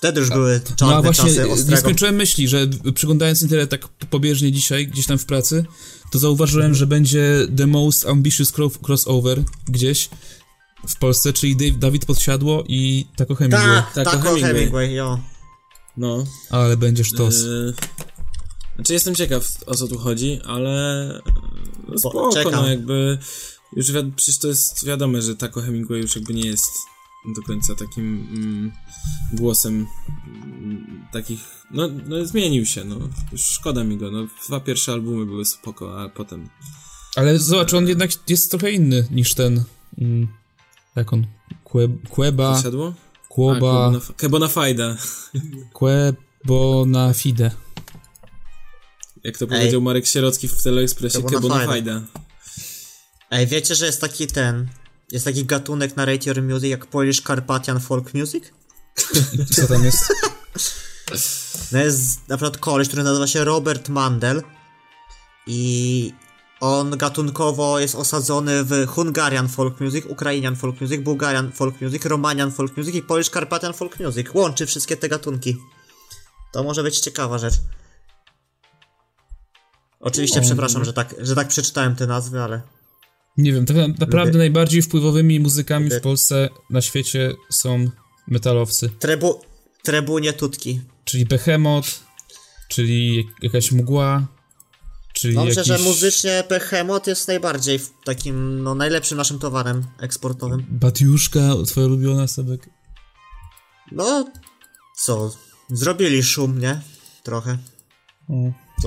Wtedy 0.04 0.20
już 0.20 0.30
były 0.30 0.62
czarne 0.76 0.94
No 0.94 1.00
a 1.00 1.02
właśnie 1.02 1.24
czasy 1.36 1.66
nie 1.70 1.78
skończyłem 1.78 2.16
myśli, 2.16 2.48
że 2.48 2.68
przyglądając 2.96 3.42
internet 3.42 3.70
tak 3.70 3.88
pobieżnie 3.88 4.52
dzisiaj, 4.52 4.88
gdzieś 4.88 5.06
tam 5.06 5.18
w 5.18 5.26
pracy, 5.26 5.66
to 6.12 6.20
zauważyłem, 6.20 6.74
że 6.76 6.88
będzie 6.88 7.48
The 7.58 7.68
Most 7.68 8.06
Ambitious 8.08 8.54
Cro- 8.54 8.78
Crossover 8.88 9.44
gdzieś 9.68 10.10
w 10.90 10.96
Polsce, 10.96 11.34
czyli 11.34 11.56
Dave, 11.56 11.80
Dawid 11.80 12.06
Podsiadło 12.06 12.64
i 12.68 13.06
Taco 13.16 13.36
Hemingway. 13.36 13.66
Tak, 13.66 13.94
Tak, 13.94 14.06
tak, 14.06 14.16
o 14.16 14.18
o 14.18 14.22
Hemingway. 14.22 14.54
Hemingway, 14.54 14.94
jo. 14.94 15.20
No. 15.98 16.24
Ale 16.50 16.78
będzie 16.78 17.04
sztos. 17.04 17.42
Yy, 17.44 17.74
znaczy 18.76 18.94
jestem 18.94 19.16
ciekaw 19.16 19.48
o 19.66 19.76
co 19.76 19.88
tu 19.88 19.98
chodzi, 19.98 20.40
ale 20.46 21.08
no 21.88 21.98
spoko, 22.00 22.30
czekam. 22.34 22.52
no 22.54 22.68
jakby 22.70 23.18
już 23.76 23.92
wi- 23.92 24.12
przecież 24.16 24.38
to 24.40 24.48
jest 24.48 24.86
wiadome, 24.86 25.22
że 25.22 25.36
Taco 25.36 25.62
Hemingway 25.62 26.02
już 26.02 26.16
jakby 26.16 26.34
nie 26.34 26.48
jest 26.48 26.70
do 27.36 27.42
końca 27.42 27.76
takim 27.76 28.28
mm, 28.32 28.72
głosem 29.34 29.88
mm, 30.28 31.08
takich, 31.12 31.40
no, 31.72 31.90
no 32.06 32.26
zmienił 32.26 32.66
się, 32.66 32.84
no 32.84 32.98
już 33.32 33.42
szkoda 33.42 33.84
mi 33.84 33.98
go, 33.98 34.12
no 34.12 34.28
dwa 34.48 34.60
pierwsze 34.60 34.92
albumy 34.92 35.26
były 35.26 35.46
spoko, 35.46 36.02
a 36.02 36.10
potem 36.10 36.50
Ale 37.16 37.40
zobacz, 37.40 37.74
on 37.74 37.88
jednak 37.88 38.12
jest 38.30 38.52
trochę 38.52 38.72
inny 38.72 39.08
niż 39.12 39.34
ten. 39.34 39.64
Mm. 39.98 40.28
Jak 40.96 41.14
on? 41.14 41.26
Kue, 41.64 41.88
Queba, 42.10 42.56
Zasiadło? 42.56 42.94
Kłoba, 43.30 43.92
A, 44.10 44.14
Kebona 44.14 44.48
Fajda. 44.48 44.98
Quebona 45.74 47.14
Fide. 47.20 47.52
Jak 49.24 49.38
to 49.38 49.48
powiedział 49.48 49.82
Marek 49.82 50.08
Sierocki 50.08 50.48
w 50.48 50.64
Teleekspresie, 50.64 51.18
Kebona 51.18 51.36
Kebona 51.42 51.66
Fajda. 51.66 51.94
Fajda. 51.94 52.08
Ej, 53.32 53.48
wiecie, 53.48 53.76
że 53.76 53.86
jest 53.86 54.02
taki 54.02 54.28
ten... 54.28 54.68
Jest 55.12 55.26
taki 55.26 55.46
gatunek 55.46 55.96
na 55.96 56.06
Your 56.26 56.42
Music 56.44 56.70
jak 56.70 56.86
Polish 56.86 57.22
Carpathian 57.22 57.80
Folk 57.80 58.14
Music? 58.14 58.44
Co 59.56 59.68
tam 59.68 59.86
jest? 59.86 60.14
No 61.72 61.80
jest 61.80 62.30
na 62.30 62.38
przykład 62.38 62.58
koleś, 62.58 62.88
który 62.88 63.04
nazywa 63.04 63.28
się 63.28 63.44
Robert 63.44 63.90
Mandel 63.90 64.44
i 65.48 66.14
on 66.60 66.98
gatunkowo 66.98 67.80
jest 67.80 67.96
osadzony 67.96 68.64
w 68.64 68.88
Hungarian 68.88 69.48
folk 69.48 69.80
music, 69.80 70.06
Ukrainian 70.06 70.56
folk 70.56 70.82
music, 70.82 71.02
Bułgarian 71.02 71.52
folk 71.52 71.82
music, 71.82 72.06
Romanian 72.06 72.52
folk 72.52 72.78
music 72.78 72.96
i 72.96 73.02
Polish 73.02 73.30
Carpathian 73.30 73.74
folk 73.74 74.00
music. 74.00 74.28
Łączy 74.34 74.66
wszystkie 74.66 74.98
te 74.98 75.10
gatunki. 75.10 75.58
To 76.54 76.64
może 76.64 76.84
być 76.84 77.00
ciekawa 77.00 77.38
rzecz. 77.38 77.54
Oczywiście 80.00 80.42
przepraszam, 80.42 80.86
że 80.86 80.94
tak, 80.94 81.16
że 81.20 81.36
tak 81.36 81.48
przeczytałem 81.48 81.96
te 81.96 82.08
nazwy, 82.08 82.42
ale 82.42 82.62
Nie 83.38 83.54
wiem, 83.54 83.66
tak 83.66 83.78
na- 83.78 83.88
naprawdę 83.88 84.32
Lubię- 84.32 84.38
najbardziej 84.38 84.82
wpływowymi 84.82 85.40
muzykami 85.40 85.86
Lubię- 85.90 86.00
w 86.00 86.02
Polsce 86.02 86.50
na 86.70 86.82
świecie 86.82 87.34
są 87.50 87.90
metalowcy. 88.28 88.90
trebu, 89.00 89.42
trebunie 89.84 90.34
tutki. 90.34 90.82
Czyli 91.06 91.26
Behemoth, 91.26 91.90
czyli 92.70 93.28
jakaś 93.42 93.72
mgła, 93.72 94.28
czyli 95.14 95.36
myślę, 95.38 95.50
jakiś... 95.50 95.68
że 95.68 95.78
muzycznie 95.90 96.44
Behemoth 96.50 97.08
jest 97.08 97.28
najbardziej 97.28 97.80
takim, 98.06 98.64
no 98.64 98.76
najlepszym 98.76 99.18
naszym 99.18 99.40
towarem 99.40 99.84
eksportowym. 100.00 100.66
Batiuszka, 100.70 101.40
twoja 101.68 101.88
ulubiona 101.88 102.28
Sebek. 102.28 102.70
No, 103.92 104.32
co? 104.98 105.32
Zrobili 105.72 106.24
szum, 106.24 106.60
nie? 106.60 106.82
Trochę. 107.24 107.58
O. 108.30 108.34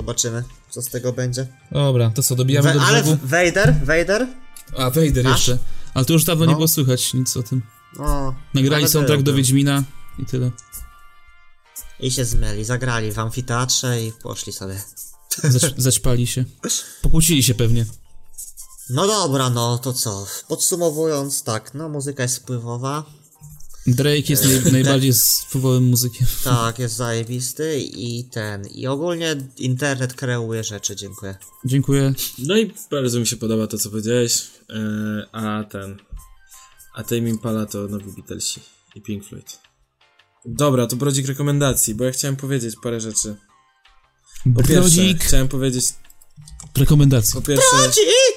Zobaczymy, 0.01 0.45
co 0.71 0.83
z 0.83 0.89
tego 0.89 1.13
będzie. 1.13 1.47
Dobra, 1.73 2.11
to 2.11 2.23
co, 2.23 2.37
dobijamy 2.37 2.69
We, 2.69 2.75
do 2.75 2.83
ale 2.83 3.03
brzegu? 3.03 3.19
w- 3.23 3.29
Vader? 3.31 3.75
Vader? 3.85 4.27
A, 4.79 4.91
Vader 4.91 5.27
jeszcze. 5.27 5.59
Ale 5.95 6.05
to 6.05 6.13
już 6.13 6.25
dawno 6.25 6.45
nie 6.45 6.51
No. 6.53 6.57
było 6.57 6.69
słychać 6.69 7.15
nic 7.15 7.37
o 7.37 7.43
tym. 7.43 7.63
O, 7.99 8.35
Nagrali 8.55 8.83
ale 8.85 8.89
soundtrack 8.93 9.23
do. 9.23 9.35
Wiedźmina 9.35 9.85
i 10.19 10.27
tyle. 10.27 10.51
I 12.01 12.11
się 12.11 12.25
zmyli, 12.25 12.65
zagrali 12.65 13.13
w 13.13 13.19
amfiteatrze 13.19 14.03
i 14.03 14.13
poszli 14.13 14.53
sobie. 14.53 14.83
Zaś, 15.43 15.63
zaćpali 15.87 16.27
się. 16.27 16.45
Pokłócili 17.03 17.43
się 17.43 17.55
pewnie. 17.55 17.87
No 18.91 19.07
dobra, 19.07 19.51
no 19.51 19.79
to 19.79 19.93
co? 19.93 20.27
Podsumowując, 20.49 21.43
tak, 21.43 21.75
no 21.75 21.89
muzyka 21.89 22.23
jest 22.23 22.37
wpływowa. 22.39 23.05
Drake 23.87 24.23
jest 24.29 24.45
naj, 24.45 24.73
najbardziej 24.73 25.13
wpływowym 25.49 25.85
muzykiem. 25.85 26.27
Tak, 26.45 26.79
jest 26.79 26.95
zajebisty 26.97 27.81
i 27.81 28.25
ten. 28.25 28.67
I 28.67 28.87
ogólnie 28.87 29.37
internet 29.59 30.15
kreuje 30.15 30.65
rzeczy, 30.65 30.97
dziękuję. 30.97 31.35
Dziękuję. 31.65 32.15
No 32.39 32.59
i 32.59 32.73
bardzo 32.91 33.21
mi 33.21 33.27
się 33.27 33.37
podoba 33.37 33.67
to, 33.67 33.79
co 33.79 33.91
powiedziałeś. 33.91 34.43
E, 34.71 35.27
a 35.33 35.65
ten. 35.65 35.97
A 36.95 37.03
Tame 37.05 37.29
Impala 37.31 37.67
to 37.67 37.79
nowi 37.89 38.13
Beatlesi 38.13 38.61
i 38.95 39.01
Pink 39.03 39.25
Floyd. 39.25 39.59
Dobra, 40.45 40.87
to 40.87 40.97
brodzik 40.97 41.27
rekomendacji, 41.27 41.95
bo 41.95 42.05
ja 42.05 42.11
chciałem 42.11 42.37
powiedzieć 42.37 42.75
parę 42.83 43.01
rzeczy. 43.01 43.37
Po 44.55 44.63
pierwsze, 44.63 44.75
Brodzik 44.81 45.25
chciałem 45.25 45.49
powiedzieć, 45.49 45.85
rekomendacji. 46.77 47.35
po 47.35 47.43
pierwsze, 47.47 47.77
y, 47.87 48.36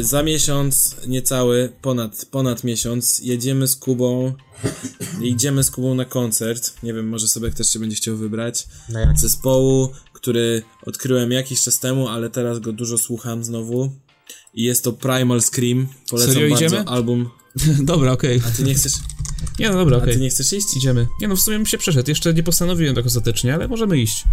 za 0.00 0.22
miesiąc, 0.22 0.96
niecały, 1.06 1.72
ponad, 1.82 2.26
ponad 2.30 2.64
miesiąc, 2.64 3.20
jedziemy 3.24 3.68
z 3.68 3.76
Kubą, 3.76 4.32
idziemy 5.22 5.64
z 5.64 5.70
Kubą 5.70 5.94
na 5.94 6.04
koncert, 6.04 6.72
nie 6.82 6.94
wiem, 6.94 7.08
może 7.08 7.28
sobie 7.28 7.50
też 7.50 7.72
się 7.72 7.78
będzie 7.78 7.96
chciał 7.96 8.16
wybrać, 8.16 8.66
No 8.88 9.00
jak? 9.00 9.18
zespołu, 9.18 9.88
który 10.12 10.62
odkryłem 10.86 11.32
jakiś 11.32 11.62
czas 11.62 11.80
temu, 11.80 12.08
ale 12.08 12.30
teraz 12.30 12.58
go 12.58 12.72
dużo 12.72 12.98
słucham 12.98 13.44
znowu. 13.44 13.92
I 14.54 14.62
jest 14.62 14.84
to 14.84 14.92
Primal 14.92 15.42
Scream. 15.42 15.86
Polecam 16.10 16.34
Serio 16.34 16.48
bardzo 16.50 16.66
idziemy? 16.66 16.84
album. 16.88 17.30
Dobra, 17.82 18.12
okej. 18.12 18.40
A 18.46 18.50
ty 18.50 18.62
nie 18.62 18.74
chcesz? 18.74 18.92
Nie, 19.58 19.68
no 19.70 19.74
dobra, 19.74 19.96
A 19.96 20.00
okej. 20.02 20.14
ty 20.14 20.20
nie 20.20 20.30
chcesz 20.30 20.52
iść? 20.52 20.66
Idziemy. 20.76 21.06
Nie 21.20 21.28
no, 21.28 21.36
w 21.36 21.40
sumie 21.40 21.56
bym 21.56 21.66
się 21.66 21.78
przeszedł. 21.78 22.10
Jeszcze 22.10 22.34
nie 22.34 22.42
postanowiłem 22.42 22.94
tak 22.94 23.06
ostatecznie, 23.06 23.54
ale 23.54 23.68
możemy 23.68 23.98
iść. 23.98 24.24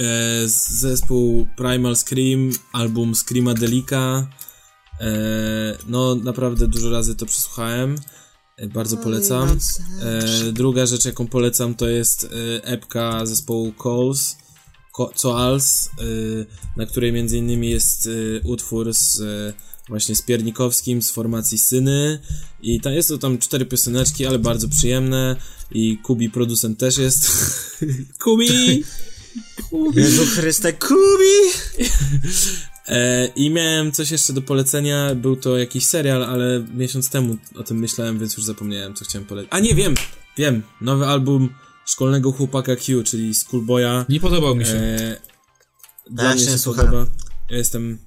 E, 0.00 0.48
zespół 0.80 1.46
Primal 1.56 1.96
Scream, 1.96 2.50
album 2.72 3.14
Screamadelica. 3.14 4.28
E, 5.00 5.06
no, 5.88 6.14
naprawdę 6.14 6.68
dużo 6.68 6.90
razy 6.90 7.14
to 7.16 7.26
przesłuchałem. 7.26 7.96
E, 8.56 8.68
bardzo 8.68 8.96
polecam. 8.96 9.58
E, 10.02 10.52
druga 10.52 10.86
rzecz, 10.86 11.04
jaką 11.04 11.26
polecam, 11.26 11.74
to 11.74 11.88
jest 11.88 12.28
epka 12.62 13.26
zespołu 13.26 13.72
Calls. 13.82 14.36
Ko- 14.92 15.12
Coals, 15.22 15.86
e, 15.86 15.90
na 16.76 16.86
której 16.86 17.12
między 17.12 17.38
innymi 17.38 17.70
jest 17.70 18.06
e, 18.06 18.40
utwór 18.48 18.94
z 18.94 19.20
e, 19.20 19.52
właśnie 19.88 20.16
z 20.16 20.22
Piernikowskim 20.22 21.02
z 21.02 21.10
formacji 21.10 21.58
Syny 21.58 22.18
i 22.62 22.80
tam 22.80 22.92
jest 22.92 23.08
to 23.08 23.18
tam 23.18 23.38
cztery 23.38 23.66
pioseneczki, 23.66 24.26
ale 24.26 24.38
bardzo 24.38 24.68
przyjemne 24.68 25.36
i 25.72 25.98
Kubi 25.98 26.30
producent 26.30 26.78
też 26.78 26.98
jest. 26.98 27.30
Kubi! 28.24 28.84
Jezu 29.94 30.26
Chryste, 30.26 30.72
Kubi! 30.72 31.50
E, 32.88 33.26
I 33.36 33.50
miałem 33.50 33.92
coś 33.92 34.10
jeszcze 34.10 34.32
do 34.32 34.42
polecenia, 34.42 35.14
był 35.14 35.36
to 35.36 35.58
jakiś 35.58 35.86
serial, 35.86 36.24
ale 36.24 36.66
miesiąc 36.74 37.10
temu 37.10 37.36
o 37.54 37.62
tym 37.62 37.78
myślałem, 37.78 38.18
więc 38.18 38.36
już 38.36 38.46
zapomniałem, 38.46 38.94
co 38.94 39.04
chciałem 39.04 39.26
polecić. 39.26 39.52
A 39.52 39.60
nie, 39.60 39.74
wiem, 39.74 39.94
wiem, 40.38 40.62
nowy 40.80 41.06
album 41.06 41.48
szkolnego 41.86 42.32
chłopaka 42.32 42.76
Q, 42.76 43.02
czyli 43.04 43.34
Schoolboya. 43.34 44.04
Nie 44.08 44.20
podobał 44.20 44.54
mi 44.54 44.64
się. 44.64 44.70
E, 44.72 45.20
dla 46.10 46.24
Ja 46.24 46.34
mnie 46.34 46.44
się 46.44 46.58
słuchałem. 46.58 46.90
podoba. 46.90 47.10
Ja 47.50 47.56
jestem... 47.56 47.98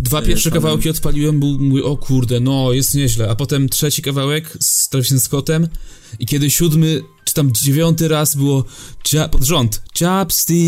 Dwa 0.00 0.20
e, 0.20 0.22
pierwsze 0.22 0.50
fanem- 0.50 0.52
kawałki 0.54 0.90
odpaliłem, 0.90 1.40
był, 1.40 1.58
mówię, 1.58 1.84
o 1.84 1.96
kurde, 1.96 2.40
no, 2.40 2.72
jest 2.72 2.94
nieźle. 2.94 3.30
A 3.30 3.34
potem 3.36 3.68
trzeci 3.68 4.02
kawałek 4.02 4.56
z 4.60 4.88
Travisem 4.88 5.20
Scottem 5.20 5.68
i 6.18 6.26
kiedy 6.26 6.50
siódmy, 6.50 7.02
tam 7.36 7.52
dziewiąty 7.52 8.08
raz 8.08 8.36
było 8.36 8.64
cia- 9.04 9.28
pod 9.28 9.42
rząd, 9.42 9.82
chapsticks, 9.98 10.64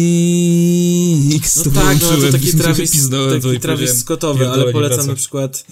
No 1.56 1.64
to 1.64 1.70
tak, 1.70 1.98
no 2.02 2.08
to 2.08 2.32
taki 2.32 2.52
Travis, 2.58 2.90
pizdolę 2.90 3.40
to 3.40 3.48
i 3.48 3.52
taki 3.52 3.60
Travis 3.60 3.98
Scottowy, 3.98 4.48
ale 4.48 4.72
polecam 4.72 5.06
na 5.06 5.14
przykład 5.14 5.66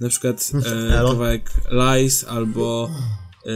na 0.00 0.08
przykład 0.08 0.52
e, 0.54 0.92
kawałek 0.92 1.50
Lies 1.70 2.24
albo 2.24 2.90
e, 3.46 3.50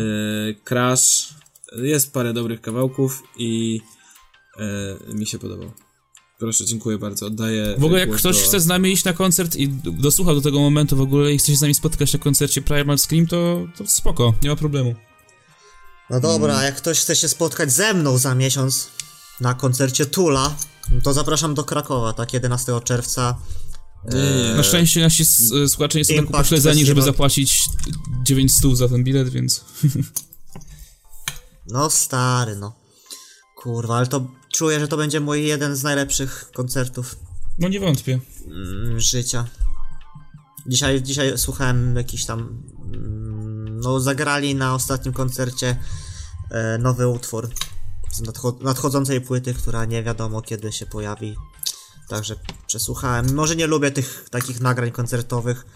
Crash. 0.65 1.35
Jest 1.83 2.13
parę 2.13 2.33
dobrych 2.33 2.61
kawałków 2.61 3.23
i 3.37 3.81
e, 4.59 5.15
mi 5.15 5.27
się 5.27 5.39
podobał. 5.39 5.71
Proszę, 6.39 6.65
dziękuję 6.65 6.99
bardzo. 6.99 7.27
Oddaję. 7.27 7.75
W 7.79 7.85
ogóle 7.85 8.01
jak 8.01 8.11
ktoś 8.11 8.37
do... 8.37 8.43
chce 8.43 8.61
z 8.61 8.67
nami 8.67 8.93
iść 8.93 9.05
na 9.05 9.13
koncert 9.13 9.57
i 9.57 9.69
dosłucha 9.93 10.35
do 10.35 10.41
tego 10.41 10.61
momentu 10.61 10.97
w 10.97 11.01
ogóle 11.01 11.33
i 11.33 11.39
chce 11.39 11.53
się 11.53 11.57
z 11.59 11.61
nami 11.61 11.75
spotkać 11.75 12.13
na 12.13 12.19
koncercie 12.19 12.63
Primal 12.63 12.99
Scream, 12.99 13.27
to, 13.27 13.67
to 13.79 13.87
spoko, 13.87 14.35
nie 14.43 14.51
ma 14.51 14.57
problemu. 14.57 14.95
No 16.11 16.21
dobra, 16.21 16.57
a 16.57 16.63
jak 16.63 16.77
ktoś 16.77 17.01
chce 17.01 17.17
się 17.17 17.29
spotkać 17.29 17.73
ze 17.73 17.95
mną 17.95 18.19
za 18.19 18.35
miesiąc 18.35 18.89
na 19.41 19.55
koncercie 19.55 20.07
Tula, 20.07 20.55
to 21.03 21.13
zapraszam 21.13 21.55
do 21.55 21.65
Krakowa, 21.65 22.13
tak, 22.13 22.33
11 22.33 22.81
czerwca. 22.85 23.39
Na 24.57 24.63
szczęście 24.63 25.01
nasi 25.01 25.27
słuchacze 25.69 25.99
nie 25.99 26.05
są 26.05 26.15
tak 26.15 26.29
upośledzeni, 26.31 26.87
żeby 26.87 27.03
zapłacić 27.03 27.65
900 28.23 28.77
za 28.79 28.89
ten 28.89 29.05
bilet, 29.05 29.29
więc... 29.29 29.65
No 31.69 31.91
stary, 31.91 32.57
no. 32.57 32.75
Kurwa, 33.57 33.97
ale 33.97 34.07
to 34.07 34.27
czuję, 34.53 34.81
że 34.81 34.89
to 34.89 34.97
będzie 34.97 35.21
mój 35.21 35.47
jeden 35.47 35.77
z 35.77 35.83
najlepszych 35.83 36.51
koncertów 36.55 37.17
No 37.59 37.69
nie 37.69 37.81
wątpię. 37.81 38.21
mm, 38.47 39.01
życia. 39.01 39.47
Dzisiaj, 40.67 41.03
dzisiaj 41.03 41.39
słuchałem 41.39 41.97
jakiś 41.97 42.25
tam. 42.25 42.63
No, 43.87 44.01
zagrali 44.01 44.55
na 44.55 44.75
ostatnim 44.75 45.15
koncercie 45.15 45.77
e, 46.51 46.79
nowy 46.79 47.09
utwór 47.09 47.51
z 48.11 48.23
nadcho- 48.23 48.63
nadchodzącej 48.63 49.21
płyty, 49.21 49.55
która 49.55 49.85
nie 49.85 50.03
wiadomo 50.03 50.43
kiedy 50.43 50.73
się 50.73 50.87
pojawi. 50.87 51.37
Także 52.09 52.37
przesłuchałem. 52.67 53.35
Może 53.35 53.57
nie 53.57 53.67
lubię 53.67 53.91
tych 53.91 54.27
takich 54.31 54.61
nagrań 54.61 54.91
koncertowych, 54.91 55.67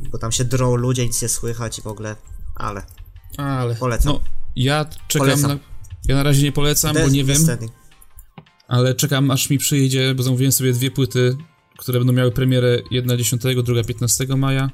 bo 0.00 0.18
tam 0.18 0.32
się 0.32 0.44
drą 0.44 0.76
ludzie, 0.76 1.06
nic 1.06 1.22
nie 1.22 1.28
słychać 1.28 1.78
i 1.78 1.82
w 1.82 1.86
ogóle, 1.86 2.16
ale. 2.54 2.82
Ale... 3.36 3.74
Polecam. 3.74 4.12
No, 4.12 4.20
ja 4.56 4.84
czekam 5.08 5.28
Polecam. 5.28 5.50
na... 5.50 5.58
Ja 6.08 6.16
na 6.16 6.22
razie 6.22 6.42
nie 6.42 6.52
polecam, 6.52 6.94
bo 6.94 7.08
nie 7.08 7.24
wiem, 7.24 7.46
ale 8.68 8.94
czekam 8.94 9.30
aż 9.30 9.50
mi 9.50 9.58
przyjdzie, 9.58 10.14
bo 10.14 10.22
zamówiłem 10.22 10.52
sobie 10.52 10.72
dwie 10.72 10.90
płyty, 10.90 11.36
które 11.78 11.98
będą 11.98 12.12
miały 12.12 12.32
premierę, 12.32 12.78
jedna 12.90 13.16
10, 13.16 13.42
druga 13.64 13.84
15 13.84 14.26
maja. 14.26 14.70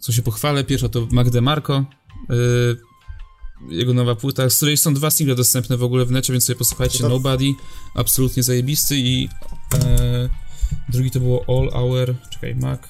Co 0.00 0.12
się 0.12 0.22
pochwalę, 0.22 0.64
pierwsza 0.64 0.88
to 0.88 1.06
Magde 1.10 1.40
Marco, 1.40 1.84
yy, 2.28 2.76
jego 3.68 3.94
nowa 3.94 4.14
płyta, 4.14 4.50
z 4.50 4.56
której 4.56 4.76
są 4.76 4.94
dwa 4.94 5.10
single 5.10 5.34
dostępne 5.34 5.76
w 5.76 5.82
ogóle 5.82 6.04
w 6.04 6.10
necie, 6.10 6.32
więc 6.32 6.44
sobie 6.44 6.58
posłuchajcie, 6.58 6.98
To- 6.98 7.08
Nobody, 7.08 7.44
absolutnie 7.94 8.42
zajebisty 8.42 8.96
i 8.96 9.28
e, 9.74 10.28
drugi 10.88 11.10
to 11.10 11.20
było 11.20 11.44
All 11.48 11.70
Hour, 11.70 12.14
czekaj, 12.30 12.54
Mac, 12.54 12.80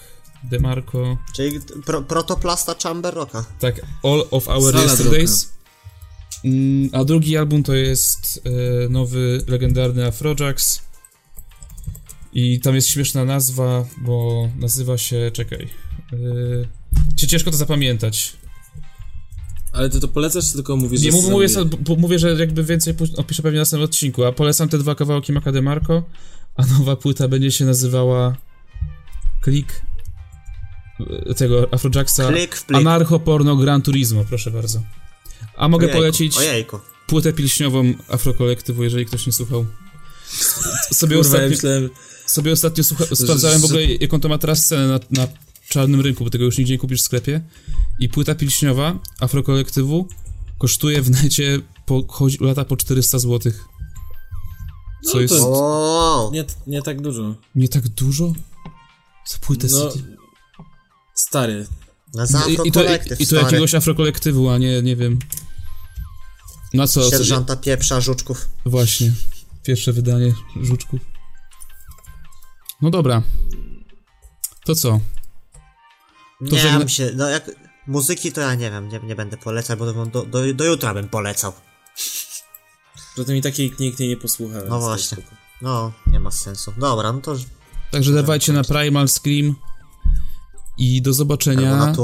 DeMarco. 0.44 1.16
Czyli 1.36 1.60
pro, 1.86 2.02
protoplasta 2.02 2.74
Chamber 2.82 3.14
Rocka. 3.14 3.44
Tak, 3.60 3.80
All 4.02 4.24
of 4.30 4.48
Our 4.48 4.72
Salad 4.72 4.86
Yesterdays. 4.90 5.52
Mm, 6.44 6.88
A 6.92 7.04
drugi 7.04 7.36
album 7.36 7.62
to 7.62 7.74
jest 7.74 8.42
e, 8.84 8.88
nowy, 8.88 9.44
legendarny 9.48 10.06
Afrojax. 10.06 10.82
I 12.32 12.60
tam 12.60 12.74
jest 12.74 12.88
śmieszna 12.88 13.24
nazwa, 13.24 13.84
bo 14.04 14.48
nazywa 14.56 14.98
się, 14.98 15.30
czekaj, 15.32 15.68
e, 16.12 16.16
cię 17.16 17.26
ciężko 17.26 17.50
to 17.50 17.56
zapamiętać. 17.56 18.36
Ale 19.72 19.90
ty 19.90 20.00
to 20.00 20.08
polecasz, 20.08 20.46
czy 20.46 20.52
tylko 20.52 20.76
mówisz, 20.76 21.00
Nie, 21.00 21.10
że 21.12 21.16
mówię, 21.16 21.30
mówię, 21.98 22.18
sam- 22.18 22.18
że 22.18 22.34
jakby 22.34 22.64
więcej 22.64 22.94
opiszę 23.16 23.42
pewnie 23.42 23.56
na 23.56 23.60
następnym 23.60 23.84
odcinku, 23.84 24.24
a 24.24 24.32
polecam 24.32 24.68
te 24.68 24.78
dwa 24.78 24.94
kawałki 24.94 25.32
Maca 25.32 25.52
DeMarco, 25.52 26.02
a 26.56 26.66
nowa 26.66 26.96
płyta 26.96 27.28
będzie 27.28 27.52
się 27.52 27.64
nazywała 27.64 28.36
Klik 29.40 29.82
e, 31.30 31.34
tego 31.34 31.68
Afrojacksa 31.74 32.28
Klik 32.28 32.56
w 32.56 32.64
plik. 32.64 32.78
Anarcho 32.78 33.20
Porno 33.20 33.56
Gran 33.56 33.82
Turismo, 33.82 34.24
proszę 34.24 34.50
bardzo. 34.50 34.82
A 35.56 35.68
mogę 35.68 35.86
Ojejku, 35.86 36.00
polecić 36.00 36.36
Ojejku. 36.36 36.78
płytę 37.06 37.32
pilśniową 37.32 37.94
Afrokolektywu, 38.08 38.84
jeżeli 38.84 39.06
ktoś 39.06 39.26
nie 39.26 39.32
słuchał. 39.32 39.66
Sobie 40.92 41.16
Kurwa, 41.16 41.38
ja 41.38 41.44
ostatnio, 41.44 41.48
myślałem, 41.48 41.90
sobie 42.26 42.52
ostatnio 42.52 42.84
słucha, 42.84 43.04
sprawdzałem 43.14 43.60
w 43.60 43.64
ogóle, 43.64 43.84
jaką 43.84 44.20
to 44.20 44.28
ma 44.28 44.38
teraz 44.38 44.66
cenę 44.66 44.86
na, 44.86 45.00
na 45.10 45.28
czarnym 45.72 46.00
rynku, 46.00 46.24
bo 46.24 46.30
tego 46.30 46.44
już 46.44 46.58
nigdzie 46.58 46.74
nie 46.74 46.78
kupisz 46.78 47.00
w 47.00 47.04
sklepie. 47.04 47.40
I 47.98 48.08
płyta 48.08 48.34
pilśniowa 48.34 48.98
Afrokolektywu 49.20 50.08
kosztuje 50.58 51.02
w 51.02 51.10
necie 51.10 51.60
po, 51.86 52.04
chodzi, 52.08 52.38
lata 52.40 52.64
po 52.64 52.76
400 52.76 53.18
zł. 53.18 53.52
Co 55.04 55.14
No 55.14 55.20
jest 55.20 55.34
nie, 56.32 56.44
nie 56.66 56.82
tak 56.82 57.00
dużo. 57.00 57.34
nie 57.54 57.68
tak 57.68 57.88
dużo? 57.88 58.32
Za 59.28 59.38
płytę 59.40 59.66
No, 59.70 59.90
CD. 59.90 60.04
stary. 61.14 61.66
na 62.14 62.26
za 62.26 62.44
I, 62.46 62.52
i 62.68 62.72
to, 62.72 62.84
i, 62.84 62.88
I 63.18 63.26
to 63.26 63.36
jakiegoś 63.36 63.74
Afrokolektywu, 63.74 64.48
a 64.50 64.58
nie, 64.58 64.82
nie 64.82 64.96
wiem. 64.96 65.18
Na 66.74 66.86
co? 66.86 67.02
co 67.02 67.10
Sierżanta 67.10 67.56
pieprza 67.56 68.00
żuczków. 68.00 68.48
Właśnie. 68.66 69.12
Pierwsze 69.62 69.92
wydanie 69.92 70.34
żuczków. 70.62 71.00
No 72.82 72.90
dobra. 72.90 73.22
To 74.64 74.74
co? 74.74 75.00
To 76.50 76.54
nie, 76.56 76.62
żegna- 76.62 76.80
ja 76.80 76.88
się, 76.88 77.12
no 77.16 77.28
jak 77.28 77.50
muzyki 77.86 78.32
to 78.32 78.40
ja 78.40 78.54
nie 78.54 78.70
wiem, 78.70 78.88
nie, 78.88 79.00
nie 79.00 79.16
będę 79.16 79.36
polecał, 79.36 79.76
bo 79.76 79.92
do, 79.92 80.06
do, 80.06 80.22
do, 80.26 80.54
do 80.54 80.64
jutra 80.64 80.94
bym 80.94 81.08
polecał. 81.08 81.52
Zatem 83.16 83.36
i 83.36 83.42
takiej 83.42 83.72
nikt 83.80 83.98
nie 84.00 84.16
posłucha. 84.16 84.56
jest 84.56 84.68
właśnie. 84.68 85.18
No, 85.62 85.92
nie 86.06 86.20
ma 86.20 86.30
sensu. 86.30 86.72
Dobra, 86.78 87.12
no 87.12 87.20
to 87.20 87.36
Także 87.90 88.12
dawajcie 88.12 88.52
na 88.52 88.64
Primal 88.64 89.08
Scream 89.08 89.54
i 90.78 91.02
do 91.02 91.12
zobaczenia 91.12 91.94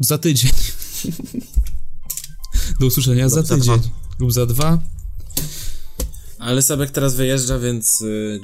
za 0.00 0.18
tydzień. 0.18 0.50
do 2.80 2.86
usłyszenia 2.86 3.28
za 3.28 3.36
Lub 3.40 3.46
za 3.46 3.54
tydzień. 3.56 3.78
dwa. 3.78 3.88
Lub 4.18 4.32
za 4.32 4.46
dwa. 4.46 4.78
Ale 6.48 6.62
Sabek 6.62 6.90
teraz 6.90 7.14
wyjeżdża, 7.14 7.58
więc 7.58 8.00
y, 8.00 8.40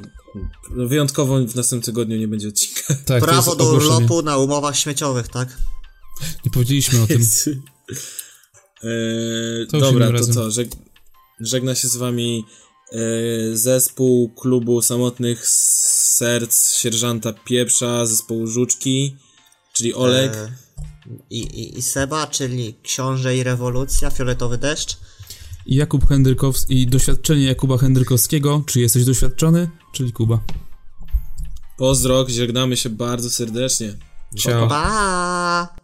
no, 0.70 0.88
wyjątkowo 0.88 1.34
w 1.34 1.54
następnym 1.54 1.82
tygodniu 1.82 2.16
nie 2.16 2.28
będzie 2.28 2.48
odcinka. 2.48 2.94
Tak, 3.04 3.24
Prawo 3.24 3.56
do 3.56 3.64
ogłoszenie. 3.68 3.94
urlopu 3.94 4.22
na 4.22 4.36
umowach 4.38 4.76
śmieciowych, 4.76 5.28
tak? 5.28 5.48
Nie 6.44 6.50
powiedzieliśmy 6.50 7.02
o 7.02 7.06
tym. 7.06 7.20
Eee, 8.82 9.66
To 9.70 9.80
dobra, 9.80 10.06
to 10.06 10.12
razem. 10.12 10.34
co? 10.34 10.50
Żeg 10.50 10.68
żegna 11.40 11.74
się 11.74 11.88
z 11.88 11.96
wami 11.96 12.44
e, 12.92 12.98
zespół 13.56 14.34
klubu 14.34 14.82
samotnych 14.82 15.48
serc 15.48 16.72
sierżanta 16.74 17.32
Pieprza, 17.32 18.06
zespołu 18.06 18.46
Żuczki, 18.46 19.16
czyli 19.72 19.94
Olek. 19.94 20.32
I, 21.30 21.38
i, 21.40 21.78
I 21.78 21.82
Seba, 21.82 22.26
czyli 22.26 22.74
Książę 22.82 23.36
i 23.36 23.42
Rewolucja, 23.42 24.10
Fioletowy 24.10 24.58
Deszcz. 24.58 24.96
Jakub 25.66 26.08
Hendrykowski 26.08 26.82
i 26.82 26.86
doświadczenie 26.86 27.44
Jakuba 27.44 27.78
Hendrykowskiego. 27.78 28.62
Czy 28.66 28.80
jesteś 28.80 29.04
doświadczony? 29.04 29.70
Czyli 29.92 30.12
Kuba. 30.12 30.40
Pozdro, 31.76 32.24
żegnamy 32.28 32.76
się 32.76 32.90
bardzo 32.90 33.30
serdecznie. 33.30 33.94
Ciao. 34.36 34.68
Pa! 34.68 35.74